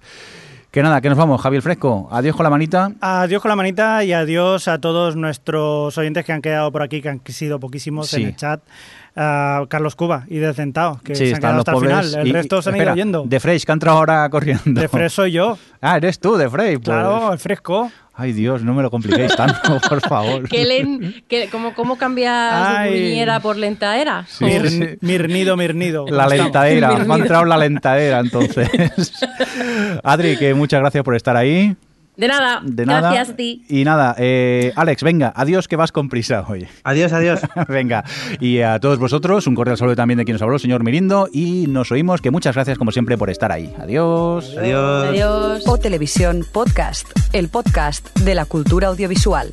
Que 0.70 0.82
nada, 0.82 1.00
que 1.00 1.08
nos 1.08 1.16
vamos, 1.16 1.40
Javier 1.40 1.62
Fresco. 1.62 2.08
Adiós 2.12 2.36
con 2.36 2.44
la 2.44 2.50
manita. 2.50 2.92
Adiós 3.00 3.40
con 3.40 3.48
la 3.48 3.56
manita 3.56 4.04
y 4.04 4.12
adiós 4.12 4.68
a 4.68 4.78
todos 4.78 5.16
nuestros 5.16 5.96
oyentes 5.96 6.26
que 6.26 6.32
han 6.32 6.42
quedado 6.42 6.70
por 6.70 6.82
aquí, 6.82 7.00
que 7.00 7.08
han 7.08 7.22
sido 7.24 7.58
poquísimos 7.58 8.08
Sí. 8.08 8.20
en 8.20 8.28
el 8.28 8.36
chat. 8.36 8.60
A 9.20 9.64
Carlos 9.68 9.96
Cuba 9.96 10.24
y 10.28 10.36
del 10.38 10.54
Centao, 10.54 11.00
que 11.02 11.16
Sí, 11.16 11.24
se 11.26 11.30
han 11.30 11.34
están 11.34 11.40
quedado 11.40 11.54
los 11.56 11.60
hasta 11.62 11.70
el 11.72 11.76
pobres. 11.76 12.06
final. 12.10 12.20
El 12.22 12.28
y- 12.28 12.32
resto 12.32 12.62
se 12.62 12.70
han 12.70 12.76
ido 12.76 12.94
yendo. 12.94 13.24
De 13.26 13.40
Fresh, 13.40 13.64
que 13.64 13.72
ha 13.72 13.74
entrado 13.74 13.98
ahora 13.98 14.30
corriendo. 14.30 14.80
De 14.80 14.86
Fres 14.86 15.12
soy 15.12 15.32
yo. 15.32 15.58
Ah, 15.80 15.96
eres 15.96 16.20
tú, 16.20 16.36
de 16.36 16.48
Frey. 16.48 16.76
Pues. 16.76 16.84
Claro, 16.84 17.32
el 17.32 17.38
fresco. 17.40 17.90
Ay, 18.14 18.32
Dios, 18.32 18.62
no 18.64 18.74
me 18.74 18.82
lo 18.82 18.90
compliquéis 18.90 19.34
tanto, 19.36 19.78
por 19.88 20.00
favor. 20.00 20.48
¿Qué 20.48 20.64
len- 20.64 21.22
qué- 21.28 21.48
cómo, 21.50 21.74
¿Cómo 21.74 21.96
cambias 21.98 22.88
por 23.42 23.56
lentaera? 23.56 24.24
Sí, 24.28 24.44
Mir- 24.44 24.68
sí. 24.68 24.98
Mirnido, 25.00 25.56
mirnido. 25.56 26.04
La 26.08 26.26
lentadera, 26.28 26.96
me 26.98 27.14
ha 27.14 27.16
entrado 27.18 27.44
la 27.44 27.56
lentadera 27.56 28.20
entonces. 28.20 28.68
Adri, 30.04 30.36
que 30.36 30.54
muchas 30.54 30.80
gracias 30.80 31.04
por 31.04 31.14
estar 31.16 31.36
ahí. 31.36 31.76
De 32.18 32.26
nada, 32.26 32.60
De 32.64 32.84
nada. 32.84 33.00
gracias 33.12 33.30
a 33.30 33.36
ti. 33.36 33.62
Y 33.68 33.84
nada, 33.84 34.14
eh, 34.18 34.72
Alex, 34.74 35.04
venga, 35.04 35.32
adiós 35.36 35.68
que 35.68 35.76
vas 35.76 35.92
con 35.92 36.08
prisa 36.08 36.44
hoy. 36.48 36.66
Adiós, 36.82 37.12
adiós. 37.12 37.40
venga, 37.68 38.04
y 38.40 38.60
a 38.60 38.80
todos 38.80 38.98
vosotros, 38.98 39.46
un 39.46 39.54
cordial 39.54 39.78
saludo 39.78 39.94
también 39.94 40.18
de 40.18 40.24
quien 40.24 40.34
nos 40.34 40.42
habló, 40.42 40.58
señor 40.58 40.82
Mirindo, 40.82 41.28
y 41.32 41.66
nos 41.68 41.92
oímos, 41.92 42.20
que 42.20 42.32
muchas 42.32 42.56
gracias 42.56 42.76
como 42.76 42.90
siempre 42.90 43.16
por 43.16 43.30
estar 43.30 43.52
ahí. 43.52 43.72
Adiós. 43.78 44.56
Adiós. 44.58 45.06
Adiós. 45.08 45.62
O 45.68 45.78
Televisión 45.78 46.44
Podcast, 46.52 47.06
el 47.32 47.48
podcast 47.48 48.18
de 48.18 48.34
la 48.34 48.44
cultura 48.46 48.88
audiovisual. 48.88 49.52